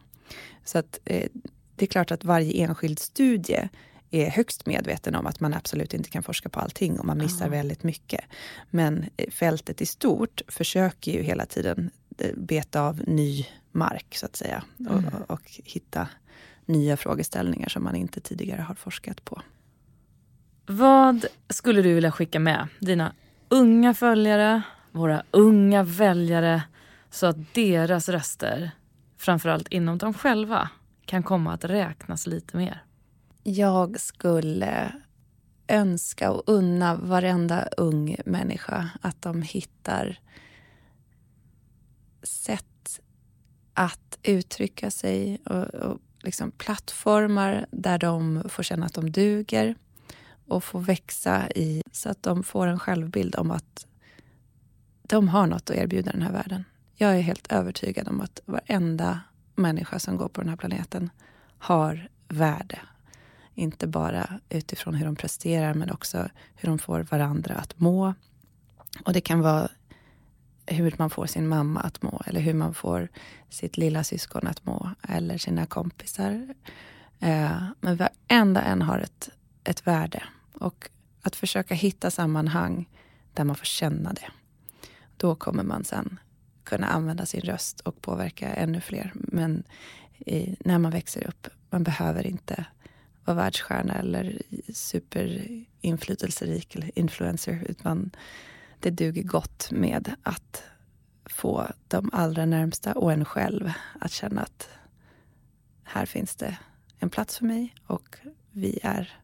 Så 0.65 0.77
att, 0.77 0.99
eh, 1.05 1.27
det 1.75 1.85
är 1.85 1.87
klart 1.87 2.11
att 2.11 2.23
varje 2.23 2.63
enskild 2.63 2.99
studie 2.99 3.69
är 4.15 4.29
högst 4.29 4.65
medveten 4.65 5.15
om 5.15 5.25
att 5.25 5.39
man 5.39 5.53
absolut 5.53 5.93
inte 5.93 6.09
kan 6.09 6.23
forska 6.23 6.49
på 6.49 6.59
allting 6.59 6.99
och 6.99 7.05
man 7.05 7.17
missar 7.17 7.49
väldigt 7.49 7.83
mycket. 7.83 8.21
Men 8.69 9.05
eh, 9.17 9.29
fältet 9.29 9.81
i 9.81 9.85
stort 9.85 10.41
försöker 10.47 11.11
ju 11.11 11.21
hela 11.21 11.45
tiden 11.45 11.91
eh, 12.17 12.35
beta 12.37 12.81
av 12.81 13.01
ny 13.07 13.45
mark 13.71 14.15
så 14.15 14.25
att 14.25 14.35
säga 14.35 14.63
och, 14.89 15.13
och, 15.13 15.31
och 15.31 15.41
hitta 15.63 16.07
nya 16.65 16.97
frågeställningar 16.97 17.69
som 17.69 17.83
man 17.83 17.95
inte 17.95 18.19
tidigare 18.19 18.61
har 18.61 18.75
forskat 18.75 19.25
på. 19.25 19.41
Vad 20.65 21.25
skulle 21.49 21.81
du 21.81 21.93
vilja 21.93 22.11
skicka 22.11 22.39
med 22.39 22.67
dina 22.79 23.13
unga 23.49 23.93
följare, 23.93 24.61
våra 24.91 25.23
unga 25.31 25.83
väljare 25.83 26.63
så 27.09 27.25
att 27.25 27.53
deras 27.53 28.09
röster, 28.09 28.71
framförallt 29.17 29.67
inom 29.67 29.97
dem 29.97 30.13
själva, 30.13 30.69
kan 31.05 31.23
komma 31.23 31.53
att 31.53 31.65
räknas 31.65 32.27
lite 32.27 32.57
mer? 32.57 32.83
Jag 33.47 33.99
skulle 33.99 34.91
önska 35.67 36.31
och 36.31 36.43
unna 36.45 36.95
varenda 36.95 37.67
ung 37.77 38.15
människa 38.25 38.89
att 39.01 39.21
de 39.21 39.41
hittar 39.41 40.19
sätt 42.23 43.01
att 43.73 44.19
uttrycka 44.23 44.91
sig 44.91 45.41
och, 45.45 45.63
och 45.63 45.99
liksom 46.19 46.51
plattformar 46.51 47.65
där 47.71 47.97
de 47.97 48.43
får 48.49 48.63
känna 48.63 48.85
att 48.85 48.93
de 48.93 49.11
duger 49.11 49.75
och 50.47 50.63
får 50.63 50.79
växa 50.79 51.49
i 51.51 51.83
så 51.91 52.09
att 52.09 52.23
de 52.23 52.43
får 52.43 52.67
en 52.67 52.79
självbild 52.79 53.35
om 53.35 53.51
att 53.51 53.87
de 55.03 55.27
har 55.27 55.47
något 55.47 55.69
att 55.69 55.75
erbjuda 55.75 56.11
den 56.11 56.21
här 56.21 56.31
världen. 56.31 56.63
Jag 56.95 57.15
är 57.15 57.21
helt 57.21 57.51
övertygad 57.51 58.07
om 58.07 58.21
att 58.21 58.39
varenda 58.45 59.19
människa 59.55 59.99
som 59.99 60.17
går 60.17 60.27
på 60.27 60.41
den 60.41 60.49
här 60.49 60.57
planeten 60.57 61.09
har 61.57 62.09
värde. 62.27 62.79
Inte 63.55 63.87
bara 63.87 64.39
utifrån 64.49 64.95
hur 64.95 65.05
de 65.05 65.15
presterar 65.15 65.73
men 65.73 65.91
också 65.91 66.29
hur 66.55 66.69
de 66.69 66.79
får 66.79 67.03
varandra 67.03 67.55
att 67.55 67.79
må. 67.79 68.13
Och 69.05 69.13
det 69.13 69.21
kan 69.21 69.41
vara 69.41 69.69
hur 70.65 70.95
man 70.97 71.09
får 71.09 71.25
sin 71.25 71.47
mamma 71.47 71.79
att 71.79 72.01
må 72.01 72.21
eller 72.25 72.41
hur 72.41 72.53
man 72.53 72.73
får 72.73 73.07
sitt 73.49 73.77
lilla 73.77 74.03
syskon 74.03 74.47
att 74.47 74.65
må 74.65 74.89
eller 75.09 75.37
sina 75.37 75.65
kompisar. 75.65 76.55
Eh, 77.19 77.63
men 77.81 77.95
varenda 77.95 78.61
en 78.61 78.81
har 78.81 78.99
ett, 78.99 79.29
ett 79.63 79.87
värde. 79.87 80.23
Och 80.53 80.89
att 81.21 81.35
försöka 81.35 81.73
hitta 81.73 82.11
sammanhang 82.11 82.89
där 83.33 83.43
man 83.43 83.55
får 83.55 83.65
känna 83.65 84.13
det. 84.13 84.31
Då 85.17 85.35
kommer 85.35 85.63
man 85.63 85.83
sen 85.83 86.19
kunna 86.63 86.87
använda 86.87 87.25
sin 87.25 87.41
röst 87.41 87.79
och 87.79 88.01
påverka 88.01 88.53
ännu 88.53 88.81
fler. 88.81 89.11
Men 89.13 89.63
i, 90.17 90.55
när 90.59 90.79
man 90.79 90.91
växer 90.91 91.27
upp, 91.27 91.47
man 91.69 91.83
behöver 91.83 92.27
inte 92.27 92.65
vara 93.25 93.37
världsstjärna 93.37 93.93
eller 93.93 94.41
superinflytelserik 94.73 96.75
eller 96.75 96.99
influencer. 96.99 97.65
Utan 97.69 98.11
det 98.79 98.89
duger 98.89 99.23
gott 99.23 99.71
med 99.71 100.15
att 100.23 100.63
få 101.25 101.67
de 101.87 102.09
allra 102.13 102.45
närmsta 102.45 102.93
och 102.93 103.11
en 103.11 103.25
själv 103.25 103.71
att 103.99 104.11
känna 104.11 104.41
att 104.41 104.69
här 105.83 106.05
finns 106.05 106.35
det 106.35 106.57
en 106.99 107.09
plats 107.09 107.37
för 107.37 107.45
mig 107.45 107.75
och 107.87 108.17
vi 108.51 108.79
är 108.83 109.19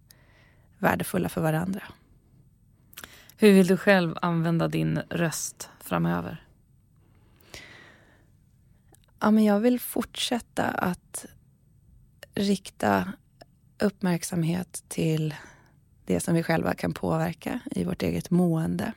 värdefulla 0.78 1.30
för 1.30 1.42
varandra. 1.42 1.84
Hur 3.38 3.54
vill 3.54 3.68
du 3.68 3.78
själv 3.78 4.18
använda 4.22 4.68
din 4.68 5.02
röst 5.10 5.70
framöver? 5.80 6.46
Ja, 9.20 9.32
men 9.32 9.44
jag 9.44 9.60
vill 9.60 9.80
fortsätta 9.80 10.64
att 10.64 11.26
rikta 12.36 13.14
uppmärksamhet 13.82 14.84
till 14.88 15.36
det 16.06 16.20
som 16.20 16.34
vi 16.34 16.44
själva 16.44 16.74
kan 16.74 16.94
påverka 16.94 17.60
i 17.72 17.84
vårt 17.84 18.04
eget 18.04 18.30
mående 18.30 18.94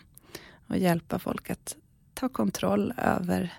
och 0.66 0.78
hjälpa 0.78 1.18
folk 1.18 1.50
att 1.50 1.76
ta 2.14 2.28
kontroll 2.28 2.92
över 2.96 3.52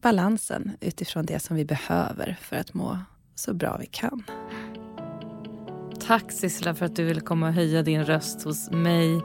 balansen 0.00 0.76
utifrån 0.80 1.26
det 1.26 1.38
som 1.38 1.56
vi 1.56 1.64
behöver 1.64 2.36
för 2.40 2.56
att 2.56 2.74
må 2.74 2.98
så 3.34 3.54
bra 3.54 3.76
vi 3.76 3.86
kan. 3.86 4.24
Tack 6.06 6.32
Sissela 6.32 6.74
för 6.74 6.86
att 6.86 6.96
du 6.96 7.04
ville 7.04 7.20
komma 7.20 7.48
och 7.48 7.54
höja 7.54 7.82
din 7.82 8.04
röst 8.04 8.42
hos 8.42 8.70
mig. 8.70 9.22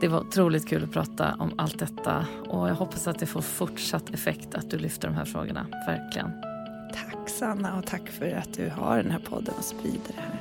Det 0.00 0.08
var 0.08 0.20
otroligt 0.20 0.68
kul 0.68 0.84
att 0.84 0.92
prata 0.92 1.34
om 1.34 1.58
allt 1.58 1.78
detta 1.78 2.26
och 2.48 2.68
jag 2.68 2.74
hoppas 2.74 3.06
att 3.06 3.18
det 3.18 3.26
får 3.26 3.40
fortsatt 3.40 4.10
effekt 4.10 4.54
att 4.54 4.70
du 4.70 4.78
lyfter 4.78 5.08
de 5.08 5.14
här 5.14 5.24
frågorna. 5.24 5.66
Verkligen. 5.86 6.53
Tack 6.94 7.28
Sanna 7.28 7.78
och 7.78 7.86
tack 7.86 8.08
för 8.08 8.36
att 8.36 8.54
du 8.54 8.68
har 8.68 8.96
den 8.96 9.10
här 9.10 9.18
podden 9.18 9.54
och 9.58 9.64
sprider 9.64 10.00
det 10.06 10.20
här. 10.20 10.40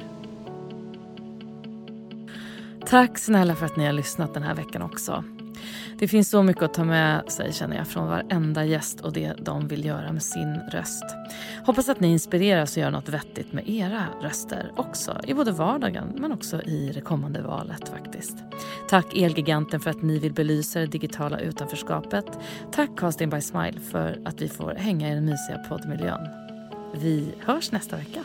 Tack 2.85 3.17
snälla 3.17 3.55
för 3.55 3.65
att 3.65 3.77
ni 3.77 3.85
har 3.85 3.93
lyssnat 3.93 4.33
den 4.33 4.43
här 4.43 4.55
veckan 4.55 4.81
också. 4.81 5.23
Det 5.99 6.07
finns 6.07 6.29
så 6.29 6.43
mycket 6.43 6.63
att 6.63 6.73
ta 6.73 6.83
med 6.83 7.31
sig 7.31 7.53
känner 7.53 7.77
jag 7.77 7.87
från 7.87 8.07
varenda 8.07 8.65
gäst 8.65 9.01
och 9.01 9.13
det 9.13 9.33
de 9.39 9.67
vill 9.67 9.85
göra 9.85 10.11
med 10.11 10.23
sin 10.23 10.55
röst. 10.55 11.03
Hoppas 11.65 11.89
att 11.89 11.99
ni 11.99 12.11
inspireras 12.11 12.77
och 12.77 12.81
gör 12.81 12.91
något 12.91 13.09
vettigt 13.09 13.53
med 13.53 13.69
era 13.69 14.05
röster 14.21 14.71
också 14.75 15.19
i 15.27 15.33
både 15.33 15.51
vardagen 15.51 16.13
men 16.17 16.31
också 16.31 16.61
i 16.61 16.91
det 16.93 17.01
kommande 17.01 17.41
valet 17.41 17.89
faktiskt. 17.89 18.37
Tack 18.89 19.17
Elgiganten 19.17 19.79
för 19.79 19.89
att 19.89 20.01
ni 20.01 20.19
vill 20.19 20.33
belysa 20.33 20.79
det 20.79 20.87
digitala 20.87 21.39
utanförskapet. 21.39 22.25
Tack 22.71 22.89
Casting 22.97 23.29
by 23.29 23.41
Smile 23.41 23.79
för 23.91 24.19
att 24.25 24.41
vi 24.41 24.49
får 24.49 24.71
hänga 24.71 25.11
i 25.11 25.15
den 25.15 25.25
mysiga 25.25 25.57
poddmiljön. 25.69 26.42
Vi 26.95 27.33
hörs 27.39 27.71
nästa 27.71 27.95
vecka. 27.97 28.23